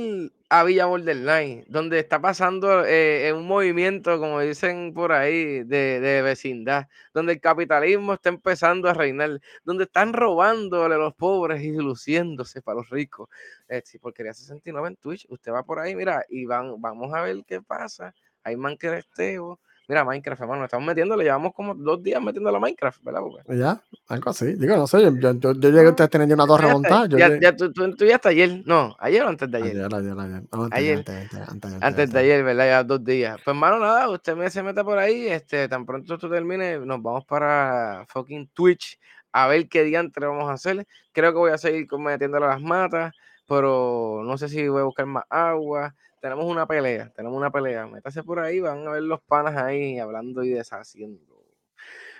a 0.59 0.63
Villa 0.63 0.85
Borderline, 0.85 1.65
donde 1.67 1.99
está 1.99 2.21
pasando 2.21 2.85
eh, 2.85 3.33
un 3.33 3.45
movimiento, 3.45 4.19
como 4.19 4.39
dicen 4.39 4.93
por 4.93 5.11
ahí, 5.11 5.63
de, 5.63 5.99
de, 5.99 6.21
vecindad, 6.21 6.87
donde 7.13 7.33
el 7.33 7.41
capitalismo 7.41 8.13
está 8.13 8.29
empezando 8.29 8.87
a 8.89 8.93
reinar, 8.93 9.41
donde 9.65 9.83
están 9.83 10.13
robándole 10.13 10.95
a 10.95 10.97
los 10.97 11.13
pobres 11.13 11.61
y 11.61 11.71
luciéndose 11.71 12.61
para 12.61 12.77
los 12.77 12.89
ricos. 12.89 13.27
Eh, 13.67 13.81
si 13.83 13.99
por 13.99 14.13
quería 14.13 14.33
69 14.33 14.87
en 14.87 14.95
Twitch, 14.95 15.25
usted 15.29 15.51
va 15.51 15.63
por 15.63 15.79
ahí, 15.79 15.95
mira, 15.95 16.23
y 16.29 16.45
van, 16.45 16.79
vamos 16.81 17.13
a 17.13 17.21
ver 17.21 17.43
qué 17.45 17.61
pasa. 17.61 18.13
Hay 18.43 18.55
manqueresteo, 18.55 19.59
Mira, 19.87 20.03
Minecraft, 20.03 20.41
hermano, 20.41 20.65
estamos 20.65 20.85
metiendo, 20.85 21.15
le 21.15 21.25
llevamos 21.25 21.53
como 21.53 21.75
dos 21.75 22.01
días 22.01 22.21
metiendo 22.21 22.51
la 22.51 22.59
Minecraft, 22.59 23.03
¿verdad? 23.03 23.21
Ya, 23.49 23.81
algo 24.07 24.29
así. 24.31 24.53
Digo, 24.55 24.75
no 24.75 24.87
sé, 24.87 25.03
yo, 25.03 25.11
yo, 25.11 25.33
yo, 25.53 25.53
llegué 25.53 25.89
a 25.89 26.07
teniendo 26.07 26.33
una 26.33 26.47
torre 26.47 26.71
montada. 26.71 27.07
Ya, 27.07 27.39
ya, 27.39 27.55
tú, 27.55 27.71
tú, 27.71 28.05
ya 28.05 28.15
hasta 28.15 28.29
ayer, 28.29 28.63
no, 28.65 28.95
ayer 28.99 29.23
o 29.23 29.27
antes 29.27 29.49
de 29.51 29.57
ayer. 29.57 29.71
Ayer, 29.71 29.93
ayer, 29.93 30.19
ayer. 30.19 30.43
ayer. 30.71 30.97
Antes, 30.97 31.49
antes, 31.49 31.73
antes, 31.81 32.11
de 32.11 32.19
ayer, 32.19 32.43
¿verdad? 32.43 32.65
Ya 32.65 32.83
dos 32.83 33.03
días. 33.03 33.35
Pues, 33.43 33.55
hermano, 33.55 33.79
nada, 33.79 34.09
usted 34.09 34.35
me 34.35 34.49
se 34.49 34.63
mete 34.63 34.83
por 34.83 34.97
ahí, 34.97 35.27
este, 35.27 35.67
tan 35.67 35.85
pronto 35.85 36.15
esto 36.15 36.29
termine, 36.29 36.79
nos 36.79 37.01
vamos 37.01 37.25
para 37.25 38.05
fucking 38.09 38.49
Twitch 38.53 38.99
a 39.31 39.47
ver 39.47 39.67
qué 39.67 39.83
diantre 39.83 40.25
vamos 40.25 40.49
a 40.49 40.53
hacer. 40.53 40.87
Creo 41.11 41.31
que 41.31 41.37
voy 41.37 41.51
a 41.51 41.57
seguir 41.57 41.87
metiéndole 41.99 42.47
las 42.47 42.61
matas, 42.61 43.13
pero 43.47 44.21
no 44.23 44.37
sé 44.37 44.49
si 44.49 44.67
voy 44.67 44.81
a 44.81 44.85
buscar 44.85 45.05
más 45.05 45.25
agua 45.29 45.93
tenemos 46.21 46.45
una 46.45 46.65
pelea, 46.65 47.11
tenemos 47.15 47.37
una 47.37 47.51
pelea. 47.51 47.87
Métase 47.87 48.23
por 48.23 48.39
ahí, 48.39 48.59
van 48.59 48.87
a 48.87 48.91
ver 48.91 49.03
los 49.03 49.21
panas 49.21 49.55
ahí 49.55 49.99
hablando 49.99 50.43
y 50.43 50.49
deshaciendo. 50.49 51.21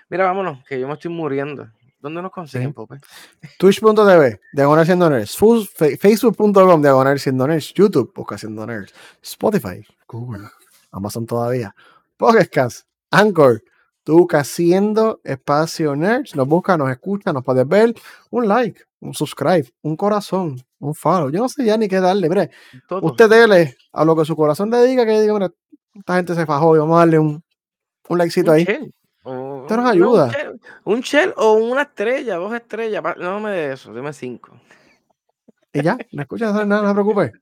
Mira, 0.08 0.24
vámonos, 0.24 0.64
que 0.64 0.78
yo 0.78 0.86
me 0.86 0.94
estoy 0.94 1.10
muriendo. 1.10 1.68
¿Dónde 1.98 2.22
nos 2.22 2.30
consiguen, 2.30 2.72
Pope? 2.72 2.98
Twitch.tv, 3.58 4.40
Diagonal 4.52 4.86
Siendo 4.86 5.10
Nerds, 5.10 5.36
Facebook.com, 5.98 6.80
Diagonal 6.80 7.18
Siendo 7.18 7.48
Nerds, 7.48 7.74
YouTube, 7.74 8.12
Busca 8.14 8.38
Siendo 8.38 8.64
Nerds, 8.66 8.94
Spotify, 9.22 9.84
Google, 10.06 10.48
Amazon 10.92 11.26
todavía, 11.26 11.74
Podcast, 12.16 12.86
Anchor, 13.10 13.62
Tú 14.06 14.24
haciendo 14.30 15.20
espacio 15.24 15.96
nerds, 15.96 16.36
nos 16.36 16.46
busca, 16.46 16.76
nos 16.76 16.88
escucha, 16.92 17.32
nos 17.32 17.42
puedes 17.42 17.66
ver, 17.66 17.92
un 18.30 18.46
like, 18.46 18.80
un 19.00 19.12
subscribe, 19.12 19.68
un 19.82 19.96
corazón, 19.96 20.62
un 20.78 20.94
follow. 20.94 21.28
Yo 21.28 21.40
no 21.40 21.48
sé 21.48 21.64
ya 21.64 21.76
ni 21.76 21.88
qué 21.88 21.98
darle, 21.98 22.28
mire. 22.28 22.50
Usted 22.88 23.28
dele 23.28 23.76
a 23.92 24.04
lo 24.04 24.14
que 24.14 24.24
su 24.24 24.36
corazón 24.36 24.70
le 24.70 24.86
diga, 24.86 25.04
que 25.04 25.20
diga, 25.20 25.34
mira, 25.34 25.50
esta 25.92 26.14
gente 26.14 26.36
se 26.36 26.46
fajó 26.46 26.76
y 26.76 26.78
vamos 26.78 26.94
a 26.94 26.98
darle 27.00 27.18
un, 27.18 27.42
un 28.08 28.18
likecito 28.18 28.52
ahí. 28.52 28.62
Esto 28.62 29.76
nos 29.76 29.90
ayuda. 29.90 30.30
un, 30.84 31.00
shell, 31.00 31.34
o 31.36 31.54
una 31.54 31.82
estrella, 31.82 32.36
dos 32.36 32.54
estrellas. 32.54 33.02
No 33.18 33.40
me 33.40 33.50
de 33.50 33.72
eso, 33.72 33.92
dime 33.92 34.12
cinco. 34.12 34.52
Y 35.72 35.82
ya, 35.82 35.98
me 36.12 36.22
escucha, 36.22 36.52
no, 36.52 36.64
no 36.64 36.86
se 36.86 36.94
preocupe. 36.94 37.32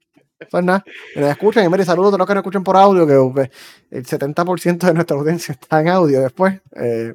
Pues 0.51 0.65
nada, 0.65 0.85
me 1.17 1.31
escuchen 1.31 1.65
y 1.65 1.69
mire, 1.69 1.85
saludos 1.85 2.15
a 2.15 2.19
los 2.19 2.27
que 2.27 2.35
no 2.35 2.41
escuchen 2.41 2.63
por 2.63 2.77
audio, 2.77 3.07
que 3.07 3.33
pues, 3.33 3.51
el 3.91 4.05
70% 4.05 4.79
de 4.79 4.95
nuestra 4.95 5.17
audiencia 5.17 5.53
está 5.53 5.81
en 5.81 5.89
audio 5.89 6.21
después. 6.21 6.61
Eh, 6.77 7.15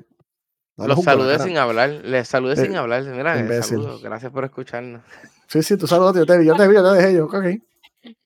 los 0.78 1.04
saludé 1.04 1.40
sin 1.40 1.58
hablar, 1.58 1.90
les 1.90 2.28
saludé 2.28 2.56
sin 2.56 2.76
hablar. 2.76 3.04
Mira, 3.04 3.40
eh, 3.40 3.64
saludos, 3.64 4.02
gracias 4.02 4.32
por 4.32 4.46
escucharnos. 4.46 5.02
Sí, 5.48 5.64
sí, 5.64 5.78
tú 5.78 5.88
saludos, 5.88 6.16
yo 6.16 6.26
te 6.26 6.38
vi, 6.38 6.46
yo 6.46 6.56
te 6.56 6.68
vi, 6.68 6.76
yo 6.76 6.84
te 6.84 7.02
dejé 7.02 7.14
yo, 7.16 7.26
ok. 7.26 7.46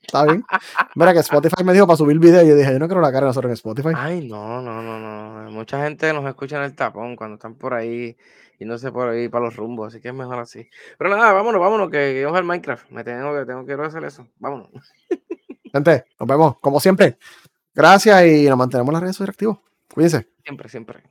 Está 0.02 0.26
bien. 0.26 0.44
Mira 0.96 1.14
que 1.14 1.20
Spotify 1.20 1.64
me 1.64 1.74
dijo 1.74 1.88
para 1.88 1.98
subir 1.98 2.20
video 2.20 2.44
y 2.44 2.50
yo 2.50 2.56
dije, 2.56 2.72
yo 2.72 2.80
no 2.80 2.88
quiero 2.88 3.02
la 3.02 3.12
cara 3.12 3.22
de 3.22 3.30
nosotros 3.30 3.50
en 3.50 3.54
Spotify. 3.54 3.94
Ay, 3.96 4.28
no, 4.28 4.62
no, 4.62 4.82
no, 4.82 5.00
no. 5.00 5.52
Mucha 5.52 5.84
gente 5.84 6.14
nos 6.14 6.26
escucha 6.26 6.58
en 6.58 6.64
el 6.64 6.76
tapón 6.76 7.16
cuando 7.16 7.36
están 7.36 7.56
por 7.56 7.74
ahí 7.74 8.16
y 8.60 8.66
no 8.66 8.78
sé 8.78 8.92
por 8.92 9.10
ahí 9.10 9.30
para 9.30 9.46
los 9.46 9.56
rumbos, 9.56 9.88
así 9.88 10.02
que 10.02 10.10
es 10.10 10.14
mejor 10.14 10.40
así. 10.40 10.68
Pero 10.98 11.10
nada, 11.10 11.34
vámonos, 11.34 11.60
vámonos, 11.60 11.90
que, 11.90 12.24
vamos 12.24 12.40
al 12.40 12.46
Minecraft. 12.46 12.90
Me 12.92 13.04
tengo 13.04 13.34
que, 13.38 13.46
tengo 13.46 13.66
que 13.66 13.74
hacer 13.74 14.04
eso. 14.04 14.28
Vámonos. 14.38 14.70
Gente, 15.72 16.06
nos 16.20 16.28
vemos, 16.28 16.60
como 16.60 16.80
siempre. 16.80 17.18
Gracias 17.74 18.26
y 18.26 18.48
nos 18.48 18.58
mantenemos 18.58 18.90
en 18.90 18.94
las 18.94 19.02
redes 19.02 19.16
sociales 19.16 19.34
activos. 19.34 19.60
Cuídense. 19.94 20.28
Siempre, 20.44 20.70
siempre. 20.70 21.04